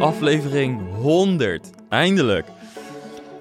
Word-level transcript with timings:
aflevering 0.00 0.80
100. 0.94 1.70
Eindelijk. 1.88 2.46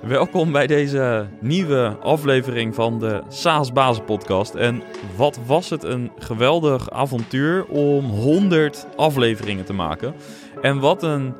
Welkom 0.01 0.51
bij 0.51 0.67
deze 0.67 1.27
nieuwe 1.39 1.97
aflevering 2.01 2.75
van 2.75 2.99
de 2.99 3.21
Saas 3.29 3.73
Bazen 3.73 4.03
podcast. 4.03 4.55
En 4.55 4.83
wat 5.15 5.39
was 5.45 5.69
het 5.69 5.83
een 5.83 6.11
geweldig 6.19 6.91
avontuur 6.91 7.65
om 7.65 8.05
100 8.05 8.87
afleveringen 8.95 9.65
te 9.65 9.73
maken. 9.73 10.13
En 10.61 10.79
wat 10.79 11.03
een 11.03 11.33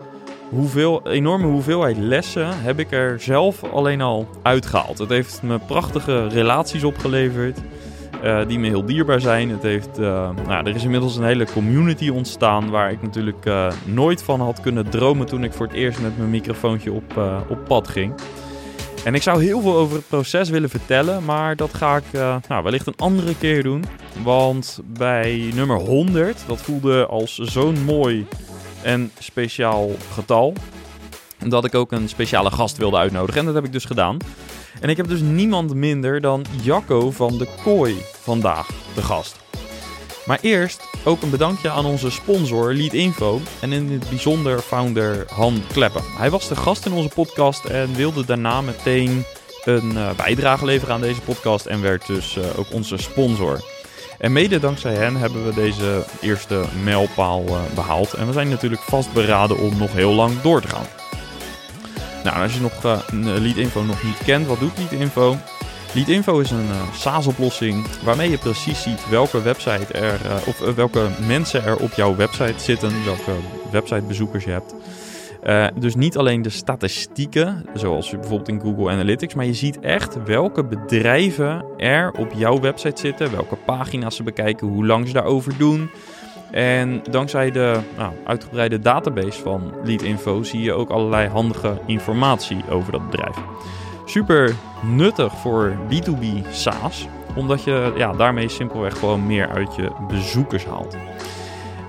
hoeveel, 0.49 1.07
enorme 1.07 1.47
hoeveelheid 1.47 1.97
lessen 1.97 2.61
heb 2.61 2.79
ik 2.79 2.91
er 2.91 3.19
zelf 3.19 3.63
alleen 3.63 4.01
al 4.01 4.27
uitgehaald. 4.41 4.97
Het 4.97 5.09
heeft 5.09 5.41
me 5.41 5.59
prachtige 5.59 6.27
relaties 6.27 6.83
opgeleverd. 6.83 7.59
Uh, 8.23 8.47
die 8.47 8.59
me 8.59 8.67
heel 8.67 8.85
dierbaar 8.85 9.21
zijn. 9.21 9.49
Het 9.49 9.63
heeft, 9.63 9.99
uh, 9.99 10.29
nou, 10.47 10.67
er 10.67 10.75
is 10.75 10.83
inmiddels 10.83 11.15
een 11.15 11.23
hele 11.23 11.45
community 11.45 12.09
ontstaan 12.09 12.69
waar 12.69 12.91
ik 12.91 13.01
natuurlijk 13.01 13.45
uh, 13.45 13.71
nooit 13.85 14.23
van 14.23 14.41
had 14.41 14.61
kunnen 14.61 14.89
dromen 14.89 15.25
toen 15.25 15.43
ik 15.43 15.53
voor 15.53 15.65
het 15.65 15.75
eerst 15.75 16.01
met 16.01 16.17
mijn 16.17 16.29
microfoontje 16.29 16.91
op, 16.91 17.17
op 17.49 17.65
pad 17.67 17.87
ging. 17.87 18.13
En 19.03 19.15
ik 19.15 19.21
zou 19.21 19.43
heel 19.43 19.61
veel 19.61 19.75
over 19.75 19.95
het 19.95 20.07
proces 20.07 20.49
willen 20.49 20.69
vertellen, 20.69 21.25
maar 21.25 21.55
dat 21.55 21.73
ga 21.73 21.97
ik 21.97 22.03
nou, 22.47 22.63
wellicht 22.63 22.87
een 22.87 22.97
andere 22.97 23.37
keer 23.37 23.63
doen. 23.63 23.83
Want 24.23 24.79
bij 24.85 25.51
nummer 25.53 25.77
100, 25.77 26.43
dat 26.47 26.61
voelde 26.61 27.05
als 27.05 27.37
zo'n 27.37 27.83
mooi 27.83 28.27
en 28.81 29.11
speciaal 29.19 29.91
getal, 30.13 30.53
dat 31.37 31.65
ik 31.65 31.75
ook 31.75 31.91
een 31.91 32.09
speciale 32.09 32.51
gast 32.51 32.77
wilde 32.77 32.97
uitnodigen. 32.97 33.39
En 33.39 33.45
dat 33.45 33.55
heb 33.55 33.65
ik 33.65 33.71
dus 33.71 33.85
gedaan. 33.85 34.17
En 34.81 34.89
ik 34.89 34.97
heb 34.97 35.07
dus 35.07 35.21
niemand 35.21 35.73
minder 35.73 36.21
dan 36.21 36.45
Jacco 36.61 37.11
van 37.11 37.37
de 37.37 37.47
Kooi 37.63 37.95
vandaag 38.21 38.67
de 38.95 39.01
gast. 39.01 39.35
Maar 40.25 40.39
eerst 40.41 40.81
ook 41.03 41.21
een 41.21 41.29
bedankje 41.29 41.69
aan 41.69 41.85
onze 41.85 42.11
sponsor 42.11 42.73
Leadinfo 42.73 43.41
en 43.61 43.71
in 43.71 43.91
het 43.91 44.09
bijzonder 44.09 44.59
founder 44.59 45.25
Han 45.33 45.61
Kleppen. 45.71 46.03
Hij 46.17 46.29
was 46.29 46.47
de 46.47 46.55
gast 46.55 46.85
in 46.85 46.91
onze 46.91 47.09
podcast 47.09 47.65
en 47.65 47.93
wilde 47.93 48.25
daarna 48.25 48.61
meteen 48.61 49.23
een 49.63 49.91
uh, 49.91 50.09
bijdrage 50.11 50.65
leveren 50.65 50.93
aan 50.93 51.01
deze 51.01 51.21
podcast 51.21 51.65
en 51.65 51.81
werd 51.81 52.07
dus 52.07 52.37
uh, 52.37 52.59
ook 52.59 52.73
onze 52.73 52.97
sponsor. 52.97 53.61
En 54.17 54.31
mede 54.31 54.59
dankzij 54.59 54.93
hen 54.93 55.15
hebben 55.15 55.45
we 55.45 55.53
deze 55.53 56.05
eerste 56.21 56.63
mijlpaal 56.83 57.43
uh, 57.47 57.59
behaald. 57.75 58.13
En 58.13 58.27
we 58.27 58.33
zijn 58.33 58.49
natuurlijk 58.49 58.81
vastberaden 58.81 59.57
om 59.57 59.77
nog 59.77 59.93
heel 59.93 60.13
lang 60.13 60.41
door 60.41 60.61
te 60.61 60.67
gaan. 60.67 60.85
Nou, 62.27 62.41
als 62.41 62.53
je 62.53 62.61
nog 62.61 62.83
uh, 62.85 62.99
Leadinfo 63.39 63.83
nog 63.83 64.03
niet 64.03 64.17
kent, 64.25 64.47
wat 64.47 64.59
doet 64.59 64.77
Leadinfo? 64.77 65.35
Leadinfo 65.93 66.39
is 66.39 66.51
een 66.51 66.65
uh, 66.65 66.93
SaaS-oplossing 66.93 67.85
waarmee 68.03 68.29
je 68.29 68.37
precies 68.37 68.81
ziet 68.81 69.09
welke 69.09 69.41
website 69.41 69.93
er, 69.93 70.19
of 70.47 70.59
welke 70.75 71.07
mensen 71.27 71.63
er 71.63 71.77
op 71.77 71.93
jouw 71.93 72.15
website 72.15 72.59
zitten, 72.59 73.05
welke 73.05 73.31
websitebezoekers 73.71 74.43
je 74.43 74.49
hebt. 74.49 74.75
Dus 75.79 75.95
niet 75.95 76.17
alleen 76.17 76.41
de 76.41 76.49
statistieken, 76.49 77.65
zoals 77.73 78.09
bijvoorbeeld 78.09 78.49
in 78.49 78.61
Google 78.61 78.89
Analytics, 78.89 79.33
maar 79.33 79.45
je 79.45 79.53
ziet 79.53 79.79
echt 79.79 80.23
welke 80.23 80.63
bedrijven 80.63 81.65
er 81.77 82.11
op 82.11 82.31
jouw 82.35 82.59
website 82.59 83.01
zitten, 83.01 83.31
welke 83.31 83.55
pagina's 83.55 84.15
ze 84.15 84.23
bekijken, 84.23 84.67
hoe 84.67 84.85
lang 84.85 85.07
ze 85.07 85.13
daarover 85.13 85.57
doen. 85.57 85.89
En 86.51 87.01
dankzij 87.09 87.51
de 87.51 87.79
nou, 87.97 88.13
uitgebreide 88.25 88.79
database 88.79 89.41
van 89.41 89.73
Leadinfo 89.83 90.43
zie 90.43 90.61
je 90.61 90.73
ook 90.73 90.89
allerlei 90.89 91.27
handige 91.27 91.77
informatie 91.85 92.63
over 92.69 92.91
dat 92.91 93.09
bedrijf. 93.09 93.35
Super 94.05 94.55
nuttig 94.83 95.33
voor 95.33 95.75
B2B 95.89 96.47
SaaS, 96.51 97.07
omdat 97.35 97.63
je 97.63 97.93
ja, 97.95 98.13
daarmee 98.13 98.49
simpelweg 98.49 98.99
gewoon 98.99 99.25
meer 99.25 99.49
uit 99.49 99.75
je 99.75 99.91
bezoekers 100.07 100.65
haalt. 100.65 100.97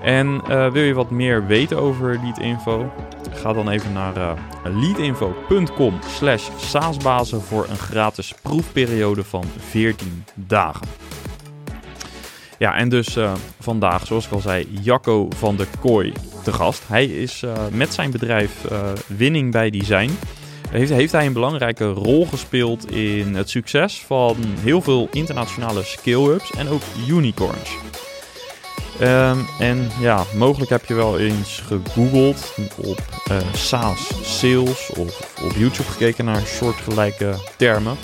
En 0.03 0.41
uh, 0.49 0.71
wil 0.71 0.83
je 0.83 0.93
wat 0.93 1.09
meer 1.09 1.45
weten 1.45 1.77
over 1.77 2.19
Leadinfo? 2.23 2.91
Ga 3.33 3.53
dan 3.53 3.69
even 3.69 3.93
naar 3.93 4.17
uh, 4.17 4.31
leadinfo.com 4.63 5.99
slash 6.07 6.49
saasbazen 6.57 7.41
voor 7.41 7.65
een 7.69 7.77
gratis 7.77 8.33
proefperiode 8.41 9.23
van 9.23 9.43
14 9.57 10.23
dagen. 10.33 10.87
Ja, 12.59 12.75
en 12.75 12.89
dus 12.89 13.17
uh, 13.17 13.33
vandaag, 13.59 14.05
zoals 14.05 14.25
ik 14.25 14.31
al 14.31 14.39
zei, 14.39 14.67
Jacco 14.81 15.27
van 15.35 15.55
der 15.55 15.67
Kooi 15.79 16.13
te 16.43 16.53
gast. 16.53 16.81
Hij 16.87 17.05
is 17.05 17.41
uh, 17.41 17.51
met 17.71 17.93
zijn 17.93 18.11
bedrijf 18.11 18.51
uh, 18.71 18.79
Winning 19.07 19.51
bij 19.51 19.69
Design. 19.69 20.11
Heeft, 20.69 20.91
heeft 20.91 21.11
hij 21.11 21.25
een 21.25 21.33
belangrijke 21.33 21.87
rol 21.87 22.25
gespeeld 22.25 22.91
in 22.91 23.35
het 23.35 23.49
succes 23.49 24.03
van 24.05 24.35
heel 24.59 24.81
veel 24.81 25.07
internationale 25.11 25.83
scale-ups 25.83 26.51
en 26.51 26.67
ook 26.67 26.81
unicorns. 27.07 27.69
Um, 29.01 29.45
en 29.59 29.89
ja, 29.99 30.23
mogelijk 30.35 30.69
heb 30.69 30.85
je 30.85 30.93
wel 30.93 31.19
eens 31.19 31.63
gegoogeld 31.65 32.53
op 32.75 33.01
SaaS 33.53 34.11
sales 34.39 34.89
of 34.89 35.41
op 35.43 35.51
YouTube 35.51 35.89
gekeken 35.89 36.25
naar 36.25 36.41
soortgelijke 36.45 37.35
termen. 37.57 37.97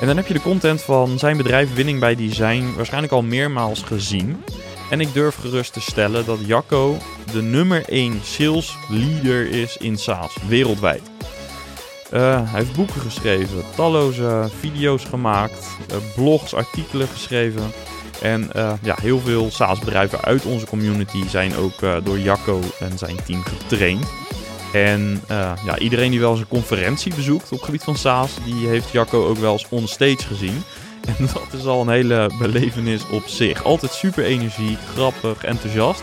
En 0.00 0.06
dan 0.06 0.16
heb 0.16 0.26
je 0.26 0.34
de 0.34 0.40
content 0.40 0.82
van 0.82 1.18
zijn 1.18 1.36
bedrijf 1.36 1.74
Winning 1.74 2.00
bij 2.00 2.14
Design 2.14 2.72
waarschijnlijk 2.76 3.12
al 3.12 3.22
meermaals 3.22 3.82
gezien. 3.82 4.44
En 4.90 5.00
ik 5.00 5.12
durf 5.12 5.34
gerust 5.34 5.72
te 5.72 5.80
stellen 5.80 6.24
dat 6.24 6.38
Jacco 6.46 6.96
de 7.32 7.42
nummer 7.42 7.84
1 7.88 8.20
sales 8.22 8.76
leader 8.88 9.50
is 9.50 9.76
in 9.76 9.96
SaaS 9.96 10.36
wereldwijd. 10.48 11.02
Uh, 12.12 12.50
hij 12.50 12.60
heeft 12.60 12.76
boeken 12.76 13.00
geschreven, 13.00 13.64
talloze 13.74 14.48
video's 14.58 15.04
gemaakt, 15.04 15.66
uh, 15.90 15.96
blogs, 16.14 16.54
artikelen 16.54 17.08
geschreven. 17.08 17.72
En 18.22 18.50
uh, 18.56 18.72
ja, 18.82 18.96
heel 19.00 19.18
veel 19.18 19.50
SaaS-bedrijven 19.50 20.20
uit 20.20 20.44
onze 20.44 20.66
community 20.66 21.28
zijn 21.28 21.56
ook 21.56 22.04
door 22.04 22.18
Jacco 22.18 22.60
en 22.80 22.98
zijn 22.98 23.16
team 23.24 23.42
getraind. 23.42 24.06
En 24.72 25.22
uh, 25.30 25.52
ja, 25.64 25.78
iedereen 25.78 26.10
die 26.10 26.20
wel 26.20 26.30
eens 26.30 26.40
een 26.40 26.48
conferentie 26.48 27.14
bezoekt 27.14 27.44
op 27.44 27.50
het 27.50 27.64
gebied 27.64 27.84
van 27.84 27.96
SaaS, 27.96 28.30
die 28.44 28.66
heeft 28.66 28.90
Jacco 28.90 29.26
ook 29.26 29.38
wel 29.38 29.52
eens 29.52 29.66
onstage 29.68 30.26
gezien. 30.26 30.62
En 31.18 31.28
dat 31.32 31.60
is 31.60 31.66
al 31.66 31.80
een 31.80 31.88
hele 31.88 32.30
belevenis 32.38 33.08
op 33.08 33.26
zich. 33.26 33.64
Altijd 33.64 33.92
super 33.92 34.24
energiek, 34.24 34.78
grappig, 34.94 35.44
enthousiast. 35.44 36.02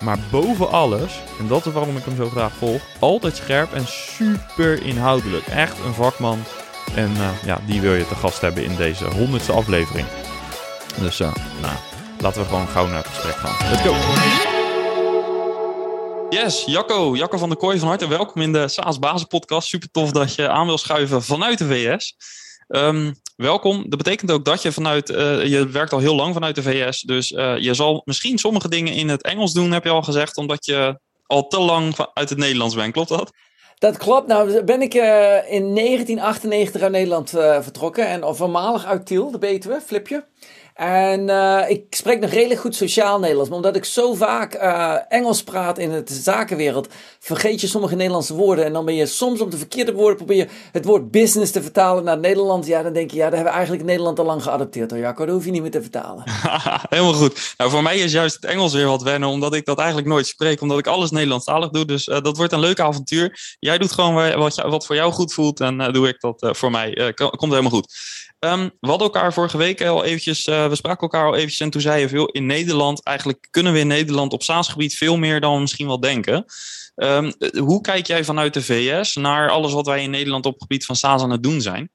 Maar 0.00 0.18
boven 0.30 0.70
alles, 0.70 1.20
en 1.38 1.48
dat 1.48 1.66
is 1.66 1.72
waarom 1.72 1.96
ik 1.96 2.04
hem 2.04 2.16
zo 2.16 2.28
graag 2.28 2.52
volg, 2.52 2.82
altijd 2.98 3.36
scherp 3.36 3.72
en 3.72 3.86
super 3.86 4.82
inhoudelijk. 4.82 5.46
Echt 5.46 5.78
een 5.84 5.94
vakman. 5.94 6.38
En 6.94 7.10
uh, 7.10 7.28
ja, 7.44 7.60
die 7.66 7.80
wil 7.80 7.94
je 7.94 8.08
te 8.08 8.14
gast 8.14 8.40
hebben 8.40 8.64
in 8.64 8.76
deze 8.76 9.04
honderdste 9.04 9.52
aflevering. 9.52 10.06
Dus 11.00 11.20
uh, 11.20 11.34
nou, 11.60 11.74
laten 12.18 12.42
we 12.42 12.48
gewoon 12.48 12.68
gauw 12.68 12.86
naar 12.86 13.02
het 13.02 13.06
gesprek 13.06 13.36
gaan. 13.36 13.70
Let's 13.70 13.82
go! 13.82 14.59
Yes, 16.30 16.64
Jacco, 16.66 17.16
Jacco 17.16 17.38
van 17.38 17.48
der 17.48 17.58
Kooi, 17.58 17.78
van 17.78 17.88
harte 17.88 18.08
welkom 18.08 18.42
in 18.42 18.52
de 18.52 18.68
SaaS 18.68 18.98
Bazen 18.98 19.26
podcast. 19.26 19.68
Super 19.68 19.90
tof 19.90 20.10
dat 20.10 20.34
je 20.34 20.48
aan 20.48 20.66
wil 20.66 20.78
schuiven 20.78 21.22
vanuit 21.22 21.58
de 21.58 21.66
VS. 21.66 22.16
Um, 22.68 23.14
welkom. 23.36 23.84
Dat 23.88 23.98
betekent 23.98 24.30
ook 24.30 24.44
dat 24.44 24.62
je 24.62 24.72
vanuit, 24.72 25.10
uh, 25.10 25.44
je 25.46 25.68
werkt 25.68 25.92
al 25.92 25.98
heel 25.98 26.14
lang 26.14 26.34
vanuit 26.34 26.54
de 26.54 26.62
VS, 26.62 27.00
dus 27.00 27.30
uh, 27.30 27.58
je 27.58 27.74
zal 27.74 28.02
misschien 28.04 28.38
sommige 28.38 28.68
dingen 28.68 28.92
in 28.92 29.08
het 29.08 29.22
Engels 29.22 29.52
doen, 29.52 29.72
heb 29.72 29.84
je 29.84 29.90
al 29.90 30.02
gezegd, 30.02 30.36
omdat 30.36 30.64
je 30.64 31.00
al 31.26 31.46
te 31.46 31.60
lang 31.60 31.94
uit 32.14 32.28
het 32.28 32.38
Nederlands 32.38 32.74
bent. 32.74 32.92
Klopt 32.92 33.08
dat? 33.08 33.32
Dat 33.78 33.96
klopt. 33.96 34.26
Nou, 34.26 34.64
ben 34.64 34.82
ik 34.82 34.94
uh, 34.94 35.02
in 35.52 35.74
1998 35.74 36.82
uit 36.82 36.92
Nederland 36.92 37.30
vertrokken 37.30 38.06
en 38.06 38.36
voormalig 38.36 38.84
uit 38.84 39.06
Tiel, 39.06 39.30
de 39.30 39.38
Betuwe, 39.38 39.80
Flipje. 39.86 40.24
En 40.80 41.28
uh, 41.28 41.62
ik 41.68 41.84
spreek 41.90 42.20
nog 42.20 42.30
redelijk 42.30 42.60
goed 42.60 42.74
sociaal 42.74 43.18
Nederlands. 43.18 43.48
Maar 43.48 43.58
omdat 43.58 43.76
ik 43.76 43.84
zo 43.84 44.14
vaak 44.14 44.54
uh, 44.54 44.94
Engels 45.08 45.42
praat 45.42 45.78
in 45.78 45.90
de 45.90 46.02
zakenwereld, 46.06 46.88
vergeet 47.18 47.60
je 47.60 47.66
sommige 47.66 47.94
Nederlandse 47.94 48.34
woorden. 48.34 48.64
En 48.64 48.72
dan 48.72 48.84
ben 48.84 48.94
je 48.94 49.06
soms 49.06 49.40
op 49.40 49.50
de 49.50 49.56
verkeerde 49.56 49.92
woorden 49.92 50.16
probeer 50.16 50.36
je 50.36 50.48
het 50.72 50.84
woord 50.84 51.10
business 51.10 51.52
te 51.52 51.62
vertalen 51.62 52.04
naar 52.04 52.18
Nederlands. 52.18 52.66
Ja, 52.66 52.82
dan 52.82 52.92
denk 52.92 53.10
je, 53.10 53.16
ja, 53.16 53.24
dat 53.24 53.32
hebben 53.32 53.50
we 53.50 53.56
eigenlijk 53.56 53.86
Nederland 53.86 54.18
al 54.18 54.24
lang 54.24 54.42
geadopteerd. 54.42 54.90
Hoor, 54.90 55.00
Jacco, 55.00 55.24
dat 55.24 55.34
hoef 55.34 55.44
je 55.44 55.50
niet 55.50 55.62
meer 55.62 55.70
te 55.70 55.82
vertalen. 55.82 56.24
Helemaal 56.90 57.12
goed. 57.12 57.54
Nou, 57.56 57.70
voor 57.70 57.82
mij 57.82 57.98
is 57.98 58.12
juist 58.12 58.34
het 58.34 58.44
Engels 58.44 58.72
weer 58.72 58.86
wat 58.86 59.02
wennen, 59.02 59.28
omdat 59.28 59.54
ik 59.54 59.64
dat 59.64 59.78
eigenlijk 59.78 60.08
nooit 60.08 60.26
spreek. 60.26 60.60
Omdat 60.60 60.78
ik 60.78 60.86
alles 60.86 61.10
Nederlandstalig 61.10 61.70
doe. 61.70 61.84
Dus 61.84 62.06
uh, 62.06 62.20
dat 62.20 62.36
wordt 62.36 62.52
een 62.52 62.60
leuk 62.60 62.80
avontuur. 62.80 63.56
Jij 63.58 63.78
doet 63.78 63.92
gewoon 63.92 64.38
wat, 64.38 64.54
wat 64.54 64.86
voor 64.86 64.96
jou 64.96 65.12
goed 65.12 65.32
voelt. 65.32 65.60
En 65.60 65.92
doe 65.92 66.08
ik 66.08 66.20
dat 66.20 66.48
voor 66.56 66.70
mij. 66.70 67.14
komt 67.14 67.52
helemaal 67.52 67.70
goed. 67.70 67.92
Um, 68.40 68.70
we 68.80 68.88
hadden 68.88 69.06
elkaar 69.06 69.32
vorige 69.32 69.56
week 69.56 69.82
al 69.82 70.04
eventjes, 70.04 70.46
uh, 70.46 70.68
we 70.68 70.74
spraken 70.74 71.00
elkaar 71.00 71.26
al 71.26 71.34
eventjes 71.34 71.60
en 71.60 71.70
toen 71.70 71.80
zei 71.80 72.00
je 72.00 72.08
veel 72.08 72.26
in 72.26 72.46
Nederland, 72.46 73.02
eigenlijk 73.02 73.48
kunnen 73.50 73.72
we 73.72 73.78
in 73.78 73.86
Nederland 73.86 74.32
op 74.32 74.42
SaaS-gebied 74.42 74.94
veel 74.94 75.16
meer 75.16 75.40
dan 75.40 75.54
we 75.54 75.60
misschien 75.60 75.86
wel 75.86 76.00
denken. 76.00 76.44
Um, 76.94 77.32
hoe 77.58 77.80
kijk 77.80 78.06
jij 78.06 78.24
vanuit 78.24 78.54
de 78.54 78.62
VS 78.62 79.14
naar 79.14 79.50
alles 79.50 79.72
wat 79.72 79.86
wij 79.86 80.02
in 80.02 80.10
Nederland 80.10 80.46
op 80.46 80.52
het 80.52 80.62
gebied 80.62 80.84
van 80.84 80.96
SaaS 80.96 81.22
aan 81.22 81.30
het 81.30 81.42
doen 81.42 81.60
zijn? 81.60 81.90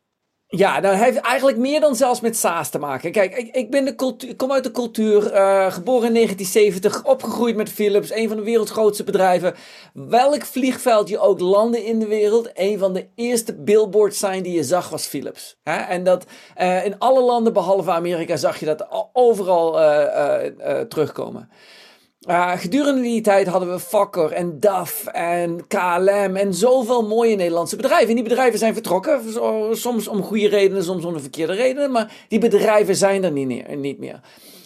Ja, 0.57 0.79
dat 0.79 0.93
heeft 0.93 1.17
eigenlijk 1.17 1.57
meer 1.57 1.79
dan 1.79 1.95
zelfs 1.95 2.21
met 2.21 2.37
SaaS 2.37 2.69
te 2.69 2.79
maken. 2.79 3.11
Kijk, 3.11 3.37
ik, 3.37 3.55
ik 3.55 3.71
ben 3.71 3.85
de 3.85 3.95
kom 4.35 4.51
uit 4.51 4.63
de 4.63 4.71
cultuur, 4.71 5.33
uh, 5.33 5.71
geboren 5.71 6.07
in 6.07 6.13
1970, 6.13 7.03
opgegroeid 7.03 7.55
met 7.55 7.69
Philips, 7.69 8.11
een 8.11 8.27
van 8.27 8.37
de 8.37 8.43
werelds 8.43 8.71
grootste 8.71 9.03
bedrijven. 9.03 9.53
Welk 9.93 10.45
vliegveld 10.45 11.09
je 11.09 11.19
ook 11.19 11.39
landde 11.39 11.85
in 11.85 11.99
de 11.99 12.07
wereld, 12.07 12.49
een 12.53 12.79
van 12.79 12.93
de 12.93 13.07
eerste 13.15 13.55
billboards 13.55 14.19
zijn 14.19 14.43
die 14.43 14.53
je 14.53 14.63
zag 14.63 14.89
was 14.89 15.05
Philips. 15.05 15.57
Hè? 15.63 15.77
En 15.77 16.03
dat 16.03 16.25
uh, 16.57 16.85
in 16.85 16.99
alle 16.99 17.21
landen 17.21 17.53
behalve 17.53 17.91
Amerika 17.91 18.35
zag 18.35 18.59
je 18.59 18.65
dat 18.65 18.87
overal 19.13 19.81
uh, 19.81 20.79
terugkomen. 20.87 21.49
Uh, 22.27 22.51
gedurende 22.57 23.01
die 23.01 23.21
tijd 23.21 23.47
hadden 23.47 23.71
we 23.71 23.79
Fokker 23.79 24.31
en 24.31 24.59
DAF 24.59 25.05
en 25.05 25.67
KLM 25.67 26.35
en 26.35 26.53
zoveel 26.53 27.07
mooie 27.07 27.35
Nederlandse 27.35 27.75
bedrijven. 27.75 28.09
En 28.09 28.15
die 28.15 28.23
bedrijven 28.23 28.59
zijn 28.59 28.73
vertrokken, 28.73 29.21
soms 29.77 30.07
om 30.07 30.21
goede 30.21 30.47
redenen, 30.47 30.83
soms 30.83 31.05
om 31.05 31.13
de 31.13 31.19
verkeerde 31.19 31.53
redenen, 31.53 31.91
maar 31.91 32.13
die 32.27 32.39
bedrijven 32.39 32.95
zijn 32.95 33.23
er 33.23 33.31
niet 33.31 33.47
meer. 33.47 33.77
Niet 33.77 33.99
meer. 33.99 34.19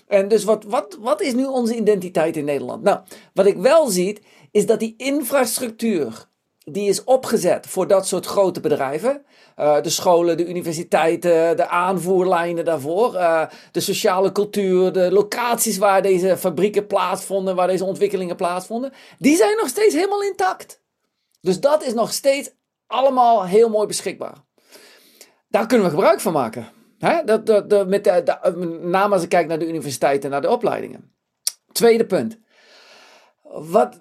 En 0.08 0.28
dus 0.28 0.44
wat, 0.44 0.64
wat, 0.64 0.98
wat 1.00 1.22
is 1.22 1.34
nu 1.34 1.46
onze 1.46 1.76
identiteit 1.76 2.38
in 2.38 2.46
Nederland? 2.46 2.84
Nou, 2.84 3.00
wat 3.34 3.46
ik 3.46 3.58
wel 3.58 3.90
zie, 3.90 4.20
is 4.52 4.66
dat 4.66 4.80
die 4.80 4.94
infrastructuur 4.98 6.28
die 6.72 6.90
is 6.90 7.04
opgezet 7.04 7.68
voor 7.68 7.88
dat 7.88 8.08
soort 8.08 8.26
grote 8.26 8.60
bedrijven. 8.60 9.26
Uh, 9.58 9.82
de 9.82 9.90
scholen, 9.90 10.38
de 10.38 10.48
universiteiten, 10.48 11.58
de 11.58 11.68
aanvoerlijnen 11.68 12.66
daarvoor. 12.66 13.14
Uh, 13.14 13.46
de 13.72 13.80
sociale 13.80 14.32
cultuur, 14.32 14.92
de 14.92 15.12
locaties 15.12 15.78
waar 15.78 16.02
deze 16.02 16.38
fabrieken 16.38 16.88
plaatsvonden, 16.88 17.56
waar 17.56 17.68
deze 17.68 17.86
ontwikkelingen 17.86 18.36
plaatsvonden. 18.36 18.94
Die 19.18 19.36
zijn 19.36 19.58
nog 19.58 19.68
steeds 19.68 19.94
helemaal 19.94 20.24
intact. 20.24 20.82
Dus 21.42 21.60
dat 21.60 21.84
is 21.84 21.94
nog 21.94 22.14
steeds 22.14 22.52
allemaal 22.88 23.46
heel 23.46 23.70
mooi 23.70 23.88
beschikbaar. 23.88 24.36
Daar 25.48 25.68
kunnen 25.68 25.86
we 25.86 25.94
gebruik 25.94 26.20
van 26.20 26.34
maken. 26.34 26.68
Hè? 26.98 27.24
Met 27.86 28.04
de, 28.04 28.80
name 28.82 29.14
als 29.14 29.24
ik 29.24 29.30
kijk 29.30 29.48
naar 29.48 29.60
de 29.60 29.68
universiteiten 29.68 30.24
en 30.24 30.30
naar 30.30 30.42
de 30.42 30.50
opleidingen. 30.50 31.14
Tweede 31.72 32.06
punt. 32.06 32.40
Wat, 33.44 34.00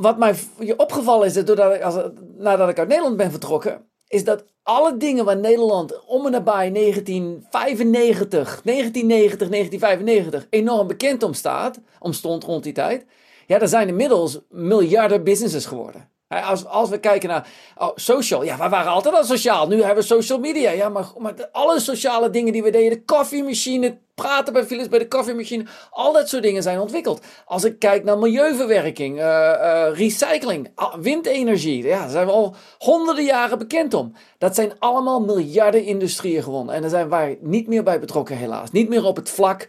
wat 0.00 0.18
mij 0.18 0.34
opgevallen 0.76 1.26
is, 1.26 1.44
doordat 1.44 1.74
ik, 1.74 1.82
als, 1.82 1.94
nadat 2.36 2.68
ik 2.68 2.78
uit 2.78 2.88
Nederland 2.88 3.16
ben 3.16 3.30
vertrokken, 3.30 3.84
is 4.08 4.24
dat 4.24 4.44
alle 4.62 4.96
dingen 4.96 5.24
waar 5.24 5.36
Nederland 5.36 6.04
om 6.06 6.26
en 6.26 6.32
nabij 6.32 6.72
1995, 6.72 8.60
1990, 8.64 9.48
1995 9.48 10.46
enorm 10.50 10.86
bekend 10.86 11.22
om 11.22 11.34
staat, 11.34 11.80
om 11.98 12.12
stond 12.12 12.44
rond 12.44 12.62
die 12.62 12.72
tijd, 12.72 13.06
ja, 13.46 13.60
er 13.60 13.68
zijn 13.68 13.88
inmiddels 13.88 14.40
miljarden 14.48 15.24
businesses 15.24 15.66
geworden. 15.66 16.09
Als, 16.38 16.66
als 16.66 16.88
we 16.88 16.98
kijken 16.98 17.28
naar 17.28 17.48
oh, 17.76 17.90
social, 17.94 18.44
ja, 18.44 18.56
we 18.56 18.68
waren 18.68 18.92
altijd 18.92 19.14
al 19.14 19.24
sociaal. 19.24 19.68
Nu 19.68 19.76
hebben 19.76 19.96
we 19.96 20.02
social 20.02 20.38
media. 20.38 20.70
Ja, 20.70 20.88
maar, 20.88 21.06
maar 21.18 21.48
alle 21.52 21.80
sociale 21.80 22.30
dingen 22.30 22.52
die 22.52 22.62
we 22.62 22.70
deden, 22.70 22.90
de 22.90 23.04
koffiemachine, 23.04 23.98
praten 24.14 24.52
bij 24.52 24.64
Philips 24.64 24.88
bij 24.88 24.98
de 24.98 25.08
koffiemachine, 25.08 25.66
al 25.90 26.12
dat 26.12 26.28
soort 26.28 26.42
dingen 26.42 26.62
zijn 26.62 26.80
ontwikkeld. 26.80 27.24
Als 27.44 27.64
ik 27.64 27.78
kijk 27.78 28.04
naar 28.04 28.18
milieuverwerking, 28.18 29.18
uh, 29.18 29.24
uh, 29.24 29.86
recycling, 29.92 30.70
windenergie, 31.00 31.82
ja, 31.82 31.98
daar 31.98 32.10
zijn 32.10 32.26
we 32.26 32.32
al 32.32 32.54
honderden 32.78 33.24
jaren 33.24 33.58
bekend 33.58 33.94
om. 33.94 34.12
Dat 34.38 34.54
zijn 34.54 34.72
allemaal 34.78 35.20
miljarden 35.20 35.84
industrieën 35.84 36.42
gewonnen. 36.42 36.74
En 36.74 36.80
daar 36.80 36.90
zijn 36.90 37.08
wij 37.08 37.38
niet 37.40 37.66
meer 37.66 37.82
bij 37.82 38.00
betrokken, 38.00 38.36
helaas. 38.36 38.70
Niet 38.70 38.88
meer 38.88 39.04
op 39.04 39.16
het 39.16 39.30
vlak 39.30 39.68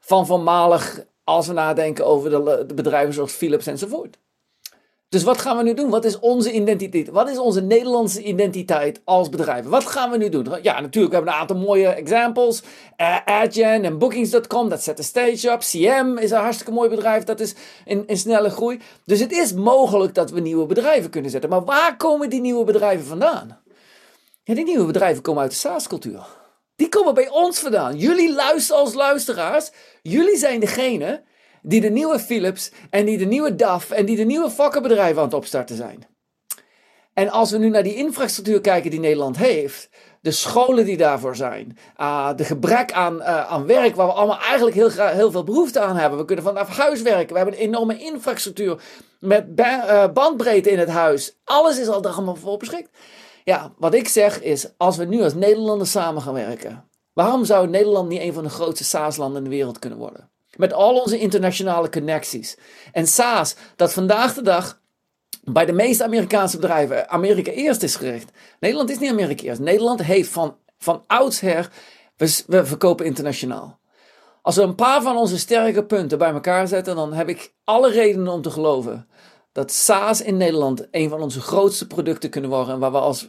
van 0.00 0.26
voormalig, 0.26 1.04
als 1.24 1.46
we 1.46 1.52
nadenken 1.52 2.06
over 2.06 2.30
de, 2.30 2.64
de 2.66 2.74
bedrijven 2.74 3.14
zoals 3.14 3.32
Philips 3.32 3.66
enzovoort. 3.66 4.18
Dus 5.10 5.22
wat 5.22 5.40
gaan 5.40 5.56
we 5.56 5.62
nu 5.62 5.74
doen? 5.74 5.90
Wat 5.90 6.04
is 6.04 6.18
onze 6.18 6.52
identiteit? 6.52 7.08
Wat 7.08 7.30
is 7.30 7.38
onze 7.38 7.60
Nederlandse 7.60 8.22
identiteit 8.22 9.00
als 9.04 9.28
bedrijven? 9.28 9.70
Wat 9.70 9.86
gaan 9.86 10.10
we 10.10 10.16
nu 10.16 10.28
doen? 10.28 10.44
Ja, 10.62 10.80
natuurlijk, 10.80 10.94
we 10.94 11.14
hebben 11.14 11.32
een 11.32 11.40
aantal 11.40 11.56
mooie 11.56 11.88
examples. 11.88 12.62
Uh, 13.00 13.16
Adyen 13.24 13.84
en 13.84 13.98
Bookings.com, 13.98 14.68
dat 14.68 14.82
zet 14.82 14.96
de 14.96 15.02
stage 15.02 15.50
up. 15.50 15.60
CM 15.60 16.16
is 16.18 16.30
een 16.30 16.38
hartstikke 16.38 16.72
mooi 16.72 16.88
bedrijf, 16.88 17.24
dat 17.24 17.40
is 17.40 17.54
in, 17.84 18.06
in 18.06 18.16
snelle 18.16 18.50
groei. 18.50 18.80
Dus 19.04 19.20
het 19.20 19.32
is 19.32 19.52
mogelijk 19.52 20.14
dat 20.14 20.30
we 20.30 20.40
nieuwe 20.40 20.66
bedrijven 20.66 21.10
kunnen 21.10 21.30
zetten. 21.30 21.50
Maar 21.50 21.64
waar 21.64 21.96
komen 21.96 22.30
die 22.30 22.40
nieuwe 22.40 22.64
bedrijven 22.64 23.06
vandaan? 23.06 23.60
Ja, 24.44 24.54
die 24.54 24.64
nieuwe 24.64 24.86
bedrijven 24.86 25.22
komen 25.22 25.42
uit 25.42 25.50
de 25.50 25.56
SaaS-cultuur. 25.56 26.26
Die 26.76 26.88
komen 26.88 27.14
bij 27.14 27.28
ons 27.28 27.58
vandaan. 27.58 27.96
Jullie 27.96 28.34
luisteren 28.34 28.80
als 28.80 28.94
luisteraars. 28.94 29.70
Jullie 30.02 30.36
zijn 30.36 30.60
degene 30.60 31.22
die 31.62 31.80
de 31.80 31.90
nieuwe 31.90 32.18
Philips 32.18 32.72
en 32.90 33.04
die 33.04 33.18
de 33.18 33.24
nieuwe 33.24 33.54
DAF 33.54 33.90
en 33.90 34.06
die 34.06 34.16
de 34.16 34.24
nieuwe 34.24 34.50
vakkenbedrijven 34.50 35.18
aan 35.18 35.24
het 35.24 35.34
opstarten 35.34 35.76
zijn. 35.76 36.06
En 37.14 37.30
als 37.30 37.50
we 37.50 37.58
nu 37.58 37.68
naar 37.68 37.82
die 37.82 37.94
infrastructuur 37.94 38.60
kijken 38.60 38.90
die 38.90 39.00
Nederland 39.00 39.36
heeft, 39.36 39.88
de 40.20 40.30
scholen 40.30 40.84
die 40.84 40.96
daarvoor 40.96 41.36
zijn, 41.36 41.78
uh, 42.00 42.30
de 42.36 42.44
gebrek 42.44 42.92
aan, 42.92 43.16
uh, 43.16 43.50
aan 43.50 43.66
werk 43.66 43.94
waar 43.94 44.06
we 44.06 44.12
allemaal 44.12 44.40
eigenlijk 44.40 44.76
heel, 44.76 44.90
heel 44.90 45.30
veel 45.30 45.44
behoefte 45.44 45.80
aan 45.80 45.96
hebben. 45.96 46.18
We 46.18 46.24
kunnen 46.24 46.44
vanaf 46.44 46.76
huis 46.76 47.02
werken, 47.02 47.32
we 47.32 47.36
hebben 47.36 47.54
een 47.54 47.66
enorme 47.66 47.98
infrastructuur 47.98 48.82
met 49.18 49.46
uh, 49.56 50.12
bandbreedte 50.12 50.70
in 50.70 50.78
het 50.78 50.88
huis. 50.88 51.38
Alles 51.44 51.78
is 51.78 51.88
al 51.88 52.04
allemaal 52.04 52.36
voor 52.36 52.58
beschikt. 52.58 52.90
Ja, 53.44 53.72
wat 53.78 53.94
ik 53.94 54.08
zeg 54.08 54.40
is, 54.40 54.68
als 54.76 54.96
we 54.96 55.04
nu 55.04 55.22
als 55.22 55.34
Nederlanders 55.34 55.90
samen 55.90 56.22
gaan 56.22 56.34
werken, 56.34 56.88
waarom 57.12 57.44
zou 57.44 57.68
Nederland 57.68 58.08
niet 58.08 58.20
een 58.20 58.32
van 58.32 58.42
de 58.42 58.50
grootste 58.50 58.84
SaaS-landen 58.84 59.38
in 59.38 59.50
de 59.50 59.56
wereld 59.56 59.78
kunnen 59.78 59.98
worden? 59.98 60.30
Met 60.60 60.72
al 60.72 61.00
onze 61.00 61.18
internationale 61.18 61.90
connecties. 61.90 62.56
En 62.92 63.06
SaaS, 63.06 63.54
dat 63.76 63.92
vandaag 63.92 64.34
de 64.34 64.42
dag 64.42 64.80
bij 65.44 65.66
de 65.66 65.72
meeste 65.72 66.04
Amerikaanse 66.04 66.56
bedrijven 66.56 67.08
Amerika 67.08 67.50
eerst 67.50 67.82
is 67.82 67.96
gericht. 67.96 68.30
Nederland 68.60 68.90
is 68.90 68.98
niet 68.98 69.10
Amerika 69.10 69.44
eerst. 69.44 69.60
Nederland 69.60 70.02
heeft 70.02 70.30
van, 70.30 70.56
van 70.78 71.04
oudsher, 71.06 71.70
we, 72.16 72.42
we 72.46 72.64
verkopen 72.64 73.06
internationaal. 73.06 73.78
Als 74.42 74.56
we 74.56 74.62
een 74.62 74.74
paar 74.74 75.02
van 75.02 75.16
onze 75.16 75.38
sterke 75.38 75.84
punten 75.84 76.18
bij 76.18 76.32
elkaar 76.32 76.68
zetten, 76.68 76.96
dan 76.96 77.12
heb 77.12 77.28
ik 77.28 77.52
alle 77.64 77.90
redenen 77.90 78.32
om 78.32 78.42
te 78.42 78.50
geloven 78.50 79.08
dat 79.52 79.72
SaaS 79.72 80.22
in 80.22 80.36
Nederland 80.36 80.86
een 80.90 81.08
van 81.08 81.20
onze 81.20 81.40
grootste 81.40 81.86
producten 81.86 82.30
kunnen 82.30 82.50
worden. 82.50 82.74
En 82.74 82.80
waar 82.80 82.92
we 82.92 82.98
als, 82.98 83.28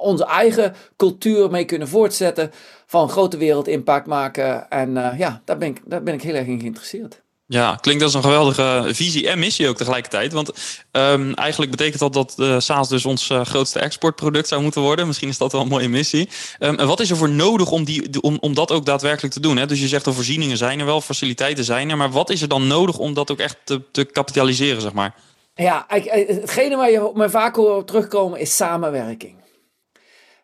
onze 0.00 0.24
eigen 0.24 0.74
cultuur 0.96 1.50
mee 1.50 1.64
kunnen 1.64 1.88
voortzetten. 1.88 2.50
Van 2.86 3.08
grote 3.08 3.36
wereld 3.36 3.68
impact 3.68 4.06
maken. 4.06 4.70
En 4.70 4.90
uh, 4.90 5.18
ja, 5.18 5.42
daar 5.44 5.58
ben, 5.58 5.68
ik, 5.68 5.80
daar 5.84 6.02
ben 6.02 6.14
ik 6.14 6.22
heel 6.22 6.34
erg 6.34 6.46
in 6.46 6.60
geïnteresseerd. 6.60 7.24
Ja, 7.48 7.78
klinkt 7.80 8.02
als 8.02 8.14
een 8.14 8.22
geweldige 8.22 8.84
visie 8.86 9.28
en 9.28 9.38
missie 9.38 9.68
ook 9.68 9.76
tegelijkertijd. 9.76 10.32
Want 10.32 10.52
um, 10.92 11.34
eigenlijk 11.34 11.70
betekent 11.70 11.98
dat 11.98 12.12
dat 12.12 12.34
uh, 12.36 12.58
SaaS 12.58 12.88
dus 12.88 13.04
ons 13.04 13.30
uh, 13.30 13.44
grootste 13.44 13.78
exportproduct 13.78 14.48
zou 14.48 14.62
moeten 14.62 14.82
worden. 14.82 15.06
Misschien 15.06 15.28
is 15.28 15.38
dat 15.38 15.52
wel 15.52 15.60
een 15.60 15.68
mooie 15.68 15.88
missie. 15.88 16.28
Um, 16.58 16.78
en 16.78 16.86
wat 16.86 17.00
is 17.00 17.10
er 17.10 17.16
voor 17.16 17.28
nodig 17.28 17.70
om, 17.70 17.84
die, 17.84 18.20
om, 18.20 18.38
om 18.40 18.54
dat 18.54 18.70
ook 18.70 18.86
daadwerkelijk 18.86 19.34
te 19.34 19.40
doen? 19.40 19.56
Hè? 19.56 19.66
Dus 19.66 19.80
je 19.80 19.88
zegt 19.88 20.04
de 20.04 20.12
voorzieningen 20.12 20.56
zijn 20.56 20.78
er 20.78 20.86
wel, 20.86 21.00
faciliteiten 21.00 21.64
zijn 21.64 21.90
er. 21.90 21.96
Maar 21.96 22.10
wat 22.10 22.30
is 22.30 22.42
er 22.42 22.48
dan 22.48 22.66
nodig 22.66 22.98
om 22.98 23.14
dat 23.14 23.30
ook 23.30 23.38
echt 23.38 23.56
te, 23.64 23.82
te 23.92 24.04
kapitaliseren, 24.04 24.80
zeg 24.80 24.92
maar? 24.92 25.14
Ja, 25.56 25.88
eh, 25.88 26.28
hetgene 26.28 26.76
waar 26.76 26.90
je 26.90 27.10
me 27.14 27.30
vaak 27.30 27.56
hoort 27.56 27.86
terugkomen 27.86 28.40
is 28.40 28.56
samenwerking. 28.56 29.44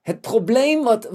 Het 0.03 0.21
probleem, 0.21 0.83
wat 0.83 1.09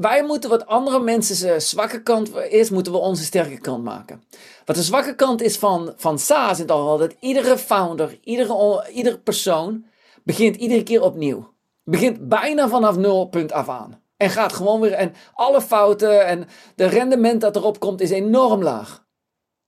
wij 0.00 0.24
moeten 0.24 0.50
wat 0.50 0.66
andere 0.66 1.00
mensen 1.00 1.62
zwakke 1.62 2.02
kant 2.02 2.36
is, 2.36 2.70
moeten 2.70 2.92
we 2.92 2.98
onze 2.98 3.24
sterke 3.24 3.58
kant 3.58 3.84
maken. 3.84 4.24
Wat 4.64 4.76
de 4.76 4.82
zwakke 4.82 5.14
kant 5.14 5.42
is 5.42 5.56
van, 5.56 5.92
van 5.96 6.18
SaaS 6.18 6.58
het 6.58 6.70
al 6.70 6.98
dat 6.98 7.14
iedere 7.20 7.58
founder, 7.58 8.18
iedere, 8.24 8.86
iedere 8.92 9.18
persoon 9.18 9.84
begint 10.22 10.56
iedere 10.56 10.82
keer 10.82 11.02
opnieuw. 11.02 11.52
Begint 11.84 12.28
bijna 12.28 12.68
vanaf 12.68 12.96
nul 12.96 13.28
punt 13.28 13.52
af 13.52 13.68
aan. 13.68 14.02
En 14.16 14.30
gaat 14.30 14.52
gewoon 14.52 14.80
weer, 14.80 14.92
en 14.92 15.14
alle 15.34 15.60
fouten 15.60 16.26
en 16.26 16.48
de 16.74 16.86
rendement 16.86 17.40
dat 17.40 17.56
erop 17.56 17.80
komt 17.80 18.00
is 18.00 18.10
enorm 18.10 18.62
laag. 18.62 19.06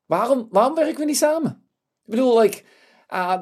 Waarom, 0.06 0.46
waarom 0.50 0.74
werken 0.74 0.98
we 0.98 1.04
niet 1.04 1.16
samen? 1.16 1.68
Ik 2.04 2.10
bedoel, 2.10 2.40
like, 2.40 2.62
uh, 3.14 3.34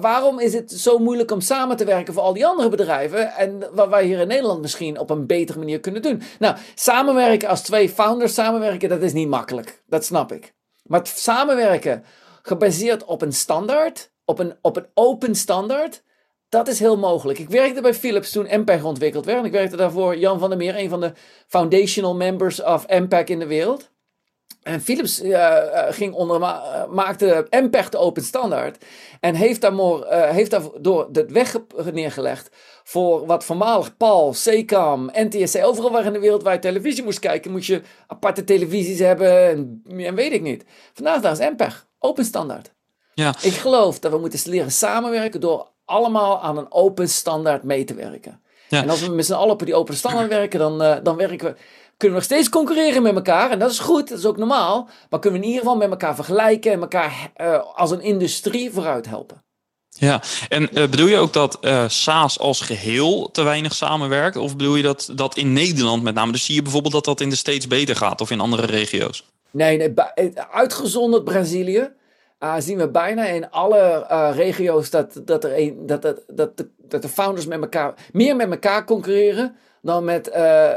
waarom 0.00 0.38
is 0.40 0.54
het 0.54 0.70
zo 0.70 0.98
moeilijk 0.98 1.30
om 1.30 1.40
samen 1.40 1.76
te 1.76 1.84
werken 1.84 2.14
voor 2.14 2.22
al 2.22 2.32
die 2.32 2.46
andere 2.46 2.68
bedrijven? 2.68 3.34
En 3.34 3.64
wat 3.72 3.88
wij 3.88 4.04
hier 4.04 4.18
in 4.18 4.28
Nederland 4.28 4.60
misschien 4.60 4.98
op 4.98 5.10
een 5.10 5.26
betere 5.26 5.58
manier 5.58 5.80
kunnen 5.80 6.02
doen. 6.02 6.22
Nou, 6.38 6.56
samenwerken 6.74 7.48
als 7.48 7.62
twee 7.62 7.88
founders 7.88 8.34
samenwerken, 8.34 8.88
dat 8.88 9.02
is 9.02 9.12
niet 9.12 9.28
makkelijk. 9.28 9.82
Dat 9.86 10.04
snap 10.04 10.32
ik. 10.32 10.54
Maar 10.82 11.00
samenwerken 11.04 12.04
gebaseerd 12.42 13.04
op 13.04 13.22
een 13.22 13.32
standaard, 13.32 14.10
op 14.24 14.38
een, 14.38 14.54
op 14.60 14.76
een 14.76 14.86
open 14.94 15.34
standaard, 15.34 16.02
dat 16.48 16.68
is 16.68 16.78
heel 16.78 16.96
mogelijk. 16.96 17.38
Ik 17.38 17.48
werkte 17.48 17.80
bij 17.80 17.94
Philips 17.94 18.30
toen 18.30 18.48
MPEG 18.50 18.84
ontwikkeld 18.84 19.24
werd. 19.24 19.38
En 19.38 19.44
ik 19.44 19.52
werkte 19.52 19.76
daarvoor 19.76 20.16
Jan 20.16 20.38
van 20.38 20.48
der 20.48 20.58
Meer, 20.58 20.76
een 20.76 20.88
van 20.88 21.00
de 21.00 21.12
foundational 21.46 22.16
members 22.16 22.62
of 22.62 22.88
MPEG 22.88 23.24
in 23.24 23.38
de 23.38 23.46
wereld. 23.46 23.90
En 24.68 24.80
Philips 24.80 25.22
uh, 25.22 25.56
ging 25.88 26.14
onder, 26.14 26.40
uh, 26.40 26.86
maakte 26.90 27.46
MPEG 27.50 27.88
de 27.88 27.98
open 27.98 28.22
standaard. 28.22 28.84
En 29.20 29.34
heeft, 29.34 29.60
daar 29.60 29.72
more, 29.72 30.26
heeft 30.32 30.50
daardoor 30.50 31.08
de 31.12 31.26
weg 31.26 31.56
neergelegd 31.92 32.50
voor 32.84 33.26
wat 33.26 33.44
voormalig 33.44 33.96
PAL, 33.96 34.30
CCAM, 34.30 35.10
NTSC, 35.12 35.64
overal 35.64 35.90
waar 35.90 36.04
in 36.04 36.12
de 36.12 36.18
wereld 36.18 36.42
waar 36.42 36.52
je 36.52 36.58
televisie 36.58 37.04
moest 37.04 37.18
kijken, 37.18 37.50
moest 37.50 37.66
je 37.66 37.82
aparte 38.06 38.44
televisies 38.44 38.98
hebben 38.98 39.48
en, 39.48 39.82
en 39.96 40.14
weet 40.14 40.32
ik 40.32 40.42
niet. 40.42 40.64
Vandaag 40.92 41.20
daar 41.20 41.32
is 41.32 41.38
MPEG, 41.38 41.86
open 41.98 42.24
standaard. 42.24 42.72
Ja. 43.14 43.34
Ik 43.40 43.52
geloof 43.52 43.98
dat 43.98 44.12
we 44.12 44.18
moeten 44.18 44.50
leren 44.50 44.72
samenwerken 44.72 45.40
door 45.40 45.70
allemaal 45.84 46.42
aan 46.42 46.58
een 46.58 46.72
open 46.72 47.08
standaard 47.08 47.62
mee 47.62 47.84
te 47.84 47.94
werken. 47.94 48.42
Ja. 48.68 48.82
En 48.82 48.90
als 48.90 49.00
we 49.00 49.12
met 49.12 49.26
z'n 49.26 49.32
allen 49.32 49.52
op 49.52 49.64
die 49.64 49.74
open 49.74 49.96
standaard 49.96 50.28
werken, 50.40 50.58
dan, 50.58 51.00
dan 51.02 51.16
werken 51.16 51.46
we 51.46 51.54
kunnen 51.98 52.18
we 52.18 52.24
nog 52.24 52.32
steeds 52.32 52.48
concurreren 52.48 53.02
met 53.02 53.14
elkaar. 53.14 53.50
En 53.50 53.58
dat 53.58 53.70
is 53.70 53.78
goed, 53.78 54.08
dat 54.08 54.18
is 54.18 54.24
ook 54.24 54.36
normaal. 54.36 54.88
Maar 55.10 55.20
kunnen 55.20 55.40
we 55.40 55.46
in 55.46 55.52
ieder 55.52 55.66
geval 55.66 55.78
met 55.78 55.90
elkaar 55.90 56.14
vergelijken 56.14 56.72
en 56.72 56.80
elkaar 56.80 57.32
uh, 57.36 57.62
als 57.74 57.90
een 57.90 58.00
industrie 58.00 58.70
vooruit 58.70 59.06
helpen. 59.06 59.42
Ja, 59.90 60.22
en 60.48 60.62
uh, 60.62 60.88
bedoel 60.88 61.06
je 61.06 61.16
ook 61.16 61.32
dat 61.32 61.58
uh, 61.60 61.88
SaaS 61.88 62.38
als 62.38 62.60
geheel 62.60 63.30
te 63.30 63.42
weinig 63.42 63.74
samenwerkt? 63.74 64.36
Of 64.36 64.56
bedoel 64.56 64.76
je 64.76 64.82
dat, 64.82 65.10
dat 65.14 65.36
in 65.36 65.52
Nederland 65.52 66.02
met 66.02 66.14
name? 66.14 66.32
Dus 66.32 66.44
zie 66.44 66.54
je 66.54 66.62
bijvoorbeeld 66.62 66.92
dat 66.92 67.04
dat 67.04 67.20
in 67.20 67.30
de 67.30 67.36
States 67.36 67.66
beter 67.66 67.96
gaat 67.96 68.20
of 68.20 68.30
in 68.30 68.40
andere 68.40 68.66
regio's? 68.66 69.24
Nee, 69.50 69.76
nee 69.76 69.94
uitgezonderd 70.50 71.24
Brazilië. 71.24 71.90
uh, 72.40 72.54
zien 72.58 72.78
we 72.78 72.88
bijna 72.88 73.24
in 73.24 73.50
alle 73.50 74.06
uh, 74.10 74.30
regio's 74.34 74.90
dat, 74.90 75.20
dat, 75.24 75.44
er 75.44 75.58
een, 75.58 75.86
dat, 75.86 76.02
dat, 76.02 76.22
dat, 76.26 76.56
de, 76.56 76.68
dat 76.78 77.02
de 77.02 77.08
founders 77.08 77.46
met 77.46 77.60
elkaar, 77.60 77.94
meer 78.12 78.36
met 78.36 78.50
elkaar 78.50 78.84
concurreren 78.84 79.56
dan 79.82 80.04
met 80.04 80.28
uh, 80.28 80.70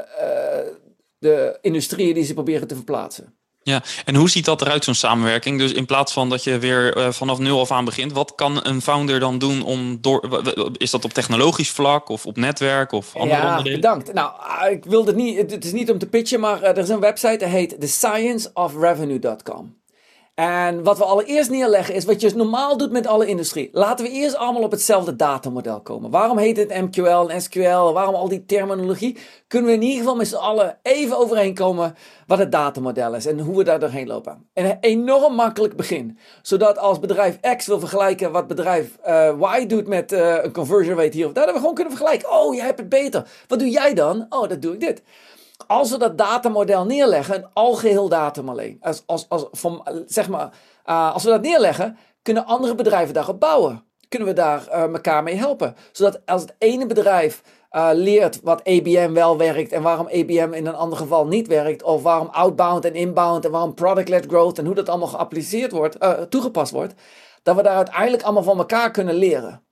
de 1.21 1.57
industrieën 1.61 2.13
die 2.13 2.23
ze 2.23 2.33
proberen 2.33 2.67
te 2.67 2.75
verplaatsen. 2.75 3.35
Ja, 3.63 3.83
en 4.05 4.15
hoe 4.15 4.29
ziet 4.29 4.45
dat 4.45 4.61
eruit, 4.61 4.83
zo'n 4.83 4.93
samenwerking? 4.93 5.59
Dus 5.59 5.71
in 5.71 5.85
plaats 5.85 6.13
van 6.13 6.29
dat 6.29 6.43
je 6.43 6.59
weer 6.59 6.97
uh, 6.97 7.11
vanaf 7.11 7.39
nul 7.39 7.59
af 7.59 7.71
aan 7.71 7.85
begint, 7.85 8.11
wat 8.11 8.35
kan 8.35 8.59
een 8.63 8.81
founder 8.81 9.19
dan 9.19 9.37
doen 9.37 9.63
om 9.63 9.97
door. 10.01 10.43
Is 10.77 10.91
dat 10.91 11.05
op 11.05 11.13
technologisch 11.13 11.69
vlak 11.69 12.09
of 12.09 12.25
op 12.25 12.37
netwerk 12.37 12.91
of 12.91 13.15
andere 13.15 13.41
ja, 13.41 13.49
onderdelen? 13.49 13.81
bedankt. 13.81 14.13
Nou, 14.13 14.31
ik 14.71 14.85
wilde 14.85 15.07
het 15.07 15.19
niet. 15.19 15.51
Het 15.51 15.65
is 15.65 15.71
niet 15.71 15.91
om 15.91 15.97
te 15.97 16.07
pitchen, 16.07 16.39
maar 16.39 16.61
uh, 16.61 16.67
er 16.67 16.77
is 16.77 16.89
een 16.89 16.99
website 16.99 17.37
die 17.37 17.47
heet 17.47 17.79
thescienceofrevenue.com. 17.79 19.80
En 20.33 20.83
wat 20.83 20.97
we 20.97 21.03
allereerst 21.03 21.49
neerleggen 21.49 21.95
is 21.95 22.05
wat 22.05 22.21
je 22.21 22.35
normaal 22.35 22.77
doet 22.77 22.91
met 22.91 23.07
alle 23.07 23.25
industrie. 23.25 23.69
Laten 23.71 24.05
we 24.05 24.11
eerst 24.11 24.35
allemaal 24.35 24.61
op 24.61 24.71
hetzelfde 24.71 25.15
datamodel 25.15 25.81
komen. 25.81 26.11
Waarom 26.11 26.37
heet 26.37 26.57
het 26.57 26.69
MQL 26.69 27.29
en 27.29 27.41
SQL? 27.41 27.91
Waarom 27.93 28.15
al 28.15 28.27
die 28.27 28.45
terminologie? 28.45 29.17
Kunnen 29.47 29.69
we 29.69 29.75
in 29.75 29.81
ieder 29.81 29.97
geval 29.97 30.15
met 30.15 30.27
z'n 30.27 30.35
allen 30.35 30.77
even 30.81 31.17
overeenkomen 31.17 31.95
wat 32.27 32.37
het 32.37 32.51
datamodel 32.51 33.15
is 33.15 33.25
en 33.25 33.39
hoe 33.39 33.57
we 33.57 33.63
daar 33.63 33.79
doorheen 33.79 34.07
lopen. 34.07 34.49
een 34.53 34.77
enorm 34.81 35.35
makkelijk 35.35 35.75
begin. 35.75 36.17
Zodat 36.41 36.77
als 36.77 36.99
bedrijf 36.99 37.39
X 37.57 37.67
wil 37.67 37.79
vergelijken 37.79 38.31
wat 38.31 38.47
bedrijf 38.47 38.97
uh, 39.07 39.59
Y 39.59 39.65
doet 39.65 39.87
met 39.87 40.11
uh, 40.11 40.43
een 40.43 40.53
conversion 40.53 40.97
rate 40.97 41.17
hier 41.17 41.25
of 41.25 41.33
daar, 41.33 41.45
dat 41.45 41.53
we 41.53 41.59
gewoon 41.59 41.75
kunnen 41.75 41.93
vergelijken. 41.93 42.31
Oh, 42.31 42.55
jij 42.55 42.65
hebt 42.65 42.79
het 42.79 42.89
beter. 42.89 43.27
Wat 43.47 43.59
doe 43.59 43.69
jij 43.69 43.93
dan? 43.93 44.25
Oh, 44.29 44.49
dat 44.49 44.61
doe 44.61 44.73
ik 44.73 44.79
dit 44.79 45.01
als 45.67 45.91
we 45.91 45.97
dat 45.97 46.17
datamodel 46.17 46.85
neerleggen, 46.85 47.35
een 47.35 47.49
algeheel 47.53 48.09
datamodel, 48.09 48.75
als, 48.79 49.03
als, 49.05 49.25
als, 49.29 49.47
van, 49.51 49.87
zeg 50.05 50.29
maar, 50.29 50.53
uh, 50.85 51.13
als 51.13 51.23
we 51.23 51.29
dat 51.29 51.41
neerleggen, 51.41 51.97
kunnen 52.21 52.45
andere 52.45 52.75
bedrijven 52.75 53.13
daarop 53.13 53.39
bouwen. 53.39 53.83
Kunnen 54.09 54.27
we 54.27 54.33
daar 54.33 54.67
uh, 54.67 54.83
elkaar 54.83 55.23
mee 55.23 55.35
helpen. 55.35 55.75
Zodat 55.91 56.21
als 56.25 56.41
het 56.41 56.55
ene 56.57 56.85
bedrijf 56.85 57.43
uh, 57.71 57.89
leert 57.93 58.41
wat 58.43 58.63
ABM 58.63 59.13
wel 59.13 59.37
werkt 59.37 59.71
en 59.71 59.81
waarom 59.81 60.05
ABM 60.05 60.53
in 60.53 60.65
een 60.65 60.75
ander 60.75 60.97
geval 60.97 61.27
niet 61.27 61.47
werkt, 61.47 61.83
of 61.83 62.03
waarom 62.03 62.27
outbound 62.27 62.85
en 62.85 62.93
inbound 62.93 63.45
en 63.45 63.51
waarom 63.51 63.73
product-led 63.73 64.25
growth 64.25 64.57
en 64.57 64.65
hoe 64.65 64.75
dat 64.75 64.89
allemaal 64.89 65.07
geappliceerd 65.07 65.71
wordt, 65.71 65.97
toegepast 66.29 66.71
wordt, 66.71 66.93
dat 67.43 67.55
we 67.55 67.61
daar 67.63 67.75
uiteindelijk 67.75 68.23
allemaal 68.23 68.43
van 68.43 68.57
elkaar 68.57 68.91
kunnen 68.91 69.15
leren. 69.15 69.63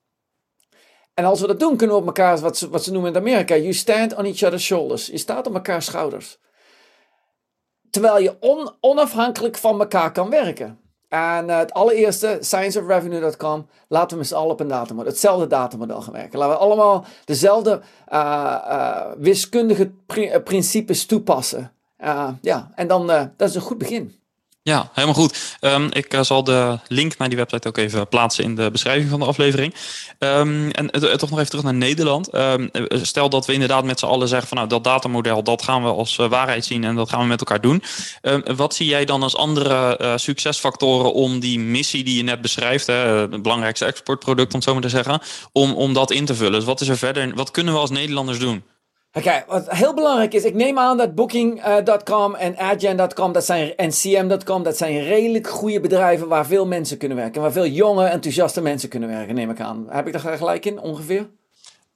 En 1.14 1.24
als 1.24 1.40
we 1.40 1.46
dat 1.46 1.60
doen, 1.60 1.76
kunnen 1.76 1.96
we 1.96 2.02
op 2.02 2.08
elkaar, 2.08 2.38
wat 2.38 2.56
ze, 2.56 2.68
wat 2.68 2.84
ze 2.84 2.92
noemen 2.92 3.10
in 3.10 3.16
Amerika, 3.16 3.56
you 3.56 3.72
stand 3.72 4.16
on 4.16 4.24
each 4.24 4.42
other's 4.42 4.64
shoulders. 4.64 5.06
Je 5.06 5.18
staat 5.18 5.46
op 5.46 5.54
elkaar 5.54 5.82
schouders. 5.82 6.38
Terwijl 7.90 8.18
je 8.18 8.36
on, 8.40 8.70
onafhankelijk 8.80 9.56
van 9.56 9.80
elkaar 9.80 10.12
kan 10.12 10.30
werken. 10.30 10.78
En 11.08 11.46
uh, 11.48 11.58
het 11.58 11.72
allereerste, 11.72 12.38
scienceofrevenue.com, 12.40 13.66
laten 13.88 14.10
we 14.10 14.16
met 14.16 14.26
z'n 14.26 14.34
allen 14.34 14.50
op 14.50 14.60
een 14.60 14.68
datamodel, 14.68 15.10
hetzelfde 15.10 15.46
datamodel 15.46 16.00
gaan 16.00 16.12
werken. 16.12 16.38
Laten 16.38 16.54
we 16.54 16.60
allemaal 16.62 17.04
dezelfde 17.24 17.80
uh, 18.12 18.58
uh, 18.68 19.06
wiskundige 19.18 19.90
pri 20.06 20.40
principes 20.40 21.06
toepassen. 21.06 21.72
ja, 22.40 22.70
en 22.74 22.86
dan, 22.86 23.06
dat 23.06 23.48
is 23.48 23.54
een 23.54 23.60
goed 23.60 23.78
begin. 23.78 24.19
Ja, 24.62 24.90
helemaal 24.92 25.14
goed. 25.14 25.56
Um, 25.60 25.88
ik 25.92 26.14
uh, 26.14 26.22
zal 26.22 26.44
de 26.44 26.78
link 26.88 27.16
naar 27.18 27.28
die 27.28 27.38
website 27.38 27.68
ook 27.68 27.76
even 27.76 28.08
plaatsen 28.08 28.44
in 28.44 28.54
de 28.54 28.70
beschrijving 28.70 29.10
van 29.10 29.20
de 29.20 29.26
aflevering. 29.26 29.74
Um, 30.18 30.70
en 30.70 30.90
toch 30.90 31.30
nog 31.30 31.38
even 31.38 31.50
terug 31.50 31.64
naar 31.64 31.74
Nederland. 31.74 32.34
Um, 32.34 32.70
stel 33.02 33.28
dat 33.28 33.46
we 33.46 33.52
inderdaad 33.52 33.84
met 33.84 33.98
z'n 33.98 34.06
allen 34.06 34.28
zeggen 34.28 34.48
van 34.48 34.56
nou 34.56 34.68
dat 34.68 34.84
datamodel, 34.84 35.42
dat 35.42 35.62
gaan 35.62 35.82
we 35.82 35.88
als 35.88 36.18
uh, 36.18 36.28
waarheid 36.28 36.64
zien 36.64 36.84
en 36.84 36.96
dat 36.96 37.08
gaan 37.08 37.20
we 37.20 37.26
met 37.26 37.40
elkaar 37.40 37.60
doen. 37.60 37.82
wat 38.56 38.74
zie 38.74 38.86
jij 38.86 39.04
dan 39.04 39.22
als 39.22 39.36
andere 39.36 40.12
succesfactoren 40.16 41.12
om 41.12 41.40
die 41.40 41.58
missie 41.58 42.04
die 42.04 42.16
je 42.16 42.22
net 42.22 42.40
beschrijft, 42.40 42.86
hè, 42.86 42.94
het 42.94 43.42
belangrijkste 43.42 43.84
exportproduct 43.84 44.48
om 44.48 44.54
het 44.54 44.64
zo 44.64 44.72
maar 44.72 44.82
te 44.82 44.88
zeggen, 44.88 45.20
om, 45.52 45.72
om 45.72 45.92
dat 45.92 46.10
in 46.10 46.24
te 46.24 46.34
vullen? 46.34 46.52
Dus 46.52 46.64
wat 46.64 46.80
is 46.80 46.88
er 46.88 46.98
verder? 46.98 47.34
Wat 47.34 47.50
kunnen 47.50 47.74
we 47.74 47.80
als 47.80 47.90
Nederlanders 47.90 48.38
doen? 48.38 48.62
Oké, 49.12 49.28
okay, 49.28 49.44
wat 49.46 49.70
heel 49.70 49.94
belangrijk 49.94 50.34
is, 50.34 50.44
ik 50.44 50.54
neem 50.54 50.78
aan 50.78 50.96
dat 50.96 51.14
Booking.com 51.14 52.34
en 52.34 52.56
Adyen.com 52.56 53.32
dat 53.32 53.44
zijn, 53.44 53.76
en 53.76 53.90
CM.com, 53.90 54.62
dat 54.62 54.76
zijn 54.76 55.02
redelijk 55.02 55.48
goede 55.48 55.80
bedrijven 55.80 56.28
waar 56.28 56.46
veel 56.46 56.66
mensen 56.66 56.98
kunnen 56.98 57.16
werken. 57.16 57.40
Waar 57.40 57.52
veel 57.52 57.66
jonge, 57.66 58.04
enthousiaste 58.04 58.60
mensen 58.60 58.88
kunnen 58.88 59.08
werken, 59.08 59.34
neem 59.34 59.50
ik 59.50 59.60
aan. 59.60 59.86
Heb 59.88 60.06
ik 60.06 60.12
daar 60.12 60.36
gelijk 60.36 60.66
in, 60.66 60.80
ongeveer? 60.80 61.30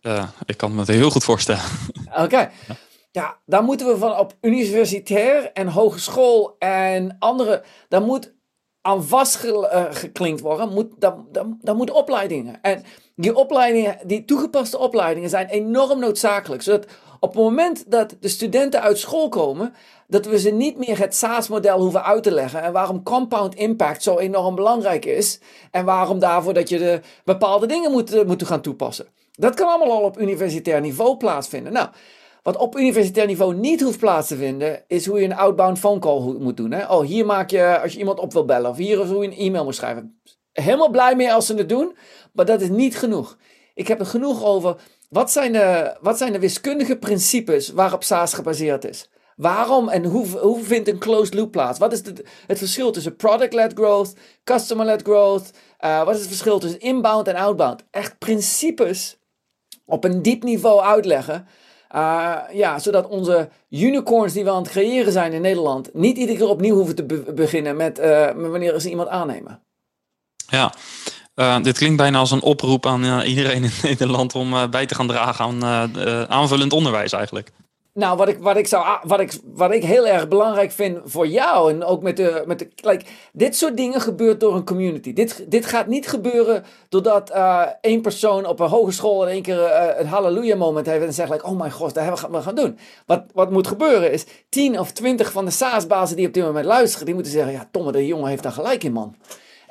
Uh, 0.03 0.29
ik 0.45 0.57
kan 0.57 0.75
me 0.75 0.79
het 0.79 0.89
heel 0.89 1.11
goed 1.11 1.25
voorstellen. 1.25 1.63
Oké. 2.11 2.23
Okay. 2.23 2.51
Ja, 3.11 3.37
daar 3.47 3.63
moeten 3.63 3.87
we 3.87 3.97
van 3.97 4.19
op 4.19 4.35
universitair 4.41 5.51
en 5.53 5.69
hogeschool 5.69 6.57
en 6.59 7.17
andere, 7.19 7.63
daar 7.89 8.03
moet 8.03 8.35
aan 8.81 9.05
vastgeklinkt 9.05 10.41
worden, 10.41 10.73
moet, 10.73 10.87
daar, 10.99 11.15
daar, 11.33 11.45
daar 11.61 11.75
moet 11.75 11.91
opleidingen. 11.91 12.59
En 12.63 12.85
die 13.17 13.37
opleidingen, 13.37 13.99
die 14.05 14.25
toegepaste 14.25 14.79
opleidingen 14.79 15.31
zijn 15.31 15.47
enorm 15.47 15.99
noodzakelijk. 15.99 16.63
Zodat 16.63 16.87
op 17.25 17.35
het 17.35 17.43
moment 17.43 17.91
dat 17.91 18.17
de 18.21 18.29
studenten 18.29 18.81
uit 18.81 18.99
school 18.99 19.29
komen, 19.29 19.75
dat 20.07 20.27
we 20.27 20.39
ze 20.39 20.51
niet 20.51 20.79
meer 20.79 20.99
het 20.99 21.15
SaaS-model 21.15 21.81
hoeven 21.81 22.05
uit 22.05 22.23
te 22.23 22.31
leggen. 22.31 22.63
En 22.63 22.73
waarom 22.73 23.03
compound 23.03 23.55
impact 23.55 24.03
zo 24.03 24.19
enorm 24.19 24.55
belangrijk 24.55 25.05
is. 25.05 25.41
En 25.71 25.85
waarom 25.85 26.19
daarvoor 26.19 26.55
dat 26.55 26.69
je 26.69 26.79
de 26.79 27.01
bepaalde 27.25 27.67
dingen 27.67 27.91
moet, 27.91 28.15
uh, 28.15 28.25
moet 28.25 28.47
gaan 28.47 28.61
toepassen. 28.61 29.07
Dat 29.33 29.55
kan 29.55 29.69
allemaal 29.69 29.97
al 29.97 30.03
op 30.03 30.21
universitair 30.21 30.81
niveau 30.81 31.17
plaatsvinden. 31.17 31.73
Nou, 31.73 31.89
wat 32.43 32.57
op 32.57 32.77
universitair 32.79 33.27
niveau 33.27 33.55
niet 33.55 33.83
hoeft 33.83 33.99
plaats 33.99 34.29
te 34.29 34.37
vinden, 34.37 34.83
is 34.87 35.07
hoe 35.07 35.19
je 35.19 35.25
een 35.25 35.37
outbound 35.37 35.79
phone 35.79 35.99
call 35.99 36.21
moet 36.39 36.57
doen. 36.57 36.71
Hè? 36.71 36.87
Oh, 36.87 37.01
hier 37.01 37.27
maak 37.27 37.51
je, 37.51 37.81
als 37.81 37.93
je 37.93 37.99
iemand 37.99 38.19
op 38.19 38.33
wil 38.33 38.45
bellen, 38.45 38.71
of 38.71 38.77
hier 38.77 39.01
is 39.01 39.09
hoe 39.09 39.23
je 39.23 39.31
een 39.31 39.39
e-mail 39.39 39.65
moet 39.65 39.75
schrijven. 39.75 40.21
Helemaal 40.53 40.91
blij 40.91 41.17
mee 41.17 41.33
als 41.33 41.47
ze 41.47 41.55
het 41.55 41.69
doen, 41.69 41.97
maar 42.33 42.45
dat 42.45 42.61
is 42.61 42.69
niet 42.69 42.99
genoeg. 42.99 43.39
Ik 43.75 43.89
heb 43.89 44.01
er 44.01 44.07
genoeg 44.07 44.45
over. 44.45 44.77
Wat 45.15 45.31
zijn 45.31 45.53
de, 45.53 45.97
wat 46.01 46.19
zijn 46.19 46.33
de 46.33 46.39
wiskundige 46.39 46.97
principes 46.97 47.69
waarop 47.69 48.03
SaaS 48.03 48.35
gebaseerd 48.35 48.85
is? 48.85 49.09
Waarom 49.37 49.89
en 49.89 50.05
hoe, 50.05 50.63
vindt 50.63 50.89
een 50.89 50.99
closed 50.99 51.35
loop 51.35 51.51
plaats? 51.51 51.79
Wat 51.79 51.93
is 51.93 51.99
het, 52.47 52.59
verschil 52.59 52.93
tussen 52.93 53.17
product-led 53.17 53.73
growth, 53.75 54.13
customer-led 54.45 55.03
growth? 55.03 55.51
Uh, 55.85 56.05
wat 56.05 56.15
is 56.15 56.21
het 56.21 56.29
verschil 56.29 56.59
tussen 56.59 56.81
inbound 56.81 57.29
en 57.29 57.35
outbound? 57.35 57.85
Echt 57.91 58.19
principes 58.19 59.19
op 59.85 60.05
een 60.05 60.23
diep 60.23 60.43
niveau 60.43 60.81
uitleggen. 60.81 61.47
Uh, 61.95 62.39
ja, 62.53 62.79
zodat 62.79 63.09
onze 63.09 63.49
unicorns 63.71 64.33
die 64.33 64.45
we 64.45 64.51
aan 64.51 64.63
het 64.63 64.71
creëren 64.71 65.13
zijn 65.13 65.33
in 65.33 65.41
Nederland 65.41 65.95
niet 65.95 66.17
iedere 66.17 66.39
keer 66.39 66.49
opnieuw 66.49 66.75
hoeven 66.75 66.95
te 66.95 67.05
be 67.05 67.33
beginnen 67.33 67.77
met, 67.77 67.99
met 68.37 68.51
wanneer 68.51 68.81
ze 68.81 68.91
iemand 68.91 69.09
aannemen. 69.09 69.63
Ja, 70.47 70.73
uh, 71.35 71.63
dit 71.63 71.79
klinkt 71.79 71.97
bijna 71.97 72.19
als 72.19 72.31
een 72.31 72.43
oproep 72.43 72.87
aan 72.87 73.05
uh, 73.05 73.29
iedereen 73.29 73.65
in 73.65 73.71
Nederland 73.83 74.35
om 74.35 74.53
uh, 74.53 74.69
bij 74.69 74.87
te 74.87 74.95
gaan 74.95 75.07
dragen 75.07 75.45
aan 75.45 75.65
aanvullend 76.29 76.73
onderwijs 76.73 77.13
eigenlijk. 77.13 77.51
Nou, 77.95 78.17
wat 78.17 78.29
ik, 78.29 78.39
wat, 78.39 78.57
ik 78.57 78.67
zou, 78.67 78.99
wat, 79.03 79.21
ik, 79.21 79.33
wat 79.45 79.73
ik 79.73 79.85
heel 79.85 80.07
erg 80.07 80.29
belangrijk 80.29 80.73
vind 80.73 80.99
voor 81.05 81.27
jou 81.27 81.73
en 81.73 81.85
ook 81.85 82.03
met 82.03 82.17
de. 82.17 82.43
Met 82.47 82.59
de 82.59 82.69
like, 82.77 83.05
dit 83.33 83.57
soort 83.57 83.77
dingen 83.77 84.01
gebeurt 84.01 84.41
door 84.41 84.55
een 84.55 84.65
community. 84.65 85.13
Dit, 85.13 85.45
dit 85.49 85.67
gaat 85.67 85.87
niet 85.87 86.09
gebeuren 86.09 86.65
doordat 86.89 87.33
één 87.81 88.01
persoon 88.01 88.47
op 88.47 88.61
een 88.61 88.69
hogeschool 88.69 89.23
in 89.23 89.33
één 89.33 89.43
keer 89.43 89.73
een 89.99 90.07
halleluja 90.07 90.57
moment 90.57 90.87
heeft 90.87 91.05
en 91.05 91.15
zegt: 91.15 91.31
like, 91.31 91.47
Oh 91.47 91.59
mijn 91.59 91.73
god, 91.73 91.95
dat 91.95 92.05
hebben 92.05 92.31
we 92.31 92.43
gaan 92.43 92.55
doen. 92.55 92.79
Wat, 93.07 93.25
wat 93.33 93.51
moet 93.51 93.67
gebeuren 93.67 94.13
is 94.13 94.25
10 94.49 94.79
of 94.79 94.93
20 94.93 95.33
van 95.33 95.45
de 95.45 95.51
SaaS-bazen 95.51 96.17
die 96.17 96.27
op 96.27 96.35
dit 96.35 96.45
moment 96.45 96.67
luisteren, 96.67 97.07
die 97.07 97.15
moeten 97.15 97.33
zeggen: 97.33 97.53
Ja, 97.53 97.69
Tomme, 97.71 97.93
de 97.93 98.07
jongen 98.07 98.29
heeft 98.29 98.43
daar 98.43 98.53
gelijk 98.53 98.85
in, 98.85 98.93
man. 98.93 99.17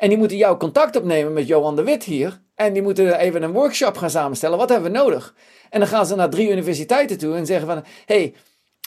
En 0.03 0.10
die 0.10 0.17
moeten 0.17 0.38
jouw 0.38 0.57
contact 0.57 0.95
opnemen 0.95 1.33
met 1.33 1.48
Johan 1.48 1.75
de 1.75 1.83
Wit 1.83 2.03
hier. 2.03 2.41
En 2.55 2.74
die 2.74 2.81
moeten 2.81 3.19
even 3.19 3.43
een 3.43 3.51
workshop 3.51 3.98
gaan 3.98 4.10
samenstellen. 4.10 4.57
Wat 4.57 4.69
hebben 4.69 4.91
we 4.91 4.98
nodig? 4.98 5.36
En 5.69 5.79
dan 5.79 5.88
gaan 5.88 6.05
ze 6.05 6.15
naar 6.15 6.29
drie 6.29 6.51
universiteiten 6.51 7.17
toe 7.17 7.36
en 7.36 7.45
zeggen 7.45 7.67
van... 7.67 7.83
hey, 8.05 8.36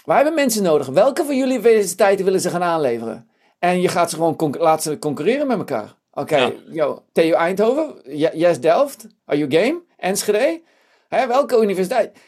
wij 0.04 0.16
hebben 0.16 0.34
mensen 0.34 0.62
nodig. 0.62 0.86
Welke 0.86 1.24
van 1.24 1.36
jullie 1.36 1.52
universiteiten 1.52 2.24
willen 2.24 2.40
ze 2.40 2.50
gaan 2.50 2.62
aanleveren? 2.62 3.30
En 3.58 3.80
je 3.80 3.88
gaat 3.88 4.10
ze 4.10 4.16
gewoon 4.16 4.54
laat 4.58 4.82
ze 4.82 4.98
concurreren 4.98 5.46
met 5.46 5.58
elkaar. 5.58 5.94
Oké, 6.12 6.52
okay, 6.72 7.02
TU 7.12 7.30
Eindhoven, 7.30 7.94
Yes 8.32 8.60
Delft, 8.60 9.06
are 9.24 9.38
you 9.38 9.50
game? 9.50 9.82
Enschede? 9.96 10.62
Hè, 11.08 11.26
welke 11.26 11.62
universiteit? 11.62 12.18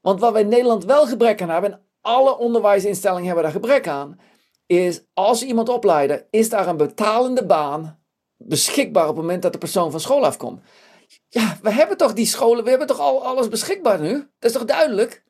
Want 0.00 0.20
wat 0.20 0.32
we 0.32 0.40
in 0.40 0.48
Nederland 0.48 0.84
wel 0.84 1.06
gebrek 1.06 1.42
aan 1.42 1.50
hebben... 1.50 1.72
en 1.72 1.80
alle 2.00 2.38
onderwijsinstellingen 2.38 3.26
hebben 3.26 3.44
daar 3.44 3.52
gebrek 3.52 3.88
aan... 3.88 4.20
is 4.66 5.02
als 5.14 5.42
iemand 5.42 5.68
opleiden, 5.68 6.26
is 6.30 6.48
daar 6.48 6.68
een 6.68 6.76
betalende 6.76 7.46
baan 7.46 7.98
beschikbaar 8.38 9.08
op 9.08 9.16
het 9.16 9.24
moment 9.24 9.42
dat 9.42 9.52
de 9.52 9.58
persoon 9.58 9.90
van 9.90 10.00
school 10.00 10.24
afkomt. 10.24 10.60
Ja, 11.28 11.58
we 11.62 11.70
hebben 11.70 11.96
toch 11.96 12.12
die 12.12 12.26
scholen, 12.26 12.64
we 12.64 12.70
hebben 12.70 12.86
toch 12.86 13.00
al 13.00 13.24
alles 13.24 13.48
beschikbaar 13.48 14.00
nu? 14.00 14.12
Dat 14.12 14.50
is 14.50 14.52
toch 14.52 14.64
duidelijk? 14.64 15.24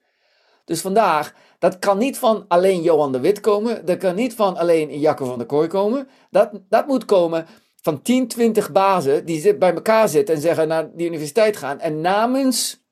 Dus 0.64 0.80
vandaag, 0.80 1.34
dat 1.58 1.78
kan 1.78 1.98
niet 1.98 2.18
van 2.18 2.44
alleen 2.48 2.82
Johan 2.82 3.12
de 3.12 3.20
Wit 3.20 3.40
komen. 3.40 3.84
Dat 3.84 3.98
kan 3.98 4.14
niet 4.14 4.34
van 4.34 4.56
alleen 4.56 4.98
Jacco 4.98 5.24
van 5.24 5.38
der 5.38 5.46
Kooi 5.46 5.68
komen. 5.68 6.08
Dat, 6.30 6.50
dat 6.68 6.86
moet 6.86 7.04
komen 7.04 7.46
van 7.80 8.02
10, 8.02 8.28
20 8.28 8.72
bazen 8.72 9.24
die 9.24 9.56
bij 9.56 9.74
elkaar 9.74 10.08
zitten 10.08 10.34
en 10.34 10.40
zeggen 10.40 10.68
naar 10.68 10.90
die 10.94 11.06
universiteit 11.06 11.56
gaan. 11.56 11.80
En 11.80 12.00
namens 12.00 12.82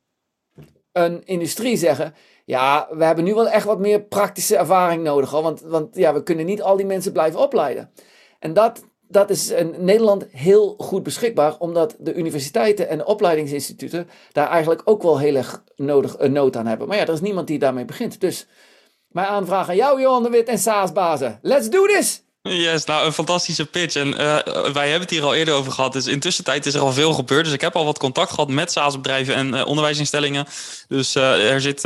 een 0.93 1.25
industrie 1.25 1.77
zeggen: 1.77 2.15
Ja, 2.45 2.89
we 2.91 3.05
hebben 3.05 3.25
nu 3.25 3.35
wel 3.35 3.49
echt 3.49 3.67
wat 3.67 3.79
meer 3.79 4.03
praktische 4.03 4.57
ervaring 4.57 5.03
nodig. 5.03 5.31
Hoor, 5.31 5.43
want, 5.43 5.61
want 5.61 5.97
ja, 5.97 6.15
we 6.15 6.23
kunnen 6.23 6.47
niet 6.47 6.63
al 6.63 6.77
die 6.77 6.87
mensen 6.87 7.13
blijven 7.13 7.41
opleiden. 7.41 7.93
En 8.39 8.53
dat, 8.53 8.85
dat 9.09 9.31
is 9.31 9.51
in 9.51 9.75
Nederland 9.79 10.27
heel 10.31 10.75
goed 10.79 11.03
beschikbaar, 11.03 11.57
omdat 11.59 11.95
de 11.99 12.15
universiteiten 12.15 12.89
en 12.89 13.07
opleidingsinstituten 13.07 14.09
daar 14.33 14.49
eigenlijk 14.49 14.83
ook 14.85 15.03
wel 15.03 15.19
heel 15.19 15.35
erg 15.35 15.63
nodig, 15.77 16.15
een 16.19 16.33
nood 16.33 16.57
aan 16.57 16.67
hebben. 16.67 16.89
Maar 16.89 16.97
ja, 16.97 17.07
er 17.07 17.13
is 17.13 17.21
niemand 17.21 17.47
die 17.47 17.59
daarmee 17.59 17.85
begint. 17.85 18.21
Dus 18.21 18.47
mijn 19.09 19.27
aanvraag 19.27 19.69
aan 19.69 19.77
jou, 19.77 20.01
Johan 20.01 20.23
de 20.23 20.31
Wit 20.31 20.49
en 20.49 20.59
SaaS-bazen. 20.59 21.39
Let's 21.43 21.71
do 21.71 21.87
this! 21.87 22.25
Yes, 22.43 22.85
nou 22.85 23.07
een 23.07 23.13
fantastische 23.13 23.67
pitch. 23.67 23.95
En 23.95 24.09
uh, 24.09 24.17
wij 24.73 24.91
hebben 24.91 25.01
het 25.01 25.11
hier 25.11 25.23
al 25.23 25.35
eerder 25.35 25.55
over 25.55 25.73
gehad. 25.73 25.93
Dus 25.93 26.07
intussen 26.07 26.45
tijd 26.45 26.67
is 26.67 26.75
er 26.75 26.81
al 26.81 26.93
veel 26.93 27.13
gebeurd. 27.13 27.45
Dus 27.45 27.55
ik 27.55 27.61
heb 27.61 27.77
al 27.77 27.85
wat 27.85 27.99
contact 27.99 28.31
gehad 28.31 28.49
met 28.49 28.73
SaaS-bedrijven 28.73 29.35
en 29.35 29.55
uh, 29.55 29.67
onderwijsinstellingen. 29.67 30.47
Dus 30.89 31.17
uh, 31.17 31.51
er 31.51 31.61
zit, 31.61 31.83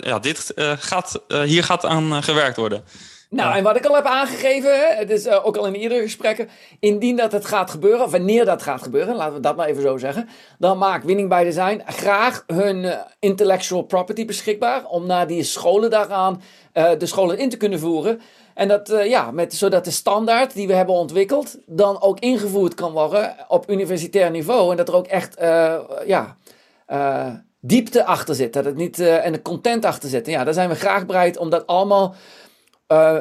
ja, 0.00 0.18
dit 0.18 0.52
gaat, 0.78 1.22
hier 1.44 1.64
gaat 1.64 1.84
aan 1.84 2.22
gewerkt 2.22 2.56
worden. 2.56 2.84
Nou, 3.32 3.56
en 3.56 3.62
wat 3.62 3.76
ik 3.76 3.86
al 3.86 3.94
heb 3.94 4.04
aangegeven, 4.04 4.96
het 4.96 5.10
is 5.10 5.28
ook 5.28 5.56
al 5.56 5.66
in 5.66 5.74
eerdere 5.74 6.02
gesprekken, 6.02 6.48
indien 6.80 7.16
dat 7.16 7.32
het 7.32 7.44
gaat 7.44 7.70
gebeuren, 7.70 8.04
of 8.04 8.10
wanneer 8.10 8.44
dat 8.44 8.62
gaat 8.62 8.82
gebeuren, 8.82 9.16
laten 9.16 9.34
we 9.34 9.40
dat 9.40 9.56
maar 9.56 9.66
even 9.66 9.82
zo 9.82 9.96
zeggen, 9.96 10.28
dan 10.58 10.78
maakt 10.78 11.04
Winning 11.04 11.28
by 11.28 11.44
Design 11.44 11.82
graag 11.86 12.44
hun 12.46 12.94
intellectual 13.18 13.82
property 13.82 14.24
beschikbaar 14.24 14.84
om 14.84 15.06
naar 15.06 15.26
die 15.26 15.42
scholen 15.42 15.90
daaraan 15.90 16.42
de 16.72 17.06
scholen 17.06 17.38
in 17.38 17.48
te 17.48 17.56
kunnen 17.56 17.78
voeren. 17.78 18.20
En 18.54 18.68
dat, 18.68 18.92
ja, 19.04 19.30
met, 19.30 19.54
zodat 19.54 19.84
de 19.84 19.90
standaard 19.90 20.54
die 20.54 20.66
we 20.66 20.74
hebben 20.74 20.94
ontwikkeld 20.94 21.58
dan 21.66 22.02
ook 22.02 22.18
ingevoerd 22.18 22.74
kan 22.74 22.92
worden 22.92 23.34
op 23.48 23.70
universitair 23.70 24.30
niveau. 24.30 24.70
En 24.70 24.76
dat 24.76 24.88
er 24.88 24.94
ook 24.94 25.06
echt 25.06 25.36
ja, 26.06 26.36
diepte 27.60 28.04
achter 28.04 28.34
zit. 28.34 28.52
Dat 28.52 28.64
het 28.64 28.76
niet, 28.76 28.98
en 28.98 29.32
de 29.32 29.42
content 29.42 29.84
achter 29.84 30.08
zit. 30.08 30.26
En 30.26 30.32
ja, 30.32 30.44
daar 30.44 30.54
zijn 30.54 30.68
we 30.68 30.74
graag 30.74 31.06
bereid 31.06 31.36
om 31.36 31.50
dat 31.50 31.66
allemaal 31.66 32.14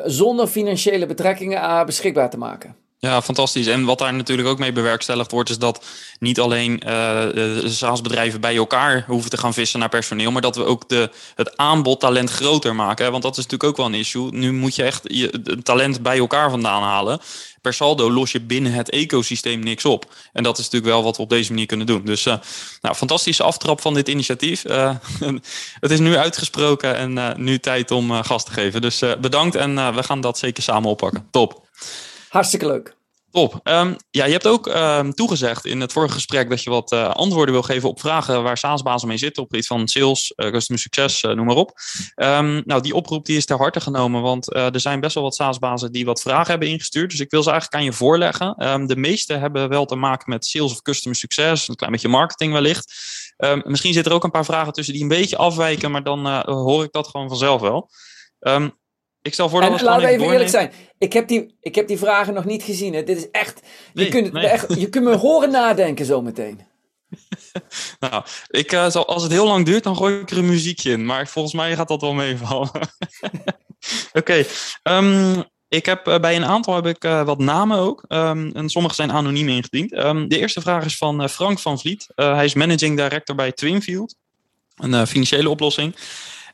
zonder 0.06 0.48
financiële 0.48 1.06
betrekkingen 1.06 1.62
beschikbaar 1.86 2.30
te 2.30 2.38
maken. 2.38 2.75
Ja, 3.08 3.22
fantastisch. 3.22 3.67
En 3.67 3.86
wat 3.86 3.98
daar 3.98 4.13
natuurlijk 4.13 4.48
ook 4.48 4.60
mee 4.60 4.72
bewerkstelligd 4.72 5.31
wordt, 5.31 5.50
is 5.50 5.58
dat 5.58 5.86
niet 6.20 6.39
alleen 6.39 6.81
uh, 6.88 7.27
SaaS-bedrijven 7.65 8.41
bij 8.41 8.55
elkaar 8.55 9.03
hoeven 9.08 9.29
te 9.29 9.38
gaan 9.38 9.53
vissen 9.53 9.79
naar 9.79 9.89
personeel, 9.89 10.31
maar 10.31 10.41
dat 10.41 10.55
we 10.55 10.63
ook 10.63 10.89
de, 10.89 11.10
het 11.36 11.58
aanbod 11.58 12.00
talent 12.00 12.29
groter 12.29 12.75
maken. 12.75 13.12
Want 13.12 13.24
dat 13.24 13.38
is 13.38 13.43
natuurlijk 13.43 13.70
ook 13.70 13.77
wel 13.77 13.86
een 13.86 14.00
issue. 14.00 14.31
Nu 14.31 14.51
moet 14.51 14.75
je 14.75 14.84
echt 14.84 15.01
je 15.03 15.60
talent 15.63 16.01
bij 16.01 16.17
elkaar 16.17 16.50
vandaan 16.50 16.84
halen. 16.84 17.20
Per 17.62 17.74
saldo 17.74 18.12
los 18.12 18.31
je 18.31 18.41
binnen 18.41 18.74
het 18.74 18.89
ecosysteem 18.89 19.60
niks 19.60 19.86
op. 19.86 20.13
En 20.34 20.43
dat 20.43 20.58
is 20.58 20.63
natuurlijk 20.63 20.93
wel 20.93 21.03
wat 21.03 21.17
we 21.17 21.24
op 21.24 21.29
deze 21.29 21.51
manier 21.51 21.67
kunnen 21.67 21.86
doen. 21.86 22.05
Dus 22.05 22.25
uh, 22.25 22.36
nou, 22.81 22.96
fantastische 22.96 23.43
aftrap 23.43 23.81
van 23.81 23.93
dit 23.93 24.08
initiatief. 24.08 24.63
Het 25.79 25.91
is 25.91 26.00
nu 26.00 26.17
uitgesproken 26.17 26.96
en 26.96 27.41
nu 27.43 27.60
tijd 27.60 27.91
om 27.91 28.12
gas 28.12 28.46
te 28.46 28.51
geven. 28.51 28.81
Dus 28.81 29.03
bedankt 29.22 29.55
en 29.55 29.96
we 29.96 30.03
gaan 30.03 30.22
dat 30.22 30.38
zeker 30.38 30.63
samen 30.63 30.89
oppakken. 30.89 31.27
Top. 31.31 31.70
Hartstikke 32.32 32.68
leuk. 32.68 32.96
Top. 33.32 33.60
Um, 33.64 33.96
ja, 34.10 34.26
je 34.26 34.32
hebt 34.32 34.48
ook 34.48 34.68
um, 34.68 35.14
toegezegd 35.14 35.66
in 35.66 35.80
het 35.82 35.92
vorige 35.92 36.14
gesprek 36.14 36.50
dat 36.50 36.64
je 36.64 36.70
wat 36.70 36.92
uh, 36.92 37.10
antwoorden 37.10 37.54
wil 37.54 37.64
geven 37.64 37.90
op 37.90 38.00
vragen 38.00 38.44
waar 38.44 38.58
SaaS-bazen 38.58 39.08
mee 39.08 39.18
zitten. 39.18 39.44
Op 39.44 39.56
iets 39.56 39.68
van 39.68 39.88
sales, 39.88 40.34
uh, 40.36 40.52
customer 40.52 40.82
succes, 40.82 41.24
uh, 41.24 41.32
noem 41.32 41.46
maar 41.46 41.56
op. 41.56 41.74
Um, 42.16 42.62
nou, 42.66 42.82
die 42.82 42.96
oproep 42.96 43.26
die 43.26 43.38
is 43.38 43.46
ter 43.46 43.58
harte 43.58 43.82
genomen, 43.82 44.22
want 44.22 44.56
er 44.56 44.80
zijn 44.80 45.00
best 45.00 45.14
wel 45.14 45.24
wat 45.24 45.36
SaaS-bazen 45.36 45.92
die 45.92 46.06
wat 46.06 46.22
vragen 46.22 46.50
hebben 46.50 46.68
ingestuurd. 46.68 47.10
Dus 47.10 47.20
ik 47.20 47.32
wil 47.32 47.44
ze 47.44 47.50
eigenlijk 47.50 47.82
aan 47.82 47.90
je 47.90 47.94
voorleggen. 47.94 48.56
de 48.88 48.96
meeste 48.96 49.34
hebben 49.34 49.70
wel 49.70 49.86
te 49.86 49.96
maken 49.96 50.30
met 50.30 50.46
sales 50.46 50.72
of 50.72 50.82
customer 50.82 51.18
succes, 51.18 51.68
een 51.68 51.76
klein 51.76 51.92
beetje 51.92 52.08
marketing 52.08 52.54
wellicht. 52.54 52.94
misschien 53.64 53.94
zitten 53.94 54.12
er 54.12 54.18
ook 54.18 54.24
een 54.24 54.32
paar 54.32 54.46
vragen 54.46 54.74
tussen 54.74 54.94
die 54.94 55.04
een 55.04 55.10
beetje 55.10 55.38
afwijken, 55.38 55.92
maar 55.92 56.04
dan 56.04 56.28
hoor 56.46 56.84
ik 56.84 56.92
dat 56.92 57.08
gewoon 57.08 57.28
vanzelf 57.28 57.62
wel. 57.62 57.90
Um, 58.40 58.80
ik 59.22 59.34
stel 59.34 59.50
voor 59.50 59.62
dat 59.62 59.80
en, 59.80 59.86
laten 59.86 60.08
we 60.08 60.13
even 60.13 60.32
eerlijk 60.32 60.50
zijn. 60.50 60.72
Ik 60.98 61.13
heb, 61.13 61.28
die, 61.28 61.56
ik 61.60 61.75
heb 61.75 61.88
die 61.88 61.98
vragen 61.98 62.34
nog 62.34 62.46
niet 62.46 62.63
gezien. 62.63 62.94
Hè. 62.94 63.04
Dit 63.04 63.18
is 63.18 63.30
echt. 63.32 63.62
Je, 63.94 64.08
kunt, 64.08 64.36
echt, 64.36 64.80
je 64.80 64.90
kunt 64.90 65.04
me 65.04 65.16
horen 65.16 65.51
nadenken 65.51 66.06
zometeen. 66.06 66.62
nou, 68.00 68.24
ik, 68.48 68.72
uh, 68.72 68.90
zal, 68.90 69.08
als 69.08 69.24
het 69.24 69.32
heel 69.32 69.48
lang 69.48 69.66
duurt, 69.66 69.84
dan 69.84 69.96
gooi 69.96 70.20
ik 70.20 70.30
er 70.30 70.38
een 70.38 70.46
muziekje 70.46 70.92
in. 70.92 71.06
Maar 71.06 71.28
volgens 71.28 71.54
mij 71.54 71.76
gaat 71.76 71.88
dat 71.88 72.02
wel 72.02 72.13
meevallen. 72.13 72.69
Oké. 72.74 72.88
Okay, 74.13 74.39
um, 74.39 74.45
ehm, 74.84 75.41
ik 75.67 75.86
heb 75.86 76.08
uh, 76.08 76.19
bij 76.19 76.36
een 76.36 76.45
aantal 76.45 76.76
heb 76.76 76.86
ik 76.86 77.04
uh, 77.04 77.24
wat 77.24 77.39
namen 77.39 77.78
ook. 77.78 78.06
Um, 78.08 78.52
en 78.52 78.69
sommige 78.69 78.95
zijn 78.95 79.12
anoniem 79.12 79.50
ingediend. 79.50 79.93
Um, 79.93 80.28
de 80.28 80.38
eerste 80.38 80.62
vraag 80.62 80.86
is 80.86 80.98
van 80.98 81.30
Frank 81.30 81.60
van 81.60 81.80
Vliet. 81.80 82.08
hij 82.15 82.45
is 82.45 82.54
managing 82.54 82.98
director 82.98 83.36
bij 83.36 83.52
Twinfield. 83.52 84.15
Een 84.76 85.08
financiële 85.08 85.50
oplossing. 85.50 85.95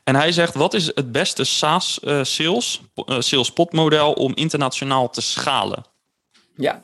En 0.08 0.16
hij 0.16 0.32
zegt, 0.32 0.54
wat 0.54 0.74
is 0.74 0.86
het 0.94 1.12
beste 1.12 1.44
SaaS 1.44 2.00
uh, 2.04 2.22
sales, 2.22 2.82
uh, 2.94 3.20
sales 3.20 3.52
model 3.70 4.12
om 4.12 4.32
internationaal 4.34 5.10
te 5.10 5.20
schalen? 5.20 5.84
Ja. 6.54 6.82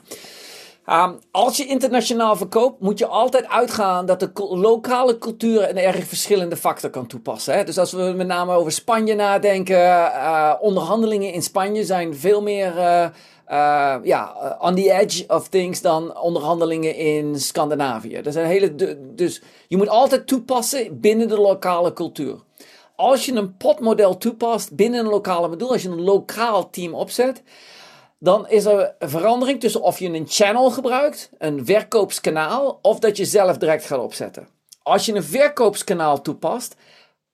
Um, 0.89 1.19
als 1.31 1.57
je 1.57 1.65
internationaal 1.65 2.35
verkoopt, 2.35 2.81
moet 2.81 2.99
je 2.99 3.05
altijd 3.07 3.47
uitgaan 3.47 4.05
dat 4.05 4.19
de 4.19 4.29
lokale 4.35 5.17
cultuur 5.17 5.69
een 5.69 5.77
erg 5.77 6.07
verschillende 6.07 6.57
factor 6.57 6.89
kan 6.89 7.07
toepassen. 7.07 7.53
Hè? 7.53 7.63
Dus 7.63 7.77
als 7.77 7.91
we 7.91 8.13
met 8.15 8.27
name 8.27 8.53
over 8.53 8.71
Spanje 8.71 9.15
nadenken, 9.15 9.77
uh, 9.77 10.53
onderhandelingen 10.59 11.33
in 11.33 11.43
Spanje 11.43 11.85
zijn 11.85 12.15
veel 12.15 12.41
meer 12.41 12.73
ja, 14.03 14.55
on 14.59 14.75
the 14.75 14.91
edge 14.91 15.23
of 15.27 15.47
things 15.47 15.81
dan 15.81 16.17
onderhandelingen 16.17 16.95
in 16.95 17.39
Scandinavië. 17.39 18.21
Dat 18.21 18.33
zijn 18.33 18.47
hele, 18.47 18.97
dus 19.15 19.41
je 19.67 19.77
moet 19.77 19.89
altijd 19.89 20.27
toepassen 20.27 20.99
binnen 20.99 21.27
de 21.27 21.39
lokale 21.39 21.93
cultuur 21.93 22.43
als 22.95 23.25
je 23.25 23.33
een 23.33 23.57
potmodel 23.57 24.17
toepast 24.17 24.75
binnen 24.75 24.99
een 24.99 25.11
lokale 25.11 25.47
module, 25.47 25.71
als 25.71 25.81
je 25.81 25.89
een 25.89 26.01
lokaal 26.01 26.69
team 26.69 26.93
opzet, 26.93 27.43
dan 28.19 28.49
is 28.49 28.65
er 28.65 28.95
een 28.99 29.09
verandering 29.09 29.59
tussen 29.59 29.81
of 29.81 29.99
je 29.99 30.09
een 30.09 30.27
channel 30.27 30.71
gebruikt, 30.71 31.29
een 31.37 31.65
verkoopskanaal, 31.65 32.79
of 32.81 32.99
dat 32.99 33.17
je 33.17 33.25
zelf 33.25 33.57
direct 33.57 33.85
gaat 33.85 33.99
opzetten. 33.99 34.47
Als 34.81 35.05
je 35.05 35.13
een 35.13 35.23
verkoopskanaal 35.23 36.21
toepast, 36.21 36.75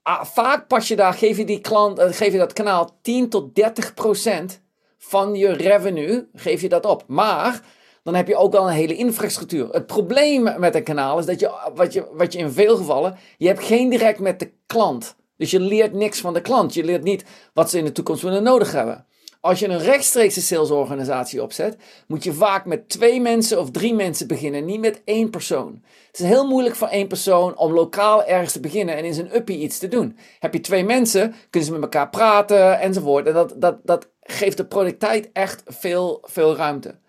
ah, 0.01 0.23
vaak 0.23 0.67
pas 0.67 0.87
je 0.87 0.95
daar, 0.95 1.13
geef 1.13 1.37
je, 1.37 1.45
die 1.45 1.61
klant, 1.61 1.99
eh, 1.99 2.11
geef 2.11 2.31
je 2.31 2.37
dat 2.37 2.53
kanaal 2.53 2.97
10 3.01 3.29
tot 3.29 3.55
30 3.55 3.93
procent 3.93 4.61
van 4.97 5.35
je 5.35 5.51
revenue, 5.51 6.27
geef 6.33 6.61
je 6.61 6.69
dat 6.69 6.85
op. 6.85 7.03
Maar 7.07 7.61
dan 8.03 8.15
heb 8.15 8.27
je 8.27 8.35
ook 8.35 8.55
al 8.55 8.67
een 8.67 8.73
hele 8.73 8.95
infrastructuur. 8.95 9.69
Het 9.69 9.85
probleem 9.85 10.59
met 10.59 10.75
een 10.75 10.83
kanaal 10.83 11.19
is 11.19 11.25
dat 11.25 11.39
je, 11.39 11.71
wat 11.75 11.93
je, 11.93 12.07
wat 12.13 12.33
je 12.33 12.39
in 12.39 12.51
veel 12.51 12.77
gevallen, 12.77 13.17
je 13.37 13.47
hebt 13.47 13.63
geen 13.63 13.89
direct 13.89 14.19
met 14.19 14.39
de 14.39 14.51
klant. 14.65 15.15
Dus 15.41 15.51
je 15.51 15.59
leert 15.59 15.93
niks 15.93 16.19
van 16.19 16.33
de 16.33 16.41
klant. 16.41 16.73
Je 16.73 16.83
leert 16.83 17.03
niet 17.03 17.23
wat 17.53 17.69
ze 17.69 17.77
in 17.77 17.85
de 17.85 17.91
toekomst 17.91 18.21
willen 18.21 18.43
nodig 18.43 18.71
hebben. 18.71 19.05
Als 19.39 19.59
je 19.59 19.67
een 19.67 19.79
rechtstreekse 19.79 20.41
salesorganisatie 20.41 21.43
opzet, 21.43 21.77
moet 22.07 22.23
je 22.23 22.33
vaak 22.33 22.65
met 22.65 22.89
twee 22.89 23.21
mensen 23.21 23.59
of 23.59 23.71
drie 23.71 23.93
mensen 23.93 24.27
beginnen, 24.27 24.65
niet 24.65 24.79
met 24.79 25.01
één 25.05 25.29
persoon. 25.29 25.81
Het 26.07 26.19
is 26.19 26.25
heel 26.25 26.47
moeilijk 26.47 26.75
voor 26.75 26.87
één 26.87 27.07
persoon 27.07 27.57
om 27.57 27.73
lokaal 27.73 28.23
ergens 28.23 28.53
te 28.53 28.59
beginnen 28.59 28.97
en 28.97 29.05
in 29.05 29.13
zijn 29.13 29.35
uppie 29.35 29.59
iets 29.59 29.77
te 29.77 29.87
doen. 29.87 30.17
Heb 30.39 30.53
je 30.53 30.59
twee 30.59 30.83
mensen, 30.83 31.35
kunnen 31.49 31.69
ze 31.69 31.75
met 31.75 31.83
elkaar 31.83 32.09
praten 32.09 32.79
enzovoort. 32.79 33.27
En 33.27 33.33
dat, 33.33 33.53
dat, 33.57 33.77
dat 33.83 34.07
geeft 34.21 34.57
de 34.57 34.65
productiviteit 34.65 35.29
echt 35.33 35.63
veel, 35.65 36.19
veel 36.23 36.55
ruimte 36.55 37.00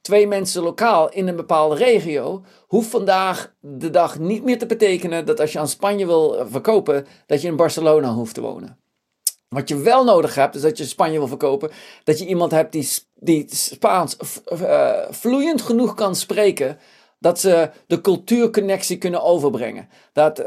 twee 0.00 0.26
mensen 0.26 0.62
lokaal 0.62 1.08
in 1.08 1.28
een 1.28 1.36
bepaalde 1.36 1.74
regio, 1.74 2.44
hoeft 2.66 2.90
vandaag 2.90 3.54
de 3.60 3.90
dag 3.90 4.18
niet 4.18 4.44
meer 4.44 4.58
te 4.58 4.66
betekenen 4.66 5.26
dat 5.26 5.40
als 5.40 5.52
je 5.52 5.58
aan 5.58 5.68
Spanje 5.68 6.06
wil 6.06 6.38
eh, 6.38 6.46
verkopen, 6.50 7.06
dat 7.26 7.42
je 7.42 7.48
in 7.48 7.56
Barcelona 7.56 8.12
hoeft 8.12 8.34
te 8.34 8.40
wonen. 8.40 8.78
Wat 9.48 9.68
je 9.68 9.76
wel 9.76 10.04
nodig 10.04 10.34
hebt, 10.34 10.54
is 10.54 10.60
dat 10.60 10.78
je 10.78 10.84
Spanje 10.84 11.18
wil 11.18 11.28
verkopen, 11.28 11.70
dat 12.04 12.18
je 12.18 12.26
iemand 12.26 12.50
hebt 12.50 12.72
die, 12.72 12.88
die 13.14 13.44
Spaans 13.48 14.16
uh, 14.52 14.90
vloeiend 15.10 15.62
genoeg 15.62 15.94
kan 15.94 16.14
spreken, 16.14 16.78
dat 17.18 17.40
ze 17.40 17.70
de 17.86 18.00
cultuurconnectie 18.00 18.98
kunnen 18.98 19.22
overbrengen. 19.22 19.88
Dat, 20.12 20.42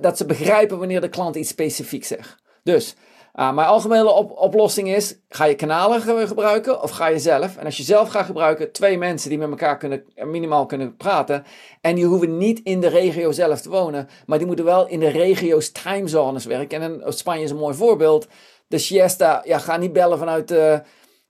dat 0.00 0.16
ze 0.16 0.26
begrijpen 0.26 0.78
wanneer 0.78 1.00
de 1.00 1.08
klant 1.08 1.36
iets 1.36 1.48
specifiek 1.48 2.04
zegt. 2.04 2.36
Dus 2.62 2.94
uh, 3.36 3.52
mijn 3.52 3.68
algemene 3.68 4.10
op 4.10 4.38
oplossing 4.38 4.88
is: 4.88 5.18
ga 5.28 5.44
je 5.44 5.54
kanalen 5.54 6.00
gebruiken 6.28 6.82
of 6.82 6.90
ga 6.90 7.06
je 7.06 7.18
zelf? 7.18 7.56
En 7.56 7.64
als 7.64 7.76
je 7.76 7.82
zelf 7.82 8.08
gaat 8.08 8.26
gebruiken, 8.26 8.72
twee 8.72 8.98
mensen 8.98 9.28
die 9.28 9.38
met 9.38 9.50
elkaar 9.50 9.78
kunnen, 9.78 10.04
minimaal 10.14 10.66
kunnen 10.66 10.96
praten. 10.96 11.44
En 11.80 11.94
die 11.94 12.04
hoeven 12.04 12.38
niet 12.38 12.60
in 12.62 12.80
de 12.80 12.88
regio 12.88 13.32
zelf 13.32 13.60
te 13.60 13.70
wonen, 13.70 14.08
maar 14.26 14.38
die 14.38 14.46
moeten 14.46 14.64
wel 14.64 14.88
in 14.88 15.00
de 15.00 15.08
regio's 15.08 15.72
timezones 15.72 16.44
werken. 16.44 16.82
En 16.82 17.02
Spanje 17.12 17.44
is 17.44 17.50
een 17.50 17.56
mooi 17.56 17.74
voorbeeld. 17.74 18.26
De 18.68 18.78
siesta, 18.78 19.42
ja, 19.44 19.58
ga 19.58 19.76
niet 19.76 19.92
bellen 19.92 20.18
vanuit. 20.18 20.50
Uh, 20.50 20.78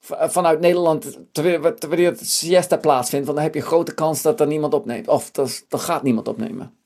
vanuit 0.09 0.61
Nederland, 0.61 1.19
terwijl, 1.33 2.05
het 2.05 2.29
siesta 2.29 2.77
plaatsvindt, 2.77 3.27
want 3.27 3.38
dan 3.38 3.47
heb 3.47 3.55
je 3.55 3.62
grote 3.62 3.95
kans 3.95 4.23
dat 4.23 4.40
er 4.40 4.47
niemand 4.47 4.75
opneemt. 4.75 5.09
Of 5.09 5.31
dat, 5.31 5.64
dat 5.69 5.81
gaat 5.81 6.03
niemand 6.03 6.29
opnemen. 6.29 6.86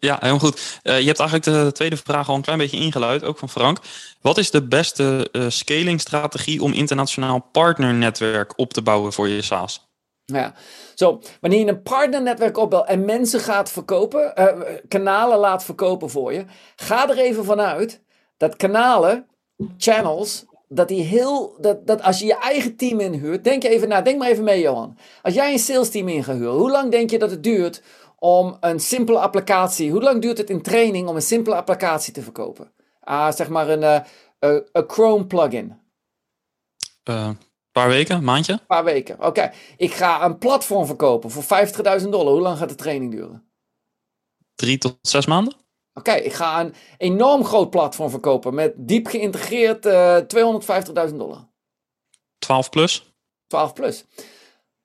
Ja, 0.00 0.16
helemaal 0.20 0.38
goed. 0.38 0.80
Uh, 0.82 1.00
je 1.00 1.06
hebt 1.06 1.18
eigenlijk 1.18 1.44
de 1.44 1.72
tweede 1.72 1.96
vraag 1.96 2.28
al 2.28 2.34
een 2.34 2.42
klein 2.42 2.58
beetje 2.58 2.76
ingeluid, 2.76 3.24
ook 3.24 3.38
van 3.38 3.48
Frank. 3.48 3.78
Wat 4.20 4.38
is 4.38 4.50
de 4.50 4.66
beste 4.66 5.28
uh, 5.32 5.44
scalingstrategie 5.48 6.62
om 6.62 6.72
internationaal 6.72 7.48
partnernetwerk 7.52 8.52
op 8.58 8.72
te 8.72 8.82
bouwen 8.82 9.12
voor 9.12 9.28
je 9.28 9.42
SaaS? 9.42 9.88
Ja, 10.24 10.54
zo, 10.94 11.20
wanneer 11.40 11.58
je 11.58 11.66
een 11.66 11.82
partnernetwerk 11.82 12.58
opbouwt 12.58 12.88
en 12.88 13.04
mensen 13.04 13.40
gaat 13.40 13.70
verkopen, 13.70 14.32
uh, 14.38 14.46
kanalen 14.88 15.38
laat 15.38 15.64
verkopen 15.64 16.10
voor 16.10 16.32
je, 16.32 16.44
ga 16.76 17.08
er 17.08 17.18
even 17.18 17.44
vanuit 17.44 18.00
dat 18.36 18.56
kanalen, 18.56 19.26
channels, 19.78 20.44
dat 20.68 20.90
hij 20.90 20.98
heel, 20.98 21.56
dat, 21.60 21.86
dat 21.86 22.02
als 22.02 22.18
je 22.18 22.26
je 22.26 22.38
eigen 22.38 22.76
team 22.76 23.00
inhuurt, 23.00 23.44
denk 23.44 23.64
even 23.64 23.88
na, 23.88 24.00
denk 24.00 24.18
maar 24.18 24.28
even 24.28 24.44
mee 24.44 24.60
Johan. 24.60 24.98
Als 25.22 25.34
jij 25.34 25.52
een 25.52 25.58
sales 25.58 25.90
team 25.90 26.08
in 26.08 26.24
gaat 26.24 26.36
huren, 26.36 26.52
hoe 26.52 26.70
lang 26.70 26.90
denk 26.90 27.10
je 27.10 27.18
dat 27.18 27.30
het 27.30 27.42
duurt 27.42 27.82
om 28.22 28.56
een 28.60 28.80
simpele 28.80 29.18
applicatie, 29.18 29.90
hoe 29.90 30.02
lang 30.02 30.22
duurt 30.22 30.38
het 30.38 30.50
in 30.50 30.62
training 30.62 31.08
om 31.08 31.14
een 31.14 31.22
simpele 31.22 31.56
applicatie 31.56 32.12
te 32.12 32.22
verkopen? 32.22 32.72
Ah, 33.00 33.32
zeg 33.32 33.48
maar 33.48 33.68
een, 33.68 33.82
uh, 33.82 34.60
een 34.72 34.84
Chrome 34.86 35.26
plugin. 35.26 35.78
Een 37.02 37.14
uh, 37.14 37.30
paar 37.72 37.88
weken, 37.88 38.16
een 38.16 38.24
maandje? 38.24 38.52
Een 38.52 38.66
paar 38.66 38.84
weken, 38.84 39.26
oké. 39.26 39.52
Ik 39.76 39.92
ga 39.92 40.24
een 40.24 40.38
platform 40.38 40.86
verkopen 40.86 41.30
voor 41.30 41.42
50.000 42.00 42.08
dollar. 42.08 42.32
Hoe 42.32 42.40
lang 42.40 42.58
gaat 42.58 42.68
de 42.68 42.74
training 42.74 43.10
duren? 43.10 43.50
Drie 44.54 44.78
tot 44.78 44.98
zes 45.02 45.26
maanden? 45.26 45.54
Oké, 45.94 46.12
ik 46.12 46.32
ga 46.32 46.60
een 46.60 46.74
enorm 46.96 47.44
groot 47.44 47.70
platform 47.70 48.10
verkopen 48.10 48.54
met 48.54 48.72
diep 48.76 49.06
geïntegreerd 49.06 49.86
uh, 49.86 50.16
250.000 51.08 51.16
dollar. 51.16 51.48
12 52.38 52.70
plus? 52.70 53.12
12 53.46 53.72
plus. 53.72 54.04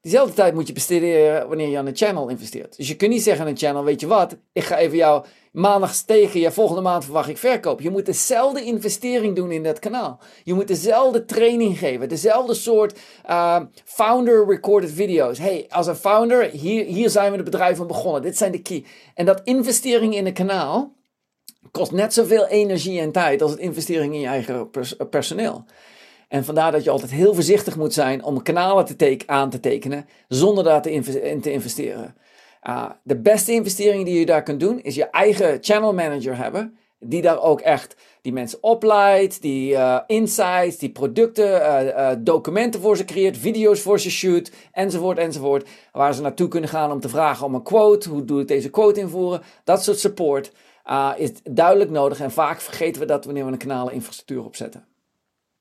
Diezelfde 0.05 0.33
tijd 0.33 0.53
moet 0.53 0.67
je 0.67 0.73
besteden 0.73 1.47
wanneer 1.47 1.67
je 1.67 1.77
aan 1.77 1.85
een 1.85 1.95
channel 1.95 2.29
investeert. 2.29 2.77
Dus 2.77 2.87
je 2.87 2.95
kunt 2.95 3.11
niet 3.11 3.23
zeggen 3.23 3.45
aan 3.45 3.51
een 3.51 3.57
channel, 3.57 3.83
weet 3.83 3.99
je 4.01 4.07
wat, 4.07 4.37
ik 4.53 4.63
ga 4.63 4.77
even 4.77 4.97
jou 4.97 5.25
maandag 5.51 5.93
steken, 5.93 6.39
ja, 6.39 6.51
volgende 6.51 6.81
maand 6.81 7.03
verwacht 7.03 7.29
ik 7.29 7.37
verkoop. 7.37 7.81
Je 7.81 7.89
moet 7.89 8.05
dezelfde 8.05 8.63
investering 8.63 9.35
doen 9.35 9.51
in 9.51 9.63
dat 9.63 9.79
kanaal. 9.79 10.19
Je 10.43 10.53
moet 10.53 10.67
dezelfde 10.67 11.25
training 11.25 11.77
geven, 11.77 12.09
dezelfde 12.09 12.53
soort 12.53 12.99
uh, 13.29 13.61
founder 13.85 14.47
recorded 14.47 14.91
video's. 14.91 15.37
Hey, 15.37 15.65
als 15.69 15.87
een 15.87 15.95
founder, 15.95 16.49
hier, 16.49 16.85
hier 16.85 17.09
zijn 17.09 17.29
we 17.29 17.35
het 17.35 17.45
bedrijf 17.45 17.77
van 17.77 17.87
begonnen. 17.87 18.21
Dit 18.21 18.37
zijn 18.37 18.51
de 18.51 18.61
key. 18.61 18.85
En 19.13 19.25
dat 19.25 19.41
investering 19.43 20.15
in 20.15 20.25
een 20.25 20.33
kanaal 20.33 20.93
kost 21.71 21.91
net 21.91 22.13
zoveel 22.13 22.47
energie 22.47 22.99
en 22.99 23.11
tijd 23.11 23.41
als 23.41 23.51
het 23.51 23.59
investering 23.59 24.13
in 24.13 24.19
je 24.19 24.27
eigen 24.27 24.69
personeel. 25.09 25.65
En 26.35 26.45
vandaar 26.45 26.71
dat 26.71 26.83
je 26.83 26.89
altijd 26.89 27.11
heel 27.11 27.33
voorzichtig 27.33 27.75
moet 27.75 27.93
zijn 27.93 28.23
om 28.23 28.41
kanalen 28.41 28.85
te 28.85 29.17
aan 29.25 29.49
te 29.49 29.59
tekenen 29.59 30.05
zonder 30.27 30.63
daar 30.63 30.81
te, 30.81 30.91
in 30.91 31.41
te 31.41 31.51
investeren. 31.51 32.15
Uh, 32.63 32.89
de 33.03 33.17
beste 33.17 33.51
investering 33.51 34.05
die 34.05 34.19
je 34.19 34.25
daar 34.25 34.43
kunt 34.43 34.59
doen 34.59 34.81
is 34.81 34.95
je 34.95 35.09
eigen 35.09 35.57
channel 35.61 35.93
manager 35.93 36.37
hebben. 36.37 36.77
Die 36.99 37.21
daar 37.21 37.41
ook 37.41 37.61
echt 37.61 37.95
die 38.21 38.33
mensen 38.33 38.63
opleidt, 38.63 39.41
die 39.41 39.71
uh, 39.71 39.99
insights, 40.07 40.77
die 40.77 40.91
producten, 40.91 41.61
uh, 41.61 42.11
documenten 42.19 42.81
voor 42.81 42.97
ze 42.97 43.05
creëert, 43.05 43.37
video's 43.37 43.81
voor 43.81 43.99
ze 43.99 44.11
shoot, 44.11 44.51
enzovoort, 44.71 45.17
enzovoort. 45.17 45.67
Waar 45.91 46.13
ze 46.13 46.21
naartoe 46.21 46.47
kunnen 46.47 46.69
gaan 46.69 46.91
om 46.91 46.99
te 46.99 47.09
vragen 47.09 47.45
om 47.45 47.55
een 47.55 47.63
quote. 47.63 48.09
Hoe 48.09 48.25
doe 48.25 48.41
ik 48.41 48.47
deze 48.47 48.69
quote 48.69 48.99
invoeren? 48.99 49.41
Dat 49.63 49.83
soort 49.83 49.99
support 49.99 50.51
is 51.17 51.31
duidelijk 51.43 51.89
nodig. 51.89 52.19
En 52.19 52.31
vaak 52.31 52.61
vergeten 52.61 53.01
we 53.01 53.07
dat 53.07 53.25
wanneer 53.25 53.45
we 53.45 53.51
een 53.51 53.57
kanalinfrastructuur 53.57 54.45
opzetten. 54.45 54.94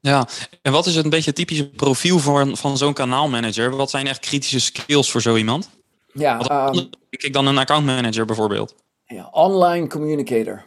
Ja, 0.05 0.29
en 0.63 0.73
wat 0.73 0.87
is 0.87 0.97
een 0.97 1.11
beetje 1.11 1.27
het 1.27 1.35
typische 1.35 1.71
profiel 1.71 2.19
van, 2.19 2.57
van 2.57 2.77
zo'n 2.77 2.93
kanaalmanager? 2.93 3.77
Wat 3.77 3.91
zijn 3.91 4.07
echt 4.07 4.19
kritische 4.19 4.61
skills 4.61 5.11
voor 5.11 5.23
zo 5.23 5.37
iemand? 5.37 5.71
Ja, 6.13 6.69
um, 6.75 6.91
ik 7.11 7.33
dan 7.33 7.47
een 7.47 7.59
account 7.59 7.87
manager 7.87 8.25
bijvoorbeeld. 8.25 8.75
Ja, 9.07 9.29
online 9.31 9.87
communicator. 9.87 10.65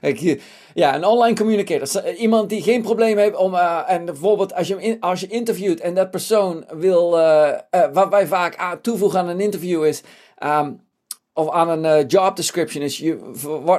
ja, 0.74 0.94
een 0.94 1.04
online 1.04 1.36
communicator. 1.36 2.14
Iemand 2.14 2.48
die 2.48 2.62
geen 2.62 2.82
probleem 2.82 3.18
heeft 3.18 3.36
om. 3.36 3.54
Uh, 3.54 3.82
en 3.86 4.04
bijvoorbeeld 4.04 4.54
als 4.54 4.68
je, 4.68 4.96
als 5.00 5.20
je 5.20 5.26
interviewt 5.26 5.80
en 5.80 5.94
dat 5.94 6.10
persoon 6.10 6.64
wil. 6.68 7.18
Uh, 7.18 7.48
uh, 7.70 7.86
wat 7.92 8.08
wij 8.08 8.26
vaak 8.26 8.78
toevoegen 8.82 9.18
aan 9.18 9.28
een 9.28 9.40
interview 9.40 9.84
is. 9.84 10.02
Um, 10.44 10.85
of 11.36 11.50
aan 11.50 11.68
een 11.68 11.98
uh, 11.98 12.08
job 12.08 12.36
description 12.36 12.82
is, 12.82 12.98
je, 12.98 13.18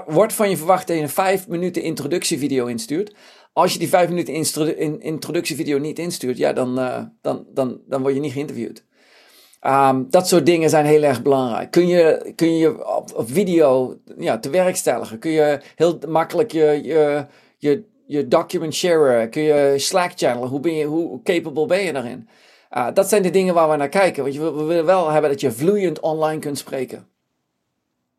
wordt 0.07 0.33
van 0.33 0.49
je 0.49 0.57
verwacht 0.57 0.87
dat 0.87 0.95
je 0.95 1.01
een 1.01 1.09
5 1.09 1.47
minuten 1.47 1.81
introductievideo 1.81 2.65
instuurt. 2.65 3.15
Als 3.53 3.73
je 3.73 3.79
die 3.79 3.89
5 3.89 4.09
minuten 4.09 4.33
in, 4.77 5.01
introductievideo 5.01 5.77
niet 5.77 5.99
instuurt, 5.99 6.37
ja, 6.37 6.53
dan, 6.53 6.79
uh, 6.79 6.99
dan, 7.21 7.45
dan, 7.53 7.79
dan 7.87 8.01
word 8.01 8.13
je 8.13 8.19
niet 8.19 8.31
geïnterviewd. 8.31 8.83
Um, 9.61 10.07
dat 10.09 10.27
soort 10.27 10.45
dingen 10.45 10.69
zijn 10.69 10.85
heel 10.85 11.03
erg 11.03 11.21
belangrijk. 11.21 11.71
Kun 11.71 11.87
je 11.87 12.33
kun 12.35 12.57
je 12.57 12.95
op, 12.95 13.13
video 13.17 13.97
ja, 14.17 14.39
te? 14.39 15.17
Kun 15.19 15.31
je 15.31 15.59
heel 15.75 15.99
makkelijk 16.07 16.51
je, 16.51 16.79
je, 16.83 17.25
je, 17.57 17.83
je 18.05 18.27
document 18.27 18.73
sharen? 18.73 19.29
Kun 19.29 19.41
je 19.41 19.73
Slack 19.77 20.11
channelen? 20.15 20.49
Hoe, 20.49 20.59
ben 20.59 20.75
je, 20.75 20.85
hoe 20.85 21.21
capable 21.21 21.65
ben 21.65 21.83
je 21.83 21.93
daarin? 21.93 22.29
Uh, 22.77 22.87
dat 22.93 23.09
zijn 23.09 23.21
de 23.21 23.29
dingen 23.29 23.53
waar 23.53 23.69
we 23.69 23.75
naar 23.75 23.89
kijken. 23.89 24.23
Want 24.23 24.35
je, 24.35 24.53
we 24.53 24.63
willen 24.63 24.85
wel 24.85 25.09
hebben 25.09 25.29
dat 25.29 25.41
je 25.41 25.51
vloeiend 25.51 25.99
online 25.99 26.39
kunt 26.39 26.57
spreken. 26.57 27.07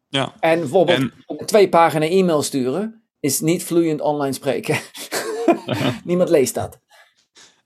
Ja. 0.09 0.33
En 0.41 0.59
bijvoorbeeld 0.59 1.11
twee 1.45 1.69
pagina 1.69 2.07
e-mail 2.07 2.43
sturen 2.43 3.03
is 3.21 3.41
niet 3.41 3.65
vloeiend 3.65 4.01
online 4.01 4.33
spreken. 4.33 4.79
Niemand 6.05 6.29
leest 6.29 6.55
dat. 6.55 6.79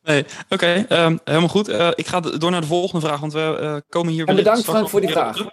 Nee, 0.02 0.24
oké, 0.48 0.84
ehm, 0.88 1.16
helemaal 1.24 1.48
goed. 1.48 1.68
Uh, 1.68 1.90
ik 1.94 2.06
ga 2.06 2.20
door 2.20 2.50
naar 2.50 2.60
de 2.60 2.66
volgende 2.66 3.06
vraag, 3.06 3.20
want 3.20 3.32
we 3.32 3.58
uh, 3.60 3.76
komen 3.88 4.12
hier... 4.12 4.26
En 4.26 4.36
bedankt 4.36 4.64
Frank 4.64 4.88
voor 4.88 5.00
die 5.00 5.10
vraag. 5.10 5.46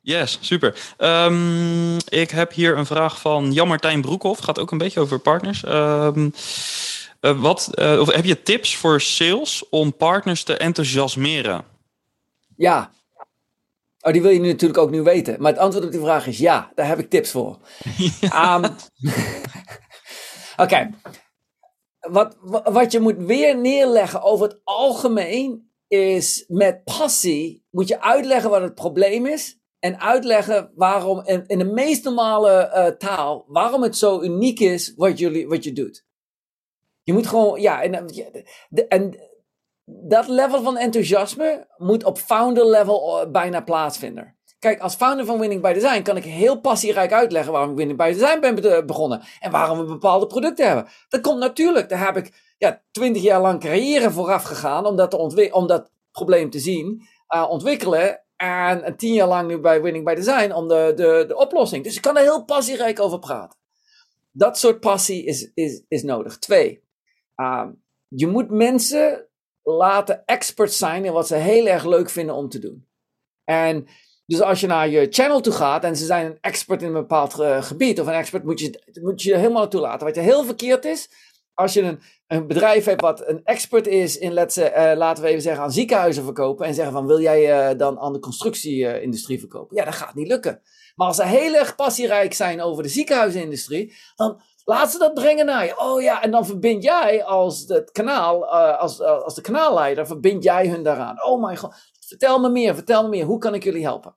Yes, 0.00 0.38
super. 0.40 0.94
Um, 0.98 1.96
ik 2.08 2.30
heb 2.30 2.52
hier 2.52 2.78
een 2.78 2.86
vraag 2.86 3.20
van 3.20 3.52
Jan 3.52 3.68
Martijn 3.68 4.00
Broekhoff. 4.00 4.40
Gaat 4.40 4.58
ook 4.58 4.70
een 4.70 4.78
beetje 4.78 5.00
over 5.00 5.18
partners. 5.18 5.64
Um, 5.66 6.32
uh, 7.20 7.40
wat, 7.40 7.70
of 7.76 8.12
heb 8.12 8.24
je 8.24 8.42
tips 8.42 8.76
voor 8.76 9.00
sales 9.00 9.68
om 9.68 9.96
partners 9.96 10.42
te 10.42 10.56
enthousiasmeren? 10.56 11.64
Ja, 12.56 12.90
Oh, 14.04 14.12
die 14.12 14.22
wil 14.22 14.30
je 14.30 14.40
nu 14.40 14.46
natuurlijk 14.46 14.80
ook 14.80 14.90
nu 14.90 15.02
weten. 15.02 15.36
Maar 15.38 15.52
het 15.52 15.60
antwoord 15.60 15.84
op 15.84 15.90
die 15.90 16.00
vraag 16.00 16.26
is 16.26 16.38
ja, 16.38 16.72
daar 16.74 16.86
heb 16.86 16.98
ik 16.98 17.10
tips 17.10 17.30
voor. 17.30 17.58
Ja. 18.20 18.54
Um, 18.54 18.74
Oké. 20.64 20.90
Wat, 22.00 22.36
wat 22.64 22.92
je 22.92 23.00
moet 23.00 23.16
weer 23.18 23.56
neerleggen 23.56 24.22
over 24.22 24.48
het 24.48 24.60
algemeen 24.64 25.70
is 25.88 26.44
met 26.48 26.84
passie 26.84 27.66
moet 27.70 27.88
je 27.88 28.00
uitleggen 28.00 28.50
wat 28.50 28.62
het 28.62 28.74
probleem 28.74 29.26
is. 29.26 29.58
En 29.78 30.00
uitleggen 30.00 30.72
waarom, 30.74 31.22
in, 31.24 31.44
in 31.46 31.58
de 31.58 31.64
meest 31.64 32.04
normale 32.04 32.70
uh, 32.74 32.86
taal, 32.86 33.44
waarom 33.48 33.82
het 33.82 33.96
zo 33.96 34.22
uniek 34.22 34.60
is 34.60 34.94
wat, 34.96 35.18
jullie, 35.18 35.48
wat 35.48 35.64
je 35.64 35.72
doet. 35.72 36.06
Je 37.02 37.12
moet 37.12 37.26
gewoon, 37.26 37.60
ja, 37.60 37.82
en, 37.82 38.06
de, 38.68 38.86
en 38.86 39.14
dat 39.84 40.28
level 40.28 40.62
van 40.62 40.76
enthousiasme 40.76 41.66
moet 41.76 42.04
op 42.04 42.18
founder 42.18 42.66
level 42.66 43.20
eh, 43.20 43.30
bijna 43.30 43.60
plaatsvinden. 43.60 44.36
Kijk, 44.58 44.80
als 44.80 44.94
founder 44.94 45.26
van 45.26 45.38
Winning 45.38 45.62
by 45.62 45.72
Design 45.72 46.02
kan 46.02 46.16
ik 46.16 46.24
heel 46.24 46.60
passierijk 46.60 47.12
uitleggen 47.12 47.52
waarom 47.52 47.70
ik 47.70 47.76
Winning 47.76 47.98
by 47.98 48.12
Design 48.12 48.40
ben 48.40 48.86
begonnen. 48.86 49.22
En 49.40 49.50
waarom 49.50 49.78
we 49.78 49.84
bepaalde 49.84 50.26
producten 50.26 50.66
hebben. 50.66 50.86
Dat 51.08 51.20
komt 51.20 51.38
natuurlijk. 51.38 51.88
Daar 51.88 52.04
heb 52.04 52.16
ik 52.16 52.54
ja, 52.58 52.82
twintig 52.90 53.22
jaar 53.22 53.40
lang 53.40 53.60
carrière 53.60 54.10
vooraf 54.10 54.42
gegaan 54.42 54.86
om 54.86 54.96
dat, 54.96 55.14
om 55.52 55.66
dat 55.66 55.90
probleem 56.12 56.50
te 56.50 56.58
zien, 56.58 57.02
uh, 57.34 57.46
ontwikkelen. 57.50 58.22
En 58.36 58.96
tien 58.96 59.12
jaar 59.12 59.28
lang 59.28 59.48
nu 59.48 59.58
bij 59.58 59.82
Winning 59.82 60.04
by 60.04 60.14
Design 60.14 60.52
om 60.52 60.68
de, 60.68 60.92
de, 60.96 61.24
de 61.28 61.36
oplossing. 61.36 61.84
Dus 61.84 61.96
ik 61.96 62.02
kan 62.02 62.16
er 62.16 62.22
heel 62.22 62.44
passierijk 62.44 63.00
over 63.00 63.18
praten. 63.18 63.58
Dat 64.30 64.58
soort 64.58 64.80
passie 64.80 65.24
is, 65.24 65.50
is, 65.54 65.82
is 65.88 66.02
nodig. 66.02 66.38
Twee, 66.38 66.82
uh, 67.36 67.66
je 68.08 68.26
moet 68.26 68.50
mensen 68.50 69.28
laten 69.64 70.22
experts 70.24 70.78
zijn 70.78 71.04
in 71.04 71.12
wat 71.12 71.26
ze 71.26 71.34
heel 71.34 71.66
erg 71.66 71.84
leuk 71.84 72.10
vinden 72.10 72.34
om 72.34 72.48
te 72.48 72.58
doen. 72.58 72.88
En 73.44 73.86
dus 74.26 74.40
als 74.40 74.60
je 74.60 74.66
naar 74.66 74.88
je 74.88 75.06
channel 75.10 75.40
toe 75.40 75.52
gaat 75.52 75.84
en 75.84 75.96
ze 75.96 76.04
zijn 76.04 76.26
een 76.26 76.38
expert 76.40 76.82
in 76.82 76.86
een 76.86 76.92
bepaald 76.92 77.38
uh, 77.40 77.62
gebied 77.62 78.00
of 78.00 78.06
een 78.06 78.12
expert, 78.12 78.44
moet 78.44 78.60
je, 78.60 78.98
moet 79.02 79.22
je 79.22 79.36
helemaal 79.36 79.60
naartoe 79.60 79.80
laten. 79.80 80.06
Wat 80.06 80.14
je 80.14 80.20
heel 80.20 80.44
verkeerd 80.44 80.84
is, 80.84 81.10
als 81.54 81.72
je 81.72 81.82
een, 81.82 82.00
een 82.26 82.46
bedrijf 82.46 82.84
hebt 82.84 83.00
wat 83.00 83.28
een 83.28 83.44
expert 83.44 83.86
is 83.86 84.18
in, 84.18 84.30
uh, 84.30 84.92
laten 84.96 85.22
we 85.22 85.28
even 85.28 85.42
zeggen, 85.42 85.62
aan 85.62 85.72
ziekenhuizen 85.72 86.24
verkopen 86.24 86.66
en 86.66 86.74
zeggen 86.74 86.92
van 86.92 87.06
wil 87.06 87.20
jij 87.20 87.70
uh, 87.70 87.78
dan 87.78 87.98
aan 87.98 88.12
de 88.12 88.18
constructieindustrie 88.18 89.38
verkopen? 89.38 89.76
Ja, 89.76 89.84
dat 89.84 89.94
gaat 89.94 90.14
niet 90.14 90.28
lukken. 90.28 90.62
Maar 90.94 91.06
als 91.06 91.16
ze 91.16 91.26
heel 91.26 91.54
erg 91.54 91.74
passierijk 91.74 92.34
zijn 92.34 92.62
over 92.62 92.82
de 92.82 92.88
ziekenhuisindustrie, 92.88 93.94
dan 94.16 94.40
Laat 94.64 94.90
ze 94.90 94.98
dat 94.98 95.14
brengen 95.14 95.46
naar 95.46 95.64
je. 95.64 95.78
Oh 95.78 96.02
ja, 96.02 96.22
en 96.22 96.30
dan 96.30 96.46
verbind 96.46 96.82
jij 96.82 97.24
als 97.24 97.64
het 97.66 97.90
kanaal, 97.90 98.42
uh, 98.42 98.78
als, 98.78 99.00
uh, 99.00 99.22
als 99.22 99.34
de 99.34 99.40
kanaalleider, 99.40 100.06
verbind 100.06 100.44
jij 100.44 100.68
hun 100.68 100.82
daaraan. 100.82 101.24
Oh 101.24 101.42
mijn 101.42 101.56
god, 101.56 101.74
vertel 102.06 102.40
me 102.40 102.48
meer, 102.48 102.74
vertel 102.74 103.02
me 103.02 103.08
meer. 103.08 103.24
Hoe 103.24 103.38
kan 103.38 103.54
ik 103.54 103.64
jullie 103.64 103.82
helpen? 103.82 104.16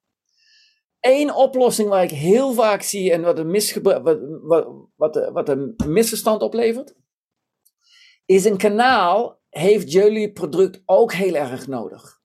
Eén 0.99 1.33
oplossing 1.33 1.89
waar 1.89 2.03
ik 2.03 2.09
heel 2.09 2.53
vaak 2.53 2.81
zie 2.81 3.11
en 3.11 3.21
wat 3.21 3.39
een, 3.39 3.81
wat, 3.81 4.19
wat, 4.41 4.67
wat, 4.95 5.29
wat 5.33 5.49
een 5.49 5.73
misverstand 5.85 6.41
oplevert, 6.41 6.95
is 8.25 8.45
een 8.45 8.57
kanaal 8.57 9.39
heeft 9.49 9.91
jullie 9.91 10.31
product 10.31 10.81
ook 10.85 11.13
heel 11.13 11.35
erg 11.35 11.67
nodig. 11.67 12.19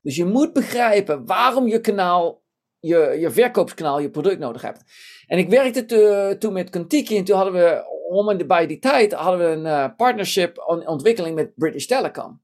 Dus 0.00 0.16
je 0.16 0.24
moet 0.24 0.52
begrijpen 0.52 1.26
waarom 1.26 1.66
je 1.66 1.80
kanaal, 1.80 2.44
je, 2.78 3.16
je 3.20 3.30
verkoopskanaal, 3.30 3.98
je 3.98 4.10
product 4.10 4.38
nodig 4.38 4.62
hebt. 4.62 4.82
En 5.26 5.38
ik 5.38 5.48
werkte 5.48 5.84
te, 5.84 6.36
toen 6.38 6.52
met 6.52 6.70
Contiki 6.70 7.16
en 7.16 7.24
toen 7.24 7.36
hadden 7.36 7.54
we, 7.54 7.84
om 8.08 8.28
en 8.28 8.46
bij 8.46 8.66
die 8.66 8.78
tijd, 8.78 9.12
hadden 9.12 9.40
we 9.40 9.46
een 9.46 9.66
uh, 9.66 9.96
partnership 9.96 10.64
on, 10.66 10.86
ontwikkeling 10.86 11.34
met 11.34 11.54
British 11.54 11.86
Telecom. 11.86 12.42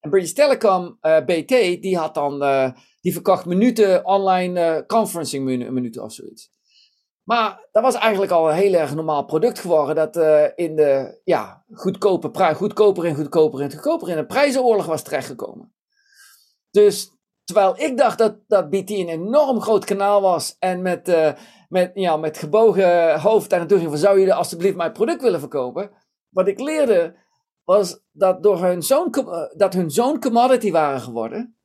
En 0.00 0.10
British 0.10 0.32
Telecom, 0.32 0.98
eh, 1.00 1.24
BT, 1.24 1.48
die 1.82 1.96
had 1.98 2.14
dan, 2.14 2.42
uh, 2.42 2.70
die 3.00 3.12
verkocht 3.12 3.46
minuten 3.46 4.04
online 4.04 4.84
conferencing 4.86 5.44
minuten 5.70 6.02
of 6.02 6.12
zoiets. 6.12 6.54
Maar 7.22 7.68
dat 7.72 7.82
was 7.82 7.94
eigenlijk 7.94 8.32
al 8.32 8.48
een 8.48 8.56
heel 8.56 8.72
erg 8.72 8.94
normaal 8.94 9.24
product 9.24 9.58
geworden. 9.58 9.94
Dat 9.94 10.16
in 10.56 10.76
de 10.76 11.20
ja, 11.24 11.64
goedkope 11.72 12.30
prijs, 12.30 12.56
goedkoper 12.56 13.04
en 13.04 13.14
goedkoper 13.14 13.60
en 13.60 13.72
goedkoper 13.72 14.10
in 14.10 14.18
een 14.18 14.26
prijzenoorlog 14.26 14.86
was 14.86 15.02
terechtgekomen. 15.02 15.74
Dus 16.70 17.10
terwijl 17.44 17.80
ik 17.80 17.96
dacht 17.96 18.18
dat, 18.18 18.36
dat 18.46 18.70
BT 18.70 18.90
een 18.90 19.08
enorm 19.08 19.60
groot 19.60 19.84
kanaal 19.84 20.20
was. 20.20 20.56
En 20.58 20.82
met, 20.82 21.08
met, 21.68 21.90
ja, 21.94 22.16
met 22.16 22.38
gebogen 22.38 23.20
hoofd 23.20 23.50
daar 23.50 23.58
naartoe 23.58 23.78
ging 23.78 23.90
van 23.90 23.98
zou 23.98 24.20
je 24.20 24.34
alsjeblieft 24.34 24.76
mijn 24.76 24.92
product 24.92 25.22
willen 25.22 25.40
verkopen. 25.40 25.90
Wat 26.28 26.48
ik 26.48 26.60
leerde 26.60 27.16
was 27.64 28.00
dat 28.12 28.42
door 28.42 28.62
hun 28.62 28.82
zo'n, 28.82 29.10
dat 29.56 29.72
hun 29.74 29.90
zo'n 29.90 30.20
commodity 30.20 30.70
waren 30.70 31.00
geworden. 31.00 31.56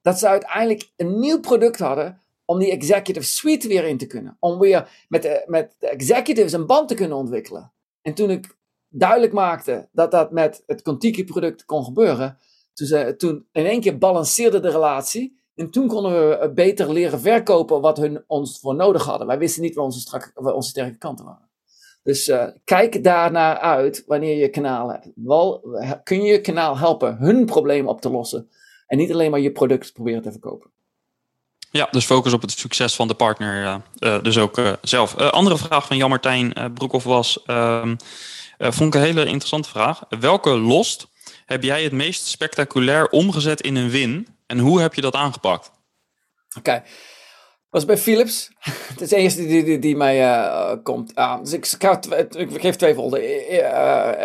Dat 0.00 0.18
ze 0.18 0.28
uiteindelijk 0.28 0.92
een 0.96 1.18
nieuw 1.18 1.40
product 1.40 1.78
hadden 1.78 2.20
om 2.44 2.58
die 2.58 2.70
executive 2.70 3.26
suite 3.26 3.68
weer 3.68 3.84
in 3.84 3.98
te 3.98 4.06
kunnen. 4.06 4.36
Om 4.40 4.58
weer 4.58 5.06
met 5.08 5.22
de, 5.22 5.42
met 5.46 5.76
de 5.78 5.88
executives 5.88 6.52
een 6.52 6.66
band 6.66 6.88
te 6.88 6.94
kunnen 6.94 7.16
ontwikkelen. 7.16 7.72
En 8.02 8.14
toen 8.14 8.30
ik 8.30 8.56
duidelijk 8.88 9.32
maakte 9.32 9.88
dat 9.92 10.10
dat 10.10 10.30
met 10.30 10.62
het 10.66 10.82
Contiki 10.82 11.24
product 11.24 11.64
kon 11.64 11.84
gebeuren, 11.84 12.38
toen, 12.72 13.16
toen 13.16 13.48
in 13.52 13.66
één 13.66 13.80
keer 13.80 13.98
balanceerde 13.98 14.60
de 14.60 14.70
relatie. 14.70 15.35
En 15.56 15.70
toen 15.70 15.88
konden 15.88 16.12
we 16.12 16.52
beter 16.54 16.92
leren 16.92 17.20
verkopen 17.20 17.80
wat 17.80 17.96
hun 17.96 18.24
ons 18.26 18.58
voor 18.60 18.74
nodig 18.74 19.04
hadden. 19.04 19.26
Wij 19.26 19.38
wisten 19.38 19.62
niet 19.62 19.74
waar 19.74 19.84
onze, 19.84 20.32
onze 20.34 20.68
sterke 20.68 20.98
kanten 20.98 21.24
waren. 21.24 21.48
Dus 22.02 22.28
uh, 22.28 22.44
kijk 22.64 23.04
daarnaar 23.04 23.58
uit 23.58 24.04
wanneer 24.06 24.36
je 24.36 24.48
kanalen 24.48 24.94
hebt. 24.94 25.08
Wel, 25.14 25.60
kun 26.04 26.22
je 26.22 26.32
je 26.32 26.40
kanaal 26.40 26.78
helpen 26.78 27.16
hun 27.16 27.46
probleem 27.46 27.88
op 27.88 28.00
te 28.00 28.10
lossen. 28.10 28.50
En 28.86 28.98
niet 28.98 29.12
alleen 29.12 29.30
maar 29.30 29.40
je 29.40 29.52
product 29.52 29.92
proberen 29.92 30.22
te 30.22 30.30
verkopen. 30.30 30.70
Ja, 31.70 31.88
dus 31.90 32.04
focus 32.04 32.32
op 32.32 32.40
het 32.40 32.50
succes 32.50 32.94
van 32.94 33.08
de 33.08 33.14
partner, 33.14 33.82
dus 34.22 34.38
ook 34.38 34.60
zelf. 34.82 35.16
andere 35.16 35.58
vraag 35.58 35.86
van 35.86 35.96
Jan-Martijn 35.96 36.52
Broekhoff 36.74 37.04
was, 37.04 37.42
ehm, 37.42 37.96
vond 38.58 38.94
ik 38.94 39.00
een 39.00 39.06
hele 39.06 39.24
interessante 39.24 39.68
vraag. 39.68 40.02
Welke 40.20 40.50
lost 40.50 41.08
heb 41.46 41.62
jij 41.62 41.82
het 41.82 41.92
meest 41.92 42.26
spectaculair 42.26 43.08
omgezet 43.08 43.60
in 43.60 43.76
een 43.76 43.90
win 43.90 44.35
en 44.46 44.58
hoe 44.58 44.80
heb 44.80 44.94
je 44.94 45.00
dat 45.00 45.14
aangepakt? 45.14 45.70
Oké, 46.58 46.82
was 47.68 47.84
bij 47.84 47.98
Philips. 47.98 48.50
Het 48.90 49.00
is 49.00 49.08
de 49.08 49.16
eerste 49.16 49.46
die, 49.46 49.64
die, 49.64 49.78
die 49.78 49.96
mij 49.96 50.80
komt. 50.82 51.14
Ah, 51.14 51.40
dus 51.40 51.52
ik, 51.52 51.66
ik, 52.34 52.60
geef 52.60 52.76
twee 52.76 52.94
volden. 52.94 53.48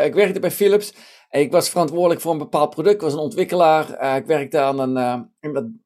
ik 0.06 0.14
werkte 0.14 0.40
bij 0.40 0.52
Philips. 0.52 0.94
Ik 1.30 1.52
was 1.52 1.70
verantwoordelijk 1.70 2.22
voor 2.22 2.32
een 2.32 2.38
bepaald 2.38 2.70
product. 2.70 2.96
Ik 2.96 3.02
was 3.02 3.14
een 3.14 3.20
ontwikkelaar. 3.20 4.16
ik 4.18 4.26
werkte 4.26 4.60
aan 4.60 4.80
een... 4.80 5.30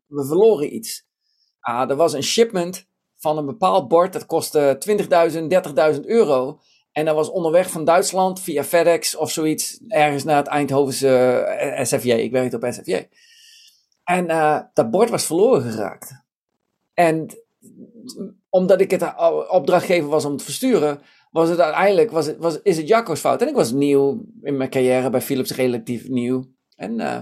we 0.07 0.25
verloren 0.25 0.75
iets. 0.75 1.05
Ah, 1.59 1.89
er 1.89 1.95
was 1.95 2.13
een 2.13 2.23
shipment 2.23 2.87
van 3.25 3.37
een 3.37 3.45
bepaald 3.45 3.87
bord, 3.87 4.13
dat 4.13 4.25
kostte 4.25 4.77
20.000, 5.91 5.95
30.000 5.95 6.01
euro. 6.05 6.59
En 6.91 7.05
dat 7.05 7.15
was 7.15 7.29
onderweg 7.29 7.69
van 7.69 7.85
Duitsland 7.85 8.39
via 8.39 8.63
FedEx 8.63 9.15
of 9.15 9.31
zoiets, 9.31 9.79
ergens 9.87 10.23
naar 10.23 10.37
het 10.37 10.47
Eindhovense 10.47 11.07
eh, 11.07 11.85
SFJ. 11.85 12.11
Ik 12.11 12.31
werkte 12.31 12.55
op 12.55 12.67
SFJ. 12.69 13.07
En 14.05 14.29
uh, 14.29 14.59
dat 14.73 14.91
bord 14.91 15.09
was 15.09 15.25
verloren 15.25 15.61
geraakt. 15.71 16.23
En 16.93 17.27
omdat 18.49 18.81
ik 18.81 18.91
het 18.91 19.13
opdrachtgever 19.49 20.09
was 20.09 20.25
om 20.25 20.29
het 20.29 20.39
te 20.39 20.45
versturen, 20.45 21.01
was 21.31 21.49
het 21.49 21.59
uiteindelijk, 21.59 22.11
was 22.11 22.25
het, 22.25 22.37
was, 22.37 22.61
is 22.61 22.77
het 22.77 22.87
Jacco's 22.87 23.19
fout. 23.19 23.41
En 23.41 23.47
ik 23.47 23.55
was 23.55 23.71
nieuw 23.71 24.25
in 24.41 24.57
mijn 24.57 24.69
carrière 24.69 25.09
bij 25.09 25.21
Philips, 25.21 25.55
relatief 25.55 26.09
nieuw. 26.09 26.45
En 26.75 26.99
uh, 26.99 27.19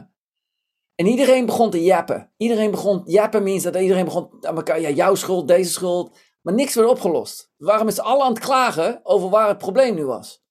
en 0.96 1.06
iedereen 1.06 1.46
begon 1.46 1.70
te 1.70 1.84
jappen. 1.84 2.32
Iedereen 2.38 2.72
begon, 2.72 3.02
jappen 3.06 3.44
means 3.44 3.64
dat 3.64 3.76
iedereen 3.76 4.06
begon 4.06 4.30
aan 4.42 4.56
elkaar, 4.56 4.80
ja, 4.80 4.90
jouw 4.90 5.16
schuld, 5.16 5.48
deze 5.48 5.72
schuld. 5.72 6.18
Maar 6.42 6.54
niks 6.54 6.76
werd 6.76 6.90
opgelost. 6.90 7.52
We 7.58 7.66
waren 7.66 7.86
met 7.86 8.02
aan 8.02 8.30
het 8.30 8.40
klagen 8.40 9.00
over 9.04 9.30
waar 9.30 9.48
het 9.48 9.58
probleem 9.58 9.96
nu 9.96 10.06
was. 10.06 10.44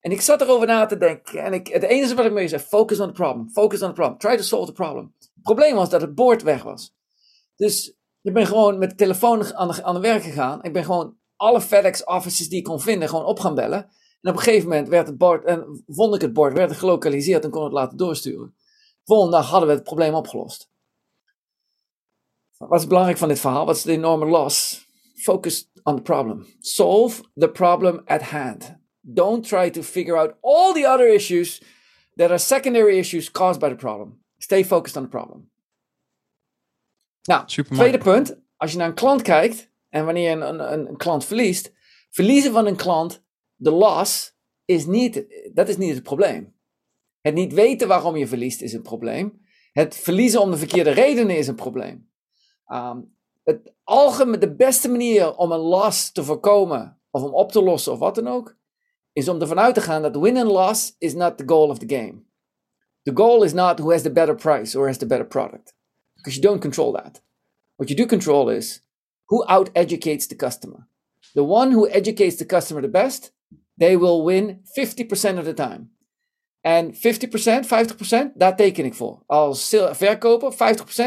En 0.00 0.10
ik 0.10 0.20
zat 0.20 0.40
erover 0.40 0.66
na 0.66 0.86
te 0.86 0.96
denken. 0.96 1.42
En 1.42 1.52
ik, 1.52 1.66
het 1.68 1.82
enige 1.82 2.14
wat 2.14 2.24
ik 2.24 2.32
mee 2.32 2.48
zei, 2.48 2.62
focus 2.62 3.00
on 3.00 3.06
the 3.06 3.12
problem. 3.12 3.50
Focus 3.50 3.82
on 3.82 3.88
the 3.88 3.94
problem. 3.94 4.18
Try 4.18 4.36
to 4.36 4.42
solve 4.42 4.66
the 4.66 4.72
problem. 4.72 5.14
Probleem 5.54 5.74
was 5.74 5.90
dat 5.90 6.00
het 6.00 6.14
boord 6.14 6.42
weg 6.42 6.62
was. 6.62 6.94
Dus 7.56 7.94
ik 8.22 8.32
ben 8.32 8.46
gewoon 8.46 8.78
met 8.78 8.90
de 8.90 8.96
telefoon 8.96 9.54
aan 9.54 9.68
de, 9.68 9.82
aan 9.82 10.00
werk 10.00 10.22
gegaan. 10.22 10.62
Ik 10.62 10.72
ben 10.72 10.84
gewoon 10.84 11.16
alle 11.36 11.60
FedEx 11.60 12.04
offices 12.04 12.48
die 12.48 12.58
ik 12.58 12.64
kon 12.64 12.80
vinden, 12.80 13.08
gewoon 13.08 13.24
op 13.24 13.40
gaan 13.40 13.54
bellen. 13.54 13.78
En 14.20 14.30
op 14.30 14.36
een 14.36 14.42
gegeven 14.42 14.68
moment 14.68 14.88
werd 14.88 15.06
het 15.06 15.18
bord, 15.18 15.44
en 15.44 15.84
vond 15.86 16.14
ik 16.14 16.20
het 16.20 16.32
bord, 16.32 16.52
werd 16.52 16.70
het 16.70 16.78
gelokaliseerd 16.78 17.44
en 17.44 17.50
kon 17.50 17.64
het 17.64 17.72
laten 17.72 17.98
doorsturen. 17.98 18.54
Volgende 19.04 19.36
hadden 19.36 19.68
we 19.68 19.74
het 19.74 19.82
probleem 19.82 20.14
opgelost. 20.14 20.70
Wat 22.56 22.80
is 22.80 22.86
belangrijk 22.86 23.18
van 23.18 23.28
dit 23.28 23.40
verhaal? 23.40 23.66
Wat 23.66 23.76
is 23.76 23.82
de 23.82 23.92
enorme 23.92 24.26
loss? 24.26 24.86
Focus 25.14 25.70
on 25.82 25.96
the 25.96 26.02
problem. 26.02 26.46
Solve 26.60 27.22
the 27.34 27.50
problem 27.50 28.02
at 28.04 28.22
hand. 28.22 28.76
Don't 29.00 29.48
try 29.48 29.70
to 29.70 29.82
figure 29.82 30.18
out 30.18 30.34
all 30.40 30.72
the 30.72 30.88
other 30.88 31.14
issues 31.14 31.62
that 32.16 32.30
are 32.30 32.38
secondary 32.38 32.98
issues 32.98 33.30
caused 33.30 33.60
by 33.60 33.68
the 33.68 33.74
problem. 33.74 34.26
Stay 34.48 34.64
focused 34.64 34.96
on 34.96 35.02
the 35.02 35.08
problem. 35.08 35.50
Nou, 37.22 37.46
tweede 37.46 37.98
punt. 37.98 38.40
Als 38.56 38.72
je 38.72 38.78
naar 38.78 38.88
een 38.88 38.94
klant 38.94 39.22
kijkt 39.22 39.70
en 39.88 40.04
wanneer 40.04 40.30
je 40.30 40.36
een, 40.44 40.72
een, 40.72 40.88
een 40.88 40.96
klant 40.96 41.24
verliest, 41.24 41.72
verliezen 42.10 42.52
van 42.52 42.66
een 42.66 42.76
klant, 42.76 43.24
de 43.54 43.70
loss, 43.70 44.36
is 44.64 44.86
niet, 44.86 45.24
dat 45.52 45.68
is 45.68 45.76
niet 45.76 45.94
het 45.94 46.02
probleem. 46.02 46.54
Het 47.20 47.34
niet 47.34 47.52
weten 47.52 47.88
waarom 47.88 48.16
je 48.16 48.26
verliest 48.26 48.62
is 48.62 48.72
een 48.72 48.82
probleem. 48.82 49.46
Het 49.72 49.96
verliezen 49.96 50.40
om 50.40 50.50
de 50.50 50.56
verkeerde 50.56 50.90
redenen 50.90 51.36
is 51.36 51.48
een 51.48 51.54
probleem. 51.54 52.10
Um, 52.66 53.16
het 53.44 53.74
algemeen, 53.84 54.40
de 54.40 54.54
beste 54.54 54.88
manier 54.88 55.36
om 55.36 55.52
een 55.52 55.58
loss 55.58 56.12
te 56.12 56.24
voorkomen 56.24 57.00
of 57.10 57.22
om 57.22 57.34
op 57.34 57.52
te 57.52 57.62
lossen 57.62 57.92
of 57.92 57.98
wat 57.98 58.14
dan 58.14 58.28
ook, 58.28 58.56
is 59.12 59.28
om 59.28 59.40
ervan 59.40 59.60
uit 59.60 59.74
te 59.74 59.80
gaan 59.80 60.02
dat 60.02 60.16
win 60.16 60.36
and 60.36 60.50
loss 60.50 60.94
is 60.98 61.14
not 61.14 61.38
the 61.38 61.44
goal 61.46 61.68
of 61.68 61.78
the 61.78 61.96
game. 61.96 62.26
The 63.08 63.14
goal 63.14 63.42
is 63.42 63.54
not 63.54 63.78
who 63.78 63.90
has 63.92 64.02
the 64.02 64.10
better 64.10 64.34
price 64.34 64.74
or 64.76 64.86
has 64.86 64.98
the 64.98 65.06
better 65.06 65.24
product. 65.24 65.72
Because 66.16 66.36
you 66.36 66.42
don't 66.42 66.60
control 66.60 66.92
that. 66.92 67.22
What 67.76 67.88
you 67.88 67.96
do 67.96 68.06
control 68.06 68.50
is 68.50 68.82
who 69.28 69.44
out-educates 69.48 70.26
the 70.26 70.36
customer. 70.36 70.88
The 71.34 71.42
one 71.42 71.70
who 71.70 71.88
educates 71.88 72.36
the 72.36 72.44
customer 72.44 72.82
the 72.82 72.88
best, 72.88 73.32
they 73.78 73.96
will 73.96 74.24
win 74.24 74.60
50% 74.78 75.38
of 75.38 75.44
the 75.44 75.54
time. 75.54 75.88
En 76.60 76.94
50%, 76.94 77.66
50%, 77.66 78.32
daar 78.34 78.56
teken 78.56 78.84
ik 78.84 78.94
voor. 78.94 79.22
Als 79.26 79.68
verkoper, 79.90 80.52
50%, 80.52 80.56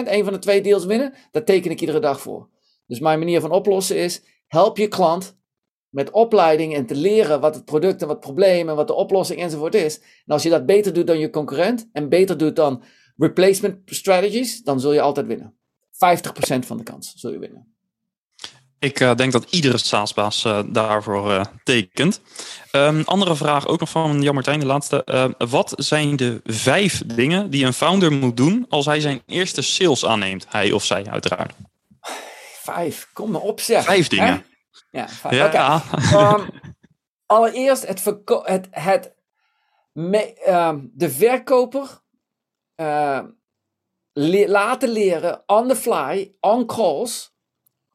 een 0.08 0.24
van 0.24 0.34
de 0.34 0.40
twee 0.40 0.62
deals 0.62 0.86
winnen, 0.86 1.14
daar 1.32 1.44
teken 1.44 1.72
ik 1.72 1.80
iedere 1.80 2.00
dag 2.00 2.22
voor. 2.22 2.50
Dus 2.88 3.00
mijn 3.00 3.20
manier 3.20 3.42
van 3.42 3.52
oplossen 3.52 3.98
is, 3.98 4.22
help 4.48 4.78
je 4.78 4.88
klant 4.88 5.38
met 5.92 6.12
opleiding 6.12 6.76
en 6.76 6.86
te 6.86 6.96
leren 6.96 7.40
wat 7.40 7.56
het 7.56 7.66
product 7.66 8.02
en 8.02 8.08
wat 8.08 8.16
het 8.16 8.26
probleem 8.26 8.70
en 8.70 8.76
wat 8.76 8.88
de 8.88 8.94
oplossing 8.94 9.40
enzovoort 9.42 9.76
is. 9.76 10.00
En 10.00 10.34
als 10.34 10.44
je 10.44 10.50
dat 10.50 10.66
beter 10.66 10.94
doet 10.94 11.08
dan 11.08 11.20
je 11.20 11.30
concurrent 11.30 11.90
en 11.94 12.10
beter 12.10 12.38
doet 12.38 12.56
dan 12.56 12.84
replacement 13.18 13.78
strategies, 13.86 14.64
dan 14.64 14.80
zul 14.80 14.94
je 14.94 15.02
altijd 15.02 15.28
winnen. 15.28 15.56
50% 15.92 15.98
van 16.60 16.78
de 16.78 16.84
kans 16.84 17.14
zul 17.16 17.32
je 17.32 17.40
winnen. 17.40 17.76
Ik 18.80 19.00
uh, 19.00 19.16
denk 19.16 19.32
dat 19.32 19.48
iedere 19.50 19.78
staatsbaas 19.78 20.44
uh, 20.44 20.60
daarvoor 20.68 21.32
uh, 21.32 21.44
tekent. 21.64 22.22
Um, 22.72 23.02
andere 23.06 23.36
vraag 23.36 23.68
ook 23.68 23.80
nog 23.80 23.90
van 23.90 24.22
Jan 24.22 24.34
Martijn, 24.34 24.60
de 24.60 24.66
laatste. 24.66 25.04
Ehm, 25.04 25.32
wat 25.38 25.74
zijn 25.76 26.16
de 26.16 26.42
vijf 26.44 27.04
dingen 27.06 27.50
die 27.50 27.66
een 27.66 27.74
founder 27.74 28.12
moet 28.12 28.38
doen 28.38 28.66
als 28.70 28.86
hij 28.86 29.00
zijn 29.00 29.22
eerste 29.26 29.62
sales 29.62 30.06
aanneemt? 30.06 30.46
Hij 30.50 30.72
of 30.72 30.86
zij, 30.86 31.06
uiteraard. 31.06 31.54
Vijf, 32.62 33.08
kom 33.14 33.32
maar 33.32 33.42
op 33.42 33.60
zeg. 33.60 33.84
Vijf 33.84 34.08
dingen. 34.08 34.46
Ja. 34.92 35.08
Ja. 35.30 35.48
Okay. 35.48 36.34
Um, 36.34 36.50
allereerst 37.26 37.88
het, 37.88 38.06
het, 38.26 38.68
het 38.72 39.16
de 40.94 41.10
verkoper 41.10 42.02
le 44.14 44.46
laten 44.48 44.90
leren 44.90 45.44
on 45.46 45.68
the 45.68 45.76
fly, 45.76 46.36
on 46.40 46.66
calls 46.66 47.32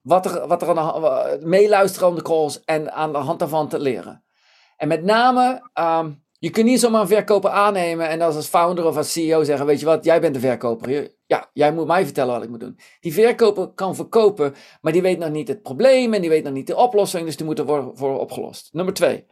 wat 0.06 0.26
er, 0.26 0.46
wat 0.46 0.62
er 0.62 0.78
aan 0.78 1.00
de, 1.00 1.38
meeluisteren 1.42 2.08
aan 2.08 2.14
de 2.14 2.22
calls 2.22 2.64
en 2.64 2.92
aan 2.92 3.12
de 3.12 3.18
hand 3.18 3.38
daarvan 3.38 3.68
te 3.68 3.78
leren. 3.78 4.24
En 4.76 4.88
met 4.88 5.02
name, 5.02 5.70
um, 5.74 6.25
je 6.38 6.50
kunt 6.50 6.66
niet 6.66 6.80
zomaar 6.80 7.00
een 7.00 7.06
verkoper 7.06 7.50
aannemen 7.50 8.08
en 8.08 8.20
als, 8.20 8.46
founder 8.46 8.84
of 8.84 8.96
als 8.96 9.12
CEO 9.12 9.44
zeggen, 9.44 9.66
weet 9.66 9.80
je 9.80 9.86
wat, 9.86 10.04
jij 10.04 10.20
bent 10.20 10.34
de 10.34 10.40
verkoper. 10.40 11.14
Ja, 11.26 11.50
jij 11.52 11.72
moet 11.72 11.86
mij 11.86 12.04
vertellen 12.04 12.34
wat 12.34 12.42
ik 12.42 12.48
moet 12.48 12.60
doen. 12.60 12.78
Die 13.00 13.12
verkoper 13.12 13.68
kan 13.68 13.94
verkopen, 13.94 14.54
maar 14.80 14.92
die 14.92 15.02
weet 15.02 15.18
nog 15.18 15.30
niet 15.30 15.48
het 15.48 15.62
probleem 15.62 16.14
en 16.14 16.20
die 16.20 16.30
weet 16.30 16.44
nog 16.44 16.52
niet 16.52 16.66
de 16.66 16.76
oplossing, 16.76 17.24
dus 17.24 17.36
die 17.36 17.46
moet 17.46 17.58
er 17.58 17.64
worden 17.64 18.18
opgelost. 18.18 18.72
Nummer 18.72 18.94
twee. 18.94 19.26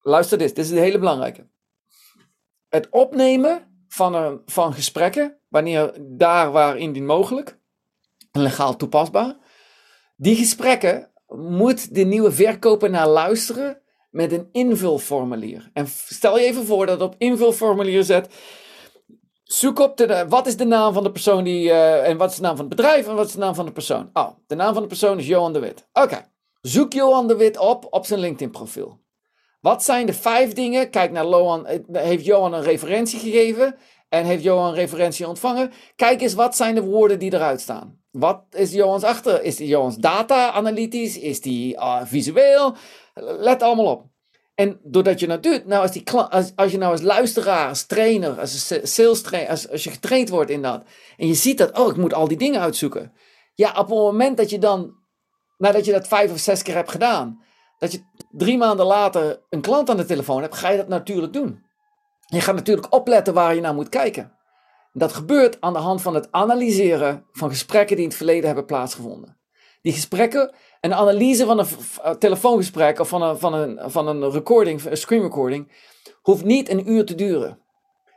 Luister 0.00 0.38
dit, 0.38 0.56
dit 0.56 0.64
is 0.64 0.70
een 0.70 0.78
hele 0.78 0.98
belangrijke. 0.98 1.48
Het 2.68 2.88
opnemen 2.90 3.84
van, 3.88 4.14
een, 4.14 4.42
van 4.46 4.72
gesprekken, 4.72 5.38
wanneer 5.48 5.98
daar 6.00 6.52
waar 6.52 6.78
indien 6.78 7.06
mogelijk, 7.06 7.58
legaal 8.32 8.76
toepasbaar. 8.76 9.36
Die 10.16 10.36
gesprekken 10.36 11.10
moet 11.26 11.94
de 11.94 12.04
nieuwe 12.04 12.32
verkoper 12.32 12.90
naar 12.90 13.08
luisteren 13.08 13.81
met 14.12 14.32
een 14.32 14.48
invulformulier. 14.52 15.70
En 15.72 15.86
stel 15.88 16.38
je 16.38 16.44
even 16.44 16.64
voor 16.64 16.86
dat 16.86 17.00
op 17.00 17.14
invulformulier 17.18 18.04
zet. 18.04 18.34
Zoek 19.42 19.78
op 19.78 19.96
de, 19.96 20.24
wat 20.28 20.46
is 20.46 20.56
de 20.56 20.64
naam 20.64 20.92
van 20.92 21.02
de 21.02 21.12
persoon 21.12 21.44
die. 21.44 21.68
Uh, 21.68 22.08
en 22.08 22.16
wat 22.16 22.30
is 22.30 22.36
de 22.36 22.42
naam 22.42 22.56
van 22.56 22.66
het 22.66 22.76
bedrijf 22.76 23.08
en 23.08 23.14
wat 23.14 23.26
is 23.26 23.32
de 23.32 23.38
naam 23.38 23.54
van 23.54 23.66
de 23.66 23.72
persoon? 23.72 24.10
Oh, 24.12 24.28
de 24.46 24.54
naam 24.54 24.72
van 24.72 24.82
de 24.82 24.88
persoon 24.88 25.18
is 25.18 25.26
Johan 25.26 25.52
de 25.52 25.58
Wit. 25.58 25.86
Oké. 25.92 26.30
Zoek 26.60 26.92
Johan 26.92 27.26
de 27.28 27.36
Wit 27.36 27.58
op 27.58 27.86
op 27.90 28.06
zijn 28.06 28.20
LinkedIn-profiel. 28.20 29.00
Wat 29.60 29.84
zijn 29.84 30.06
de 30.06 30.12
vijf 30.12 30.52
dingen? 30.52 30.90
Kijk 30.90 31.10
naar 31.10 31.24
Lohan. 31.24 31.66
Heeft 31.92 32.24
Johan 32.24 32.52
een 32.52 32.62
referentie 32.62 33.18
gegeven? 33.18 33.76
En 34.08 34.24
heeft 34.24 34.42
Johan 34.42 34.68
een 34.68 34.74
referentie 34.74 35.28
ontvangen? 35.28 35.72
Kijk 35.96 36.20
eens, 36.20 36.34
wat 36.34 36.56
zijn 36.56 36.74
de 36.74 36.82
woorden 36.82 37.18
die 37.18 37.34
eruit 37.34 37.60
staan? 37.60 38.02
Wat 38.10 38.44
is 38.50 38.72
Johans 38.72 39.02
achter? 39.02 39.42
Is 39.42 39.56
die 39.56 39.66
Johans 39.66 39.96
data-analytisch? 39.96 41.18
Is 41.18 41.40
die 41.40 41.74
uh, 41.74 42.00
visueel? 42.04 42.74
Let 43.14 43.62
allemaal 43.62 43.86
op. 43.86 44.10
En 44.54 44.80
doordat 44.82 45.20
je 45.20 45.26
dat 45.26 45.42
doet, 45.42 45.66
nou 45.66 45.82
als, 45.82 45.92
die 45.92 46.10
als, 46.10 46.52
als 46.56 46.72
je 46.72 46.78
nou 46.78 46.92
als 46.92 47.02
luisteraar, 47.02 47.68
als 47.68 47.86
trainer, 47.86 48.40
als 48.40 48.74
sales 48.82 49.22
trainer, 49.22 49.50
als, 49.50 49.70
als 49.70 49.84
je 49.84 49.90
getraind 49.90 50.28
wordt 50.28 50.50
in 50.50 50.62
dat, 50.62 50.84
en 51.16 51.26
je 51.26 51.34
ziet 51.34 51.58
dat, 51.58 51.78
oh, 51.78 51.88
ik 51.90 51.96
moet 51.96 52.14
al 52.14 52.28
die 52.28 52.36
dingen 52.36 52.60
uitzoeken. 52.60 53.12
Ja, 53.54 53.70
op 53.70 53.76
het 53.76 53.88
moment 53.88 54.36
dat 54.36 54.50
je 54.50 54.58
dan, 54.58 54.94
nadat 55.56 55.84
je 55.84 55.92
dat 55.92 56.08
vijf 56.08 56.32
of 56.32 56.38
zes 56.38 56.62
keer 56.62 56.74
hebt 56.74 56.90
gedaan, 56.90 57.42
dat 57.78 57.92
je 57.92 58.02
drie 58.30 58.58
maanden 58.58 58.86
later 58.86 59.42
een 59.50 59.60
klant 59.60 59.90
aan 59.90 59.96
de 59.96 60.04
telefoon 60.04 60.42
hebt, 60.42 60.54
ga 60.54 60.68
je 60.70 60.76
dat 60.76 60.88
natuurlijk 60.88 61.32
doen. 61.32 61.64
Je 62.26 62.40
gaat 62.40 62.54
natuurlijk 62.54 62.94
opletten 62.94 63.34
waar 63.34 63.54
je 63.54 63.60
naar 63.60 63.74
moet 63.74 63.88
kijken. 63.88 64.32
Dat 64.92 65.12
gebeurt 65.12 65.60
aan 65.60 65.72
de 65.72 65.78
hand 65.78 66.02
van 66.02 66.14
het 66.14 66.28
analyseren 66.32 67.26
van 67.32 67.48
gesprekken 67.48 67.96
die 67.96 68.04
in 68.04 68.10
het 68.10 68.18
verleden 68.18 68.46
hebben 68.46 68.64
plaatsgevonden. 68.64 69.38
Die 69.82 69.92
gesprekken, 69.92 70.54
een 70.82 70.94
analyse 70.94 71.44
van 71.44 71.58
een 71.58 72.18
telefoongesprek 72.18 72.98
of 72.98 73.08
van 73.08 73.22
een, 73.22 73.38
van 73.38 73.54
een, 73.54 73.90
van 73.90 74.08
een 74.08 74.30
recording, 74.30 74.84
een 74.84 74.96
screen 74.96 75.22
recording, 75.22 75.72
hoeft 76.22 76.44
niet 76.44 76.68
een 76.68 76.90
uur 76.90 77.04
te 77.04 77.14
duren. 77.14 77.58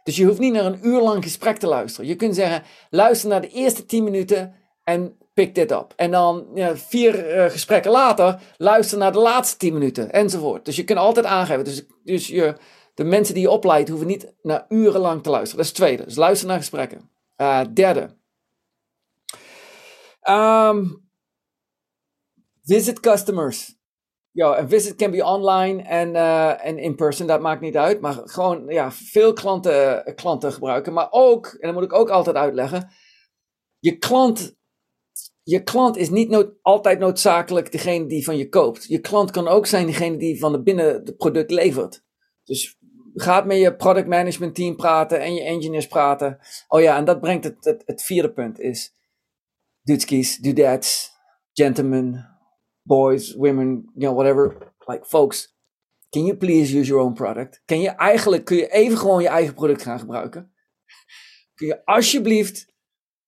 Dus 0.03 0.15
je 0.15 0.25
hoeft 0.25 0.39
niet 0.39 0.53
naar 0.53 0.65
een 0.65 0.87
uur 0.87 1.01
lang 1.01 1.23
gesprek 1.23 1.57
te 1.57 1.67
luisteren. 1.67 2.09
Je 2.09 2.15
kunt 2.15 2.35
zeggen, 2.35 2.63
luister 2.89 3.29
naar 3.29 3.41
de 3.41 3.49
eerste 3.49 3.85
10 3.85 4.03
minuten 4.03 4.55
en 4.83 5.17
pik 5.33 5.55
dit 5.55 5.71
op. 5.71 5.93
En 5.95 6.11
dan 6.11 6.47
ja, 6.53 6.75
vier 6.75 7.35
uh, 7.35 7.45
gesprekken 7.51 7.91
later, 7.91 8.39
luister 8.57 8.97
naar 8.97 9.11
de 9.11 9.19
laatste 9.19 9.57
10 9.57 9.73
minuten 9.73 10.11
enzovoort. 10.11 10.65
Dus 10.65 10.75
je 10.75 10.83
kunt 10.83 10.99
altijd 10.99 11.25
aangeven. 11.25 11.63
Dus, 11.63 11.85
dus 12.03 12.27
je, 12.27 12.55
de 12.93 13.03
mensen 13.03 13.33
die 13.33 13.43
je 13.43 13.49
opleidt 13.49 13.89
hoeven 13.89 14.07
niet 14.07 14.33
naar 14.41 14.65
urenlang 14.69 15.23
te 15.23 15.29
luisteren. 15.29 15.57
Dat 15.57 15.65
is 15.65 15.79
tweede. 15.79 16.03
Dus 16.03 16.15
luister 16.15 16.47
naar 16.47 16.57
gesprekken. 16.57 17.09
Uh, 17.37 17.61
derde. 17.73 18.09
Um, 20.29 21.04
visit 22.65 22.99
customers. 22.99 23.75
Ja, 24.31 24.57
een 24.57 24.69
visit 24.69 24.95
can 24.95 25.11
be 25.11 25.23
online 25.23 25.81
en 25.81 26.15
uh, 26.15 26.83
in 26.83 26.95
person, 26.95 27.27
dat 27.27 27.41
maakt 27.41 27.61
niet 27.61 27.77
uit. 27.77 28.01
Maar 28.01 28.21
gewoon 28.23 28.65
ja, 28.67 28.91
veel 28.91 29.33
klanten, 29.33 30.15
klanten 30.15 30.53
gebruiken. 30.53 30.93
Maar 30.93 31.07
ook, 31.09 31.45
en 31.45 31.67
dat 31.67 31.73
moet 31.73 31.83
ik 31.83 31.93
ook 31.93 32.09
altijd 32.09 32.35
uitleggen. 32.35 32.89
Je 33.79 33.97
klant, 33.97 34.55
je 35.43 35.63
klant 35.63 35.97
is 35.97 36.09
niet 36.09 36.29
nood, 36.29 36.53
altijd 36.61 36.99
noodzakelijk 36.99 37.71
degene 37.71 38.07
die 38.07 38.23
van 38.23 38.37
je 38.37 38.49
koopt. 38.49 38.85
Je 38.85 38.99
klant 38.99 39.31
kan 39.31 39.47
ook 39.47 39.65
zijn 39.65 39.85
degene 39.85 40.17
die 40.17 40.39
van 40.39 40.51
de 40.51 40.61
binnen 40.61 40.85
het 40.85 41.17
product 41.17 41.51
levert. 41.51 42.03
Dus 42.43 42.77
gaat 43.13 43.45
met 43.45 43.57
je 43.57 43.75
product 43.75 44.07
management 44.07 44.55
team 44.55 44.75
praten 44.75 45.19
en 45.19 45.33
je 45.33 45.43
engineers 45.43 45.87
praten. 45.87 46.39
Oh 46.67 46.81
ja, 46.81 46.97
en 46.97 47.05
dat 47.05 47.21
brengt 47.21 47.43
het, 47.43 47.65
het, 47.65 47.83
het 47.85 48.03
vierde 48.03 48.33
punt 48.33 48.59
is, 48.59 48.95
dudskies, 49.81 50.37
dudettes, 50.37 51.11
gentlemen, 51.53 52.34
boys, 52.85 53.33
women, 53.35 53.89
you 53.95 54.05
know, 54.05 54.13
whatever, 54.13 54.73
like 54.87 55.05
folks, 55.05 55.55
can 56.09 56.25
you 56.25 56.37
please 56.37 56.71
use 56.71 56.87
your 56.87 57.03
own 57.03 57.13
product? 57.13 57.61
Kun 57.65 57.81
je 57.81 57.89
eigenlijk, 57.89 58.45
kun 58.45 58.57
je 58.57 58.71
even 58.71 58.97
gewoon 58.97 59.21
je 59.21 59.27
eigen 59.27 59.53
product 59.53 59.81
gaan 59.81 59.99
gebruiken? 59.99 60.53
Kun 61.53 61.67
je 61.67 61.85
alsjeblieft 61.85 62.73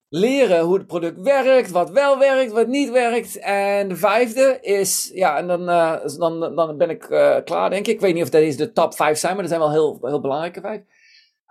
leren 0.08 0.60
hoe 0.60 0.78
het 0.78 0.86
product 0.86 1.20
werkt, 1.20 1.70
wat 1.70 1.90
wel 1.90 2.18
werkt, 2.18 2.52
wat 2.52 2.66
niet 2.66 2.90
werkt. 2.90 3.38
En 3.38 3.88
de 3.88 3.96
vijfde 3.96 4.58
is, 4.60 5.10
ja, 5.14 5.36
en 5.36 5.46
dan, 5.46 5.68
uh, 5.68 6.06
dan, 6.18 6.40
dan 6.40 6.76
ben 6.76 6.90
ik 6.90 7.10
uh, 7.10 7.36
klaar, 7.44 7.70
denk 7.70 7.86
ik. 7.86 7.94
Ik 7.94 8.00
weet 8.00 8.14
niet 8.14 8.22
of 8.22 8.30
dat 8.30 8.42
is 8.42 8.56
de 8.56 8.72
top 8.72 8.94
vijf 8.94 9.18
zijn, 9.18 9.32
maar 9.32 9.42
dat 9.42 9.50
zijn 9.50 9.62
wel 9.62 9.72
heel, 9.72 9.98
heel 10.02 10.20
belangrijke 10.20 10.60
vijf. 10.60 10.82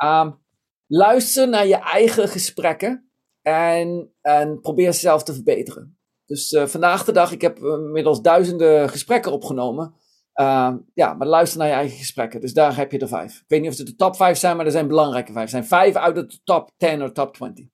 Um, 0.03 0.39
luister 0.87 1.49
naar 1.49 1.67
je 1.67 1.75
eigen 1.75 2.27
gesprekken 2.27 3.09
en, 3.41 4.13
en 4.21 4.61
probeer 4.61 4.85
jezelf 4.85 5.23
te 5.23 5.33
verbeteren. 5.33 5.96
Dus 6.27 6.51
uh, 6.51 6.65
vandaag 6.65 7.03
de 7.03 7.11
dag, 7.11 7.31
ik 7.31 7.41
heb 7.41 7.57
inmiddels 7.59 8.21
duizenden 8.21 8.89
gesprekken 8.89 9.31
opgenomen. 9.31 9.93
Uh, 10.35 10.73
ja, 10.93 11.13
maar 11.13 11.27
luister 11.27 11.59
naar 11.59 11.67
je 11.67 11.73
eigen 11.73 11.97
gesprekken. 11.97 12.41
Dus 12.41 12.53
daar 12.53 12.75
heb 12.75 12.91
je 12.91 12.97
de 12.97 13.07
vijf. 13.07 13.35
Ik 13.35 13.45
weet 13.47 13.61
niet 13.61 13.71
of 13.71 13.77
het 13.77 13.87
de 13.87 13.95
top 13.95 14.15
vijf 14.15 14.37
zijn, 14.37 14.57
maar 14.57 14.65
er 14.65 14.71
zijn 14.71 14.87
belangrijke 14.87 15.31
vijf. 15.31 15.43
Er 15.43 15.49
zijn 15.49 15.65
vijf 15.65 15.95
uit 15.95 16.15
de 16.15 16.39
top 16.43 16.71
10 16.77 17.03
of 17.03 17.11
top 17.11 17.33
20. 17.33 17.65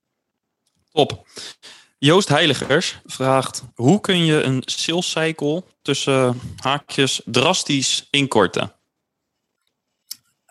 Top. 0.92 1.26
Joost 1.98 2.28
Heiligers 2.28 3.00
vraagt: 3.04 3.64
hoe 3.74 4.00
kun 4.00 4.24
je 4.24 4.42
een 4.42 4.62
sales 4.64 5.10
cycle 5.10 5.64
tussen 5.82 6.40
haakjes 6.56 7.22
drastisch 7.24 8.08
inkorten? 8.10 8.72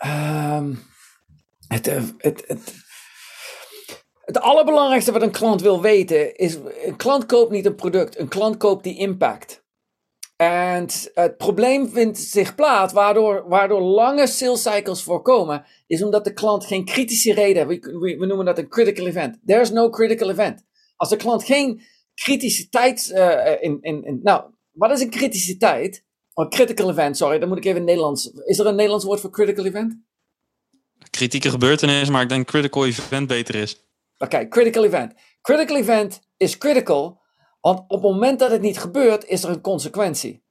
Um, 0.06 0.84
het, 1.68 1.86
het, 1.86 2.44
het, 2.48 2.83
het 4.34 4.44
allerbelangrijkste 4.44 5.12
wat 5.12 5.22
een 5.22 5.32
klant 5.32 5.62
wil 5.62 5.82
weten 5.82 6.36
is: 6.36 6.58
een 6.86 6.96
klant 6.96 7.26
koopt 7.26 7.52
niet 7.52 7.66
een 7.66 7.76
product, 7.76 8.20
een 8.20 8.28
klant 8.28 8.58
koopt 8.58 8.84
die 8.84 8.98
impact. 8.98 9.64
En 10.36 10.88
het 11.14 11.38
probleem 11.38 11.90
vindt 11.90 12.20
zich 12.20 12.56
plaats, 12.56 12.94
waardoor, 12.94 13.46
waardoor 13.48 13.82
lange 13.82 14.28
sales 14.28 14.62
cycles 14.62 15.04
voorkomen, 15.04 15.66
is 15.88 16.04
omdat 16.04 16.24
de 16.24 16.34
klant 16.34 16.66
geen 16.66 16.86
kritische 16.86 17.34
reden 17.34 17.68
heeft. 17.68 17.86
We, 17.86 18.26
noemen 18.26 18.46
dat 18.46 18.58
een 18.58 18.70
critical 18.70 19.08
event. 19.08 19.40
There's 19.46 19.72
no 19.72 19.90
critical 19.90 20.30
event. 20.30 20.64
Als 20.96 21.10
de 21.10 21.16
klant 21.16 21.44
geen 21.44 21.82
kritische 22.14 22.70
tijd 22.70 23.12
uh, 23.16 23.52
in, 23.60 23.78
in, 23.82 24.04
in, 24.04 24.20
Nou, 24.24 24.44
wat 24.72 24.92
is 24.92 25.02
een 25.02 25.10
kritische 25.10 25.58
tijd? 25.58 26.04
Een 26.34 26.50
critical 26.50 26.90
event, 26.90 27.18
sorry, 27.18 27.40
dan 27.40 27.48
moet 27.50 27.58
ik 27.58 27.66
even 27.66 27.84
Nederlands. 27.84 28.32
Is 28.46 28.60
er 28.60 28.66
een 28.66 28.76
Nederlands 28.76 29.06
woord 29.06 29.20
voor 29.20 29.32
critical 29.32 29.66
event? 29.66 29.98
Kritieke 31.10 31.50
gebeurtenis, 31.50 32.10
maar 32.10 32.22
ik 32.22 32.30
denk 32.30 32.48
critical 32.48 32.86
event 32.86 33.28
beter 33.28 33.56
is. 33.56 33.83
Oké, 34.24 34.48
critical 34.48 34.84
event. 34.84 35.14
Critical 35.42 35.78
event 35.78 36.22
is 36.38 36.58
critical 36.58 37.22
want 37.64 37.80
op 37.80 37.90
het 37.90 38.02
moment 38.02 38.40
dat 38.40 38.52
het 38.52 38.62
niet 38.62 38.80
gebeurt, 38.80 39.26
is 39.26 39.44
er 39.44 39.50
een 39.50 39.62
consequentie. 39.62 40.44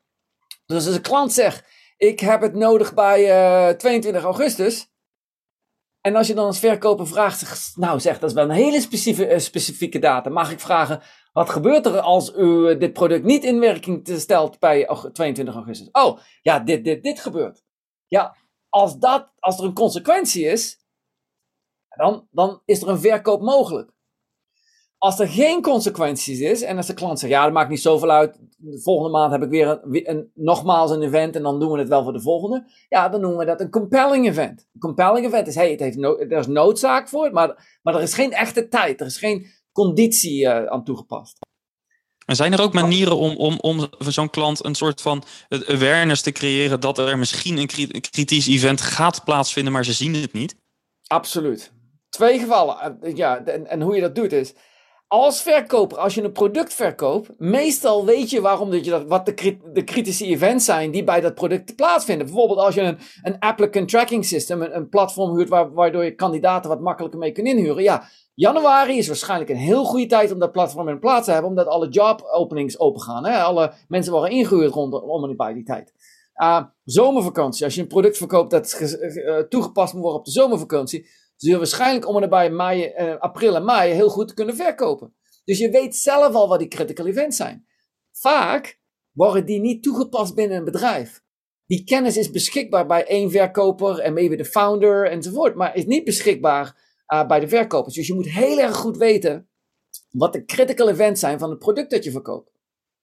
Dus 0.67 0.87
als 0.87 0.95
een 0.95 1.03
klant 1.03 1.33
zegt: 1.33 1.65
Ik 1.97 2.21
heb 2.21 2.41
het 2.41 2.55
nodig 2.55 2.95
bij 2.95 3.21
uh, 3.21 3.69
eh, 3.69 3.77
22 3.77 4.23
augustus. 4.23 4.91
En 6.01 6.17
als 6.17 6.27
je 6.27 6.35
dan 6.35 6.47
als 6.47 6.59
verkoper 6.59 7.07
vraagt, 7.07 7.73
nou 7.77 8.01
zeg, 8.01 8.19
dat 8.19 8.29
is 8.29 8.35
wel 8.35 8.45
een 8.45 8.51
hele 8.51 8.81
specifieke, 8.81 9.33
uh, 9.33 9.39
specifieke 9.39 9.99
data. 9.99 10.31
Mag 10.31 10.53
ik 10.53 10.61
vragen, 10.61 11.03
wat 11.33 11.51
gebeurt 11.51 11.87
er 11.87 12.01
als 12.01 12.33
u 12.37 12.69
eh, 12.69 12.79
dit 12.79 12.93
product 12.93 13.25
niet 13.25 13.45
in 13.45 13.61
werking 13.61 14.09
stelt 14.19 14.59
bij 14.59 14.89
22 15.13 15.55
augustus? 15.55 15.89
Oh, 15.93 16.19
ja, 16.43 16.59
dit, 16.59 16.85
dit, 16.85 17.03
dit 17.03 17.21
gebeurt. 17.21 17.63
Ja, 18.07 18.37
als, 18.69 18.99
dat, 18.99 19.33
als 19.39 19.59
er 19.59 19.65
een 19.65 19.75
consequentie 19.75 20.45
is, 20.45 20.82
dan, 21.97 22.27
dan 22.31 22.63
is 22.65 22.83
er 22.83 22.89
een 22.89 23.01
verkoop 23.01 23.41
mogelijk. 23.41 23.91
Als 24.99 25.19
er 25.19 25.29
geen 25.29 25.63
consequenties 25.63 26.41
is 26.41 26.63
en 26.63 26.77
als 26.77 26.87
de 26.87 26.95
klant 26.95 27.19
zegt, 27.19 27.33
ja, 27.33 27.45
dat 27.45 27.53
maakt 27.53 27.71
niet 27.71 27.83
zoveel 27.83 28.11
uit, 28.11 28.39
de 28.57 28.81
volgende 28.81 29.11
maand 29.11 29.33
heb 29.33 29.43
ik 29.43 29.49
weer 29.49 29.69
een, 29.69 30.11
een, 30.11 30.31
nogmaals 30.35 30.91
een 30.91 31.03
event 31.03 31.37
en 31.37 31.43
dan 31.43 31.61
doen 31.61 31.73
we 31.73 31.79
het 31.79 31.89
wel 31.89 32.03
voor 32.03 32.13
de 32.13 32.21
volgende, 32.21 32.65
ja, 32.89 33.09
dan 33.09 33.21
noemen 33.21 33.39
we 33.39 33.45
dat 33.45 33.61
een 33.61 33.71
compelling 33.71 34.27
event. 34.27 34.69
Een 34.73 34.81
compelling 34.81 35.27
event 35.27 35.47
is, 35.47 35.55
hey, 35.55 35.71
het 35.71 35.81
heeft 35.81 35.97
no 35.97 36.17
er 36.19 36.39
is 36.39 36.47
noodzaak 36.47 37.09
voor 37.09 37.33
maar, 37.33 37.79
maar 37.83 37.95
er 37.95 38.03
is 38.03 38.15
geen 38.15 38.33
echte 38.33 38.69
tijd, 38.69 39.01
er 39.01 39.07
is 39.07 39.19
geen 39.19 39.47
conditie 39.73 40.45
uh, 40.45 40.65
aan 40.67 40.85
toegepast. 40.85 41.39
En 42.27 42.37
zijn 42.37 42.53
er 42.53 42.63
ook 42.63 42.73
manieren 42.73 43.17
om, 43.17 43.37
om, 43.37 43.59
om 43.61 43.87
voor 43.99 44.13
zo'n 44.13 44.31
klant 44.31 44.65
een 44.65 44.75
soort 44.75 45.01
van 45.01 45.23
awareness 45.49 46.23
te 46.23 46.33
creëren 46.33 46.81
dat 46.81 46.99
er 46.99 47.19
misschien 47.19 47.59
een 47.59 48.01
kritisch 48.01 48.49
event 48.49 48.81
gaat 48.81 49.25
plaatsvinden, 49.25 49.73
maar 49.73 49.85
ze 49.85 49.93
zien 49.93 50.15
het 50.15 50.33
niet? 50.33 50.55
Absoluut. 51.07 51.73
Twee 52.13 52.39
gevallen. 52.39 53.01
Eh, 53.01 53.17
ja, 53.17 53.45
en, 53.45 53.67
en 53.67 53.81
hoe 53.81 53.95
je 53.95 54.01
dat 54.01 54.15
doet 54.15 54.33
is, 54.33 54.55
als 55.09 55.43
verkoper, 55.43 55.99
als 55.99 56.15
je 56.15 56.23
een 56.23 56.33
product 56.33 56.75
verkoopt, 56.75 57.31
meestal 57.39 58.05
weet 58.05 58.31
je 58.31 58.41
waarom 58.41 58.71
dat 58.71 58.85
je 58.85 58.91
dat, 58.91 59.07
wat 59.07 59.27
de, 59.27 59.57
de 59.73 59.85
kritische 59.85 60.27
events 60.27 60.65
zijn 60.65 60.91
die 60.91 61.05
bij 61.05 61.21
dat 61.21 61.35
product 61.35 61.77
plaatsvinden. 61.77 62.27
Bijvoorbeeld 62.27 62.59
als 62.59 62.75
je 62.75 62.81
een, 62.81 62.99
een 63.23 63.39
applicant 63.39 63.89
tracking 63.89 64.25
system, 64.25 64.63
een, 64.63 64.89
platform 64.89 65.37
huurt 65.37 65.49
waar, 65.49 65.73
waardoor 65.73 66.05
je 66.05 66.15
kandidaten 66.15 66.71
wat 66.71 66.81
makkelijker 66.81 67.19
mee 67.19 67.33
kunt 67.33 67.47
inhuren. 67.47 67.83
Ja, 67.83 68.09
januari 68.35 68.99
is 68.99 69.07
waarschijnlijk 69.07 69.51
een 69.51 69.57
heel 69.57 69.85
goede 69.85 70.07
tijd 70.07 70.33
om 70.33 70.39
dat 70.39 70.53
platform 70.53 70.89
in 70.89 70.99
plaats 70.99 71.25
te 71.25 71.33
hebben, 71.33 71.51
omdat 71.51 71.67
alle 71.67 71.89
job 71.89 72.23
openings 72.33 72.79
open 72.79 73.03
gaan. 73.03 73.27
Hè? 73.27 73.43
Alle 73.43 73.73
mensen 73.89 74.13
worden 74.13 74.31
ingehuurd 74.31 74.73
rondom 74.73 75.37
bij 75.37 75.53
die 75.53 75.65
tijd. 75.65 75.93
Uh, 76.37 76.63
zomervakantie, 76.85 77.65
als 77.65 77.75
je 77.75 77.81
een 77.81 77.87
product 77.87 78.17
verkoopt 78.17 78.51
dat 78.51 78.79
uh, 78.81 79.39
toegepast 79.39 79.93
moet 79.93 80.03
worden 80.03 80.19
op 80.19 80.25
de 80.25 80.31
zomervakantie, 80.31 81.07
zul 81.49 81.59
waarschijnlijk 81.59 82.09
om 82.09 82.15
en 82.15 82.21
nabij 82.21 82.51
mei, 82.51 82.95
uh, 82.99 83.17
april 83.19 83.55
en 83.55 83.65
mei 83.65 83.93
heel 83.93 84.09
goed 84.09 84.35
kunnen 84.35 84.57
verkopen. 84.57 85.15
Dus 85.45 85.59
je 85.59 85.71
weet 85.71 85.97
zelf 85.97 86.35
al 86.35 86.49
wat 86.49 86.59
die 86.59 86.69
critical 86.69 87.07
events 87.07 87.37
zijn. 87.37 87.67
Vaak 88.13 88.81
worden 89.13 89.47
die 89.47 89.61
niet 89.61 89.83
toegepast 89.83 90.35
binnen 90.35 90.57
een 90.57 90.65
bedrijf. 90.65 91.23
Die 91.67 91.85
kennis 91.85 92.17
is 92.17 92.31
beschikbaar 92.31 92.87
bij 92.87 93.07
één 93.07 93.31
verkoper 93.31 93.99
en 93.99 94.13
maybe 94.13 94.37
de 94.37 94.45
founder 94.45 95.11
enzovoort, 95.11 95.55
maar 95.55 95.77
is 95.77 95.85
niet 95.85 96.05
beschikbaar 96.05 96.81
uh, 97.13 97.27
bij 97.27 97.41
de 97.41 97.49
verkopers. 97.49 97.95
Dus 97.95 98.07
je 98.07 98.15
moet 98.15 98.29
heel 98.29 98.59
erg 98.59 98.77
goed 98.77 98.97
weten 98.97 99.49
wat 100.11 100.33
de 100.33 100.45
critical 100.45 100.89
events 100.89 101.21
zijn 101.21 101.39
van 101.39 101.51
het 101.51 101.59
product 101.59 101.91
dat 101.91 102.05
je 102.05 102.11
verkoopt. 102.11 102.51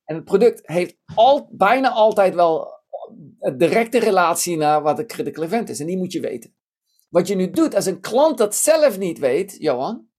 En 0.06 0.16
het 0.16 0.24
product 0.24 0.62
heeft 0.64 0.98
al, 1.16 1.50
bijna 1.52 1.90
altijd 1.92 2.36
wel 2.36 2.68
een 3.40 3.58
directe 3.58 4.00
relatie 4.00 4.58
naar 4.58 4.82
wat 4.82 5.00
een 5.00 5.08
critical 5.08 5.44
event 5.44 5.70
is. 5.70 5.80
En 5.80 5.86
die 5.86 5.98
moet 5.98 6.12
je 6.12 6.20
weten. 6.20 6.54
Wat 7.10 7.28
je 7.28 7.36
nu 7.36 7.50
doet, 7.50 7.76
als 7.76 7.86
een 7.86 8.02
klant 8.02 8.38
dat 8.38 8.56
zelf 8.56 8.98
niet 8.98 9.20
weet, 9.20 9.56
Johan, 9.60 10.10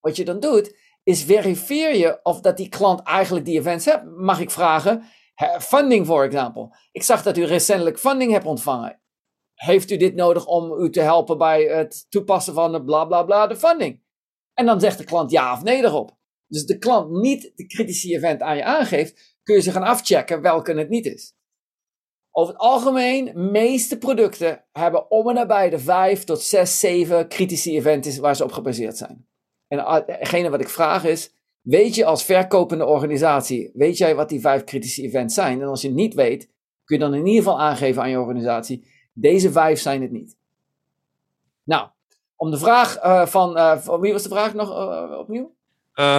wat 0.00 0.16
je 0.16 0.24
dan 0.24 0.40
doet, 0.40 0.76
is 1.02 1.22
verifieer 1.22 1.96
je 1.96 2.20
of 2.22 2.40
dat 2.40 2.56
die 2.56 2.68
klant 2.68 3.02
eigenlijk 3.02 3.44
die 3.46 3.58
events 3.58 3.84
heeft. 3.84 4.04
Mag 4.04 4.40
ik 4.40 4.50
vragen? 4.50 5.04
Funding, 5.58 6.06
voor 6.06 6.24
example. 6.24 6.76
Ik 6.92 7.02
zag 7.02 7.22
dat 7.22 7.36
u 7.36 7.44
recentelijk 7.44 7.98
funding 7.98 8.32
hebt 8.32 8.46
ontvangen. 8.46 9.00
Heeft 9.54 9.90
u 9.90 9.96
dit 9.96 10.14
nodig 10.14 10.46
om 10.46 10.82
u 10.82 10.90
te 10.90 11.00
helpen 11.00 11.38
bij 11.38 11.62
het 11.62 12.06
toepassen 12.08 12.54
van 12.54 12.72
de 12.72 12.84
bla 12.84 13.04
bla 13.04 13.22
bla, 13.22 13.46
de 13.46 13.56
funding? 13.56 14.02
En 14.54 14.66
dan 14.66 14.80
zegt 14.80 14.98
de 14.98 15.04
klant 15.04 15.30
ja 15.30 15.52
of 15.52 15.62
nee 15.62 15.84
erop. 15.84 16.18
Dus 16.46 16.66
de 16.66 16.78
klant 16.78 17.10
niet 17.10 17.52
de 17.54 17.66
kritische 17.66 18.08
event 18.08 18.40
aan 18.40 18.56
je 18.56 18.64
aangeeft, 18.64 19.36
kun 19.42 19.54
je 19.54 19.60
ze 19.60 19.72
gaan 19.72 19.82
afchecken 19.82 20.40
welke 20.40 20.72
het 20.72 20.88
niet 20.88 21.06
is. 21.06 21.34
Over 22.32 22.52
het 22.52 22.62
algemeen, 22.62 23.50
meeste 23.50 23.98
producten 23.98 24.64
hebben 24.72 25.10
om 25.10 25.28
en 25.28 25.34
nabij 25.34 25.70
de 25.70 25.78
5 25.78 26.24
tot 26.24 26.40
6, 26.40 26.80
7 26.80 27.28
kritische 27.28 27.70
events 27.70 28.18
waar 28.18 28.36
ze 28.36 28.44
op 28.44 28.52
gebaseerd 28.52 28.96
zijn. 28.96 29.26
En 29.68 30.04
hetgene 30.06 30.50
wat 30.50 30.60
ik 30.60 30.68
vraag 30.68 31.04
is, 31.04 31.34
weet 31.60 31.94
je 31.94 32.04
als 32.04 32.24
verkopende 32.24 32.86
organisatie, 32.86 33.70
weet 33.74 33.98
jij 33.98 34.14
wat 34.14 34.28
die 34.28 34.40
vijf 34.40 34.64
kritische 34.64 35.02
events 35.02 35.34
zijn? 35.34 35.60
En 35.60 35.68
als 35.68 35.80
je 35.80 35.86
het 35.86 35.96
niet 35.96 36.14
weet, 36.14 36.48
kun 36.84 36.98
je 36.98 37.02
dan 37.02 37.14
in 37.14 37.26
ieder 37.26 37.42
geval 37.42 37.60
aangeven 37.60 38.02
aan 38.02 38.10
je 38.10 38.20
organisatie, 38.20 38.84
deze 39.12 39.52
vijf 39.52 39.80
zijn 39.80 40.02
het 40.02 40.10
niet. 40.10 40.36
Nou, 41.64 41.88
om 42.36 42.50
de 42.50 42.58
vraag 42.58 43.04
uh, 43.04 43.26
van, 43.26 43.56
uh, 43.56 43.78
van, 43.78 44.00
wie 44.00 44.12
was 44.12 44.22
de 44.22 44.28
vraag 44.28 44.54
nog 44.54 44.70
uh, 44.70 45.18
opnieuw? 45.18 45.58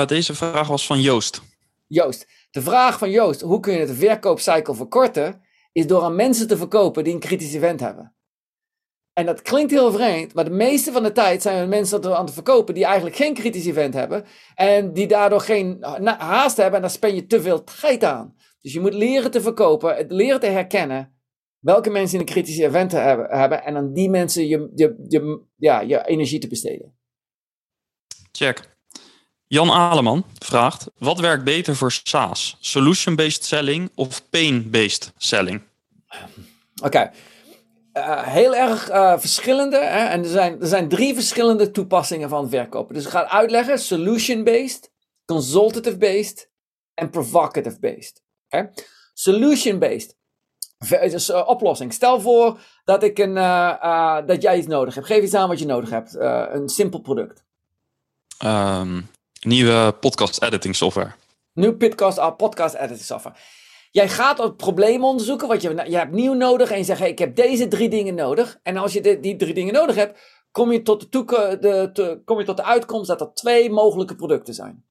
deze 0.06 0.36
vraag 0.36 0.68
was 0.68 0.86
van 0.86 1.02
Joost. 1.02 1.42
Joost. 1.88 2.28
De 2.52 2.62
vraag 2.62 2.98
van 2.98 3.10
Joost, 3.10 3.42
hoe 3.42 3.60
kun 3.60 3.74
je 3.74 3.80
het 3.80 3.92
verkoopcycle 3.92 4.76
verkorten, 4.76 5.42
is 5.72 5.88
door 5.88 6.02
aan 6.02 6.16
mensen 6.16 6.48
te 6.48 6.58
verkopen 6.58 7.04
die 7.04 7.14
een 7.14 7.20
kritisch 7.20 7.54
event 7.54 7.80
hebben. 7.80 8.16
En 9.14 9.26
dat 9.26 9.42
klinkt 9.42 9.72
heel 9.72 9.92
vreemd, 9.92 10.34
maar 10.34 10.44
de 10.44 10.50
meeste 10.50 10.92
van 10.92 11.04
de 11.04 11.12
tijd 11.12 11.42
zijn 11.42 11.58
er 11.58 11.68
mensen 11.68 12.16
aan 12.16 12.26
het 12.26 12.34
verkopen 12.34 12.74
die 12.74 12.86
eigenlijk 12.86 13.16
geen 13.16 13.34
kritisch 13.34 13.66
event 13.66 13.94
hebben. 13.94 14.26
En 14.56 14.94
die 14.94 15.08
daardoor 15.08 15.42
geen 15.42 15.78
haast 16.18 16.58
hebben 16.58 16.76
en 16.76 16.82
daar 16.82 16.90
spend 16.90 17.16
je 17.16 17.26
te 17.26 17.42
veel 17.42 17.64
tijd 17.64 18.04
aan. 18.04 18.36
Dus 18.62 18.74
je 18.74 18.80
moet 18.80 18.94
leren 18.94 19.32
te 19.32 19.42
verkopen, 19.42 20.06
leren 20.08 20.40
te 20.40 20.46
herkennen 20.46 21.22
welke 21.62 21.90
mensen 21.90 22.20
een 22.20 22.26
kritische 22.26 22.64
event 22.64 22.92
hebben, 22.92 23.38
hebben 23.38 23.64
en 23.64 23.76
aan 23.76 23.94
die 23.94 24.10
mensen 24.10 24.48
je, 24.48 24.72
je, 24.76 25.06
je, 25.08 25.42
ja, 25.56 25.80
je 25.80 26.06
energie 26.06 26.40
te 26.40 26.48
besteden. 26.48 26.96
Check. 28.32 28.80
Jan 29.52 29.72
Aleman 29.72 30.26
vraagt: 30.40 30.88
wat 30.98 31.20
werkt 31.20 31.44
beter 31.44 31.76
voor 31.76 31.92
SaaS? 31.92 32.58
Solution-based 32.60 33.46
selling 33.46 33.92
of 33.96 34.30
pain-based 34.30 35.14
selling? 35.18 35.62
Oké. 36.84 37.12
Uh, 37.94 38.24
heel 38.24 38.56
erg 38.56 38.90
uh, 38.90 39.20
verschillende. 39.20 39.78
Hè? 39.78 40.06
En 40.06 40.24
er 40.24 40.30
zijn, 40.30 40.62
er 40.62 40.68
zijn 40.68 40.90
drie 40.90 41.14
verschillende 41.14 41.72
toepassingen 41.72 42.30
van 42.30 42.50
verkopen. 42.50 42.96
Dus 42.96 43.04
ik 43.04 43.10
ga 43.10 43.28
uitleggen: 43.28 43.80
solution-based, 43.80 44.92
consultative-based 45.26 46.50
en 46.94 47.10
provocative-based. 47.10 48.24
Solution-based. 49.14 50.16
Dus 50.90 51.30
uh, 51.30 51.48
oplossing. 51.48 51.94
Stel 51.94 52.22
voor 52.22 52.60
dat, 52.84 53.04
ik 53.04 53.18
een, 53.20 53.34
dat 54.26 54.42
jij 54.42 54.58
iets 54.58 54.68
nodig 54.68 54.96
hebt. 54.96 55.08
Geef 55.08 55.24
iets 55.24 55.34
aan 55.34 55.48
wat 55.48 55.60
je 55.60 55.66
nodig 55.66 55.90
hebt. 55.90 56.16
een 56.54 56.70
simpel 56.70 57.00
product. 57.00 57.44
Um, 58.44 59.10
Nieuwe 59.48 59.96
podcast 60.00 60.42
editing 60.42 60.76
software. 60.76 61.12
Nieuw 61.54 61.78
podcast, 61.78 62.18
uh, 62.18 62.36
podcast 62.36 62.76
editing 62.76 63.00
software. 63.00 63.36
Jij 63.92 64.10
gaat 64.10 64.38
het 64.38 64.58
probleem 64.58 65.04
onderzoeken, 65.04 65.48
wat 65.48 65.62
je, 65.62 65.84
je 65.88 65.98
hebt 65.98 66.12
nieuw 66.12 66.34
nodig 66.34 66.72
en 66.72 66.78
je 66.78 66.84
zegt, 66.84 67.02
ik 67.02 67.20
heb 67.20 67.36
deze 67.36 67.68
drie 67.68 67.90
dingen 67.90 68.16
nodig. 68.16 68.60
En 68.64 68.78
als 68.78 68.94
je 68.94 69.20
die 69.20 69.36
drie 69.36 69.54
dingen 69.54 69.74
nodig 69.74 69.96
hebt, 69.96 70.20
kom 70.52 70.72
je, 70.72 70.82
tot 70.82 71.02
de, 71.02 71.10
toeke, 71.10 71.58
de, 71.60 72.22
kom 72.26 72.40
je 72.40 72.46
tot 72.46 72.58
de 72.58 72.64
uitkomst 72.64 73.08
dat 73.08 73.22
er 73.22 73.34
twee 73.34 73.70
mogelijke 73.70 74.16
producten 74.16 74.54
zijn. 74.54 74.86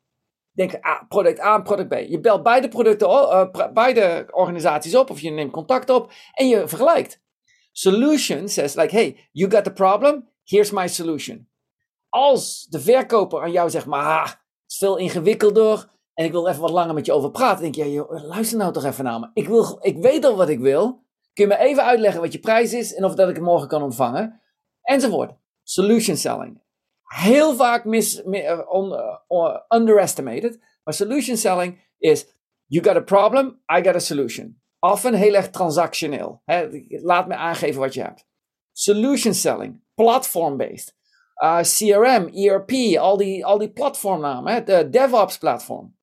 Denk 0.52 0.78
ah, 0.80 1.02
product 1.08 1.40
A 1.40 1.54
en 1.54 1.62
product 1.62 1.88
B. 1.88 1.94
Je 2.08 2.20
belt 2.20 2.42
beide 2.42 2.68
producten, 2.68 3.08
uh, 3.08 3.72
beide 3.72 4.28
organisaties 4.30 4.94
op 4.96 5.10
of 5.10 5.20
je 5.20 5.30
neemt 5.30 5.52
contact 5.52 5.90
op 5.90 6.12
en 6.34 6.48
je 6.48 6.68
vergelijkt. 6.68 7.20
Solution 7.72 8.48
says 8.48 8.74
like, 8.74 8.96
hey, 8.96 9.28
you 9.32 9.50
got 9.50 9.64
the 9.64 9.72
problem, 9.72 10.28
here's 10.44 10.70
my 10.70 10.88
solution. 10.88 11.49
Als 12.10 12.66
de 12.68 12.80
verkoper 12.80 13.42
aan 13.42 13.52
jou 13.52 13.70
zegt, 13.70 13.86
maar 13.86 14.44
is 14.66 14.76
veel 14.78 14.96
ingewikkelder. 14.96 15.88
En 16.14 16.24
ik 16.24 16.32
wil 16.32 16.48
even 16.48 16.60
wat 16.60 16.70
langer 16.70 16.94
met 16.94 17.06
je 17.06 17.12
over 17.12 17.30
praten. 17.30 17.62
Denk 17.62 17.74
je, 17.74 18.06
luister 18.08 18.58
nou 18.58 18.72
toch 18.72 18.84
even 18.84 19.04
naar 19.04 19.20
me. 19.20 19.30
Ik, 19.34 19.48
wil, 19.48 19.78
ik 19.80 19.96
weet 19.96 20.24
al 20.24 20.36
wat 20.36 20.48
ik 20.48 20.58
wil. 20.58 21.04
Kun 21.32 21.48
je 21.48 21.54
me 21.54 21.58
even 21.58 21.84
uitleggen 21.84 22.20
wat 22.20 22.32
je 22.32 22.38
prijs 22.38 22.72
is 22.72 22.94
en 22.94 23.04
of 23.04 23.14
dat 23.14 23.28
ik 23.28 23.34
het 23.34 23.44
morgen 23.44 23.68
kan 23.68 23.82
ontvangen? 23.82 24.40
Enzovoort. 24.82 25.32
Solution 25.62 26.16
selling. 26.16 26.62
Heel 27.02 27.54
vaak 27.54 27.84
mis, 27.84 28.22
uh, 28.24 28.60
uh, 29.28 29.56
underestimated. 29.68 30.58
Maar 30.84 30.94
solution 30.94 31.36
selling 31.36 31.94
is, 31.98 32.26
you 32.66 32.84
got 32.84 32.96
a 32.96 33.00
problem, 33.00 33.60
I 33.78 33.82
got 33.82 33.94
a 33.94 33.98
solution. 33.98 34.62
Often 34.78 35.14
heel 35.14 35.34
erg 35.34 35.50
transactioneel. 35.50 36.42
laat 36.88 37.28
me 37.28 37.34
aangeven 37.34 37.80
wat 37.80 37.94
je 37.94 38.02
hebt. 38.02 38.26
Solution 38.72 39.34
selling, 39.34 39.82
platform-based. 39.94 40.94
Uh, 41.42 41.60
CRM, 41.60 42.28
ERP, 42.34 42.70
al 42.98 43.16
die, 43.16 43.46
al 43.46 43.58
die 43.58 43.72
platformnamen, 43.72 44.52
hè, 44.52 44.62
de 44.62 44.90
DevOps 44.90 45.38
platform. 45.38 45.96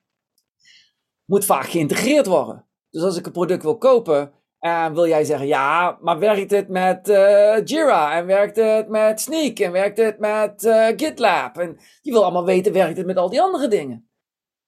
Moet 1.26 1.46
vaak 1.46 1.66
geïntegreerd 1.66 2.26
worden. 2.26 2.66
Dus 2.90 3.02
als 3.02 3.18
ik 3.18 3.26
een 3.26 3.32
product 3.32 3.64
wil 3.64 3.78
kopen, 3.78 4.32
en 4.60 4.94
wil 4.94 5.08
jij 5.08 5.24
zeggen, 5.24 5.48
ja, 5.48 5.98
maar 6.02 6.20
werkt 6.20 6.52
het 6.52 6.68
met 6.68 7.10
uh, 7.10 7.66
Jira? 7.66 8.16
En 8.16 8.26
werkt 8.26 8.56
het 8.56 8.90
met 8.90 9.22
Sneak? 9.22 9.60
En 9.60 9.72
werkt 9.72 9.98
het 9.98 10.20
met 10.20 10.64
uh, 10.64 10.88
GitLab? 10.88 11.58
En 11.58 11.78
je 12.02 12.12
wil 12.12 12.24
allemaal 12.24 12.46
weten, 12.46 12.74
werkt 12.74 12.98
het 12.98 13.06
met 13.06 13.18
al 13.18 13.30
die 13.30 13.42
andere 13.42 13.68
dingen? 13.68 14.10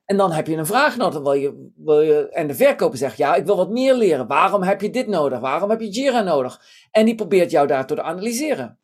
En 0.06 0.18
dan 0.18 0.32
heb 0.32 0.48
je 0.48 0.56
een 0.56 0.66
vraag 0.66 0.98
nodig. 0.98 1.36
Je, 1.42 1.72
wil 1.76 2.02
je, 2.02 2.30
en 2.30 2.48
de 2.48 2.56
verkoper 2.56 2.98
zegt, 2.98 3.18
ja, 3.18 3.36
ik 3.36 3.46
wil 3.46 3.56
wat 3.56 3.70
meer 3.70 3.94
leren. 3.94 4.28
Waarom 4.28 4.64
heb 4.64 4.82
je 4.82 4.90
dit 4.90 5.08
nodig? 5.08 5.40
Waarom 5.40 5.70
heb 5.70 5.80
je 5.80 5.90
Jira 5.90 6.22
nodig? 6.22 6.62
En 6.92 7.06
die 7.06 7.16
probeert 7.16 7.52
jou 7.52 7.68
daartoe 7.68 7.98
te 7.98 8.04
analyseren. 8.04 8.80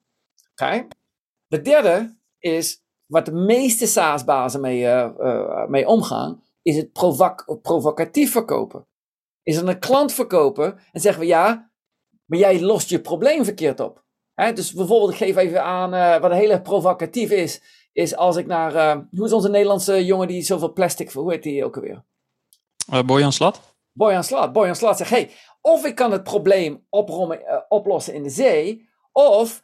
Oké? 0.51 0.87
De 1.47 1.61
derde 1.61 2.17
is, 2.39 2.83
wat 3.05 3.25
de 3.25 3.31
meeste 3.31 3.85
SaaS-bazen 3.85 4.61
mee, 4.61 4.79
uh, 4.79 5.09
uh, 5.19 5.65
mee 5.67 5.87
omgaan, 5.87 6.43
is 6.61 6.77
het 6.77 6.91
provocatief 7.61 8.31
verkopen. 8.31 8.87
Is 9.43 9.57
een 9.57 9.79
klant 9.79 10.13
verkopen 10.13 10.79
en 10.91 11.01
zeggen 11.01 11.21
we 11.21 11.27
ja, 11.27 11.71
maar 12.25 12.39
jij 12.39 12.61
lost 12.61 12.89
je 12.89 13.01
probleem 13.01 13.43
verkeerd 13.43 13.79
op. 13.79 14.03
Dus 14.53 14.73
bijvoorbeeld, 14.73 15.11
ik 15.11 15.17
geef 15.17 15.35
even 15.35 15.63
aan 15.63 15.93
uh, 15.93 16.17
wat 16.21 16.31
heel 16.31 16.49
erg 16.49 16.61
provocatief 16.61 17.31
is, 17.31 17.61
is 17.93 18.15
als 18.15 18.35
ik 18.35 18.45
naar, 18.45 18.95
hoe 19.11 19.25
is 19.25 19.33
onze 19.33 19.49
Nederlandse 19.49 20.05
jongen 20.05 20.27
die 20.27 20.41
zoveel 20.41 20.73
plastic, 20.73 21.11
hoe 21.11 21.31
heet 21.31 21.43
die 21.43 21.65
ook 21.65 21.75
alweer? 21.75 22.03
Bojan 23.05 23.31
Slat. 23.31 23.75
Bojan 23.91 24.23
Slat. 24.23 24.53
Bojan 24.53 24.75
Slat 24.75 24.97
zegt, 24.97 25.09
hey, 25.09 25.31
of 25.61 25.85
ik 25.85 25.95
kan 25.95 26.11
het 26.11 26.23
probleem 26.23 26.85
oplossen 27.67 28.13
in 28.13 28.23
de 28.23 28.29
zee, 28.29 28.89
of 29.11 29.61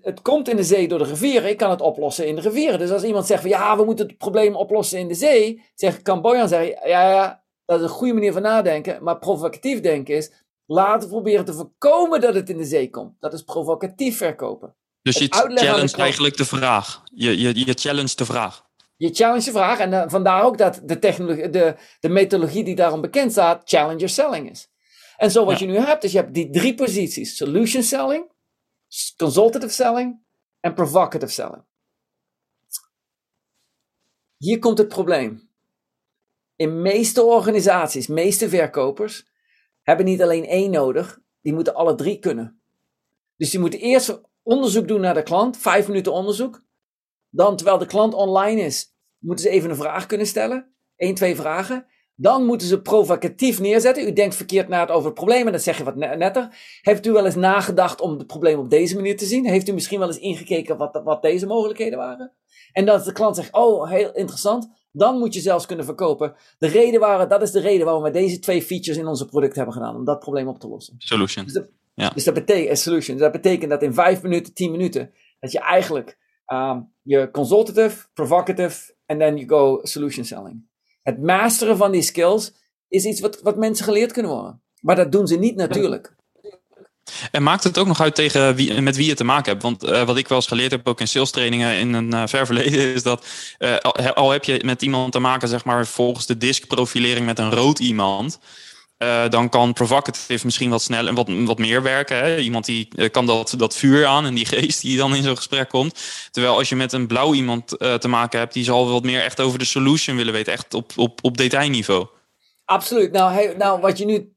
het 0.00 0.22
komt 0.22 0.48
in 0.48 0.56
de 0.56 0.64
zee 0.64 0.88
door 0.88 0.98
de 0.98 1.04
rivieren, 1.04 1.50
ik 1.50 1.56
kan 1.56 1.70
het 1.70 1.80
oplossen 1.80 2.26
in 2.26 2.34
de 2.34 2.40
rivieren. 2.40 2.78
Dus 2.78 2.90
als 2.90 3.02
iemand 3.02 3.26
zegt 3.26 3.40
van 3.40 3.50
ja, 3.50 3.76
we 3.76 3.84
moeten 3.84 4.06
het 4.06 4.18
probleem 4.18 4.56
oplossen 4.56 4.98
in 4.98 5.08
de 5.08 5.14
zee, 5.14 5.62
zeg, 5.74 6.02
kan 6.02 6.20
Bojan 6.20 6.48
zeggen, 6.48 6.88
ja, 6.88 7.10
ja, 7.10 7.44
dat 7.64 7.78
is 7.78 7.84
een 7.84 7.92
goede 7.92 8.14
manier 8.14 8.32
van 8.32 8.42
nadenken, 8.42 9.02
maar 9.02 9.18
provocatief 9.18 9.80
denken 9.80 10.16
is, 10.16 10.32
laten 10.66 11.08
we 11.08 11.14
proberen 11.14 11.44
te 11.44 11.52
voorkomen 11.52 12.20
dat 12.20 12.34
het 12.34 12.48
in 12.48 12.56
de 12.56 12.64
zee 12.64 12.90
komt. 12.90 13.16
Dat 13.20 13.32
is 13.32 13.42
provocatief 13.42 14.16
verkopen. 14.16 14.74
Dus 15.02 15.18
je 15.18 15.26
challenge 15.28 15.96
eigenlijk 15.96 16.36
de 16.36 16.44
vraag. 16.44 17.02
Je, 17.14 17.40
je, 17.40 17.66
je 17.66 17.72
challenge 17.74 18.14
de 18.14 18.24
vraag. 18.24 18.64
Je 18.96 19.14
challenge 19.14 19.44
de 19.44 19.50
vraag 19.50 19.78
en 19.78 19.92
uh, 19.92 20.02
vandaar 20.06 20.44
ook 20.44 20.58
dat 20.58 20.80
de, 20.84 20.98
technologie, 20.98 21.50
de, 21.50 21.74
de 22.00 22.08
methodologie 22.08 22.64
die 22.64 22.74
daarom 22.74 23.00
bekend 23.00 23.30
staat, 23.30 23.62
challenger 23.64 24.08
selling 24.08 24.50
is. 24.50 24.68
En 25.16 25.30
zo 25.30 25.44
wat 25.44 25.58
je 25.58 25.66
nu 25.66 25.76
hebt, 25.76 26.04
is 26.04 26.12
je 26.12 26.18
hebt 26.18 26.34
die 26.34 26.50
drie 26.50 26.74
posities. 26.74 27.36
Solution 27.36 27.82
selling, 27.82 28.30
consultative 29.16 29.72
selling 29.72 30.22
en 30.60 30.74
provocative 30.74 31.32
selling. 31.32 31.64
Hier 34.36 34.58
komt 34.58 34.78
het 34.78 34.88
probleem. 34.88 35.48
In 36.56 36.82
meeste 36.82 37.22
organisaties, 37.22 38.06
meeste 38.06 38.48
verkopers, 38.48 39.26
hebben 39.82 40.06
niet 40.06 40.22
alleen 40.22 40.44
één 40.44 40.70
nodig, 40.70 41.20
die 41.40 41.52
moeten 41.52 41.74
alle 41.74 41.94
drie 41.94 42.18
kunnen. 42.18 42.60
Dus 43.36 43.50
die 43.50 43.60
moeten 43.60 43.80
eerst 43.80 44.20
onderzoek 44.42 44.88
doen 44.88 45.00
naar 45.00 45.14
de 45.14 45.22
klant, 45.22 45.56
vijf 45.56 45.88
minuten 45.88 46.12
onderzoek. 46.12 46.62
Dan, 47.30 47.56
terwijl 47.56 47.78
de 47.78 47.86
klant 47.86 48.14
online 48.14 48.60
is, 48.60 48.94
moeten 49.18 49.44
ze 49.44 49.50
even 49.50 49.70
een 49.70 49.76
vraag 49.76 50.06
kunnen 50.06 50.26
stellen. 50.26 50.74
Eén, 50.96 51.14
twee 51.14 51.36
vragen. 51.36 51.86
Dan 52.16 52.44
moeten 52.44 52.66
ze 52.66 52.82
provocatief 52.82 53.60
neerzetten. 53.60 54.06
U 54.06 54.12
denkt 54.12 54.34
verkeerd 54.34 54.68
na 54.68 54.80
het 54.80 54.90
over 54.90 55.04
het 55.04 55.14
probleem 55.14 55.46
en 55.46 55.52
dat 55.52 55.62
zeg 55.62 55.78
je 55.78 55.84
wat 55.84 55.96
netter. 55.96 56.48
Heeft 56.82 57.06
u 57.06 57.12
wel 57.12 57.24
eens 57.24 57.34
nagedacht 57.34 58.00
om 58.00 58.18
het 58.18 58.26
probleem 58.26 58.58
op 58.58 58.70
deze 58.70 58.94
manier 58.94 59.16
te 59.16 59.24
zien? 59.24 59.46
Heeft 59.46 59.68
u 59.68 59.72
misschien 59.72 59.98
wel 59.98 60.08
eens 60.08 60.18
ingekeken 60.18 60.76
wat, 60.76 61.00
wat 61.04 61.22
deze 61.22 61.46
mogelijkheden 61.46 61.98
waren? 61.98 62.32
En 62.72 62.84
dat 62.84 63.04
de 63.04 63.12
klant 63.12 63.36
zegt, 63.36 63.52
oh, 63.52 63.90
heel 63.90 64.12
interessant. 64.12 64.68
Dan 64.92 65.18
moet 65.18 65.34
je 65.34 65.40
zelfs 65.40 65.66
kunnen 65.66 65.84
verkopen. 65.84 66.34
De 66.58 66.66
reden 66.66 67.00
waren, 67.00 67.28
dat 67.28 67.42
is 67.42 67.50
de 67.50 67.60
reden 67.60 67.84
waarom 67.84 68.02
we 68.02 68.10
deze 68.10 68.38
twee 68.38 68.62
features 68.62 68.98
in 68.98 69.06
onze 69.06 69.26
product 69.26 69.56
hebben 69.56 69.74
gedaan. 69.74 69.96
Om 69.96 70.04
dat 70.04 70.18
probleem 70.18 70.48
op 70.48 70.58
te 70.58 70.68
lossen. 70.68 70.94
Solution. 70.98 71.44
Dus 71.44 71.54
dat, 71.54 71.68
Ja. 71.94 72.08
dus 72.08 72.24
dat 72.24 72.34
betekent, 72.34 72.68
eh, 72.68 72.74
solution. 72.74 73.16
Dus 73.16 73.24
dat 73.24 73.42
betekent 73.42 73.70
dat 73.70 73.82
in 73.82 73.94
vijf 73.94 74.22
minuten, 74.22 74.54
tien 74.54 74.70
minuten, 74.70 75.12
dat 75.40 75.52
je 75.52 75.60
eigenlijk 75.60 76.18
ehm, 76.46 76.80
je 77.02 77.30
consultative, 77.30 78.06
provocative 78.14 78.94
en 79.06 79.18
then 79.18 79.36
you 79.36 79.48
go 79.48 79.78
solution 79.82 80.24
selling. 80.24 80.66
Het 81.04 81.22
masteren 81.22 81.76
van 81.76 81.92
die 81.92 82.02
skills 82.02 82.52
is 82.88 83.04
iets 83.04 83.20
wat, 83.20 83.40
wat 83.42 83.56
mensen 83.56 83.84
geleerd 83.84 84.12
kunnen 84.12 84.32
worden. 84.32 84.62
Maar 84.80 84.96
dat 84.96 85.12
doen 85.12 85.26
ze 85.26 85.36
niet 85.36 85.56
natuurlijk. 85.56 86.14
En 87.30 87.42
maakt 87.42 87.64
het 87.64 87.78
ook 87.78 87.86
nog 87.86 88.00
uit 88.00 88.14
tegen 88.14 88.54
wie, 88.54 88.80
met 88.80 88.96
wie 88.96 89.06
je 89.06 89.14
te 89.14 89.24
maken 89.24 89.50
hebt? 89.50 89.62
Want 89.62 89.82
eh, 89.82 90.06
wat 90.06 90.16
ik 90.16 90.28
wel 90.28 90.38
eens 90.38 90.46
geleerd 90.46 90.70
heb, 90.70 90.88
ook 90.88 91.00
in 91.00 91.08
sales 91.08 91.30
trainingen 91.30 91.78
in 91.78 91.92
een 91.92 92.12
eh, 92.12 92.22
ver 92.26 92.46
verleden, 92.46 92.92
is 92.94 93.02
dat 93.02 93.26
eh, 93.58 93.76
al, 94.14 94.30
heb 94.30 94.44
je 94.44 94.60
met 94.64 94.82
iemand 94.82 95.12
te 95.12 95.18
maken, 95.18 95.48
zeg 95.48 95.64
maar, 95.64 95.86
volgens 95.86 96.26
de 96.26 96.36
disk 96.36 96.66
profilering 96.66 97.26
met 97.26 97.38
een 97.38 97.50
rood 97.50 97.78
iemand. 97.78 98.38
Eh, 98.96 99.28
dan 99.28 99.48
kan 99.48 99.72
provocative 99.72 100.44
misschien 100.44 100.70
wat 100.70 100.82
sneller 100.82 101.08
en 101.08 101.14
wat, 101.14 101.28
wat 101.28 101.58
meer 101.58 101.82
werken. 101.82 102.16
Hè? 102.16 102.38
Iemand 102.38 102.64
die 102.64 102.88
eh, 102.96 103.10
kan 103.10 103.26
dat, 103.26 103.54
dat 103.56 103.76
vuur 103.76 104.06
aan 104.06 104.26
en 104.26 104.34
die 104.34 104.46
geest 104.54 104.80
die 104.80 104.96
dan 104.96 105.14
in 105.14 105.22
zo'n 105.22 105.36
gesprek 105.36 105.68
komt. 105.68 106.00
Terwijl 106.30 106.56
als 106.56 106.68
je 106.68 106.76
met 106.76 106.92
een 106.92 107.06
blauw 107.06 107.34
iemand 107.34 107.76
eh, 107.76 107.94
te 107.94 108.08
maken 108.08 108.38
hebt, 108.38 108.52
die 108.52 108.64
zal 108.64 108.90
wat 108.90 109.02
meer 109.02 109.22
echt 109.22 109.40
over 109.40 109.58
de 109.58 109.64
solution 109.64 110.16
willen 110.16 110.32
weten. 110.32 110.52
Echt 110.52 110.74
op, 110.74 110.92
op, 110.96 111.18
op 111.22 111.36
detailniveau. 111.36 112.06
Absoluut. 112.64 113.12
Nou, 113.12 113.56
nou 113.56 113.80
wat 113.80 113.98
je 113.98 114.04
nu 114.04 114.32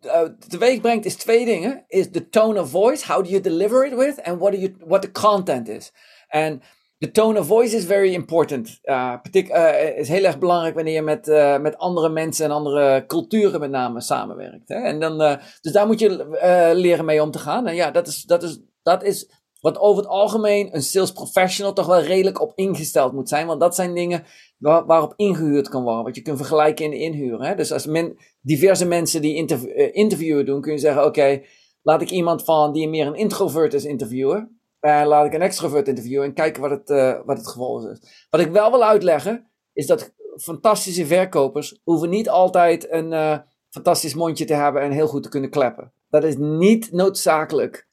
teweeg 0.48 0.82
brengt 0.82 1.06
is 1.06 1.16
twee 1.16 1.46
dingen. 1.46 1.84
Is 1.88 2.08
the 2.12 2.30
tone 2.30 2.62
of 2.62 2.70
voice. 2.70 3.14
How 3.14 3.24
do 3.24 3.30
you 3.30 3.42
deliver 3.42 3.86
it 3.86 3.96
with? 3.96 4.24
And 4.24 4.40
what, 4.40 4.52
do 4.52 4.58
you, 4.58 4.76
what 4.86 5.02
the 5.02 5.12
content 5.12 5.68
is. 5.68 5.92
En 6.28 6.62
the 6.98 7.12
tone 7.12 7.40
of 7.40 7.48
voice 7.48 7.76
is 7.76 7.86
very 7.86 8.14
important. 8.14 8.80
Uh, 8.84 9.14
is 9.96 10.08
heel 10.08 10.24
erg 10.24 10.40
belangrijk 10.40 10.76
wanneer 10.76 10.94
je 10.94 11.02
met, 11.02 11.28
uh, 11.28 11.60
met 11.60 11.78
andere 11.78 12.10
mensen 12.10 12.46
en 12.46 12.52
andere 12.52 13.06
culturen 13.08 13.60
met 13.60 13.70
name 13.70 14.02
samenwerkt. 14.02 14.70
Hè? 14.70 14.76
En 14.76 15.00
dan, 15.00 15.40
dus 15.62 15.72
daar 15.72 15.88
moet 15.88 16.00
je 16.00 16.74
leren 16.76 17.06
mee 17.06 17.22
om 17.22 17.32
te 17.32 17.40
gaan. 17.40 17.68
En 17.68 17.76
ja, 17.76 17.92
dat 17.92 18.08
is, 18.08 18.24
dat, 18.24 18.44
is, 18.44 18.60
dat 18.82 19.04
is 19.04 19.30
wat 19.62 19.80
over 19.80 20.04
het 20.04 20.12
algemeen 20.12 20.76
een 20.76 20.82
sales 20.82 21.12
professional 21.12 21.74
toch 21.74 21.86
wel 21.86 22.02
redelijk 22.02 22.42
op 22.42 22.52
ingesteld 22.56 23.14
moet 23.14 23.30
zijn. 23.30 23.48
Want 23.48 23.60
dat 23.60 23.76
zijn 23.76 23.94
dingen 23.94 24.24
waar, 24.58 24.86
waarop 24.86 25.14
ingehuurd 25.16 25.70
kan 25.70 25.84
worden. 25.84 26.04
Wat 26.04 26.16
je 26.16 26.22
kunt 26.22 26.38
vergelijken 26.38 26.86
in 26.86 26.92
de 26.92 26.98
inhuur. 26.98 27.42
Hè? 27.42 27.56
Dus 27.56 27.72
als 27.72 27.86
men, 27.86 28.16
diverse 28.42 28.86
mensen 28.86 29.22
die 29.22 29.36
interv 29.36 29.64
interviewen 29.92 30.46
doen, 30.46 30.62
kun 30.62 30.72
je 30.72 30.78
zeggen: 30.78 31.06
Oké, 31.06 31.42
laat 31.82 32.02
ik 32.02 32.10
iemand 32.10 32.44
van 32.44 32.74
die 32.74 32.90
meer 32.90 33.08
een 33.08 33.16
introvert 33.16 33.74
is 33.74 33.86
interviewen. 33.86 34.57
En 34.88 35.02
uh, 35.02 35.08
laat 35.08 35.26
ik 35.26 35.34
een 35.34 35.42
extrovert 35.42 35.88
interviewen 35.88 36.26
en 36.26 36.34
kijken 36.34 36.62
wat 36.62 36.72
het, 36.72 36.90
uh, 36.90 37.20
wat 37.26 37.38
het 37.38 37.48
geval 37.48 37.90
is. 37.90 38.28
Wat 38.30 38.42
ik 38.42 38.52
wel 38.52 38.72
wil 38.72 38.84
uitleggen, 38.84 39.52
is 39.74 39.88
dat 39.88 40.14
fantastische 40.36 41.06
verkopers 41.06 41.82
hoeven 41.84 42.10
niet 42.10 42.30
altijd 42.30 42.92
een 42.92 43.12
uh, 43.12 43.38
fantastisch 43.70 44.14
mondje 44.14 44.46
te 44.46 44.54
hebben 44.54 44.82
en 44.82 44.92
heel 44.92 45.08
goed 45.08 45.24
te 45.24 45.30
kunnen 45.30 45.50
kleppen. 45.50 45.94
Dat 46.10 46.24
is 46.24 46.36
niet 46.38 46.92
noodzakelijk 46.92 47.86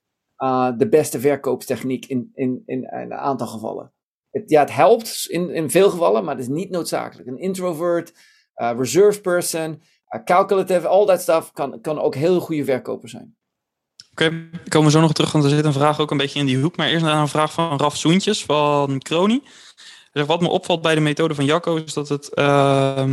de 0.77 0.87
beste 0.91 1.21
verkoopstechniek 1.21 2.07
in, 2.07 2.31
in, 2.35 2.63
in, 2.67 2.87
een 2.91 3.15
aantal 3.15 3.47
gevallen. 3.47 3.93
Het, 4.31 4.51
ja, 4.51 4.61
het 4.61 4.75
helpt 4.75 5.27
in, 5.29 5.51
in 5.51 5.71
veel 5.71 5.91
gevallen, 5.91 6.25
maar 6.25 6.35
het 6.35 6.43
is 6.43 6.51
niet 6.51 6.71
noodzakelijk. 6.71 7.29
Een 7.29 7.39
introvert, 7.39 8.13
reserve 8.55 9.21
person, 9.21 9.83
calculative, 10.25 10.87
all 10.87 11.07
that 11.07 11.21
stuff 11.21 11.53
kan, 11.53 11.81
kan 11.81 11.99
ook 11.99 12.15
heel 12.15 12.41
goede 12.41 12.65
verkoper 12.65 13.09
zijn. 13.09 13.37
Oké, 14.15 14.25
okay, 14.25 14.49
komen 14.69 14.87
we 14.87 14.95
zo 14.95 15.01
nog 15.01 15.13
terug, 15.13 15.33
want 15.33 15.45
er 15.45 15.51
zit 15.51 15.65
een 15.65 15.73
vraag 15.73 16.01
ook 16.01 16.11
een 16.11 16.17
beetje 16.17 16.39
in 16.39 16.47
die 16.47 16.59
hoek. 16.59 16.77
Maar 16.77 16.89
eerst 16.89 17.05
een 17.05 17.29
vraag 17.29 17.53
van 17.53 17.79
Raf 17.79 17.97
Soentjes 17.97 18.45
van 18.45 18.99
Kroni. 18.99 19.43
Wat 20.13 20.41
me 20.41 20.49
opvalt 20.49 20.83
bij 20.83 20.95
de 20.95 21.01
methode 21.01 21.35
van 21.35 21.45
Jacco 21.45 21.77
is 21.77 21.93
dat 21.93 22.09
het 22.09 22.31
uh, 22.35 23.05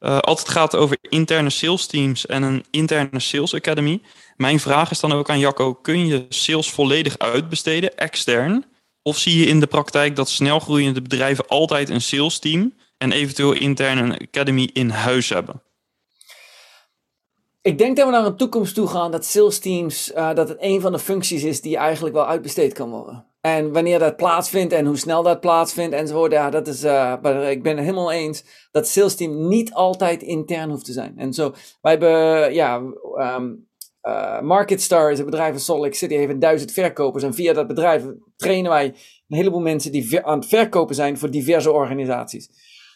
uh, 0.00 0.18
altijd 0.18 0.48
gaat 0.48 0.76
over 0.76 0.96
interne 1.00 1.50
sales 1.50 1.86
teams 1.86 2.26
en 2.26 2.42
een 2.42 2.64
interne 2.70 3.20
sales 3.20 3.54
academy. 3.54 4.00
Mijn 4.36 4.60
vraag 4.60 4.90
is 4.90 5.00
dan 5.00 5.12
ook 5.12 5.30
aan 5.30 5.38
Jacco, 5.38 5.74
kun 5.74 6.06
je 6.06 6.26
sales 6.28 6.70
volledig 6.70 7.18
uitbesteden, 7.18 7.96
extern? 7.96 8.64
Of 9.02 9.18
zie 9.18 9.38
je 9.38 9.46
in 9.46 9.60
de 9.60 9.66
praktijk 9.66 10.16
dat 10.16 10.28
snelgroeiende 10.28 11.02
bedrijven 11.02 11.46
altijd 11.46 11.88
een 11.88 12.02
sales 12.02 12.38
team 12.38 12.74
en 12.98 13.12
eventueel 13.12 13.52
intern 13.52 13.98
een 13.98 14.18
academy 14.18 14.70
in 14.72 14.90
huis 14.90 15.28
hebben? 15.28 15.62
Ik 17.64 17.78
denk 17.78 17.96
dat 17.96 18.06
we 18.06 18.12
naar 18.12 18.26
een 18.26 18.36
toekomst 18.36 18.74
toe 18.74 18.86
gaan 18.86 19.10
dat 19.10 19.24
sales 19.24 19.58
teams, 19.58 20.12
uh, 20.12 20.34
dat 20.34 20.48
het 20.48 20.58
een 20.60 20.80
van 20.80 20.92
de 20.92 20.98
functies 20.98 21.44
is 21.44 21.60
die 21.60 21.76
eigenlijk 21.76 22.14
wel 22.14 22.26
uitbesteed 22.26 22.72
kan 22.72 22.90
worden. 22.90 23.26
En 23.40 23.72
wanneer 23.72 23.98
dat 23.98 24.16
plaatsvindt 24.16 24.72
en 24.72 24.86
hoe 24.86 24.96
snel 24.96 25.22
dat 25.22 25.40
plaatsvindt 25.40 25.94
enzovoort, 25.94 26.32
ja, 26.32 26.50
dat 26.50 26.66
is, 26.66 26.82
maar 26.82 27.50
ik 27.50 27.62
ben 27.62 27.76
het 27.76 27.84
helemaal 27.84 28.12
eens 28.12 28.68
dat 28.70 28.88
sales 28.88 29.14
team 29.14 29.48
niet 29.48 29.72
altijd 29.72 30.22
intern 30.22 30.70
hoeft 30.70 30.84
te 30.84 30.92
zijn. 30.92 31.18
En 31.18 31.32
zo, 31.32 31.54
wij 31.80 31.90
hebben, 31.90 32.54
ja, 32.54 32.76
um, 33.36 33.68
uh, 34.02 34.40
MarketStar 34.40 35.10
is 35.10 35.18
een 35.18 35.24
bedrijf 35.24 35.52
in 35.52 35.60
Salt 35.60 35.80
Lake 35.80 35.94
City, 35.94 36.14
heeft 36.14 36.40
duizend 36.40 36.72
verkopers. 36.72 37.24
En 37.24 37.34
via 37.34 37.52
dat 37.52 37.66
bedrijf 37.66 38.02
trainen 38.36 38.70
wij 38.70 38.84
een 39.28 39.36
heleboel 39.36 39.60
mensen 39.60 39.92
die 39.92 40.24
aan 40.24 40.38
het 40.38 40.48
verkopen 40.48 40.94
zijn 40.94 41.18
voor 41.18 41.30
diverse 41.30 41.72
organisaties. 41.72 42.48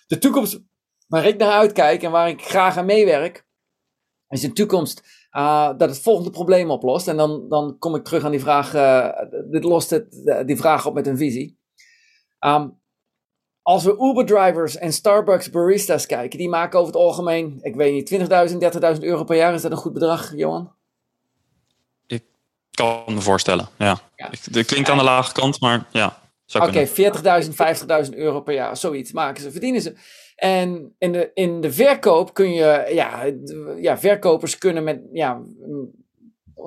De 0.06 0.18
toekomst 0.18 0.60
waar 1.06 1.26
ik 1.26 1.38
naar 1.38 1.52
uitkijk 1.52 2.02
en 2.02 2.10
waar 2.10 2.28
ik 2.28 2.42
graag 2.42 2.76
aan 2.76 2.86
meewerk, 2.86 3.46
in 4.28 4.40
de 4.40 4.52
toekomst 4.52 5.02
uh, 5.32 5.66
dat 5.76 5.88
het 5.88 6.00
volgende 6.00 6.30
probleem 6.30 6.70
oplost. 6.70 7.08
En 7.08 7.16
dan, 7.16 7.48
dan 7.48 7.78
kom 7.78 7.94
ik 7.94 8.04
terug 8.04 8.24
aan 8.24 8.30
die 8.30 8.40
vraag, 8.40 8.74
uh, 8.74 9.08
dit 9.50 9.64
lost 9.64 9.90
het, 9.90 10.32
die 10.46 10.56
vraag 10.56 10.86
op 10.86 10.94
met 10.94 11.06
een 11.06 11.16
visie. 11.16 11.58
Um, 12.40 12.78
als 13.68 13.84
we 13.84 13.96
Uber-drivers 14.00 14.76
en 14.76 14.92
Starbucks 14.92 15.50
baristas 15.50 16.06
kijken, 16.06 16.38
die 16.38 16.48
maken 16.48 16.78
over 16.78 16.92
het 16.92 17.02
algemeen, 17.02 17.58
ik 17.60 17.74
weet 17.74 17.92
niet, 17.92 18.28
20.000, 18.90 18.96
30.000 18.96 19.02
euro 19.02 19.24
per 19.24 19.36
jaar. 19.36 19.54
Is 19.54 19.62
dat 19.62 19.70
een 19.70 19.76
goed 19.76 19.92
bedrag, 19.92 20.32
Johan? 20.36 20.72
Ik 22.06 22.24
kan 22.70 23.02
me 23.06 23.20
voorstellen, 23.20 23.68
ja. 23.78 23.98
ja. 24.16 24.30
Het 24.30 24.66
klinkt 24.66 24.88
aan 24.88 24.96
de 24.96 25.04
lage 25.04 25.32
kant, 25.32 25.60
maar 25.60 25.86
ja. 25.92 26.18
Oké, 26.54 26.66
okay, 26.66 26.88
40.000, 26.88 28.08
50.000 28.10 28.16
euro 28.16 28.40
per 28.40 28.54
jaar, 28.54 28.76
zoiets 28.76 29.12
maken 29.12 29.42
ze, 29.42 29.50
verdienen 29.50 29.80
ze. 29.80 29.96
En 30.38 30.94
in 30.98 31.12
de, 31.12 31.30
in 31.34 31.60
de 31.60 31.72
verkoop 31.72 32.34
kun 32.34 32.52
je, 32.52 32.90
ja, 32.92 33.32
ja 33.76 33.98
verkopers 33.98 34.58
kunnen 34.58 34.84
met, 34.84 35.00
ja, 35.12 35.42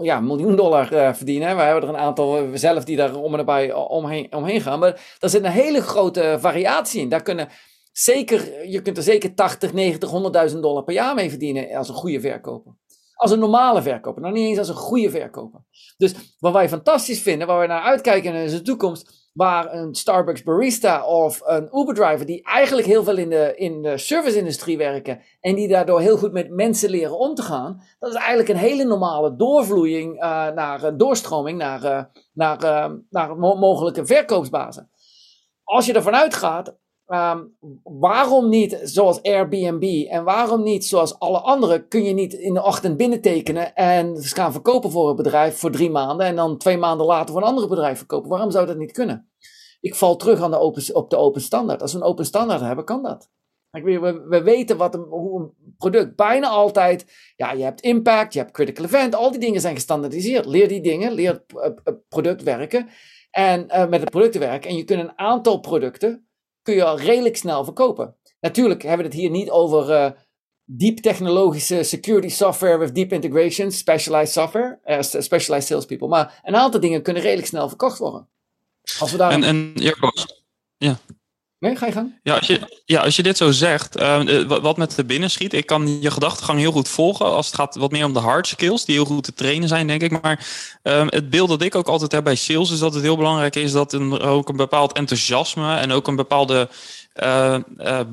ja, 0.02 0.18
een 0.18 0.26
miljoen 0.26 0.56
dollar 0.56 0.94
uh, 0.94 1.14
verdienen. 1.14 1.56
We 1.56 1.62
hebben 1.62 1.84
er 1.84 1.90
een 1.90 2.02
aantal 2.02 2.48
zelf 2.54 2.84
die 2.84 2.96
daar 2.96 3.16
om 3.16 3.32
en 3.32 3.38
nabij 3.38 3.74
omheen, 3.74 4.36
omheen 4.36 4.62
gaan. 4.62 4.80
Maar 4.80 5.16
daar 5.20 5.30
zit 5.30 5.44
een 5.44 5.52
hele 5.52 5.82
grote 5.82 6.38
variatie 6.40 7.02
in. 7.02 7.10
Daar 7.10 7.22
kunnen 7.22 7.50
zeker, 7.92 8.68
je 8.68 8.82
kunt 8.82 8.98
er 8.98 9.04
zeker 9.04 9.34
80, 9.34 9.74
90, 9.74 10.12
100.000 10.52 10.60
dollar 10.60 10.84
per 10.84 10.94
jaar 10.94 11.16
mee 11.16 11.30
verdienen 11.30 11.76
als 11.76 11.90
een 11.90 11.96
goede 11.96 12.20
verkoper. 12.20 12.74
Als 13.14 13.32
een 13.32 13.40
normale 13.40 13.82
verkoper, 13.82 14.22
nog 14.22 14.32
niet 14.32 14.48
eens 14.48 14.58
als 14.58 14.70
een 14.70 14.76
goede 14.76 15.10
verkoper. 15.10 15.64
Dus 15.98 16.36
wat 16.40 16.54
wij 16.54 16.70
fantastisch 16.70 17.22
vinden, 17.22 17.48
waar 17.48 17.60
we 17.60 17.68
naar 17.68 17.82
uitkijken 17.82 18.34
in 18.34 18.48
de 18.48 18.62
toekomst, 18.62 19.21
waar 19.34 19.74
een 19.74 19.96
Starbucks 19.96 20.44
barista 20.44 21.06
of 21.06 21.42
een 21.46 21.70
Uber 21.74 21.96
driver 21.96 22.26
die 22.26 22.44
eigenlijk 22.44 22.88
heel 22.88 23.04
veel 23.04 23.18
in 23.18 23.30
de, 23.30 23.54
in 23.56 23.82
de 23.82 23.98
service-industrie 23.98 24.78
werken 24.78 25.22
en 25.40 25.56
die 25.56 25.68
daardoor 25.68 26.00
heel 26.00 26.18
goed 26.18 26.32
met 26.32 26.50
mensen 26.50 26.90
leren 26.90 27.18
om 27.18 27.36
te 27.36 27.42
gaan, 27.42 27.82
dat 28.00 28.10
is 28.10 28.16
eigenlijk 28.16 28.50
een 28.50 28.56
hele 28.56 28.84
normale 28.84 29.36
doorvloeiing 29.36 30.16
uh, 30.16 30.22
naar 30.52 30.98
doorstroming 30.98 31.58
naar, 31.58 31.84
uh, 31.84 32.04
naar, 32.34 32.92
naar 33.10 33.38
mo 33.38 33.56
mogelijke 33.56 34.06
verkoopsbazen. 34.06 34.90
Als 35.64 35.86
je 35.86 35.94
ervan 35.94 36.16
uitgaat, 36.16 36.76
um, 37.14 37.58
waarom 37.84 38.50
niet 38.50 38.80
zoals 38.84 39.22
Airbnb 39.22 40.08
en 40.10 40.24
waarom 40.24 40.64
niet 40.64 40.86
zoals 40.86 41.20
alle 41.20 41.40
anderen 41.40 41.88
kun 41.88 42.04
je 42.04 42.14
niet 42.14 42.34
in 42.34 42.54
de 42.54 42.64
ochtend 42.64 42.98
binnentekenen 42.98 43.76
en 43.76 44.24
gaan 44.24 44.52
verkopen 44.52 44.92
voor 44.92 45.10
een 45.10 45.16
bedrijf 45.16 45.58
voor 45.58 45.72
drie 45.72 45.90
maanden 45.90 46.26
en 46.26 46.36
dan 46.36 46.58
twee 46.58 46.78
maanden 46.78 47.06
later 47.06 47.34
voor 47.34 47.42
een 47.42 47.48
ander 47.48 47.68
bedrijf 47.68 47.98
verkopen? 47.98 48.30
Waarom 48.30 48.52
zou 48.52 48.66
dat 48.66 48.78
niet 48.78 48.92
kunnen? 48.92 49.32
Ik 49.82 49.96
val 49.96 50.16
terug 50.16 50.42
aan 50.42 50.52
de 50.52 50.60
open, 50.60 50.96
op 50.96 51.10
de 51.10 51.18
open 51.18 51.42
standaard. 51.42 51.82
Als 51.82 51.94
we 51.94 51.98
een 51.98 52.06
open 52.06 52.26
standaard 52.26 52.62
hebben, 52.62 52.86
kan 52.86 53.04
dat. 53.04 53.30
We, 53.70 54.26
we 54.28 54.42
weten 54.44 54.78
wat 54.78 54.96
een, 54.96 55.06
hoe 55.10 55.40
een 55.42 55.76
product 55.78 56.16
bijna 56.16 56.48
altijd. 56.48 57.06
Ja, 57.36 57.52
je 57.52 57.64
hebt 57.64 57.82
impact, 57.82 58.34
je 58.34 58.40
hebt 58.40 58.52
critical 58.52 58.86
event, 58.86 59.16
al 59.16 59.32
die 59.32 59.40
dingen 59.40 59.62
zijn 59.62 59.76
gestandaardiseerd. 59.76 60.46
Leer 60.46 60.68
die 60.68 60.82
dingen, 60.82 61.12
leer 61.12 61.44
het, 61.48 62.08
product 62.10 62.44
werken 62.44 62.88
en 63.32 63.66
uh, 63.68 63.88
met 63.88 64.00
het 64.00 64.10
product 64.10 64.38
werken. 64.38 64.70
En 64.70 64.76
je 64.76 64.84
kunt 64.84 65.00
een 65.00 65.18
aantal 65.18 65.60
producten 65.60 66.31
kun 66.62 66.74
je 66.74 66.84
al 66.84 67.00
redelijk 67.00 67.38
snel 67.38 67.64
verkopen. 67.64 68.16
Natuurlijk 68.40 68.82
hebben 68.82 69.06
we 69.06 69.12
het 69.12 69.22
hier 69.22 69.30
niet 69.30 69.50
over 69.50 69.90
uh, 69.90 70.12
diep 70.66 70.98
technologische 70.98 71.84
security 71.84 72.30
software 72.30 72.78
with 72.78 72.96
deep 72.96 73.12
integration, 73.12 73.72
specialized 73.72 74.34
software, 74.34 74.80
uh, 74.86 75.02
specialized 75.02 75.68
salespeople. 75.68 76.08
Maar 76.08 76.42
een 76.44 76.56
aantal 76.56 76.80
dingen 76.80 77.02
kunnen 77.02 77.22
redelijk 77.22 77.48
snel 77.48 77.68
verkocht 77.68 77.98
worden. 77.98 78.28
Als 79.00 79.12
we 79.12 79.18
daar 79.18 79.32
en, 79.32 79.44
en 79.44 79.72
ja. 80.78 80.98
Nee, 81.62 81.76
ga 81.76 81.86
je 81.86 81.92
gang. 81.92 82.20
Ja, 82.24 82.36
als 82.36 82.48
je, 82.48 82.82
ja, 82.86 83.02
als 83.02 83.16
je 83.16 83.24
dit 83.24 83.38
zo 83.38 83.52
zegt, 83.52 84.00
uh, 84.00 84.42
wat 84.48 84.78
met 84.78 84.96
de 84.96 85.06
binnenschiet, 85.06 85.54
ik 85.54 85.66
kan 85.66 86.02
je 86.02 86.12
gedachtegang 86.12 86.60
heel 86.60 86.72
goed 86.72 86.90
volgen 86.90 87.26
als 87.26 87.46
het 87.46 87.56
gaat 87.56 87.76
wat 87.76 87.92
meer 87.92 88.06
om 88.06 88.14
de 88.14 88.20
hard 88.20 88.48
skills, 88.48 88.86
die 88.86 88.96
heel 88.96 89.06
goed 89.06 89.24
te 89.24 89.34
trainen 89.34 89.68
zijn, 89.68 89.88
denk 89.88 90.02
ik. 90.02 90.22
Maar 90.22 90.48
um, 90.84 91.08
het 91.10 91.30
beeld 91.30 91.50
dat 91.50 91.62
ik 91.62 91.76
ook 91.76 91.88
altijd 91.88 92.12
heb 92.12 92.24
bij 92.24 92.36
sales 92.36 92.72
is 92.72 92.80
dat 92.80 92.94
het 92.94 93.04
heel 93.04 93.18
belangrijk 93.18 93.56
is 93.56 93.72
dat 93.72 93.94
er 93.94 94.22
ook 94.22 94.50
een 94.50 94.56
bepaald 94.56 94.94
enthousiasme 94.94 95.76
en 95.76 95.92
ook 95.92 96.08
een 96.08 96.16
bepaalde 96.16 96.70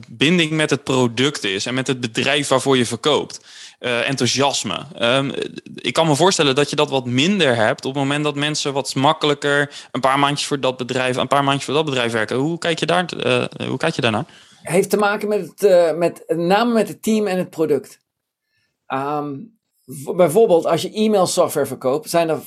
binding 0.08 0.50
met 0.50 0.70
het 0.70 0.84
product 0.84 1.44
is 1.44 1.66
en 1.66 1.74
met 1.74 1.86
het 1.86 2.00
bedrijf 2.00 2.48
waarvoor 2.48 2.76
je 2.76 2.86
verkoopt. 2.86 3.40
enthousiasme. 3.78 4.86
Ehm, 4.94 5.30
ik 5.74 5.92
kan 5.92 6.06
me 6.06 6.16
voorstellen 6.16 6.54
dat 6.54 6.70
je 6.70 6.76
dat 6.76 6.90
wat 6.90 7.06
minder 7.06 7.56
hebt 7.56 7.84
op 7.84 7.94
het 7.94 8.02
moment 8.02 8.24
dat 8.24 8.34
mensen 8.34 8.72
wat 8.72 8.94
makkelijker 8.94 9.86
een 9.92 10.00
paar 10.00 10.18
maandjes 10.18 10.46
voor 10.48 10.60
dat 10.60 10.76
bedrijf, 10.76 11.16
een 11.16 11.28
paar 11.28 11.44
maandjes 11.44 11.64
voor 11.64 11.74
dat 11.74 11.84
bedrijf 11.84 12.12
werken. 12.12 12.36
Hoe 12.36 12.58
kijk 12.58 12.78
je, 12.78 12.86
daar, 12.86 13.06
hoe 13.68 13.76
kijk 13.76 13.94
je 13.94 14.00
daarnaar? 14.00 14.24
Heeft 14.62 14.90
te 14.90 14.96
maken 14.96 15.28
met, 15.28 15.52
het, 15.54 15.96
met 15.96 16.22
name 16.26 16.72
met 16.72 16.88
het 16.88 17.02
team 17.02 17.26
en 17.26 17.38
het 17.38 17.50
product. 17.50 17.98
Um, 18.88 19.58
bijvoorbeeld 20.16 20.66
als 20.66 20.82
je 20.82 20.92
e-mail 20.92 21.26
software 21.26 21.66
verkoopt, 21.66 22.10
zijn 22.10 22.28
er 22.28 22.40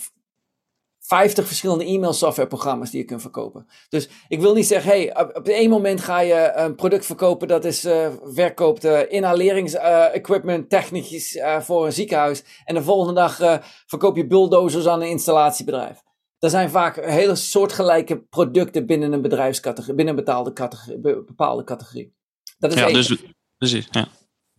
50 1.11 1.47
verschillende 1.47 1.85
e-mail 1.85 2.13
software 2.13 2.47
programma's 2.47 2.89
die 2.89 2.99
je 2.99 3.05
kunt 3.05 3.21
verkopen. 3.21 3.67
Dus 3.89 4.09
ik 4.27 4.41
wil 4.41 4.53
niet 4.53 4.65
zeggen, 4.65 4.91
hey, 4.91 5.19
op, 5.19 5.35
op 5.35 5.47
één 5.47 5.69
moment 5.69 6.01
ga 6.01 6.19
je 6.19 6.51
een 6.55 6.75
product 6.75 7.05
verkopen 7.05 7.47
dat 7.47 7.65
is 7.65 7.85
uh, 7.85 8.07
verkoopt 8.23 8.85
uh, 8.85 9.11
inhaleringsequipment, 9.11 10.63
uh, 10.63 10.69
technisch 10.79 11.39
voor 11.59 11.85
een 11.85 11.93
ziekenhuis. 11.93 12.43
En 12.65 12.75
de 12.75 12.83
volgende 12.83 13.13
dag 13.13 13.61
verkoop 13.85 14.15
je 14.15 14.27
bulldozers 14.27 14.87
aan 14.87 15.01
een 15.01 15.09
installatiebedrijf. 15.09 16.01
Er 16.39 16.49
zijn 16.49 16.69
vaak 16.69 17.05
hele 17.05 17.35
soortgelijke 17.35 18.21
producten 18.21 18.85
binnen 18.85 19.13
een 19.13 19.21
bedrijfscategorie, 19.21 19.95
binnen 19.95 20.17
een 20.17 20.23
betaalde 20.25 20.53
categorie, 20.53 20.99
bepaalde 20.99 21.63
categorie. 21.63 22.15
Dat 22.57 22.73
is 22.73 22.79
ja, 22.79 22.87
dus, 22.87 23.23
precies. 23.57 23.87
Ja. 23.91 24.07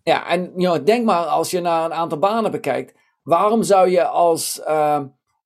Ja, 0.02 0.28
en 0.28 0.40
you 0.56 0.74
know, 0.74 0.86
denk 0.86 1.04
maar 1.04 1.24
als 1.24 1.50
je 1.50 1.60
naar 1.60 1.84
een 1.84 1.92
aantal 1.92 2.18
banen 2.18 2.50
bekijkt. 2.50 2.98
Waarom 3.22 3.62
zou 3.62 3.88
je 3.88 4.04
als, 4.04 4.60
uh, 4.68 5.00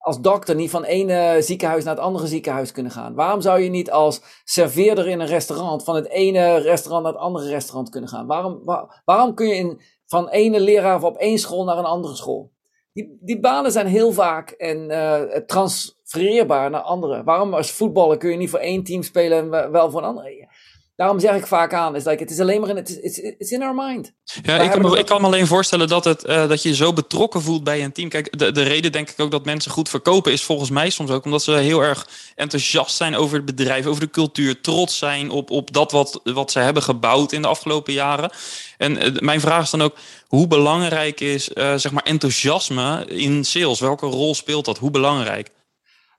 als 0.07 0.21
dokter 0.21 0.55
niet 0.55 0.71
van 0.71 0.85
ene 0.85 1.37
ziekenhuis 1.41 1.85
naar 1.85 1.95
het 1.95 2.03
andere 2.03 2.27
ziekenhuis 2.27 2.73
kunnen 2.73 2.93
gaan? 2.93 3.15
Waarom 3.15 3.41
zou 3.41 3.61
je 3.61 3.71
niet 3.71 3.91
als 3.91 4.21
serveerder 4.45 5.09
in 5.09 5.21
een 5.21 5.27
restaurant 5.27 5.85
van 5.85 5.95
het 5.95 6.09
ene 6.09 6.57
restaurant 6.57 7.05
naar 7.05 7.13
het 7.13 7.23
andere 7.23 7.49
restaurant 7.49 7.89
kunnen 7.89 8.11
gaan? 8.11 8.27
Waarom, 8.27 8.61
waarom 9.05 9.35
kun 9.35 9.49
je 9.49 9.55
in, 9.55 9.81
van 10.07 10.29
ene 10.29 10.61
leraar 10.61 11.03
op 11.03 11.17
één 11.17 11.39
school 11.39 11.65
naar 11.65 11.79
een 11.79 11.85
andere 11.85 12.15
school? 12.15 12.53
Die, 12.93 13.19
die 13.21 13.41
banen 13.41 13.73
zijn 13.73 13.87
heel 13.87 14.13
vaak 14.13 14.51
en, 14.51 14.91
uh, 14.91 15.21
transfereerbaar 15.47 16.71
naar 16.71 16.81
andere. 16.81 17.25
Waarom 17.25 17.55
als 17.55 17.71
voetballer 17.71 18.17
kun 18.17 18.31
je 18.31 18.37
niet 18.37 18.51
voor 18.51 18.59
één 18.59 18.85
team 18.85 19.03
spelen 19.03 19.39
en 19.39 19.71
wel 19.71 19.91
voor 19.91 20.01
een 20.01 20.09
andere? 20.09 20.49
Daarom 20.97 21.21
zeg 21.21 21.35
ik 21.35 21.47
vaak 21.47 21.75
aan, 21.75 21.97
is 21.97 22.05
like, 22.05 22.23
het 22.23 22.31
is 22.31 22.41
alleen 22.41 22.61
maar 22.61 22.69
in, 22.69 22.77
het 22.77 23.01
is 23.03 23.19
it's 23.19 23.51
in 23.51 23.63
our 23.63 23.75
mind. 23.75 24.13
Ja, 24.43 24.59
ik 24.59 24.71
kan, 24.71 24.81
me, 24.81 24.99
ik 24.99 25.07
kan, 25.07 25.21
me, 25.21 25.27
alleen 25.27 25.47
voorstellen 25.47 25.89
dat, 25.89 26.05
het, 26.05 26.25
uh, 26.25 26.49
dat 26.49 26.63
je 26.63 26.69
je 26.69 26.75
zo 26.75 26.93
betrokken 26.93 27.43
voelt 27.43 27.65
bij 27.65 27.85
een 27.85 27.93
team. 27.93 28.09
Kijk, 28.09 28.39
de, 28.39 28.53
de 28.53 28.63
reden 28.63 28.93
denk 28.93 29.11
ik 29.11 29.21
ook 29.21 29.31
dat 29.31 29.45
mensen 29.45 29.71
goed 29.71 29.89
verkopen 29.89 30.33
is 30.33 30.43
volgens 30.43 30.71
mij 30.71 30.91
soms 30.91 31.11
ook 31.11 31.25
omdat 31.25 31.43
ze 31.43 31.53
heel 31.53 31.83
erg 31.83 32.09
enthousiast 32.35 32.97
zijn 32.97 33.17
over 33.17 33.37
het 33.37 33.45
bedrijf, 33.45 33.87
over 33.87 34.01
de 34.01 34.11
cultuur, 34.11 34.61
trots 34.61 34.99
zijn 34.99 35.31
op, 35.31 35.51
op 35.51 35.73
dat 35.73 35.93
wat, 35.93 36.21
wat 36.25 36.51
ze 36.51 36.59
hebben 36.59 36.83
gebouwd 36.83 37.33
in 37.33 37.43
de 37.43 37.49
afgelopen 37.49 37.93
jaren. 37.93 38.31
En 38.79 39.07
uh, 39.07 39.21
mijn 39.21 39.41
vraag 39.41 39.63
is 39.63 39.71
dan 39.71 39.83
ook, 39.83 39.97
hoe 40.27 40.47
belangrijk 40.47 41.21
is 41.21 41.51
uh, 41.55 41.75
zeg 41.75 41.93
maar 41.93 42.05
enthousiasme 42.05 43.05
in 43.07 43.45
sales? 43.45 43.81
Welke 43.81 44.07
rol 44.07 44.35
speelt 44.35 44.65
dat? 44.65 44.79
Hoe 44.79 44.91
belangrijk? 44.91 45.51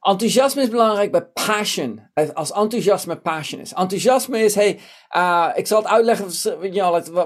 Enthousiasme 0.07 0.61
is 0.61 0.69
belangrijk 0.69 1.11
bij 1.11 1.25
passion. 1.25 2.09
Als 2.33 2.51
enthousiasme 2.51 3.17
passion 3.17 3.61
is. 3.61 3.73
Enthousiasme 3.73 4.39
is, 4.39 4.55
hey, 4.55 4.79
uh, 5.15 5.49
ik 5.55 5.67
zal 5.67 5.81
het 5.81 5.87
uitleggen 5.87 6.25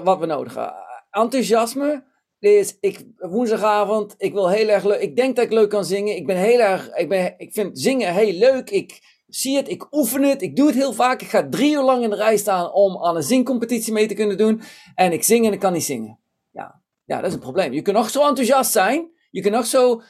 wat 0.04 0.18
we 0.18 0.26
nodig 0.26 0.54
hebben. 0.54 0.74
Enthousiasme 1.10 2.04
is, 2.38 2.76
ik, 2.80 3.06
woensdagavond, 3.16 4.14
ik 4.18 4.32
wil 4.32 4.48
heel 4.48 4.68
erg 4.68 4.84
leuk, 4.84 5.00
ik 5.00 5.16
denk 5.16 5.36
dat 5.36 5.44
ik 5.44 5.52
leuk 5.52 5.70
kan 5.70 5.84
zingen. 5.84 6.16
Ik 6.16 6.26
ben 6.26 6.36
heel 6.36 6.58
erg, 6.58 6.94
ik, 6.94 7.08
ben, 7.08 7.34
ik 7.36 7.52
vind 7.52 7.80
zingen 7.80 8.14
heel 8.14 8.32
leuk. 8.32 8.70
Ik 8.70 9.00
zie 9.26 9.56
het, 9.56 9.68
ik 9.68 9.86
oefen 9.94 10.22
het, 10.22 10.42
ik 10.42 10.56
doe 10.56 10.66
het 10.66 10.76
heel 10.76 10.92
vaak. 10.92 11.22
Ik 11.22 11.28
ga 11.28 11.48
drie 11.48 11.72
uur 11.72 11.82
lang 11.82 12.02
in 12.02 12.10
de 12.10 12.16
rij 12.16 12.36
staan 12.36 12.72
om 12.72 13.04
aan 13.04 13.16
een 13.16 13.22
zingcompetitie 13.22 13.92
mee 13.92 14.06
te 14.06 14.14
kunnen 14.14 14.36
doen. 14.36 14.62
En 14.94 15.12
ik 15.12 15.22
zing 15.22 15.46
en 15.46 15.52
ik 15.52 15.60
kan 15.60 15.72
niet 15.72 15.84
zingen. 15.84 16.18
Ja, 16.50 16.82
ja 17.04 17.16
dat 17.16 17.26
is 17.26 17.34
een 17.34 17.40
probleem. 17.40 17.72
Je 17.72 17.82
kunt 17.82 17.96
nog 17.96 18.10
zo 18.10 18.26
enthousiast 18.28 18.72
zijn. 18.72 19.10
Je 19.30 19.40
kunt 19.40 19.54
nog 19.54 19.66
zo 19.66 20.02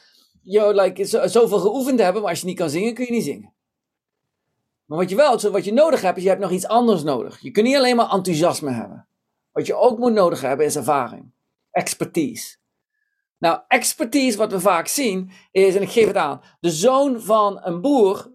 je 0.43 0.73
like, 0.73 1.05
zoveel 1.05 1.59
geoefend 1.59 1.99
hebben, 1.99 2.21
maar 2.21 2.31
als 2.31 2.39
je 2.39 2.45
niet 2.45 2.57
kan 2.57 2.69
zingen, 2.69 2.93
kun 2.93 3.05
je 3.05 3.11
niet 3.11 3.23
zingen. 3.23 3.53
Maar 4.85 4.97
wat 4.97 5.09
je 5.09 5.15
wel, 5.15 5.51
wat 5.51 5.65
je 5.65 5.73
nodig 5.73 6.01
hebt, 6.01 6.17
is 6.17 6.23
je 6.23 6.29
hebt 6.29 6.41
nog 6.41 6.51
iets 6.51 6.67
anders 6.67 7.03
nodig. 7.03 7.41
Je 7.41 7.51
kunt 7.51 7.65
niet 7.65 7.75
alleen 7.75 7.95
maar 7.95 8.11
enthousiasme 8.11 8.71
hebben. 8.71 9.07
Wat 9.51 9.65
je 9.65 9.75
ook 9.75 9.97
moet 9.97 10.13
nodig 10.13 10.41
hebben, 10.41 10.65
is 10.65 10.75
ervaring. 10.75 11.31
Expertise. 11.71 12.57
Nou, 13.37 13.59
expertise, 13.67 14.37
wat 14.37 14.51
we 14.51 14.59
vaak 14.59 14.87
zien, 14.87 15.31
is, 15.51 15.75
en 15.75 15.81
ik 15.81 15.89
geef 15.89 16.07
het 16.07 16.15
aan, 16.15 16.41
de 16.59 16.71
zoon 16.71 17.21
van 17.21 17.59
een 17.63 17.81
boer 17.81 18.31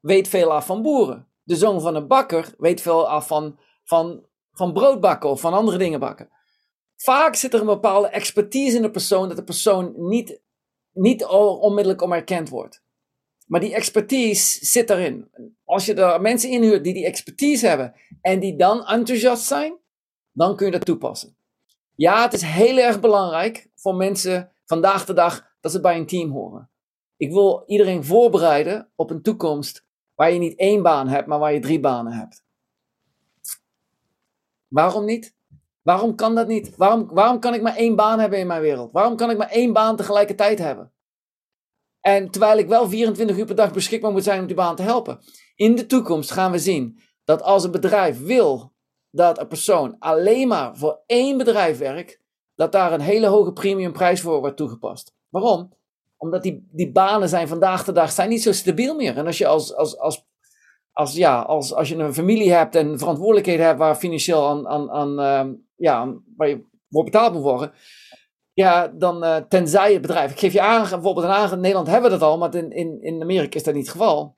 weet 0.00 0.28
veel 0.28 0.52
af 0.52 0.66
van 0.66 0.82
boeren. 0.82 1.28
De 1.42 1.56
zoon 1.56 1.80
van 1.80 1.94
een 1.94 2.06
bakker 2.06 2.54
weet 2.58 2.80
veel 2.80 3.08
af 3.08 3.26
van, 3.26 3.58
van, 3.84 4.26
van 4.52 4.72
brood 4.72 5.00
bakken 5.00 5.30
of 5.30 5.40
van 5.40 5.52
andere 5.52 5.78
dingen 5.78 6.00
bakken. 6.00 6.28
Vaak 6.96 7.34
zit 7.34 7.54
er 7.54 7.60
een 7.60 7.66
bepaalde 7.66 8.08
expertise 8.08 8.76
in 8.76 8.82
de 8.82 8.90
persoon 8.90 9.28
dat 9.28 9.36
de 9.36 9.44
persoon 9.44 9.92
niet 9.96 10.40
niet 10.94 11.24
onmiddellijk 11.24 12.02
om 12.02 12.12
erkend 12.12 12.48
wordt. 12.48 12.82
Maar 13.46 13.60
die 13.60 13.74
expertise 13.74 14.66
zit 14.66 14.90
erin. 14.90 15.30
Als 15.64 15.86
je 15.86 15.94
er 15.94 16.20
mensen 16.20 16.50
inhuurt 16.50 16.84
die 16.84 16.94
die 16.94 17.06
expertise 17.06 17.66
hebben 17.66 17.94
en 18.20 18.40
die 18.40 18.56
dan 18.56 18.86
enthousiast 18.86 19.44
zijn, 19.44 19.78
dan 20.32 20.56
kun 20.56 20.66
je 20.66 20.72
dat 20.72 20.84
toepassen. 20.84 21.36
Ja, 21.94 22.22
het 22.22 22.32
is 22.32 22.42
heel 22.42 22.78
erg 22.78 23.00
belangrijk 23.00 23.70
voor 23.74 23.94
mensen 23.94 24.52
vandaag 24.64 25.04
de 25.04 25.12
dag 25.12 25.52
dat 25.60 25.72
ze 25.72 25.80
bij 25.80 25.96
een 25.96 26.06
team 26.06 26.30
horen. 26.30 26.70
Ik 27.16 27.32
wil 27.32 27.62
iedereen 27.66 28.04
voorbereiden 28.04 28.88
op 28.94 29.10
een 29.10 29.22
toekomst 29.22 29.84
waar 30.14 30.32
je 30.32 30.38
niet 30.38 30.58
één 30.58 30.82
baan 30.82 31.08
hebt, 31.08 31.26
maar 31.26 31.38
waar 31.38 31.52
je 31.52 31.60
drie 31.60 31.80
banen 31.80 32.12
hebt. 32.12 32.44
Waarom 34.68 35.04
niet? 35.04 35.34
Waarom 35.84 36.14
kan 36.14 36.34
dat 36.34 36.46
niet? 36.46 36.76
Waarom, 36.76 37.08
waarom 37.12 37.40
kan 37.40 37.54
ik 37.54 37.62
maar 37.62 37.76
één 37.76 37.96
baan 37.96 38.18
hebben 38.18 38.38
in 38.38 38.46
mijn 38.46 38.60
wereld? 38.60 38.92
Waarom 38.92 39.16
kan 39.16 39.30
ik 39.30 39.36
maar 39.36 39.50
één 39.50 39.72
baan 39.72 39.96
tegelijkertijd 39.96 40.58
hebben? 40.58 40.92
En 42.00 42.30
terwijl 42.30 42.58
ik 42.58 42.68
wel 42.68 42.88
24 42.88 43.36
uur 43.36 43.44
per 43.44 43.54
dag 43.54 43.72
beschikbaar 43.72 44.12
moet 44.12 44.24
zijn 44.24 44.40
om 44.40 44.46
die 44.46 44.56
baan 44.56 44.76
te 44.76 44.82
helpen. 44.82 45.18
In 45.54 45.74
de 45.74 45.86
toekomst 45.86 46.30
gaan 46.30 46.50
we 46.50 46.58
zien 46.58 46.98
dat 47.24 47.42
als 47.42 47.64
een 47.64 47.70
bedrijf 47.70 48.24
wil 48.24 48.72
dat 49.10 49.40
een 49.40 49.48
persoon 49.48 49.96
alleen 49.98 50.48
maar 50.48 50.76
voor 50.76 51.02
één 51.06 51.38
bedrijf 51.38 51.78
werkt, 51.78 52.20
dat 52.54 52.72
daar 52.72 52.92
een 52.92 53.00
hele 53.00 53.26
hoge 53.26 53.52
premiumprijs 53.52 54.20
voor 54.20 54.40
wordt 54.40 54.56
toegepast. 54.56 55.14
Waarom? 55.28 55.72
Omdat 56.16 56.42
die, 56.42 56.68
die 56.70 56.92
banen 56.92 57.28
zijn 57.28 57.48
vandaag 57.48 57.84
de 57.84 57.92
dag 57.92 58.12
zijn 58.12 58.28
niet 58.28 58.42
zo 58.42 58.52
stabiel 58.52 58.94
meer. 58.94 59.16
En 59.16 59.26
als 59.26 59.38
je 59.38 59.46
als, 59.46 59.74
als, 59.74 59.98
als 59.98 60.26
als, 60.94 61.14
ja, 61.14 61.40
als, 61.40 61.74
als 61.74 61.88
je 61.88 61.96
een 61.96 62.14
familie 62.14 62.52
hebt 62.52 62.74
en 62.74 62.98
verantwoordelijkheden 62.98 63.66
hebt 63.66 63.78
waar 63.78 63.96
financieel 63.96 64.48
aan, 64.48 64.68
aan, 64.68 64.90
aan 64.90 65.20
uh, 65.20 65.54
ja, 65.84 66.14
waar 66.36 66.48
je 66.48 66.64
voor 66.90 67.04
betaald 67.04 67.32
moet 67.32 67.42
worden, 67.42 67.72
ja, 68.52 68.88
dan 68.88 69.24
uh, 69.24 69.36
tenzij 69.36 69.92
het 69.92 70.02
bedrijf, 70.02 70.30
ik 70.30 70.38
geef 70.38 70.52
je 70.52 70.60
aan, 70.60 70.88
bijvoorbeeld 70.88 71.26
in, 71.26 71.52
in 71.52 71.60
Nederland 71.60 71.86
hebben 71.86 72.10
we 72.10 72.18
dat 72.18 72.28
al, 72.28 72.38
maar 72.38 72.54
in, 72.54 72.70
in, 72.70 73.02
in 73.02 73.22
Amerika 73.22 73.56
is 73.56 73.62
dat 73.62 73.74
niet 73.74 73.86
het 73.86 73.92
geval. 73.92 74.36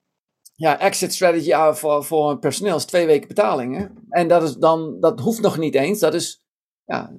Ja, 0.55 0.79
exit 0.79 1.13
strategy 1.13 1.49
uh, 1.49 1.73
voor, 1.73 2.03
voor 2.03 2.29
een 2.29 2.39
personeel 2.39 2.75
is 2.75 2.85
twee 2.85 3.05
weken 3.05 3.27
betaling. 3.27 3.77
Hè? 3.77 3.85
En 4.09 4.27
dat, 4.27 4.43
is 4.43 4.55
dan, 4.55 4.99
dat 4.99 5.19
hoeft 5.19 5.41
nog 5.41 5.57
niet 5.57 5.75
eens. 5.75 5.99
Dat 5.99 6.13
is, 6.13 6.43
ja, 6.85 7.13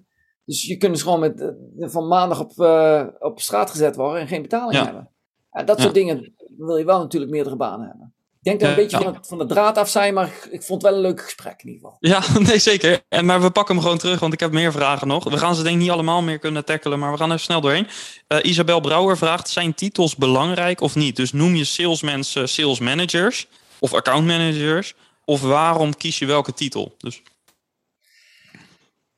dus 0.45 0.67
je 0.67 0.77
kunt 0.77 0.93
dus 0.93 1.03
gewoon 1.03 1.21
met, 1.21 1.41
uh, 1.77 1.89
van 1.89 2.09
maandag 2.09 2.41
op, 2.41 2.53
uh, 2.57 3.07
op 3.19 3.41
straat 3.41 3.71
gezet 3.71 3.97
worden 3.97 4.21
en 4.21 4.29
geen 4.29 4.43
betaling 4.43 4.85
hebben. 4.85 5.11
dat 5.65 5.81
soort 5.81 5.95
dingen 5.95 6.35
wil 6.57 6.77
je 6.77 6.85
wel 6.85 6.99
natuurlijk 6.99 7.33
meerdere 7.33 7.57
banen 7.57 7.87
hebben. 7.89 8.08
Ik 8.43 8.45
denk 8.45 8.61
dat 8.61 8.69
we 8.69 8.83
een 8.83 8.89
beetje 8.89 9.05
van, 9.05 9.19
van, 9.27 9.39
de 9.39 9.47
draad 9.47 9.79
af 9.79 9.89
zijn, 9.89 10.15
maar 10.15 10.31
ik 10.51 10.63
vond 10.63 10.83
het 10.83 10.91
wel 10.91 11.01
een 11.01 11.07
leuk 11.07 11.23
gesprek 11.23 11.63
in 11.63 11.69
ieder 11.69 11.81
geval. 11.81 11.97
Ja, 12.01 12.23
nee 12.49 12.59
zeker. 12.59 13.01
En, 13.09 13.25
maar 13.25 13.43
we 13.43 13.51
pakken 13.51 13.75
hem 13.75 13.83
gewoon 13.83 13.99
terug, 13.99 14.21
want 14.21 14.33
ik 14.33 14.41
heb 14.41 14.53
meer 14.53 14.73
vragen 14.73 15.09
nog. 15.09 15.25
We 15.25 15.39
gaan 15.39 15.55
ze 15.55 15.63
denk 15.63 15.75
ik 15.75 15.81
niet 15.81 15.91
allemaal 15.91 16.23
meer 16.23 16.39
kunnen 16.39 16.65
tackelen, 16.65 16.99
maar 16.99 17.13
we 17.13 17.19
gaan 17.19 17.29
even 17.29 17.41
snel 17.41 17.61
doorheen. 17.61 17.87
Uh, 18.29 18.39
Isabel 18.43 18.81
Brouwer 18.81 19.17
vraagt, 19.17 19.49
zijn 19.49 19.75
titels 19.75 20.17
belangrijk 20.17 20.81
of 20.81 20.95
niet? 20.95 21.17
Dus 21.17 21.33
noem 21.33 21.55
je 21.55 21.65
salesmensen 21.65 22.49
sales 22.49 22.79
managers 22.79 23.47
of 23.79 23.95
account 23.95 24.27
managers? 24.27 24.95
Of 25.25 25.41
waarom 25.41 25.97
kies 25.97 26.19
je 26.19 26.27
welke 26.27 26.53
titel? 26.53 26.95
Dus... 26.99 27.23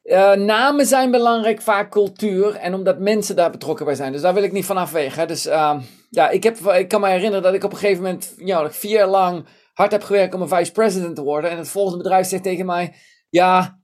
Uh, 0.02 0.32
namen 0.32 0.86
zijn 0.86 1.10
belangrijk, 1.10 1.62
vaak 1.62 1.90
cultuur. 1.90 2.54
En 2.54 2.74
omdat 2.74 2.98
mensen 2.98 3.36
daar 3.36 3.50
betrokken 3.50 3.84
bij 3.84 3.94
zijn. 3.94 4.12
Dus 4.12 4.20
daar 4.20 4.34
wil 4.34 4.42
ik 4.42 4.52
niet 4.52 4.66
van 4.66 4.76
afwegen. 4.76 5.28
Dus 5.28 5.46
uh, 5.46 5.80
ja, 6.10 6.28
ik, 6.28 6.42
heb, 6.42 6.58
ik 6.58 6.88
kan 6.88 7.00
me 7.00 7.08
herinneren 7.08 7.42
dat 7.42 7.54
ik 7.54 7.64
op 7.64 7.72
een 7.72 7.78
gegeven 7.78 8.02
moment 8.02 8.34
ja, 8.36 8.70
vier 8.70 8.90
jaar 8.90 9.08
lang 9.08 9.46
hard 9.72 9.92
heb 9.92 10.02
gewerkt 10.02 10.34
om 10.34 10.42
een 10.42 10.48
vice 10.48 10.72
president 10.72 11.16
te 11.16 11.22
worden. 11.22 11.50
En 11.50 11.58
het 11.58 11.68
volgende 11.68 12.02
bedrijf 12.02 12.26
zegt 12.26 12.42
tegen 12.42 12.66
mij: 12.66 12.94
Ja, 13.28 13.80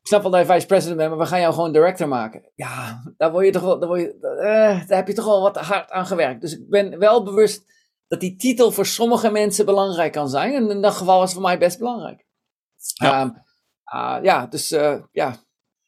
ik 0.00 0.06
snap 0.06 0.22
wel 0.22 0.30
dat 0.30 0.46
je 0.46 0.52
vice 0.52 0.66
president 0.66 0.96
bent, 0.96 1.10
maar 1.10 1.18
we 1.18 1.26
gaan 1.26 1.40
jou 1.40 1.54
gewoon 1.54 1.72
director 1.72 2.08
maken. 2.08 2.50
Ja, 2.54 3.02
daar, 3.16 3.32
word 3.32 3.46
je 3.46 3.52
toch 3.52 3.62
wel, 3.62 3.78
daar, 3.78 3.88
word 3.88 4.00
je, 4.00 4.16
uh, 4.20 4.88
daar 4.88 4.98
heb 4.98 5.06
je 5.06 5.14
toch 5.14 5.24
wel 5.24 5.40
wat 5.40 5.56
hard 5.56 5.90
aan 5.90 6.06
gewerkt. 6.06 6.40
Dus 6.40 6.52
ik 6.52 6.68
ben 6.68 6.98
wel 6.98 7.24
bewust 7.24 7.70
dat 8.06 8.20
die 8.20 8.36
titel 8.36 8.70
voor 8.70 8.86
sommige 8.86 9.30
mensen 9.30 9.64
belangrijk 9.64 10.12
kan 10.12 10.28
zijn. 10.28 10.54
En 10.54 10.70
in 10.70 10.82
dat 10.82 10.94
geval 10.94 11.18
was 11.18 11.24
het 11.24 11.32
voor 11.32 11.48
mij 11.48 11.58
best 11.58 11.78
belangrijk. 11.78 12.26
Ja, 12.94 13.22
um, 13.22 13.34
uh, 13.94 14.18
ja 14.22 14.46
dus 14.46 14.72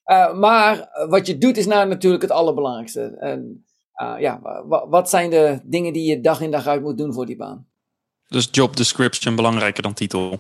uh, 0.07 0.17
ja. 0.17 0.33
maar 0.33 0.89
wat 1.09 1.27
je 1.27 1.39
doet 1.39 1.57
is 1.57 1.67
nou 1.67 1.89
natuurlijk 1.89 2.23
het 2.23 2.31
allerbelangrijkste. 2.31 3.17
En 3.19 3.65
uh, 4.03 4.15
ja, 4.19 4.41
wat 4.89 5.11
zijn 5.11 5.31
de 5.31 5.61
dingen 5.65 5.93
die 5.93 6.11
je 6.11 6.21
dag 6.21 6.41
in 6.41 6.51
dag 6.51 6.67
uit 6.67 6.83
moet 6.83 6.99
doen 6.99 7.13
voor 7.13 7.27
die 7.27 7.37
baan? 7.37 7.67
Dus 8.29 8.49
job 8.51 8.77
description 8.77 9.37
belangrijker 9.37 9.83
dan 9.83 9.95
titel? 9.95 10.39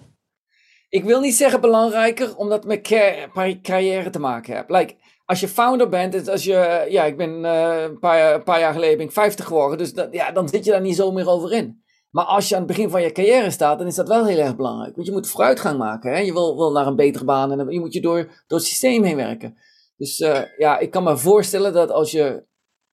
ik 0.95 1.05
wil 1.05 1.21
niet 1.21 1.35
zeggen 1.35 1.61
belangrijker, 1.61 2.37
omdat 2.37 2.59
het 2.59 2.67
met 2.67 2.81
car- 2.81 3.61
carrière 3.62 4.11
te 4.11 4.19
maken 4.19 4.55
heeft. 4.55 4.71
Like, 4.71 4.97
als 5.25 5.41
je 5.41 5.49
founder 5.49 5.89
bent, 5.89 6.12
dus 6.12 6.29
als 6.29 6.45
je, 6.45 6.87
ja, 6.89 7.05
ik 7.05 7.17
ben 7.17 7.45
eh, 7.45 7.83
een, 7.83 7.99
paar, 7.99 8.35
een 8.35 8.43
paar 8.43 8.61
jaar 8.61 8.73
geleden 8.73 8.97
ben 8.97 9.07
ik 9.07 9.12
50 9.12 9.45
geworden, 9.45 9.79
dus 9.79 9.93
dat, 9.93 10.09
ja, 10.11 10.31
dan 10.31 10.49
zit 10.49 10.65
je 10.65 10.71
daar 10.71 10.81
niet 10.81 10.97
zo 10.97 11.12
meer 11.12 11.29
over 11.29 11.53
in. 11.53 11.84
Maar 12.15 12.25
als 12.25 12.49
je 12.49 12.55
aan 12.55 12.62
het 12.62 12.71
begin 12.71 12.91
van 12.91 13.03
je 13.03 13.12
carrière 13.12 13.51
staat, 13.51 13.79
dan 13.79 13.87
is 13.87 13.95
dat 13.95 14.09
wel 14.09 14.27
heel 14.27 14.39
erg 14.39 14.57
belangrijk. 14.57 14.95
Want 14.95 15.07
je 15.07 15.12
moet 15.12 15.29
vooruitgang 15.29 15.79
maken. 15.79 16.12
Hè? 16.12 16.19
Je 16.19 16.33
wil, 16.33 16.57
wil 16.57 16.73
naar 16.73 16.87
een 16.87 16.97
betere 16.97 17.25
baan 17.25 17.53
en 17.53 17.71
je 17.71 17.81
moet 17.81 17.93
je 17.93 18.01
door, 18.01 18.25
door 18.47 18.59
het 18.59 18.67
systeem 18.67 19.03
heen 19.03 19.17
werken. 19.17 19.57
Dus 19.97 20.21
uh, 20.21 20.41
ja, 20.59 20.79
ik 20.79 20.91
kan 20.91 21.03
me 21.03 21.17
voorstellen 21.17 21.73
dat 21.73 21.91
als 21.91 22.11
je 22.11 22.45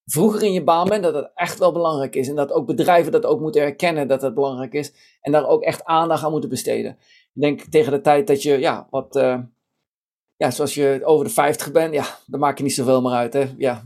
vroeger 0.05 0.43
in 0.43 0.53
je 0.53 0.63
baan 0.63 0.87
bent, 0.87 1.03
dat 1.03 1.13
het 1.13 1.31
echt 1.33 1.59
wel 1.59 1.71
belangrijk 1.71 2.15
is. 2.15 2.27
En 2.27 2.35
dat 2.35 2.51
ook 2.51 2.67
bedrijven 2.67 3.11
dat 3.11 3.25
ook 3.25 3.39
moeten 3.39 3.61
erkennen 3.61 4.07
dat 4.07 4.21
het 4.21 4.33
belangrijk 4.33 4.73
is. 4.73 4.93
En 5.21 5.31
daar 5.31 5.47
ook 5.47 5.61
echt 5.61 5.83
aandacht 5.83 6.23
aan 6.23 6.31
moeten 6.31 6.49
besteden. 6.49 6.91
Ik 7.33 7.41
denk 7.41 7.61
tegen 7.61 7.91
de 7.91 8.01
tijd 8.01 8.27
dat 8.27 8.41
je, 8.41 8.59
ja, 8.59 8.87
wat, 8.89 9.15
uh, 9.15 9.39
ja, 10.35 10.51
zoals 10.51 10.73
je 10.73 11.01
over 11.03 11.25
de 11.25 11.31
50 11.31 11.71
bent, 11.71 11.93
ja, 11.93 12.05
dan 12.25 12.39
maak 12.39 12.57
je 12.57 12.63
niet 12.63 12.73
zoveel 12.73 13.01
meer 13.01 13.11
uit. 13.11 13.33
Hè? 13.33 13.53
Ja, 13.57 13.83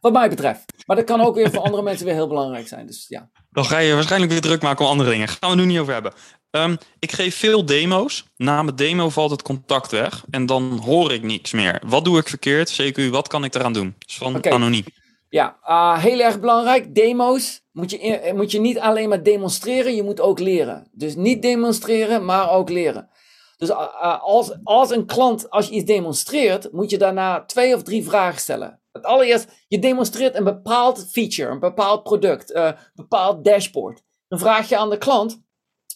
wat 0.00 0.12
mij 0.12 0.28
betreft. 0.28 0.64
Maar 0.86 0.96
dat 0.96 1.04
kan 1.04 1.20
ook 1.20 1.34
weer 1.34 1.50
voor 1.50 1.62
andere 1.62 1.82
mensen 1.90 2.06
weer 2.06 2.14
heel 2.14 2.28
belangrijk 2.28 2.68
zijn. 2.68 2.86
Dus 2.86 3.08
ja. 3.08 3.30
Dan 3.56 3.64
ga 3.64 3.78
je 3.78 3.94
waarschijnlijk 3.94 4.32
weer 4.32 4.40
druk 4.40 4.62
maken 4.62 4.84
om 4.84 4.90
andere 4.90 5.10
dingen. 5.10 5.28
Gaan 5.28 5.50
we 5.50 5.56
nu 5.56 5.64
niet 5.64 5.78
over 5.78 5.92
hebben. 5.92 6.12
Um, 6.50 6.78
ik 6.98 7.12
geef 7.12 7.36
veel 7.36 7.64
demo's. 7.64 8.24
Na 8.36 8.62
mijn 8.62 8.76
demo 8.76 9.08
valt 9.08 9.30
het 9.30 9.42
contact 9.42 9.90
weg. 9.90 10.24
En 10.30 10.46
dan 10.46 10.80
hoor 10.84 11.12
ik 11.12 11.22
niks 11.22 11.52
meer. 11.52 11.82
Wat 11.86 12.04
doe 12.04 12.18
ik 12.18 12.28
verkeerd? 12.28 12.82
CQ, 12.82 13.10
wat 13.10 13.28
kan 13.28 13.44
ik 13.44 13.54
eraan 13.54 13.72
doen? 13.72 13.94
Dus 14.06 14.16
van 14.16 14.36
okay. 14.36 14.52
anoniem. 14.52 14.84
Ja, 15.28 15.56
uh, 15.68 15.98
heel 15.98 16.20
erg 16.20 16.40
belangrijk. 16.40 16.94
Demo's 16.94 17.62
moet 17.72 17.90
je, 17.90 18.32
moet 18.34 18.50
je 18.50 18.60
niet 18.60 18.78
alleen 18.78 19.08
maar 19.08 19.22
demonstreren, 19.22 19.94
je 19.94 20.02
moet 20.02 20.20
ook 20.20 20.38
leren. 20.38 20.88
Dus 20.92 21.14
niet 21.14 21.42
demonstreren, 21.42 22.24
maar 22.24 22.50
ook 22.50 22.70
leren. 22.70 23.08
Dus 23.56 23.68
uh, 23.68 24.22
als, 24.22 24.56
als 24.64 24.90
een 24.90 25.06
klant, 25.06 25.50
als 25.50 25.66
je 25.66 25.74
iets 25.74 25.84
demonstreert, 25.84 26.72
moet 26.72 26.90
je 26.90 26.98
daarna 26.98 27.44
twee 27.44 27.74
of 27.74 27.82
drie 27.82 28.04
vragen 28.04 28.40
stellen. 28.40 28.80
Het 28.96 29.04
allereerst, 29.04 29.64
je 29.68 29.78
demonstreert 29.78 30.34
een 30.34 30.44
bepaald 30.44 31.10
feature, 31.10 31.50
een 31.50 31.60
bepaald 31.60 32.02
product, 32.02 32.54
een 32.54 32.76
bepaald 32.94 33.44
dashboard. 33.44 34.02
Dan 34.28 34.38
vraag 34.38 34.68
je 34.68 34.76
aan 34.76 34.90
de 34.90 34.98
klant, 34.98 35.44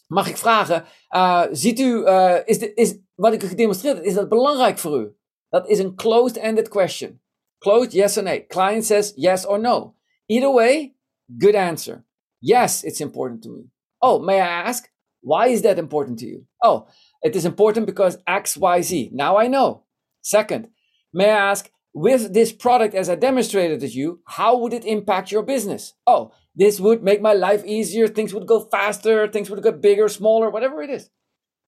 mag 0.07 0.29
ik 0.29 0.37
vragen, 0.37 0.85
uh, 1.11 1.47
ziet 1.51 1.81
u, 1.81 1.85
uh, 1.85 2.37
is, 2.45 2.59
de, 2.59 2.75
is 2.75 2.99
wat 3.15 3.33
ik 3.33 3.43
gedemonstreerd 3.43 3.97
heb, 3.97 4.05
is 4.05 4.15
dat 4.15 4.29
belangrijk 4.29 4.79
voor 4.79 5.01
u? 5.01 5.17
Dat 5.49 5.69
is 5.69 5.79
een 5.79 5.95
closed-ended 5.95 6.69
question. 6.69 7.23
Closed, 7.59 7.93
yes 7.93 8.17
or 8.17 8.23
no. 8.23 8.45
Client 8.47 8.85
says 8.85 9.13
yes 9.17 9.47
or 9.47 9.61
no. 9.61 9.95
Either 10.27 10.53
way, 10.53 10.95
good 11.39 11.55
answer. 11.55 12.05
Yes, 12.39 12.83
it's 12.83 13.01
important 13.01 13.43
to 13.43 13.51
me. 13.51 13.71
Oh, 13.99 14.25
may 14.25 14.37
I 14.37 14.47
ask, 14.67 14.89
why 15.21 15.49
is 15.49 15.61
that 15.61 15.79
important 15.79 16.19
to 16.19 16.27
you? 16.27 16.47
Oh, 16.63 16.87
it 17.21 17.35
is 17.35 17.45
important 17.45 17.87
because 17.87 18.19
X, 18.27 18.57
Y, 18.57 18.83
Z. 18.83 19.11
Now 19.13 19.37
I 19.37 19.49
know. 19.49 19.85
Second, 20.23 20.69
may 21.13 21.27
I 21.27 21.51
ask, 21.51 21.71
with 21.93 22.33
this 22.33 22.53
product 22.53 22.95
as 22.95 23.09
I 23.09 23.17
demonstrated 23.17 23.81
to 23.81 23.87
you, 23.87 24.21
how 24.25 24.59
would 24.59 24.73
it 24.73 24.85
impact 24.85 25.31
your 25.31 25.45
business? 25.45 25.95
Oh, 26.05 26.33
this 26.55 26.79
would 26.79 27.03
make 27.03 27.21
my 27.21 27.35
life 27.35 27.65
easier. 27.65 28.09
Things 28.09 28.33
would 28.33 28.47
go 28.47 28.67
faster. 28.71 29.29
Things 29.29 29.49
would 29.49 29.63
get 29.63 29.81
bigger, 29.81 30.09
smaller, 30.09 30.51
whatever 30.51 30.83
it 30.83 30.91
is. 30.91 31.11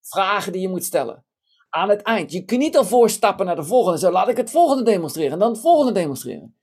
Vragen 0.02 0.52
die 0.52 0.60
je 0.60 0.68
moet 0.68 0.84
stellen. 0.84 1.24
Aan 1.70 1.88
het 1.88 2.02
eind. 2.02 2.32
Je 2.32 2.44
kunt 2.44 2.60
niet 2.60 2.76
al 2.76 2.84
voorstappen 2.84 3.46
naar 3.46 3.56
de 3.56 3.64
volgende. 3.64 3.98
Zo 3.98 4.10
laat 4.10 4.28
ik 4.28 4.36
het 4.36 4.50
volgende 4.50 4.82
demonstreren 4.82 5.32
en 5.32 5.38
dan 5.38 5.50
het 5.50 5.60
volgende 5.60 5.92
demonstreren. 5.92 6.56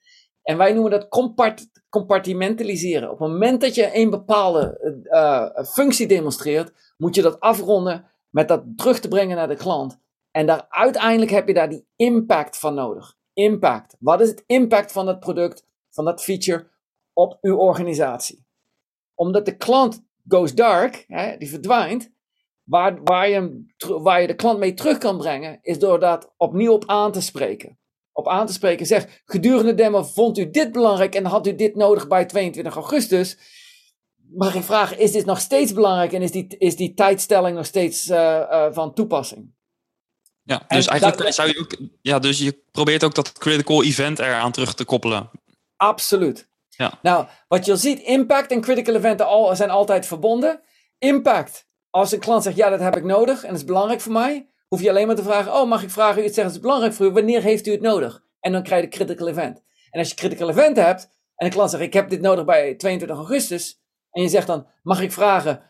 En 0.43 0.57
wij 0.57 0.73
noemen 0.73 0.91
dat 0.91 1.07
compart 1.07 1.67
compartimentaliseren. 1.89 3.11
Op 3.11 3.19
het 3.19 3.29
moment 3.29 3.61
dat 3.61 3.75
je 3.75 3.89
een 3.93 4.09
bepaalde 4.09 4.79
uh, 5.11 5.65
functie 5.65 6.07
demonstreert, 6.07 6.73
moet 6.97 7.15
je 7.15 7.21
dat 7.21 7.39
afronden 7.39 8.05
met 8.29 8.47
dat 8.47 8.63
terug 8.75 8.99
te 8.99 9.07
brengen 9.07 9.35
naar 9.35 9.47
de 9.47 9.55
klant. 9.55 9.99
En 10.31 10.45
daar 10.45 10.65
uiteindelijk 10.69 11.31
heb 11.31 11.47
je 11.47 11.53
daar 11.53 11.69
die 11.69 11.87
impact 11.95 12.57
van 12.57 12.73
nodig. 12.73 13.17
Impact. 13.39 13.95
Wat 13.99 14.21
is 14.21 14.29
het 14.29 14.43
impact 14.45 14.91
van 14.91 15.05
dat 15.05 15.19
product, 15.19 15.65
van 15.89 16.05
dat 16.05 16.23
feature 16.23 16.67
op 17.13 17.37
uw 17.41 17.57
organisatie? 17.57 18.45
Omdat 19.13 19.45
de 19.45 19.57
klant 19.57 20.03
goes 20.27 20.55
dark, 20.55 21.03
hè, 21.07 21.37
die 21.37 21.49
verdwijnt, 21.49 22.11
waar, 22.63 23.03
waar, 23.03 23.29
je, 23.29 23.65
waar 23.77 24.21
je 24.21 24.27
de 24.27 24.35
klant 24.35 24.59
mee 24.59 24.73
terug 24.73 24.97
kan 24.97 25.17
brengen, 25.17 25.59
is 25.61 25.79
door 25.79 25.99
dat 25.99 26.33
opnieuw 26.37 26.71
op 26.71 26.83
aan 26.85 27.11
te 27.11 27.21
spreken. 27.21 27.79
Op 28.11 28.27
aan 28.27 28.45
te 28.45 28.53
spreken, 28.53 28.85
zeg, 28.85 29.21
gedurende 29.25 29.75
de 29.75 29.81
demo 29.83 30.03
vond 30.03 30.37
u 30.37 30.49
dit 30.49 30.71
belangrijk 30.71 31.15
en 31.15 31.25
had 31.25 31.47
u 31.47 31.55
dit 31.55 31.75
nodig 31.75 32.07
bij 32.07 32.25
22 32.25 32.75
augustus. 32.75 33.37
Mag 34.15 34.55
ik 34.55 34.63
vragen, 34.63 34.99
is 34.99 35.11
dit 35.11 35.25
nog 35.25 35.39
steeds 35.39 35.73
belangrijk 35.73 36.13
en 36.13 36.21
is 36.21 36.31
die, 36.31 36.57
is 36.57 36.75
die 36.75 36.93
tijdstelling 36.93 37.55
nog 37.55 37.65
steeds 37.65 38.09
uh, 38.09 38.17
uh, 38.17 38.67
van 38.71 38.93
toepassing? 38.93 39.57
Ja, 40.49 40.63
dus 40.67 40.85
en 40.85 40.91
eigenlijk 40.91 41.23
dat, 41.23 41.33
zou 41.35 41.47
je 41.47 41.59
ook, 41.59 41.75
ja, 42.01 42.19
dus 42.19 42.39
je 42.39 42.61
probeert 42.71 43.03
ook 43.03 43.15
dat 43.15 43.31
critical 43.31 43.83
event 43.83 44.19
eraan 44.19 44.51
terug 44.51 44.73
te 44.73 44.85
koppelen. 44.85 45.29
Absoluut. 45.75 46.47
Ja. 46.69 46.99
Nou, 47.01 47.27
wat 47.47 47.65
je 47.65 47.75
ziet, 47.75 47.99
impact 47.99 48.51
en 48.51 48.61
critical 48.61 48.95
event 48.95 49.21
al, 49.21 49.55
zijn 49.55 49.69
altijd 49.69 50.05
verbonden. 50.05 50.61
Impact, 50.97 51.67
als 51.89 52.11
een 52.11 52.19
klant 52.19 52.43
zegt, 52.43 52.55
ja, 52.55 52.69
dat 52.69 52.79
heb 52.79 52.97
ik 52.97 53.03
nodig 53.03 53.43
en 53.43 53.49
dat 53.49 53.57
is 53.57 53.65
belangrijk 53.65 54.01
voor 54.01 54.11
mij, 54.11 54.47
hoef 54.67 54.81
je 54.81 54.89
alleen 54.89 55.07
maar 55.07 55.15
te 55.15 55.23
vragen, 55.23 55.53
oh, 55.53 55.67
mag 55.67 55.83
ik 55.83 55.89
vragen 55.89 56.21
u 56.21 56.25
het 56.25 56.33
zeggen, 56.33 56.43
dat 56.43 56.53
is 56.53 56.67
belangrijk 56.67 56.93
voor 56.93 57.05
u, 57.05 57.11
wanneer 57.11 57.41
heeft 57.41 57.67
u 57.67 57.71
het 57.71 57.81
nodig? 57.81 58.23
En 58.39 58.51
dan 58.51 58.63
krijg 58.63 58.81
je 58.83 58.89
de 58.89 58.95
critical 58.95 59.27
event. 59.27 59.63
En 59.91 59.99
als 59.99 60.09
je 60.09 60.15
critical 60.15 60.49
event 60.49 60.77
hebt, 60.77 61.09
en 61.35 61.47
de 61.47 61.53
klant 61.53 61.69
zegt, 61.69 61.83
ik 61.83 61.93
heb 61.93 62.09
dit 62.09 62.21
nodig 62.21 62.45
bij 62.45 62.75
22 62.75 63.17
augustus, 63.17 63.81
en 64.11 64.21
je 64.21 64.29
zegt 64.29 64.47
dan, 64.47 64.67
mag 64.83 65.01
ik 65.01 65.11
vragen, 65.11 65.61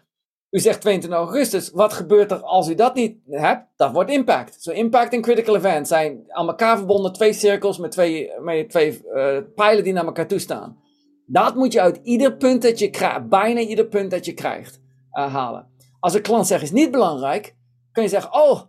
u 0.51 0.59
zegt 0.59 0.81
22 0.81 1.19
augustus. 1.19 1.71
Wat 1.73 1.93
gebeurt 1.93 2.31
er 2.31 2.41
als 2.41 2.69
u 2.69 2.75
dat 2.75 2.95
niet 2.95 3.17
hebt? 3.29 3.65
Dat 3.75 3.91
wordt 3.91 4.09
impact. 4.09 4.61
Zo 4.61 4.71
so 4.71 4.77
impact 4.77 5.13
en 5.13 5.21
critical 5.21 5.55
event 5.55 5.87
zijn 5.87 6.23
aan 6.27 6.47
elkaar 6.47 6.77
verbonden 6.77 7.13
twee 7.13 7.33
cirkels 7.33 7.77
met 7.77 7.91
twee, 7.91 8.31
met 8.41 8.69
twee 8.69 9.01
uh, 9.13 9.37
pijlen 9.55 9.83
die 9.83 9.93
naar 9.93 10.05
elkaar 10.05 10.27
toe 10.27 10.39
staan. 10.39 10.77
Dat 11.25 11.55
moet 11.55 11.73
je 11.73 11.81
uit 11.81 11.99
ieder 12.03 12.37
punt 12.37 12.61
dat 12.61 12.79
je 12.79 12.89
krijgt, 12.89 13.29
bijna 13.29 13.59
ieder 13.59 13.85
punt 13.85 14.11
dat 14.11 14.25
je 14.25 14.33
krijgt, 14.33 14.81
uh, 15.13 15.33
halen. 15.33 15.67
Als 15.99 16.13
een 16.13 16.21
klant 16.21 16.47
zegt 16.47 16.63
is 16.63 16.71
niet 16.71 16.91
belangrijk, 16.91 17.55
kun 17.91 18.03
je 18.03 18.09
zeggen, 18.09 18.33
oh, 18.33 18.61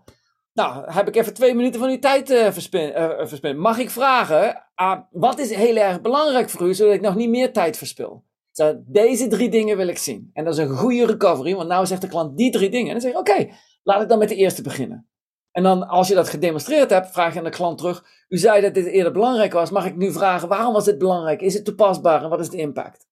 nou 0.53 0.93
heb 0.93 1.09
ik 1.09 1.17
even 1.17 1.35
twee 1.35 1.55
minuten 1.55 1.81
van 1.81 1.89
uw 1.89 1.99
tijd 1.99 2.31
uh, 2.31 2.53
verspild. 2.53 3.57
Mag 3.57 3.79
ik 3.79 3.91
vragen, 3.91 4.67
wat 5.11 5.39
is 5.39 5.55
heel 5.55 5.77
erg 5.77 6.01
belangrijk 6.01 6.51
voor 6.51 6.69
u, 6.69 6.75
zodat 6.75 6.95
ik 6.95 7.01
nog 7.01 7.15
niet 7.15 7.29
meer 7.31 7.53
tijd 7.53 7.77
verspil? 7.77 8.25
Zo, 8.61 8.83
deze 8.87 9.29
drie 9.29 9.51
dingen 9.51 9.77
wil 9.77 9.89
ik 9.89 9.99
zien. 9.99 10.31
En 10.33 10.45
dat 10.45 10.59
is 10.59 10.65
een 10.65 10.77
goede 10.77 11.07
recovery, 11.07 11.55
want 11.55 11.69
nou 11.69 11.87
zegt 11.87 12.01
de 12.01 12.09
klant 12.09 12.37
die 12.37 12.51
drie 12.51 12.71
dingen. 12.71 12.87
En 12.87 12.93
dan 12.93 13.01
zeg 13.01 13.13
je, 13.13 13.19
oké, 13.19 13.49
laat 13.83 14.03
ik 14.03 14.09
dan 14.09 14.19
met 14.19 14.29
de 14.29 14.35
eerste 14.35 14.63
beginnen. 14.63 15.09
En 15.53 15.63
dan, 15.63 15.89
als 15.89 16.09
je 16.09 16.15
dat 16.15 16.29
gedemonstreerd 16.29 16.91
hebt, 16.91 17.13
vraag 17.13 17.33
je 17.33 17.39
aan 17.39 17.45
de 17.45 17.51
klant 17.51 17.79
terug. 17.79 18.05
U 18.29 18.39
zei 18.39 18.61
dat 18.61 18.75
dit 18.75 18.87
eerder 18.87 19.13
belangrijk 19.13 19.53
was. 19.53 19.71
Mag 19.71 19.87
ik 19.87 19.97
nu 19.97 20.13
vragen, 20.13 20.49
waarom 20.49 20.73
was 20.73 20.85
dit 20.85 20.99
belangrijk? 20.99 21.41
Is 21.41 21.55
het 21.55 21.65
toepasbaar 21.65 22.23
en 22.23 22.29
wat 22.29 22.41
is 22.41 22.49
de 22.49 22.57
impact? 22.57 23.07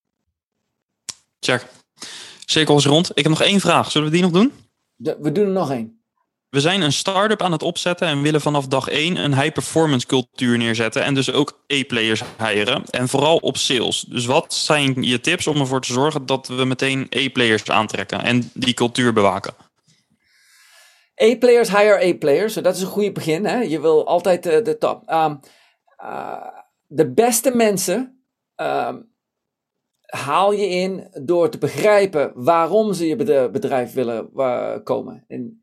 Check. 1.40 1.66
Cirkel 2.44 2.76
is 2.76 2.86
rond. 2.86 3.10
Ik 3.10 3.22
heb 3.22 3.28
nog 3.28 3.42
één 3.42 3.60
vraag. 3.60 3.90
Zullen 3.90 4.08
we 4.08 4.14
die 4.14 4.22
nog 4.22 4.32
doen? 4.32 4.52
De, 4.96 5.16
we 5.20 5.32
doen 5.32 5.44
er 5.44 5.52
nog 5.52 5.70
één. 5.70 5.97
We 6.50 6.60
zijn 6.60 6.80
een 6.80 6.92
start-up 6.92 7.42
aan 7.42 7.52
het 7.52 7.62
opzetten 7.62 8.08
en 8.08 8.22
willen 8.22 8.40
vanaf 8.40 8.66
dag 8.66 8.88
1 8.88 9.16
een 9.16 9.40
high-performance 9.40 10.06
cultuur 10.06 10.58
neerzetten. 10.58 11.04
En 11.04 11.14
dus 11.14 11.32
ook 11.32 11.60
E-players 11.66 12.22
hiren. 12.38 12.84
En 12.90 13.08
vooral 13.08 13.36
op 13.36 13.56
sales. 13.56 14.00
Dus 14.00 14.26
wat 14.26 14.54
zijn 14.54 15.02
je 15.02 15.20
tips 15.20 15.46
om 15.46 15.56
ervoor 15.60 15.80
te 15.80 15.92
zorgen 15.92 16.26
dat 16.26 16.46
we 16.46 16.64
meteen 16.64 17.06
E-players 17.10 17.70
aantrekken 17.70 18.22
en 18.22 18.50
die 18.54 18.74
cultuur 18.74 19.12
bewaken? 19.12 19.54
E-players 21.14 21.68
hire 21.68 22.04
E-players. 22.04 22.54
Dat 22.54 22.76
is 22.76 22.82
een 22.82 22.88
goede 22.88 23.12
begin. 23.12 23.44
Hè? 23.44 23.60
Je 23.60 23.80
wil 23.80 24.06
altijd 24.06 24.42
de, 24.42 24.62
de 24.62 24.78
top. 24.78 25.10
Um, 25.10 25.40
uh, 26.02 26.46
de 26.86 27.12
beste 27.12 27.56
mensen 27.56 28.24
um, 28.56 29.12
haal 30.06 30.52
je 30.52 30.68
in 30.68 31.08
door 31.22 31.50
te 31.50 31.58
begrijpen 31.58 32.32
waarom 32.34 32.92
ze 32.92 33.06
je 33.06 33.16
bedrijf 33.50 33.92
willen 33.92 34.30
uh, 34.34 34.74
komen. 34.84 35.24
En 35.28 35.62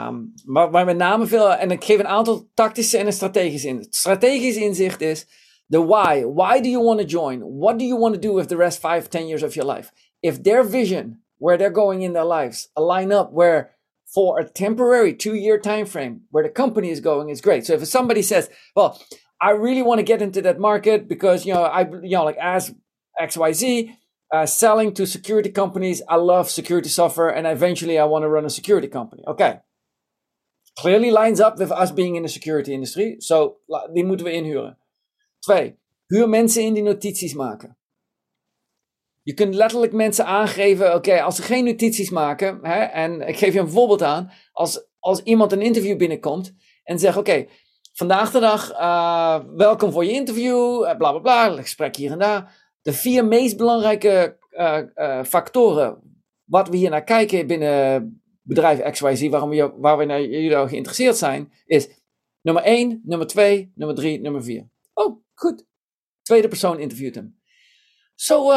Um, 0.00 0.34
maar, 0.44 0.70
maar 0.70 0.84
met 0.84 0.96
name 0.96 1.26
veel, 1.26 1.52
en 1.52 1.70
ik 1.70 1.84
geef 1.84 1.98
een 1.98 2.06
aantal 2.06 2.48
tactische 2.54 2.98
en 2.98 3.06
een 3.06 3.12
strategisch 3.12 3.64
inzicht. 3.64 3.94
Strategisch 3.94 4.56
inzicht 4.56 5.00
is 5.00 5.26
the 5.68 5.86
why. 5.86 6.24
Why 6.24 6.60
do 6.60 6.68
you 6.68 6.84
want 6.84 7.00
to 7.00 7.06
join? 7.06 7.58
What 7.58 7.78
do 7.78 7.84
you 7.84 8.00
want 8.00 8.14
to 8.14 8.20
do 8.20 8.34
with 8.34 8.48
the 8.48 8.56
rest 8.56 8.80
five, 8.80 9.08
ten 9.08 9.26
years 9.26 9.42
of 9.42 9.54
your 9.54 9.74
life? 9.74 9.92
If 10.20 10.40
their 10.42 10.70
vision, 10.70 11.22
where 11.38 11.56
they're 11.56 11.72
going 11.72 12.02
in 12.02 12.12
their 12.12 12.24
lives, 12.24 12.68
align 12.74 13.12
up 13.12 13.32
where 13.32 13.76
for 14.14 14.40
a 14.40 14.44
temporary 14.44 15.14
two-year 15.14 15.60
time 15.60 15.86
frame 15.86 16.22
where 16.30 16.42
the 16.42 16.52
company 16.52 16.90
is 16.90 17.00
going 17.00 17.28
is 17.28 17.40
great. 17.40 17.66
So 17.66 17.74
if 17.74 17.86
somebody 17.86 18.22
says, 18.22 18.48
well, 18.74 19.00
I 19.40 19.50
really 19.50 19.82
want 19.82 19.98
to 19.98 20.02
get 20.04 20.22
into 20.22 20.42
that 20.42 20.58
market 20.58 21.08
because, 21.08 21.46
you 21.46 21.54
know, 21.54 21.62
I, 21.62 21.86
you 22.02 22.16
know, 22.16 22.24
like 22.24 22.38
as 22.38 22.74
XYZ, 23.20 23.94
uh, 24.32 24.46
selling 24.46 24.92
to 24.94 25.06
security 25.06 25.50
companies, 25.50 26.02
I 26.08 26.16
love 26.16 26.50
security 26.50 26.88
software 26.88 27.28
and 27.28 27.46
eventually 27.46 27.98
I 27.98 28.04
want 28.04 28.24
to 28.24 28.28
run 28.28 28.44
a 28.44 28.50
security 28.50 28.88
company. 28.88 29.22
Okay. 29.26 29.58
Clearly 30.80 31.10
lines 31.10 31.40
up 31.40 31.56
with 31.56 31.70
us 31.70 31.92
being 31.92 32.16
in 32.16 32.22
the 32.22 32.28
security 32.28 32.72
industry. 32.72 33.14
So, 33.18 33.56
die 33.92 34.04
moeten 34.04 34.26
we 34.26 34.32
inhuren. 34.32 34.78
Twee, 35.38 35.78
huur 36.06 36.28
mensen 36.28 36.62
in 36.62 36.74
die 36.74 36.82
notities 36.82 37.34
maken. 37.34 37.76
Je 39.22 39.34
kunt 39.34 39.54
letterlijk 39.54 39.92
mensen 39.92 40.26
aangeven, 40.26 40.94
oké, 40.94 41.22
als 41.22 41.36
ze 41.36 41.42
geen 41.42 41.64
notities 41.64 42.10
maken, 42.10 42.58
hè, 42.62 42.80
en 42.82 43.28
ik 43.28 43.36
geef 43.36 43.52
je 43.52 43.60
een 43.60 43.70
voorbeeld 43.70 44.02
aan, 44.02 44.30
als 44.52 44.88
als 45.00 45.22
iemand 45.22 45.52
een 45.52 45.62
interview 45.62 45.96
binnenkomt 45.96 46.54
en 46.84 46.98
zegt: 46.98 47.16
Oké, 47.16 47.46
vandaag 47.92 48.30
de 48.30 48.40
dag, 48.40 48.72
uh, 48.72 49.38
welkom 49.56 49.92
voor 49.92 50.04
je 50.04 50.12
interview, 50.12 50.84
uh, 50.84 50.96
bla 50.96 51.10
bla 51.10 51.18
bla, 51.18 51.50
gesprek 51.50 51.96
hier 51.96 52.10
en 52.10 52.18
daar. 52.18 52.66
De 52.82 52.92
vier 52.92 53.24
meest 53.24 53.56
belangrijke 53.56 54.38
uh, 54.50 55.24
factoren 55.24 55.98
wat 56.44 56.68
we 56.68 56.76
hier 56.76 56.90
naar 56.90 57.04
kijken 57.04 57.46
binnen 57.46 58.17
bedrijf 58.48 58.90
XYZ, 58.90 59.28
waarom 59.28 59.50
we, 59.50 59.72
waar 59.76 59.98
we 59.98 60.04
naar 60.04 60.20
jullie 60.20 60.68
geïnteresseerd 60.68 61.16
zijn, 61.16 61.52
is 61.66 61.88
nummer 62.40 62.62
1, 62.62 63.00
nummer 63.04 63.26
2, 63.26 63.72
nummer 63.74 63.96
3, 63.96 64.20
nummer 64.20 64.42
4. 64.42 64.68
Oh, 64.92 65.22
goed. 65.34 65.66
Tweede 66.22 66.48
persoon 66.48 66.78
interviewt 66.78 67.14
hem. 67.14 67.40
Zo, 68.14 68.44
so, 68.44 68.52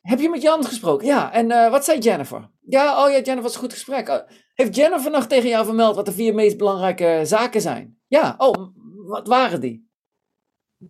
heb 0.00 0.20
je 0.20 0.28
met 0.28 0.42
Jan 0.42 0.64
gesproken? 0.64 1.06
Ja, 1.06 1.32
en 1.32 1.70
wat 1.70 1.84
zei 1.84 1.98
Jennifer? 1.98 2.50
Ja, 2.60 3.04
oh 3.04 3.10
ja, 3.10 3.14
Jennifer 3.14 3.42
was 3.42 3.54
een 3.54 3.60
goed 3.60 3.72
gesprek. 3.72 4.24
heeft 4.54 4.76
Jennifer 4.76 5.10
nog 5.10 5.26
tegen 5.26 5.48
jou 5.48 5.64
vermeld 5.64 5.96
wat 5.96 6.06
de 6.06 6.12
vier 6.12 6.34
meest 6.34 6.56
belangrijke 6.56 7.20
zaken 7.24 7.60
zijn? 7.60 8.00
Ja, 8.06 8.34
oh, 8.38 8.74
wat 9.06 9.28
waren 9.28 9.60
die? 9.60 9.90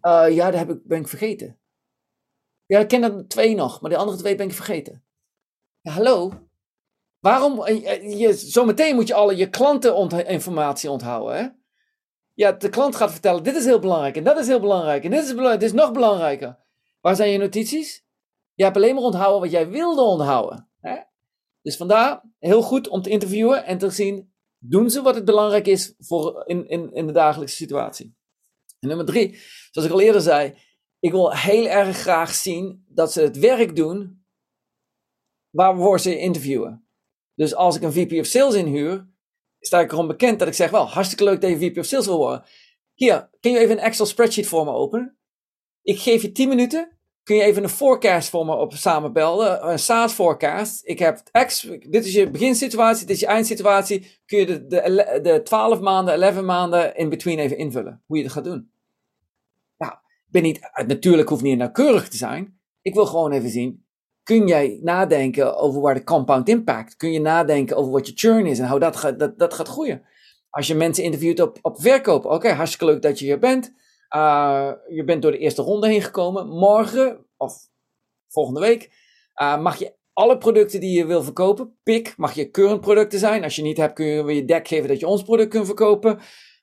Uh, 0.01 0.27
ja, 0.31 0.51
dat 0.51 0.59
heb 0.59 0.71
ik, 0.71 0.87
ben 0.87 1.01
ik 1.01 1.09
vergeten. 1.09 1.59
Ja, 2.67 2.79
ik 2.79 2.89
ken 2.89 3.03
er 3.03 3.29
twee 3.29 3.55
nog, 3.55 3.81
maar 3.81 3.91
de 3.91 3.97
andere 3.97 4.19
twee 4.19 4.35
ben 4.35 4.47
ik 4.47 4.55
vergeten. 4.55 5.05
Ja, 5.81 5.93
hallo? 5.93 6.33
Waarom? 7.25 7.63
Eh, 7.63 8.29
eh, 8.29 8.35
zometeen 8.35 8.95
moet 8.95 9.09
je 9.09 9.15
alle 9.15 9.37
je 9.37 9.51
klanteninformatie 9.51 10.91
onthouden, 10.91 11.37
hè? 11.37 11.49
Ja, 12.35 12.53
de 12.53 12.69
klant 12.69 12.97
gaat 12.97 13.11
vertellen, 13.11 13.43
dit 13.43 13.57
is 13.57 13.65
heel 13.65 13.79
belangrijk 13.79 14.17
en 14.17 14.25
dat 14.25 14.39
is 14.39 14.47
heel 14.47 14.61
belangrijk 14.61 15.05
en 15.05 15.11
dit 15.11 15.25
is, 15.25 15.29
belangrijk, 15.29 15.61
dit 15.61 15.69
is 15.69 15.77
nog 15.77 15.93
belangrijker. 15.93 16.59
Waar 17.01 17.17
zijn 17.17 17.31
je 17.31 17.39
notities? 17.39 18.05
Je 18.55 18.65
hebt 18.65 18.77
alleen 18.77 18.95
maar 18.95 19.05
onthouden 19.05 19.41
wat 19.41 19.51
jij 19.51 19.69
wilde 19.69 20.01
onthouden. 20.01 20.69
Hè? 20.81 20.97
Dus 21.63 21.77
vandaar 21.77 22.23
heel 22.39 22.63
goed 22.63 22.89
om 22.89 23.03
te 23.03 23.11
interviewen 23.11 23.65
en 23.65 23.79
te 23.79 23.91
zien 23.91 24.33
doen 24.59 24.91
ze 24.91 25.03
wat 25.03 25.15
het 25.15 25.25
belangrijk 25.25 25.67
is 25.67 25.95
voor 25.99 26.43
in, 26.47 26.69
in, 26.69 26.93
in 26.93 27.07
de 27.07 27.13
dagelijkse 27.13 27.57
situatie. 27.57 28.17
En 28.81 28.89
nummer 28.89 29.07
drie, 29.07 29.39
zoals 29.71 29.89
ik 29.89 29.95
al 29.95 30.01
eerder 30.01 30.21
zei, 30.21 30.55
ik 30.99 31.11
wil 31.11 31.33
heel 31.37 31.67
erg 31.67 31.97
graag 31.97 32.35
zien 32.35 32.85
dat 32.89 33.13
ze 33.13 33.21
het 33.21 33.39
werk 33.39 33.77
doen 33.77 34.25
waarvoor 35.51 36.01
ze 36.01 36.19
interviewen. 36.19 36.84
Dus 37.35 37.55
als 37.55 37.77
ik 37.77 37.83
een 37.83 37.93
VP 37.93 38.19
of 38.19 38.27
Sales 38.27 38.55
inhuur, 38.55 39.09
sta 39.61 39.81
ik 39.81 39.93
erom 39.93 40.07
bekend 40.07 40.39
dat 40.39 40.49
ik 40.49 40.55
zeg, 40.55 40.71
wel, 40.71 40.89
hartstikke 40.89 41.25
leuk 41.25 41.41
dat 41.41 41.51
je 41.51 41.59
VP 41.59 41.79
of 41.79 41.85
Sales 41.85 42.07
wil 42.07 42.17
worden. 42.17 42.45
Hier, 42.95 43.31
kun 43.41 43.51
je 43.51 43.59
even 43.59 43.77
een 43.77 43.85
Excel 43.85 44.07
spreadsheet 44.07 44.47
voor 44.47 44.65
me 44.65 44.71
openen? 44.71 45.19
Ik 45.83 45.99
geef 45.99 46.23
je 46.23 46.33
10 46.33 46.49
minuten 46.49 46.95
kun 47.25 47.37
je 47.37 47.43
even 47.43 47.63
een 47.63 47.69
forecast 47.69 48.29
voor 48.29 48.47
me 48.47 48.57
op 48.57 48.73
samenbelden. 48.73 49.69
Een 49.69 49.79
SaaS 49.79 50.13
forecast. 50.13 50.81
Ik 50.85 50.99
heb 50.99 51.23
X, 51.47 51.61
dit 51.89 52.05
is 52.05 52.13
je 52.13 52.31
beginsituatie, 52.31 53.07
dit 53.07 53.15
is 53.15 53.21
je 53.21 53.27
eindsituatie. 53.27 54.21
Kun 54.27 54.39
je 54.39 54.47
de, 54.47 54.67
de, 54.67 55.19
de 55.23 55.43
12 55.43 55.81
maanden, 55.81 56.23
11 56.23 56.43
maanden 56.43 56.97
in 56.97 57.09
between 57.09 57.39
even 57.39 57.57
invullen. 57.57 58.03
Hoe 58.07 58.17
je 58.17 58.23
dat 58.23 58.33
gaat 58.33 58.45
doen. 58.45 58.71
Nou, 59.79 59.93
ben 60.27 60.43
niet, 60.43 60.71
natuurlijk 60.87 61.29
hoeft 61.29 61.43
niet 61.43 61.59
nauwkeurig 61.59 62.09
te 62.09 62.17
zijn. 62.17 62.61
Ik 62.83 62.95
wil 62.95 63.07
gewoon 63.07 63.33
even 63.33 63.51
zien. 63.51 63.84
Kun 64.25 64.47
jij 64.47 64.79
nadenken 64.83 65.57
over 65.57 65.81
waar 65.81 65.95
de 65.95 66.05
compound 66.05 66.49
impact? 66.49 66.97
Kun 66.97 67.13
je 67.13 67.21
nadenken 67.21 67.77
over 67.77 67.93
wat 67.93 68.07
je 68.07 68.13
churn 68.15 68.47
is 68.47 68.59
en 68.59 68.69
hoe 68.69 68.79
dat 68.79 68.97
gaat, 68.97 69.19
dat, 69.19 69.39
dat 69.39 69.55
gaat 69.55 69.69
groeien? 69.69 70.03
Als 70.51 70.67
je 70.67 70.75
mensen 70.75 71.05
interviewt 71.05 71.41
op, 71.41 71.59
op 71.63 71.81
verkoop, 71.81 72.25
oké, 72.25 72.49
hartstikke 72.49 72.85
leuk 72.85 73.03
dat 73.03 73.19
je 73.19 73.25
hier 73.25 73.39
bent. 73.39 73.73
Uh, 74.17 74.73
je 74.89 75.05
bent 75.05 75.23
door 75.23 75.31
de 75.31 75.39
eerste 75.39 75.63
ronde 75.63 75.89
heen 75.89 76.03
gekomen. 76.03 76.49
Morgen, 76.49 77.27
of 77.37 77.69
volgende 78.29 78.61
week, 78.61 78.91
uh, 79.43 79.63
mag 79.63 79.79
je 79.79 79.95
alle 80.13 80.39
producten 80.39 80.81
die 80.81 80.99
je 80.99 81.07
wil 81.07 81.23
verkopen, 81.23 81.79
pik, 81.83 82.15
mag 82.17 82.33
je 82.33 82.51
current 82.51 82.81
producten 82.81 83.19
zijn. 83.19 83.43
Als 83.43 83.57
je 83.57 83.63
niet 83.63 83.77
hebt, 83.77 83.95
kun 83.95 84.07
je 84.07 84.35
je 84.35 84.45
deck 84.45 84.69
geven 84.69 84.89
dat 84.89 85.01
je 85.01 85.07
ons 85.07 85.23
product 85.23 85.51
kunt 85.51 85.67
verkopen. 85.67 86.19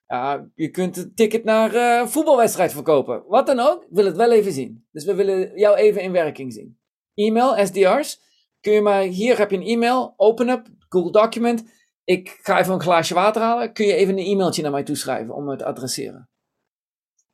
Uh, 0.07 0.35
je 0.55 0.69
kunt 0.69 0.97
een 0.97 1.11
ticket 1.15 1.43
naar 1.43 1.75
een 1.75 2.09
voetbalwedstrijd 2.09 2.71
verkopen. 2.71 3.23
Wat 3.27 3.45
dan 3.45 3.59
ook, 3.59 3.83
ik 3.83 3.89
wil 3.91 4.05
het 4.05 4.15
wel 4.15 4.31
even 4.31 4.51
zien. 4.51 4.87
Dus 4.91 5.05
we 5.05 5.15
willen 5.15 5.51
jou 5.55 5.77
even 5.77 6.01
in 6.01 6.11
werking 6.11 6.53
zien. 6.53 6.80
E-mail, 7.13 7.65
SDR's. 7.65 8.21
Kun 8.59 8.73
je 8.73 8.81
maar, 8.81 9.01
hier 9.01 9.37
heb 9.37 9.51
je 9.51 9.57
een 9.57 9.65
e-mail, 9.65 10.13
open 10.17 10.49
up, 10.49 10.67
Google 10.89 11.11
document. 11.11 11.63
Ik 12.03 12.39
ga 12.41 12.59
even 12.59 12.73
een 12.73 12.81
glaasje 12.81 13.13
water 13.13 13.41
halen. 13.41 13.73
Kun 13.73 13.85
je 13.85 13.93
even 13.93 14.17
een 14.17 14.25
e-mailtje 14.25 14.61
naar 14.61 14.71
mij 14.71 14.83
toeschrijven 14.83 15.35
om 15.35 15.49
het 15.49 15.59
te 15.59 15.65
adresseren? 15.65 16.29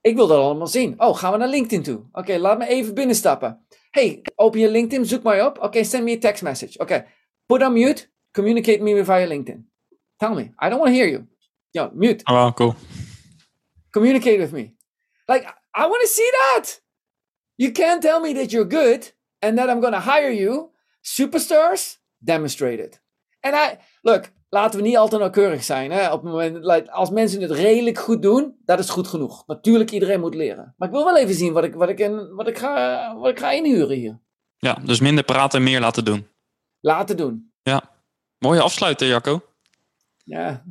Ik 0.01 0.15
wil 0.15 0.27
dat 0.27 0.39
allemaal 0.39 0.67
zien. 0.67 1.01
Oh, 1.01 1.17
gaan 1.17 1.31
we 1.31 1.37
naar 1.37 1.47
LinkedIn 1.47 1.83
toe? 1.83 2.03
Oké, 2.11 2.37
laat 2.37 2.57
me 2.57 2.67
even 2.67 2.93
binnenstappen. 2.93 3.65
Hey, 3.89 4.21
open 4.35 4.59
je 4.59 4.71
LinkedIn, 4.71 5.05
zoek 5.05 5.23
mij 5.23 5.45
op. 5.45 5.59
Oké, 5.59 5.83
send 5.83 6.03
me 6.03 6.15
a 6.15 6.19
text 6.19 6.43
message. 6.43 6.79
Oké, 6.79 7.05
put 7.45 7.61
on 7.61 7.73
mute, 7.73 8.09
communicate 8.31 8.81
me 8.81 9.03
via 9.03 9.27
LinkedIn. 9.27 9.69
Tell 10.15 10.33
me, 10.33 10.41
I 10.41 10.69
don't 10.69 10.79
want 10.79 10.87
to 10.87 10.93
hear 10.93 11.09
you. 11.09 11.27
Yo, 11.69 11.89
mute. 11.93 12.23
Oh, 12.23 12.51
cool. 12.53 12.75
Communicate 13.89 14.39
with 14.39 14.51
me. 14.51 14.75
Like, 15.25 15.45
I 15.73 15.87
want 15.87 16.01
to 16.01 16.07
see 16.07 16.29
that. 16.31 16.81
You 17.55 17.71
can't 17.71 18.01
tell 18.01 18.19
me 18.19 18.33
that 18.33 18.51
you're 18.51 18.67
good 18.67 19.13
and 19.39 19.57
that 19.57 19.69
I'm 19.69 19.81
going 19.81 19.93
to 19.93 20.11
hire 20.11 20.33
you. 20.33 20.69
Superstars, 21.01 21.97
demonstrate 22.17 22.83
it. 22.83 23.01
And 23.39 23.55
I, 23.55 23.77
look, 24.01 24.31
laten 24.49 24.79
we 24.79 24.85
niet 24.85 24.97
altijd 24.97 25.21
nauwkeurig 25.21 25.63
zijn. 25.63 25.91
Hè? 25.91 26.11
Op 26.11 26.23
het 26.23 26.31
moment, 26.31 26.89
als 26.89 27.09
mensen 27.09 27.41
het 27.41 27.51
redelijk 27.51 27.97
goed 27.97 28.21
doen, 28.21 28.55
dat 28.65 28.79
is 28.79 28.89
goed 28.89 29.07
genoeg. 29.07 29.43
Natuurlijk, 29.47 29.91
iedereen 29.91 30.19
moet 30.19 30.35
leren. 30.35 30.73
Maar 30.77 30.87
ik 30.87 30.93
wil 30.93 31.05
wel 31.05 31.17
even 31.17 31.35
zien 31.35 31.53
wat 31.53 31.63
ik, 31.63 31.75
wat 31.75 31.89
ik, 31.89 31.99
in, 31.99 32.33
wat 32.35 32.47
ik, 32.47 32.57
ga, 32.57 33.15
wat 33.15 33.29
ik 33.29 33.39
ga 33.39 33.51
inhuren 33.51 33.97
hier. 33.97 34.19
Ja, 34.57 34.73
dus 34.83 34.99
minder 34.99 35.23
praten 35.23 35.59
en 35.59 35.65
meer 35.65 35.79
laten 35.79 36.05
doen. 36.05 36.27
Laten 36.79 37.17
doen. 37.17 37.51
Ja. 37.61 37.95
Mooie 38.37 38.61
afsluiten, 38.61 39.07
Jacco. 39.07 39.41
Ja. 40.23 40.63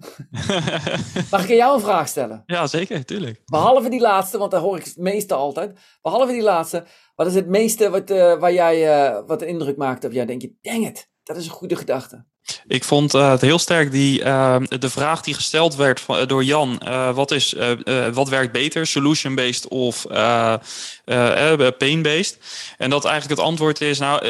Mag 1.30 1.42
ik 1.42 1.48
jou 1.48 1.74
een 1.74 1.80
vraag 1.80 2.08
stellen? 2.08 2.42
Ja, 2.46 2.66
zeker, 2.66 3.04
tuurlijk. 3.04 3.42
Behalve 3.44 3.88
die 3.88 4.00
laatste, 4.00 4.38
want 4.38 4.50
daar 4.50 4.60
hoor 4.60 4.76
ik 4.76 4.84
het 4.84 4.96
meeste 4.96 5.34
altijd. 5.34 5.78
Behalve 6.02 6.32
die 6.32 6.42
laatste, 6.42 6.86
wat 7.16 7.26
is 7.26 7.34
het 7.34 7.48
meeste 7.48 7.90
wat, 7.90 8.10
uh, 8.10 8.38
waar 8.38 8.52
jij, 8.52 9.08
uh, 9.08 9.26
wat 9.26 9.42
indruk 9.42 9.76
maakt 9.76 10.04
op 10.04 10.12
jou? 10.12 10.26
Denk 10.26 10.42
je, 10.42 10.54
dang 10.60 10.84
het, 10.84 11.10
dat 11.22 11.36
is 11.36 11.46
een 11.46 11.52
goede 11.52 11.76
gedachte. 11.76 12.24
Ik 12.66 12.84
vond 12.84 13.14
uh, 13.14 13.30
het 13.30 13.40
heel 13.40 13.58
sterk 13.58 13.90
die, 13.90 14.20
uh, 14.20 14.56
de 14.78 14.90
vraag 14.90 15.20
die 15.20 15.34
gesteld 15.34 15.74
werd 15.74 16.00
van, 16.00 16.26
door 16.26 16.44
Jan. 16.44 16.80
Wat, 17.14 17.30
is, 17.30 17.54
wat 18.12 18.28
werkt 18.28 18.52
beter, 18.52 18.86
solution-based 18.86 19.68
of 19.68 20.06
pain-based? 21.78 22.38
En 22.78 22.90
dat 22.90 23.04
eigenlijk 23.04 23.40
het 23.40 23.48
antwoord 23.48 23.80
is, 23.80 23.98
nou, 23.98 24.26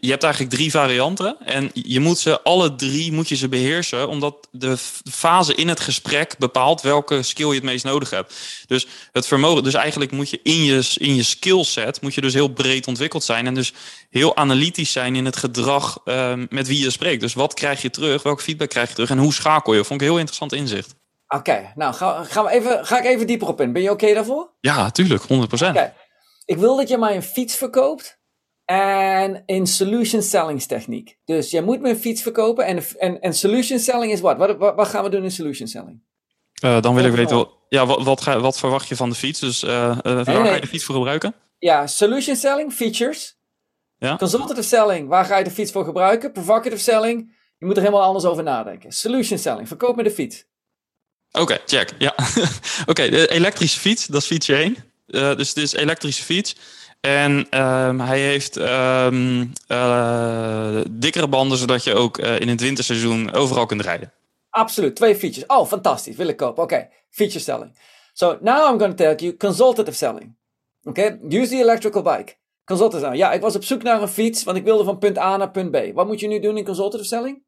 je 0.00 0.10
hebt 0.10 0.22
eigenlijk 0.22 0.54
drie 0.54 0.70
varianten. 0.70 1.36
En 1.44 1.70
je 1.72 2.00
moet 2.00 2.18
ze 2.18 2.42
alle 2.42 2.74
drie 2.74 3.12
moet 3.12 3.28
je 3.28 3.36
ze 3.36 3.48
beheersen, 3.48 4.08
omdat 4.08 4.48
de 4.50 4.76
fase 5.10 5.54
in 5.54 5.68
het 5.68 5.80
gesprek 5.80 6.38
bepaalt 6.38 6.80
welke 6.80 7.22
skill 7.22 7.48
je 7.48 7.54
het 7.54 7.62
meest 7.62 7.84
nodig 7.84 8.10
hebt. 8.10 8.34
Dus 8.66 8.86
het 9.12 9.26
vermogen, 9.26 9.62
dus 9.62 9.74
eigenlijk 9.74 10.10
moet 10.10 10.30
je 10.30 10.40
in 10.42 10.64
je, 10.64 10.94
in 10.94 11.14
je 11.14 11.22
skillset, 11.22 12.00
moet 12.00 12.14
je 12.14 12.20
dus 12.20 12.34
heel 12.34 12.48
breed 12.48 12.86
ontwikkeld 12.86 13.24
zijn. 13.24 13.46
En 13.46 13.54
dus 13.54 13.72
heel 14.10 14.36
analytisch 14.36 14.92
zijn 14.92 15.16
in 15.16 15.24
het 15.24 15.36
gedrag 15.36 15.98
met 16.48 16.66
wie 16.66 16.82
je 16.82 16.90
spreekt. 16.90 17.20
Dus 17.20 17.34
wat 17.34 17.53
krijg 17.54 17.82
je 17.82 17.90
terug? 17.90 18.22
Welke 18.22 18.42
feedback 18.42 18.68
krijg 18.68 18.88
je 18.88 18.94
terug? 18.94 19.10
En 19.10 19.18
hoe 19.18 19.32
schakel 19.32 19.72
je? 19.74 19.84
Vond 19.84 20.00
ik 20.00 20.00
een 20.00 20.12
heel 20.12 20.18
interessant 20.18 20.52
inzicht. 20.52 20.94
Oké, 21.28 21.72
nou 21.74 21.94
ga, 21.94 22.24
gaan 22.24 22.44
we 22.44 22.50
even, 22.50 22.86
ga 22.86 22.98
ik 22.98 23.04
even 23.04 23.26
dieper 23.26 23.48
op 23.48 23.60
in. 23.60 23.72
Ben 23.72 23.82
je 23.82 23.90
oké 23.90 24.14
daarvoor? 24.14 24.50
Ja, 24.60 24.90
tuurlijk, 24.90 25.22
100%. 25.22 25.26
Okay. 25.26 25.92
Ik 26.44 26.56
wil 26.56 26.76
dat 26.76 26.88
je 26.88 26.98
mij 26.98 27.16
een 27.16 27.22
fiets 27.22 27.56
verkoopt 27.56 28.18
en 28.64 29.42
in 29.46 29.66
solution 29.66 30.22
selling 30.22 30.62
techniek. 30.62 31.18
Dus 31.24 31.50
jij 31.50 31.62
moet 31.62 31.80
me 31.80 31.88
een 31.88 31.96
fiets 31.96 32.22
verkopen 32.22 32.66
en, 32.66 32.82
en, 32.98 33.20
en 33.20 33.34
solution 33.34 33.78
selling 33.78 34.12
is 34.12 34.20
wat? 34.20 34.36
Wat, 34.36 34.56
wat, 34.58 34.88
gaan 34.88 35.04
we 35.04 35.10
doen 35.10 35.22
in 35.22 35.30
solution 35.30 35.68
selling? 35.68 36.02
Uh, 36.64 36.80
dan 36.80 36.94
wil 36.94 37.04
ik 37.04 37.12
weten, 37.12 37.48
ja, 37.68 37.86
wat, 37.86 38.02
wat, 38.02 38.20
ga, 38.20 38.40
wat, 38.40 38.58
verwacht 38.58 38.88
je 38.88 38.96
van 38.96 39.08
de 39.08 39.14
fiets? 39.14 39.40
Dus 39.40 39.64
uh, 39.64 39.70
uh, 39.70 39.96
waar 40.02 40.24
nee, 40.24 40.36
nee. 40.36 40.46
ga 40.46 40.54
je 40.54 40.60
de 40.60 40.66
fiets 40.66 40.84
voor 40.84 40.94
gebruiken? 40.94 41.34
Ja, 41.58 41.86
solution 41.86 42.36
selling, 42.36 42.72
features. 42.72 43.38
Ja? 43.98 44.16
Consultative 44.16 44.62
selling, 44.62 45.08
waar 45.08 45.24
ga 45.24 45.36
je 45.36 45.44
de 45.44 45.50
fiets 45.50 45.72
voor 45.72 45.84
gebruiken? 45.84 46.32
Provocative 46.32 46.82
selling, 46.82 47.33
je 47.64 47.70
moet 47.70 47.78
er 47.78 47.88
helemaal 47.88 48.06
anders 48.06 48.24
over 48.24 48.42
nadenken. 48.42 48.92
Solution 48.92 49.38
selling, 49.38 49.68
verkoop 49.68 49.96
me 49.96 50.02
de 50.02 50.10
fiets. 50.10 50.44
Oké, 51.32 51.58
check. 51.66 51.94
Ja. 51.98 52.14
Oké, 52.90 53.08
de 53.08 53.30
elektrische 53.30 53.80
fiets, 53.80 54.06
dat 54.06 54.20
is 54.20 54.26
fiets 54.26 54.48
1. 54.48 54.76
Uh, 55.06 55.36
dus 55.36 55.54
dit 55.54 55.64
is 55.64 55.72
elektrische 55.72 56.22
fiets. 56.22 56.56
En 57.00 57.60
um, 57.60 58.00
hij 58.00 58.20
heeft 58.20 58.56
um, 58.56 59.52
uh, 59.68 60.80
dikkere 60.90 61.28
banden, 61.28 61.58
zodat 61.58 61.84
je 61.84 61.94
ook 61.94 62.18
uh, 62.18 62.40
in 62.40 62.48
het 62.48 62.60
winterseizoen 62.60 63.32
overal 63.32 63.66
kunt 63.66 63.80
rijden. 63.80 64.12
Absoluut, 64.50 64.96
twee 64.96 65.16
features. 65.16 65.46
Oh, 65.46 65.66
fantastisch, 65.66 66.16
wil 66.16 66.28
ik 66.28 66.36
kopen. 66.36 66.62
Oké, 66.62 66.74
okay. 66.74 66.90
feature 67.10 67.40
selling. 67.40 67.78
So 68.12 68.38
now 68.40 68.72
I'm 68.72 68.78
going 68.78 68.96
to 68.96 69.04
tell 69.04 69.14
you 69.16 69.36
consultative 69.36 69.96
selling. 69.96 70.36
Oké, 70.82 71.00
okay? 71.00 71.40
use 71.40 71.50
the 71.50 71.60
electrical 71.60 72.02
bike. 72.02 72.34
Consultative 72.64 73.04
selling. 73.04 73.22
Ja, 73.22 73.32
ik 73.32 73.40
was 73.40 73.56
op 73.56 73.64
zoek 73.64 73.82
naar 73.82 74.02
een 74.02 74.08
fiets, 74.08 74.44
want 74.44 74.56
ik 74.56 74.64
wilde 74.64 74.84
van 74.84 74.98
punt 74.98 75.18
A 75.18 75.36
naar 75.36 75.50
punt 75.50 75.70
B. 75.70 75.94
Wat 75.94 76.06
moet 76.06 76.20
je 76.20 76.28
nu 76.28 76.40
doen 76.40 76.56
in 76.56 76.64
consultative 76.64 77.08
selling? 77.08 77.43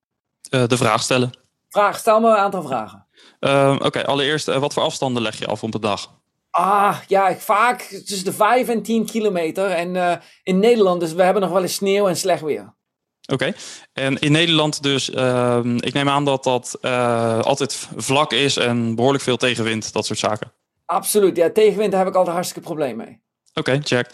Uh, 0.50 0.66
de 0.66 0.76
vraag 0.76 1.02
stellen. 1.02 1.30
Vraag, 1.68 1.98
stel 1.98 2.20
me 2.20 2.28
een 2.28 2.36
aantal 2.36 2.62
vragen. 2.62 3.06
Uh, 3.40 3.72
Oké, 3.74 3.86
okay, 3.86 4.02
allereerst, 4.02 4.48
uh, 4.48 4.56
wat 4.56 4.72
voor 4.72 4.82
afstanden 4.82 5.22
leg 5.22 5.38
je 5.38 5.46
af 5.46 5.62
op 5.62 5.74
een 5.74 5.80
dag? 5.80 6.14
Ah, 6.50 6.98
ja, 7.06 7.36
vaak 7.36 7.80
tussen 7.80 8.24
de 8.24 8.32
5 8.32 8.68
en 8.68 8.82
10 8.82 9.06
kilometer. 9.06 9.70
En 9.70 10.20
in 10.42 10.58
Nederland, 10.58 11.00
dus 11.00 11.12
we 11.12 11.22
hebben 11.22 11.42
nog 11.42 11.50
wel 11.50 11.62
eens 11.62 11.74
sneeuw 11.74 12.08
en 12.08 12.16
slecht 12.16 12.42
weer. 12.42 12.74
Oké, 13.32 13.52
en 13.92 14.18
in 14.18 14.32
Nederland 14.32 14.82
dus, 14.82 15.10
ehm, 15.10 15.76
ik 15.76 15.92
neem 15.92 16.08
aan 16.08 16.24
dat 16.24 16.44
dat 16.44 16.78
altijd 17.42 17.88
vlak 17.96 18.32
is 18.32 18.56
en 18.56 18.94
behoorlijk 18.94 19.24
veel 19.24 19.36
tegenwind, 19.36 19.92
dat 19.92 20.06
soort 20.06 20.18
zaken. 20.18 20.52
Absoluut, 20.86 21.36
ja, 21.36 21.50
tegenwind 21.50 21.90
daar 21.90 22.00
heb 22.00 22.08
ik 22.08 22.16
altijd 22.16 22.34
hartstikke 22.34 22.68
probleem 22.68 22.96
mee. 22.96 23.20
Oké, 23.54 23.80
check. 23.82 24.10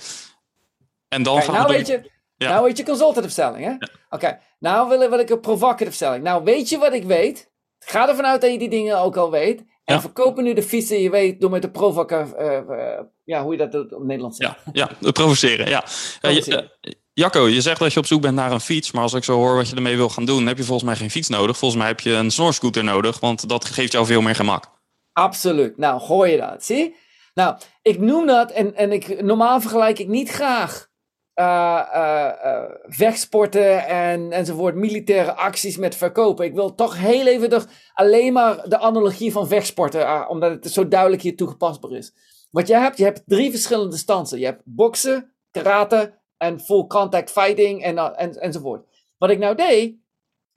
En 1.09 1.23
dan 1.23 1.43
gaan 1.43 1.55
nou 1.55 1.67
we 1.67 1.73
weet 1.73 1.87
je, 1.87 2.11
ja. 2.43 2.51
Nou 2.51 2.65
weet 2.65 2.77
je 2.77 2.85
consultative 2.85 3.33
selling, 3.33 3.65
hè? 3.65 3.71
Ja. 3.71 3.89
Oké, 4.11 4.39
nou 4.59 4.89
wil, 4.89 5.11
wil 5.11 5.19
ik 5.19 5.31
een 5.31 5.41
provocative 5.41 5.97
selling. 5.97 6.25
Nou 6.25 6.45
weet 6.45 6.69
je 6.69 6.79
wat 6.79 6.93
ik 6.93 7.05
weet? 7.05 7.51
Ga 7.79 8.09
ervan 8.09 8.27
uit 8.27 8.41
dat 8.41 8.53
je 8.53 8.59
die 8.59 8.69
dingen 8.69 8.99
ook 8.99 9.17
al 9.17 9.31
weet. 9.31 9.65
En 9.85 10.01
verkopen 10.01 10.45
nu 10.45 10.55
de 10.55 10.63
fietsen, 10.63 11.01
je 11.01 11.11
weet, 11.11 11.41
door 11.41 11.51
met 11.51 11.63
de 11.63 11.71
provoca... 11.71 12.27
Uh, 12.41 12.61
uh, 12.69 13.01
ja, 13.25 13.43
hoe 13.43 13.53
je 13.53 13.59
dat 13.59 13.73
doet 13.73 13.93
op 13.93 14.03
Nederlands. 14.03 14.39
Ja, 14.39 14.57
ja 14.73 14.91
provoceren, 15.13 15.69
ja. 15.69 15.85
Provoceren. 16.21 16.71
Jacco, 17.15 17.49
je 17.49 17.61
zegt 17.61 17.79
dat 17.79 17.93
je 17.93 17.99
op 17.99 18.07
zoek 18.07 18.21
bent 18.23 18.35
naar 18.35 18.53
een 18.53 18.61
fiets, 18.61 18.93
maar 18.93 19.03
als 19.03 19.15
ik 19.15 19.25
zo 19.25 19.35
hoor 19.35 19.55
wat 19.55 19.69
je 19.69 19.77
ermee 19.77 19.97
wil 19.97 20.09
gaan 20.09 20.25
doen, 20.25 20.47
heb 20.47 20.57
je 20.57 20.65
volgens 20.65 20.89
mij 20.89 20.97
geen 20.97 21.11
fiets 21.11 21.29
nodig. 21.29 21.57
Volgens 21.59 21.81
mij 21.81 21.91
heb 21.91 22.01
je 22.01 22.13
een 22.13 22.31
snorscooter 22.31 22.85
nodig, 22.85 23.21
want 23.21 23.49
dat 23.49 23.65
geeft 23.65 23.93
jou 23.93 24.07
veel 24.07 24.21
meer 24.21 24.35
gemak. 24.35 24.65
Absoluut. 25.13 25.79
Nou, 25.79 26.01
gooi 26.01 26.31
je 26.31 26.39
dat, 26.39 26.65
zie? 26.65 26.97
Nou, 27.35 27.57
ik 27.83 27.99
noem 27.99 28.27
dat, 28.27 28.51
en, 28.51 28.77
en 28.77 28.93
ik, 28.93 29.23
normaal 29.23 29.61
vergelijk 29.61 29.99
ik 29.99 30.09
niet 30.09 30.31
graag 30.31 30.89
uh, 31.35 31.83
uh, 31.95 32.63
vechtsporten 32.83 33.87
en, 33.87 34.33
enzovoort, 34.33 34.75
militaire 34.75 35.33
acties 35.33 35.77
met 35.77 35.95
verkopen. 35.95 36.45
Ik 36.45 36.55
wil 36.55 36.75
toch 36.75 36.99
heel 36.99 37.27
even 37.27 37.49
toch 37.49 37.67
alleen 37.95 38.33
maar 38.33 38.69
de 38.69 38.79
analogie 38.79 39.33
van 39.33 39.49
vechtsporten, 39.49 40.29
omdat 40.29 40.51
het 40.51 40.73
zo 40.73 40.89
duidelijk 40.89 41.23
hier 41.23 41.37
toegepasbaar 41.37 41.91
is. 41.91 42.13
Wat 42.51 42.67
je 42.67 42.75
hebt, 42.75 42.99
je 42.99 43.05
hebt 43.05 43.23
drie 43.27 43.51
verschillende 43.51 43.97
stansen. 43.97 44.39
Je 44.39 44.45
hebt 44.45 44.63
boksen, 44.65 45.33
karate 45.51 46.19
en 46.37 46.61
full 46.61 46.87
contact 46.87 47.31
fighting 47.31 47.83
en, 47.83 47.99
en, 47.99 48.41
enzovoort. 48.41 48.87
Wat 49.19 49.31
ik 49.31 49.39
nou 49.39 49.55
deed, 49.55 49.97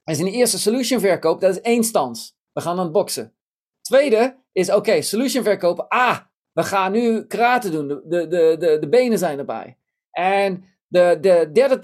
is 0.03 0.19
in 0.19 0.25
de 0.25 0.31
eerste 0.31 0.59
solution 0.59 0.99
verkoop, 0.99 1.41
dat 1.41 1.51
is 1.51 1.61
één 1.61 1.83
stans. 1.83 2.37
We 2.53 2.61
gaan 2.61 2.77
aan 2.77 2.83
het 2.83 2.91
boksen. 2.91 3.33
Tweede 3.81 4.43
is, 4.51 4.71
oké, 4.71 5.01
solution 5.01 5.43
verkopen. 5.43 5.87
Ah, 5.87 6.19
we 6.51 6.63
gaan 6.63 6.91
nu 6.91 7.25
karate 7.25 7.69
doen. 7.69 7.87
De, 7.87 8.27
de, 8.27 8.55
de, 8.59 8.77
de 8.79 8.89
benen 8.89 9.17
zijn 9.17 9.39
erbij. 9.39 9.77
En 10.15 10.63
de, 10.87 11.17
de 11.21 11.49
derde 11.53 11.79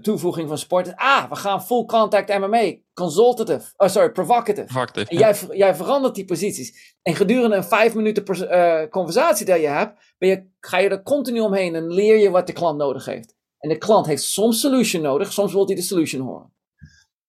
toevoeging 0.00 0.48
van 0.48 0.58
sport 0.58 0.86
is, 0.86 0.92
ah, 0.96 1.28
we 1.28 1.36
gaan 1.36 1.64
full 1.64 1.84
contact 1.84 2.38
MMA, 2.38 2.74
consultative, 2.92 3.72
oh 3.76 3.88
sorry, 3.88 4.10
provocative. 4.12 4.66
provocative 4.66 5.10
en 5.10 5.18
jij, 5.18 5.36
jij 5.50 5.74
verandert 5.74 6.14
die 6.14 6.24
posities. 6.24 6.96
En 7.02 7.14
gedurende 7.14 7.56
een 7.56 7.64
vijf 7.64 7.94
minuten 7.94 8.24
uh, 8.28 8.90
conversatie 8.90 9.46
die 9.46 9.54
je 9.54 9.66
hebt, 9.66 10.14
ben 10.18 10.28
je, 10.28 10.48
ga 10.60 10.78
je 10.78 10.88
er 10.88 11.02
continu 11.02 11.40
omheen 11.40 11.74
en 11.74 11.92
leer 11.92 12.16
je 12.16 12.30
wat 12.30 12.46
de 12.46 12.52
klant 12.52 12.78
nodig 12.78 13.04
heeft. 13.04 13.34
En 13.58 13.68
de 13.68 13.78
klant 13.78 14.06
heeft 14.06 14.22
soms 14.22 14.60
solution 14.60 15.02
nodig, 15.02 15.32
soms 15.32 15.52
wil 15.52 15.66
hij 15.66 15.74
de 15.74 15.82
solution 15.82 16.26
horen. 16.26 16.52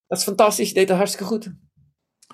Dat 0.08 0.18
is 0.18 0.24
fantastisch, 0.24 0.68
je 0.68 0.74
deed 0.74 0.88
het 0.88 0.98
hartstikke 0.98 1.26
goed. 1.26 1.54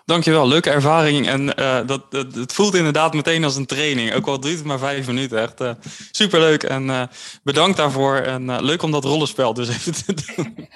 Dankjewel, 0.05 0.47
leuke 0.47 0.69
ervaring. 0.69 1.27
En 1.27 1.59
uh, 1.59 1.79
dat, 1.85 2.01
het 2.33 2.53
voelt 2.53 2.75
inderdaad 2.75 3.13
meteen 3.13 3.43
als 3.43 3.55
een 3.55 3.65
training. 3.65 4.13
Ook 4.13 4.27
al 4.27 4.39
duurt 4.39 4.57
het 4.57 4.65
maar 4.65 4.79
vijf 4.79 5.07
minuten. 5.07 5.41
Echt 5.41 5.61
uh, 5.61 5.71
superleuk. 6.11 6.63
En 6.63 6.83
uh, 6.83 7.03
bedankt 7.43 7.77
daarvoor. 7.77 8.15
En 8.15 8.63
leuk 8.63 8.81
om 8.81 8.91
dat 8.91 9.03
rollenspel 9.03 9.53
dus 9.53 9.69
even 9.69 9.93
te 9.93 10.13
doen. 10.35 10.69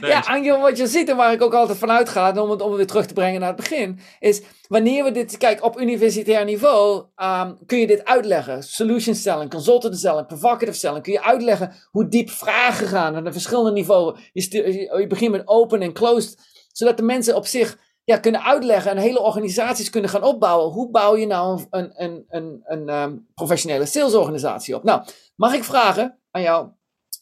ja, 0.10 0.20
Angel, 0.26 0.60
wat 0.60 0.76
je 0.76 0.86
ziet 0.86 1.08
en 1.08 1.16
waar 1.16 1.32
ik 1.32 1.42
ook 1.42 1.54
altijd 1.54 1.78
vanuit 1.78 2.08
ga, 2.08 2.42
om 2.42 2.50
het, 2.50 2.62
om 2.62 2.72
weer 2.72 2.86
terug 2.86 3.06
te 3.06 3.14
brengen 3.14 3.40
naar 3.40 3.48
het 3.48 3.56
begin, 3.56 4.00
is 4.20 4.42
wanneer 4.68 5.04
we 5.04 5.10
dit, 5.10 5.36
kijk, 5.36 5.64
op 5.64 5.80
universitair 5.80 6.44
niveau 6.44 7.04
um, 7.16 7.58
kun 7.66 7.78
je 7.78 7.86
dit 7.86 8.04
uitleggen. 8.04 8.62
Solution 8.62 9.14
selling, 9.14 9.50
consultative 9.50 10.00
selling, 10.00 10.26
provocative 10.26 10.78
selling. 10.78 11.02
Kun 11.02 11.12
je 11.12 11.22
uitleggen 11.22 11.72
hoe 11.90 12.08
diep 12.08 12.30
vragen 12.30 12.86
gaan 12.86 13.12
naar 13.12 13.24
de 13.24 13.32
verschillende 13.32 13.72
niveaus. 13.72 14.18
Je, 14.32 14.62
je 14.98 15.06
begint 15.08 15.30
met 15.30 15.48
open 15.48 15.82
en 15.82 15.92
closed, 15.92 16.38
zodat 16.72 16.96
de 16.96 17.02
mensen 17.02 17.36
op 17.36 17.46
zich 17.46 17.76
ja, 18.04 18.18
kunnen 18.18 18.44
uitleggen 18.44 18.90
en 18.90 18.96
hele 18.96 19.20
organisaties 19.20 19.90
kunnen 19.90 20.10
gaan 20.10 20.22
opbouwen. 20.22 20.72
Hoe 20.72 20.90
bouw 20.90 21.16
je 21.16 21.26
nou 21.26 21.64
een, 21.70 22.02
een, 22.02 22.24
een, 22.28 22.62
een 22.64 22.88
um, 22.88 23.26
professionele 23.34 23.86
salesorganisatie 23.86 24.74
op? 24.74 24.82
Nou, 24.82 25.04
mag 25.34 25.54
ik 25.54 25.64
vragen 25.64 26.18
aan 26.30 26.42
jou, 26.42 26.68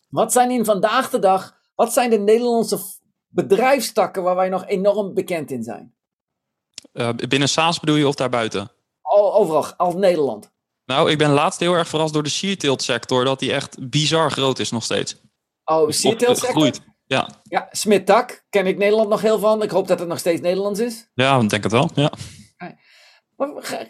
wat 0.09 0.33
zijn 0.33 0.51
in 0.51 0.65
vandaag 0.65 1.11
de 1.11 1.19
dag, 1.19 1.57
wat 1.75 1.93
zijn 1.93 2.11
de 2.11 2.19
Nederlandse 2.19 2.79
bedrijfstakken 3.29 4.23
waar 4.23 4.37
wij 4.37 4.49
nog 4.49 4.67
enorm 4.67 5.15
bekend 5.15 5.51
in 5.51 5.63
zijn? 5.63 5.95
Uh, 6.93 7.09
binnen 7.29 7.49
SaaS 7.49 7.81
bedoel 7.81 7.97
je 7.97 8.09
of 8.09 8.15
daarbuiten? 8.15 8.71
overal, 9.03 9.65
als 9.77 9.95
Nederland. 9.95 10.51
Nou, 10.85 11.11
ik 11.11 11.19
ben 11.19 11.31
laatst 11.31 11.61
heel 11.61 11.75
erg 11.75 11.89
verrast 11.89 12.13
door 12.13 12.23
de 12.23 12.29
sheartilt 12.29 12.83
sector, 12.83 13.25
dat 13.25 13.39
die 13.39 13.53
echt 13.53 13.91
bizar 13.91 14.31
groot 14.31 14.59
is 14.59 14.71
nog 14.71 14.83
steeds. 14.83 15.17
Oh, 15.65 15.91
sheartilt 15.91 16.39
sector? 16.39 16.73
Ja. 17.13 17.29
Ja, 17.43 17.69
Smit-Tak 17.71 18.45
ken 18.51 18.67
ik 18.67 18.79
Nederland 18.79 19.09
nog 19.09 19.21
heel 19.21 19.39
van. 19.39 19.63
Ik 19.63 19.71
hoop 19.71 19.89
dat 19.89 19.99
het 19.99 20.09
nog 20.09 20.19
steeds 20.19 20.41
Nederlands 20.41 20.81
is. 20.81 21.11
Ja, 21.15 21.41
ik 21.41 21.49
denk 21.49 21.63
het 21.63 21.73
wel, 21.73 21.91
ja. 21.95 22.13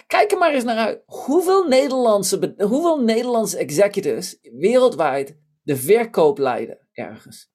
Kijk 0.06 0.32
er 0.32 0.38
maar 0.38 0.52
eens 0.52 0.64
naar 0.64 0.76
uit. 0.76 1.02
Hoeveel 1.06 1.68
Nederlandse, 1.68 2.54
hoeveel 2.58 3.00
Nederlandse 3.00 3.58
executives 3.58 4.38
wereldwijd 4.40 5.36
de 5.62 5.76
verkoop 5.76 6.38
leiden 6.38 6.88
ergens? 6.92 7.50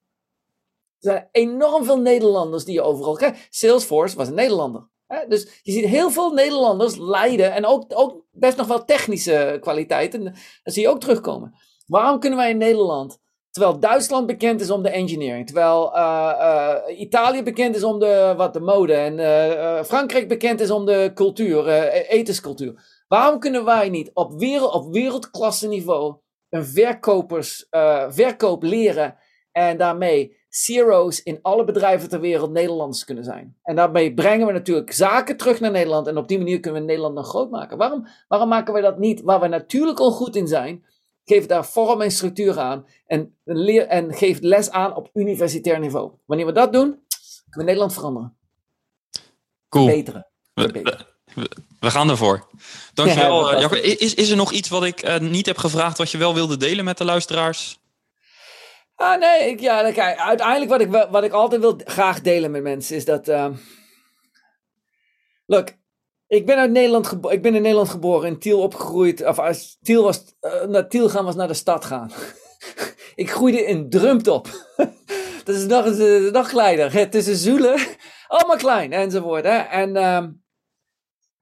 Er 0.98 1.10
zijn 1.10 1.28
enorm 1.32 1.84
veel 1.84 2.00
Nederlanders 2.00 2.64
die 2.64 2.74
je 2.74 2.82
overal 2.82 3.14
krijgt. 3.14 3.46
Salesforce 3.50 4.16
was 4.16 4.28
een 4.28 4.34
Nederlander. 4.34 4.88
Dus 5.28 5.60
je 5.62 5.72
ziet 5.72 5.84
heel 5.84 6.10
veel 6.10 6.32
Nederlanders 6.32 6.96
leiden 6.96 7.52
en 7.52 7.66
ook, 7.66 7.84
ook 7.88 8.24
best 8.30 8.56
nog 8.56 8.66
wel 8.66 8.84
technische 8.84 9.58
kwaliteiten. 9.60 10.24
Dat 10.62 10.74
zie 10.74 10.82
je 10.82 10.88
ook 10.88 11.00
terugkomen. 11.00 11.54
Waarom 11.86 12.18
kunnen 12.18 12.38
wij 12.38 12.50
in 12.50 12.58
Nederland 12.58 13.18
Terwijl 13.58 13.80
Duitsland 13.80 14.26
bekend 14.26 14.60
is 14.60 14.70
om 14.70 14.82
de 14.82 14.88
engineering. 14.88 15.46
Terwijl 15.46 15.96
uh, 15.96 16.32
uh, 16.40 17.00
Italië 17.00 17.42
bekend 17.42 17.76
is 17.76 17.84
om 17.84 17.98
de, 17.98 18.34
wat, 18.36 18.52
de 18.52 18.60
mode. 18.60 18.94
En 18.94 19.18
uh, 19.18 19.82
Frankrijk 19.84 20.28
bekend 20.28 20.60
is 20.60 20.70
om 20.70 20.86
de 20.86 21.10
cultuur, 21.14 21.68
etenscultuur. 22.08 23.02
Waarom 23.08 23.38
kunnen 23.38 23.64
wij 23.64 23.88
niet 23.88 24.10
op, 24.14 24.32
wereld, 24.38 24.72
op 24.72 24.92
wereldklasse 24.92 25.68
niveau 25.68 26.16
een 26.48 26.64
verkopers, 26.64 27.66
verkoop 28.08 28.62
leren 28.62 29.16
en 29.52 29.78
daarmee 29.78 30.36
zero's 30.48 31.22
in 31.22 31.38
alle 31.42 31.64
bedrijven 31.64 32.08
ter 32.08 32.20
wereld 32.20 32.50
Nederlands 32.50 33.04
kunnen 33.04 33.24
zijn? 33.24 33.56
En 33.62 33.76
daarmee 33.76 34.14
brengen 34.14 34.46
we 34.46 34.52
natuurlijk 34.52 34.92
zaken 34.92 35.36
terug 35.36 35.60
naar 35.60 35.70
Nederland 35.70 36.06
en 36.06 36.16
op 36.16 36.28
die 36.28 36.38
manier 36.38 36.60
kunnen 36.60 36.80
we 36.80 36.86
Nederland 36.86 37.14
nog 37.14 37.28
groot 37.28 37.50
maken. 37.50 37.78
Waarom, 37.78 38.06
waarom 38.28 38.48
maken 38.48 38.72
wij 38.72 38.82
dat 38.82 38.98
niet 38.98 39.22
waar 39.22 39.40
we 39.40 39.48
natuurlijk 39.48 39.98
al 39.98 40.10
goed 40.10 40.36
in 40.36 40.46
zijn? 40.46 40.84
Geef 41.28 41.46
daar 41.46 41.66
vorm 41.66 42.02
en 42.02 42.10
structuur 42.10 42.58
aan. 42.58 42.86
En, 43.06 43.36
leer, 43.44 43.86
en 43.86 44.14
geef 44.14 44.38
les 44.40 44.70
aan 44.70 44.96
op 44.96 45.10
universitair 45.14 45.78
niveau. 45.78 46.12
Wanneer 46.26 46.46
we 46.46 46.52
dat 46.52 46.72
doen, 46.72 46.88
kunnen 46.88 47.50
we 47.50 47.62
Nederland 47.62 47.92
veranderen. 47.92 48.36
Cool. 49.68 49.86
Verbeteren. 49.86 50.26
We, 50.54 50.96
we, 51.80 51.90
gaan 51.90 52.10
ervoor. 52.10 52.48
Dankjewel. 52.94 53.60
Ja, 53.60 53.70
uh, 53.72 53.84
is, 53.84 54.14
is 54.14 54.30
er 54.30 54.36
nog 54.36 54.52
iets 54.52 54.68
wat 54.68 54.84
ik 54.84 55.04
uh, 55.04 55.18
niet 55.18 55.46
heb 55.46 55.58
gevraagd 55.58 55.98
wat 55.98 56.10
je 56.10 56.18
wel 56.18 56.34
wilde 56.34 56.56
delen 56.56 56.84
met 56.84 56.98
de 56.98 57.04
luisteraars? 57.04 57.80
Ah, 58.94 59.20
nee, 59.20 59.50
ik, 59.50 59.60
ja, 59.60 59.92
kijk, 59.92 60.18
uiteindelijk 60.18 60.70
wat 60.70 60.80
ik, 60.80 61.10
wat 61.10 61.24
ik 61.24 61.32
altijd 61.32 61.60
wil 61.60 61.80
graag 61.84 62.20
delen 62.20 62.50
met 62.50 62.62
mensen 62.62 62.96
is 62.96 63.04
dat. 63.04 63.28
Uh, 63.28 63.48
look, 65.46 65.68
ik 66.28 66.46
ben 66.46 66.56
uit 66.56 66.70
Nederland 66.70 67.12
ik 67.12 67.42
ben 67.42 67.54
in 67.54 67.62
Nederland 67.62 67.88
geboren, 67.88 68.28
in 68.28 68.38
Tiel 68.38 68.60
opgegroeid. 68.60 69.26
Of 69.26 69.38
als 69.38 69.78
Tiel 69.82 70.02
was, 70.02 70.24
uh, 70.40 70.64
naar 70.64 70.88
Tiel 70.88 71.08
gaan 71.08 71.24
was 71.24 71.34
naar 71.34 71.48
de 71.48 71.54
stad 71.54 71.84
gaan. 71.84 72.10
ik 73.14 73.30
groeide 73.30 73.64
in 73.64 73.90
Drumtop. 73.90 74.48
dat 75.44 75.54
is 75.54 75.66
nog, 75.66 75.84
een 75.84 76.32
dagleider. 76.32 77.10
Tussen 77.10 77.36
Zoelen, 77.36 77.80
allemaal 78.26 78.56
klein 78.56 78.92
enzovoort. 78.92 79.44
Hè? 79.44 79.56
En 79.56 79.96
um, 79.96 80.42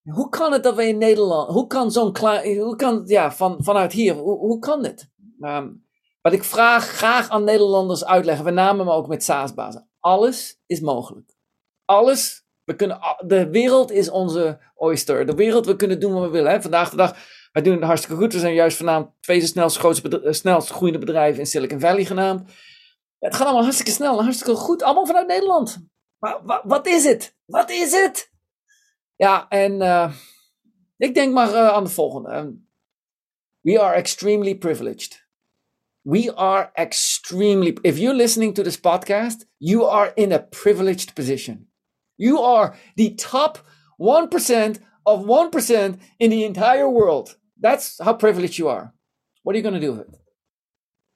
hoe 0.03 0.29
kan 0.29 0.53
het 0.53 0.63
dat 0.63 0.75
we 0.75 0.87
in 0.87 0.99
Nederland, 0.99 1.51
hoe 1.51 1.67
kan 1.67 1.91
zo'n 1.91 2.13
klein, 2.13 2.59
hoe 2.59 2.77
kan, 2.77 3.03
ja, 3.07 3.33
van, 3.33 3.57
vanuit 3.59 3.93
hier, 3.93 4.15
hoe, 4.15 4.39
hoe 4.39 4.59
kan 4.59 4.83
dit? 4.83 5.11
Um, 5.41 5.85
wat 6.23 6.33
ik 6.33 6.45
vraag, 6.45 6.85
graag 6.85 7.29
aan 7.29 7.45
Nederlanders 7.45 8.05
uitleggen, 8.05 8.45
we 8.45 8.51
namen 8.51 8.87
me 8.87 8.93
ook 8.93 9.07
met 9.07 9.25
SaaS-bazen. 9.25 9.89
Alles 10.01 10.61
is 10.67 10.81
mogelijk. 10.81 11.37
Alles 11.85 12.46
we 12.67 12.77
kunnen, 12.77 12.99
de 13.27 13.51
wereld 13.51 13.91
is 13.91 14.11
onze 14.11 14.59
oyster. 14.75 15.27
De 15.27 15.35
wereld, 15.35 15.67
we 15.67 15.77
kunnen 15.77 16.01
doen 16.01 16.13
wat 16.13 16.23
we 16.23 16.29
willen. 16.29 16.51
Hè? 16.51 16.63
Vandaag 16.63 16.91
de 16.91 16.97
dag, 16.97 17.17
wij 17.53 17.63
doen 17.63 17.75
het 17.75 17.85
hartstikke 17.85 18.17
goed. 18.17 18.33
We 18.33 18.39
zijn 18.39 18.55
juist 18.55 18.77
vanavond 18.77 19.11
twee 19.21 19.47
snelst, 19.47 19.79
grootste, 19.79 20.23
eh, 20.23 20.33
snelst 20.33 20.71
groeiende 20.71 20.99
bedrijven 20.99 21.41
in 21.41 21.47
Silicon 21.47 21.81
Valley 21.81 22.05
genaamd. 22.05 22.51
het 23.19 23.35
gaat 23.35 23.45
allemaal 23.45 23.63
hartstikke 23.63 23.93
snel 23.93 24.23
hartstikke 24.23 24.61
goed. 24.61 24.83
Allemaal 24.83 25.07
vanuit 25.07 25.27
Nederland. 25.27 25.87
Maar 26.19 26.41
wat 26.65 26.87
is 26.87 27.05
het? 27.05 27.37
Wat 27.45 27.71
is 27.71 27.93
het? 27.93 28.33
Ja, 29.17 29.49
en 29.49 29.81
uh, 29.81 30.13
ik 30.97 31.15
denk 31.15 31.33
maar 31.33 31.51
uh, 31.51 31.69
aan 31.69 31.85
de 31.85 31.91
volgende. 31.91 32.57
We 33.61 33.81
are 33.81 33.95
extremely 33.95 34.57
privileged. 34.57 35.27
We 36.03 36.35
are 36.35 36.71
extremely. 36.73 37.79
If 37.83 37.99
you're 37.99 38.17
listening 38.17 38.55
to 38.55 38.63
this 38.63 38.81
podcast, 38.81 39.47
you 39.57 39.89
are 39.89 40.13
in 40.15 40.33
a 40.33 40.39
privileged 40.39 41.15
position. 41.15 41.71
You 42.17 42.41
are 42.41 42.75
the 42.97 43.15
top 43.15 43.59
1% 44.01 44.79
of 45.05 45.25
1% 45.25 45.99
in 46.19 46.31
the 46.31 46.45
entire 46.45 46.89
world. 46.89 47.37
That's 47.61 47.99
how 48.03 48.15
privileged 48.15 48.59
you 48.59 48.69
are. 48.69 48.93
What 49.43 49.55
are 49.55 49.59
you 49.59 49.63
going 49.63 49.81
to 49.81 49.87
do 49.87 49.93
with 49.93 50.01
it? 50.01 50.17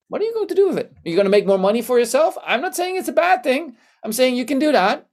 What 0.09 0.21
are 0.21 0.25
you 0.25 0.35
going 0.35 0.49
to 0.49 0.55
do 0.55 0.69
with 0.69 0.79
it? 0.79 0.87
Are 0.87 1.09
you 1.09 1.15
going 1.15 1.27
to 1.27 1.31
make 1.31 1.47
more 1.47 1.59
money 1.59 1.83
for 1.83 1.99
yourself? 1.99 2.37
I'm 2.45 2.61
not 2.61 2.75
saying 2.75 2.97
it's 2.97 3.09
a 3.09 3.13
bad 3.13 3.43
thing. 3.43 3.77
I'm 4.05 4.13
saying 4.13 4.37
you 4.37 4.45
can 4.45 4.59
do 4.59 4.73
that. 4.73 5.09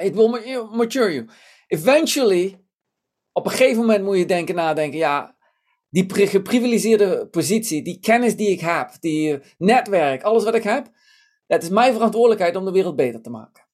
It 0.00 0.14
will 0.14 0.28
mature 0.70 1.10
you. 1.10 1.26
Eventually, 1.70 2.58
op 3.32 3.44
een 3.44 3.50
gegeven 3.50 3.80
moment 3.80 4.04
moet 4.04 4.18
je 4.18 4.26
denken, 4.26 4.54
nadenken, 4.54 4.98
ja, 4.98 5.36
die 5.90 6.26
geprivilegeerde 6.26 7.28
positie, 7.30 7.82
die 7.82 8.00
kennis 8.00 8.36
die 8.36 8.50
ik 8.50 8.60
heb, 8.60 8.90
die 9.00 9.38
netwerk, 9.58 10.22
alles 10.22 10.44
wat 10.44 10.54
ik 10.54 10.62
heb, 10.62 10.88
het 11.46 11.62
is 11.62 11.68
mijn 11.68 11.92
verantwoordelijkheid 11.92 12.56
om 12.56 12.64
de 12.64 12.72
wereld 12.72 12.96
beter 12.96 13.22
te 13.22 13.30
maken. 13.30 13.67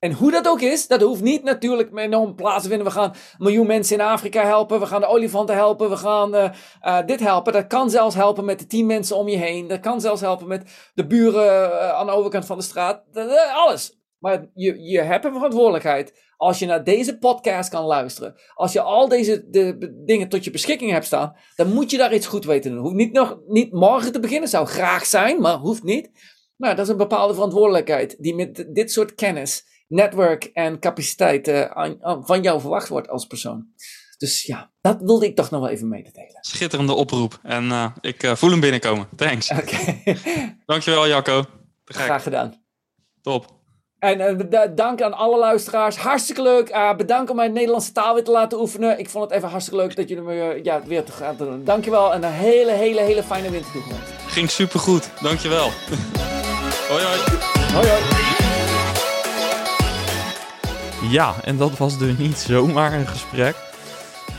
En 0.00 0.12
hoe 0.12 0.30
dat 0.30 0.48
ook 0.48 0.60
is, 0.60 0.86
dat 0.86 1.00
hoeft 1.00 1.22
niet 1.22 1.42
natuurlijk 1.42 1.90
met 1.90 2.04
enorm 2.04 2.34
plaats 2.34 2.62
te 2.62 2.68
vinden. 2.68 2.86
We 2.86 2.92
gaan 2.92 3.10
een 3.10 3.16
miljoen 3.38 3.66
mensen 3.66 3.96
in 3.98 4.04
Afrika 4.04 4.44
helpen. 4.44 4.80
We 4.80 4.86
gaan 4.86 5.00
de 5.00 5.06
olifanten 5.06 5.54
helpen. 5.54 5.90
We 5.90 5.96
gaan 5.96 6.34
uh, 6.34 6.50
uh, 6.82 7.06
dit 7.06 7.20
helpen. 7.20 7.52
Dat 7.52 7.66
kan 7.66 7.90
zelfs 7.90 8.14
helpen 8.14 8.44
met 8.44 8.58
de 8.58 8.66
tien 8.66 8.86
mensen 8.86 9.16
om 9.16 9.28
je 9.28 9.36
heen. 9.36 9.68
Dat 9.68 9.80
kan 9.80 10.00
zelfs 10.00 10.20
helpen 10.20 10.48
met 10.48 10.90
de 10.94 11.06
buren 11.06 11.70
uh, 11.70 11.90
aan 11.90 12.06
de 12.06 12.12
overkant 12.12 12.46
van 12.46 12.58
de 12.58 12.64
straat. 12.64 13.02
alles. 13.54 13.98
Maar 14.18 14.46
je, 14.54 14.80
je 14.82 15.00
hebt 15.00 15.24
een 15.24 15.32
verantwoordelijkheid. 15.32 16.28
Als 16.36 16.58
je 16.58 16.66
naar 16.66 16.84
deze 16.84 17.18
podcast 17.18 17.70
kan 17.70 17.84
luisteren. 17.84 18.34
Als 18.54 18.72
je 18.72 18.80
al 18.80 19.08
deze 19.08 19.48
de, 19.50 20.02
dingen 20.04 20.28
tot 20.28 20.44
je 20.44 20.50
beschikking 20.50 20.90
hebt 20.90 21.06
staan. 21.06 21.36
Dan 21.56 21.72
moet 21.72 21.90
je 21.90 21.98
daar 21.98 22.14
iets 22.14 22.26
goed 22.26 22.44
weten 22.44 22.70
te 22.70 22.76
doen. 22.76 22.84
Hoeft 22.84 22.94
niet, 22.94 23.12
nog, 23.12 23.38
niet 23.46 23.72
morgen 23.72 24.12
te 24.12 24.20
beginnen. 24.20 24.48
Zou 24.48 24.66
graag 24.66 25.06
zijn, 25.06 25.40
maar 25.40 25.56
hoeft 25.56 25.82
niet. 25.82 26.10
Maar 26.56 26.76
dat 26.76 26.84
is 26.84 26.90
een 26.90 26.98
bepaalde 26.98 27.34
verantwoordelijkheid. 27.34 28.16
Die 28.18 28.34
met 28.34 28.66
dit 28.72 28.92
soort 28.92 29.14
kennis 29.14 29.69
netwerk 29.90 30.44
en 30.44 30.78
capaciteit 30.78 31.68
van 32.20 32.42
jou 32.42 32.60
verwacht 32.60 32.88
wordt 32.88 33.08
als 33.08 33.26
persoon. 33.26 33.66
Dus 34.20 34.42
ja, 34.42 34.70
dat 34.80 34.96
wilde 35.00 35.26
ik 35.26 35.36
toch 35.36 35.50
nog 35.50 35.60
wel 35.60 35.70
even 35.70 35.88
mededelen. 35.88 36.38
Schitterende 36.40 36.94
oproep. 36.94 37.38
En 37.42 37.64
uh, 37.64 37.86
ik 38.00 38.22
uh, 38.22 38.34
voel 38.34 38.50
hem 38.50 38.60
binnenkomen. 38.60 39.08
Thanks. 39.16 39.50
Oké. 39.60 39.60
Okay. 39.60 40.56
Dankjewel 40.66 41.08
Jacco. 41.08 41.44
Graag 41.84 42.22
gedaan. 42.22 42.62
Top. 43.22 43.46
En 43.98 44.20
uh, 44.20 44.60
dank 44.74 45.02
aan 45.02 45.12
alle 45.12 45.38
luisteraars. 45.38 45.96
Hartstikke 45.96 46.42
leuk. 46.42 46.94
bedankt 46.96 47.30
om 47.30 47.36
mijn 47.36 47.52
Nederlandse 47.52 47.92
taal 47.92 48.14
weer 48.14 48.24
te 48.24 48.30
laten 48.30 48.60
oefenen. 48.60 48.98
Ik 48.98 49.08
vond 49.08 49.24
het 49.24 49.32
even 49.32 49.48
hartstikke 49.48 49.80
leuk 49.80 49.96
dat 49.96 50.08
jullie 50.08 50.24
me 50.24 50.60
ja, 50.62 50.82
weer 50.86 51.04
te 51.04 51.12
gaan 51.12 51.36
doen. 51.36 51.64
Dankjewel 51.64 52.12
en 52.12 52.22
een 52.22 52.32
hele, 52.32 52.72
hele, 52.72 53.00
hele 53.00 53.22
fijne 53.22 53.50
winter 53.50 53.72
toegewenst. 53.72 54.12
Ging 54.26 54.50
supergoed. 54.50 55.10
Dankjewel. 55.20 55.70
hoi 56.90 57.02
hoi. 57.02 57.18
Hoi 57.72 57.88
hoi. 57.88 58.19
Ja, 61.10 61.34
en 61.44 61.56
dat 61.56 61.78
was 61.78 61.98
dus 61.98 62.18
niet 62.18 62.36
zomaar 62.36 62.92
een 62.92 63.06
gesprek. 63.06 63.56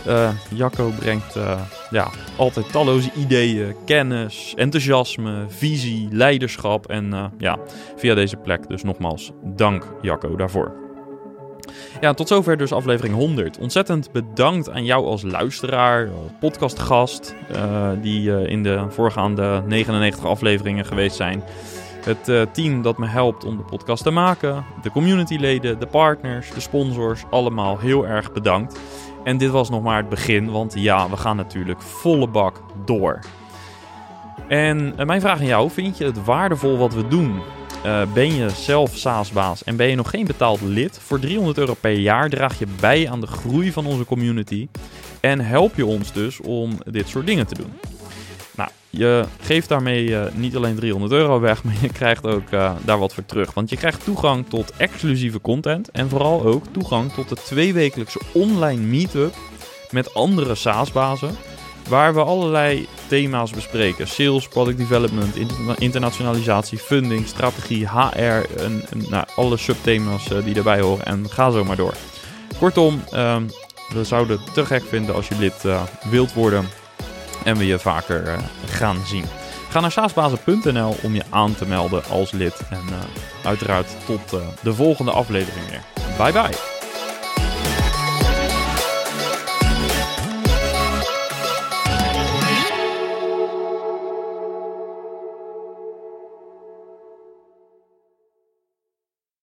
Uh, 0.08 0.30
Jacco 0.54 0.92
brengt 1.00 1.36
uh, 1.36 1.62
ja, 1.90 2.10
altijd 2.36 2.72
talloze 2.72 3.10
ideeën, 3.16 3.76
kennis, 3.86 4.54
enthousiasme, 4.56 5.46
visie, 5.48 6.08
leiderschap. 6.12 6.88
En 6.88 7.06
uh, 7.06 7.26
ja, 7.38 7.60
via 7.96 8.16
deze 8.16 8.36
plek 8.38 8.68
dus 8.68 8.84
nogmaals 8.84 9.32
dank 9.44 9.88
Jacco 10.02 10.36
daarvoor. 10.36 10.74
Ja, 12.02 12.14
tot 12.14 12.28
zover 12.28 12.58
dus 12.58 12.72
aflevering 12.72 13.16
100. 13.16 13.58
Ontzettend 13.58 14.12
bedankt 14.12 14.70
aan 14.70 14.86
jou 14.86 15.06
als 15.06 15.22
luisteraar, 15.22 16.10
podcastgast, 16.40 17.36
die 18.02 18.48
in 18.48 18.64
de 18.64 18.86
voorgaande 18.90 19.64
99 19.68 20.26
afleveringen 20.26 20.86
geweest 20.86 21.16
zijn. 21.16 21.44
Het 22.04 22.30
uh, 22.30 22.42
team 22.42 22.82
dat 22.82 22.98
me 22.98 23.08
helpt 23.08 23.44
om 23.44 23.58
de 23.58 23.64
podcast 23.64 24.04
te 24.04 24.12
maken, 24.12 24.66
de 24.82 24.92
communityleden, 24.92 25.80
de 25.80 25.86
partners, 25.86 26.52
de 26.54 26.60
sponsors, 26.60 27.24
allemaal 27.30 27.80
heel 27.80 28.08
erg 28.08 28.32
bedankt. 28.32 28.80
En 29.24 29.38
dit 29.38 29.50
was 29.50 29.70
nog 29.70 29.84
maar 29.84 29.98
het 29.98 30.10
begin, 30.10 30.52
want 30.52 30.74
ja, 30.76 31.10
we 31.10 31.18
gaan 31.18 31.36
natuurlijk 31.36 31.82
volle 31.82 32.28
bak 32.28 32.62
door. 32.86 33.20
En 34.48 34.94
uh, 35.00 35.06
mijn 35.06 35.22
vraag 35.22 35.40
aan 35.40 35.46
jou, 35.46 35.70
vind 35.70 35.98
je 35.98 36.06
het 36.06 36.24
waardevol 36.24 36.78
wat 36.78 36.94
we 36.94 37.08
doen? 37.08 37.42
Uh, 37.86 38.02
ben 38.14 38.36
je 38.36 38.50
zelf 38.50 38.96
SaaS-baas 38.96 39.64
en 39.64 39.76
ben 39.76 39.88
je 39.88 39.96
nog 39.96 40.10
geen 40.10 40.26
betaald 40.26 40.62
lid? 40.62 41.00
Voor 41.00 41.20
300 41.20 41.58
euro 41.58 41.74
per 41.74 41.92
jaar 41.92 42.30
draag 42.30 42.60
je 42.60 42.68
bij 42.80 43.10
aan 43.10 43.22
de 43.22 43.28
groei 43.28 43.72
van 43.72 43.86
onze 43.86 44.06
community. 44.06 44.68
En 45.20 45.40
help 45.40 45.76
je 45.76 45.86
ons 45.86 46.14
dus 46.14 46.40
om 46.40 46.78
dit 46.86 47.08
soort 47.08 47.26
dingen 47.26 47.48
te 47.48 47.56
doen. 47.56 47.74
Je 48.92 49.26
geeft 49.42 49.70
daarmee 49.70 50.06
uh, 50.06 50.24
niet 50.34 50.56
alleen 50.56 50.76
300 50.76 51.12
euro 51.12 51.40
weg, 51.40 51.64
maar 51.64 51.74
je 51.82 51.90
krijgt 51.90 52.26
ook 52.26 52.52
uh, 52.52 52.72
daar 52.82 53.00
wat 53.00 53.14
voor 53.14 53.26
terug. 53.26 53.54
Want 53.54 53.70
je 53.70 53.78
krijgt 53.78 54.04
toegang 54.04 54.46
tot 54.50 54.72
exclusieve 54.78 55.42
content 55.42 55.92
en 55.92 56.10
vooral 56.10 56.44
ook 56.44 56.64
toegang 56.72 57.14
tot 57.14 57.30
de 57.30 57.36
tweewekelijkse 57.36 58.22
online 58.34 58.82
meetup 58.82 59.34
met 59.92 60.14
andere 60.14 60.56
SaaS-bazen. 60.56 61.36
Waar 61.90 62.14
we 62.14 62.24
allerlei 62.24 62.88
thema's 63.08 63.52
bespreken: 63.52 64.08
sales, 64.08 64.48
product 64.48 64.78
development, 64.78 65.36
internationalisatie, 65.78 66.78
funding, 66.78 67.28
strategie, 67.28 67.88
HR 67.88 68.62
en, 68.62 68.84
nou, 69.10 69.26
alle 69.36 69.58
subthema's 69.58 70.32
uh, 70.32 70.44
die 70.44 70.56
erbij 70.56 70.80
horen. 70.80 71.06
En 71.06 71.30
ga 71.30 71.52
zo 71.52 71.64
maar 71.64 71.76
door. 71.76 71.94
Kortom, 72.60 73.04
ehm, 73.12 73.44
we 73.94 74.04
zouden 74.04 74.40
het 74.40 74.54
te 74.54 74.66
gek 74.66 74.84
vinden 74.84 75.16
als 75.16 75.28
je 75.28 75.36
lid 75.40 75.66
wilt 76.10 76.34
worden 76.34 76.66
en 77.44 77.58
we 77.58 77.66
je 77.66 77.80
vaker 77.80 78.28
uh, 78.28 78.38
gaan 78.66 78.98
zien. 79.06 79.26
Ga 79.70 79.80
naar 79.80 79.92
saasbazen.nl 79.92 80.96
om 81.02 81.16
je 81.16 81.24
aan 81.30 81.56
te 81.56 81.66
melden 81.66 82.04
als 82.10 82.32
lid. 82.32 82.62
En 82.70 82.84
uh, 82.90 82.98
uiteraard 83.44 83.88
tot 84.06 84.34
uh, 84.34 84.40
de 84.62 84.74
volgende 84.74 85.12
aflevering 85.12 85.70
weer. 85.70 85.82
Bye 86.18 86.32
bye. 86.32 86.81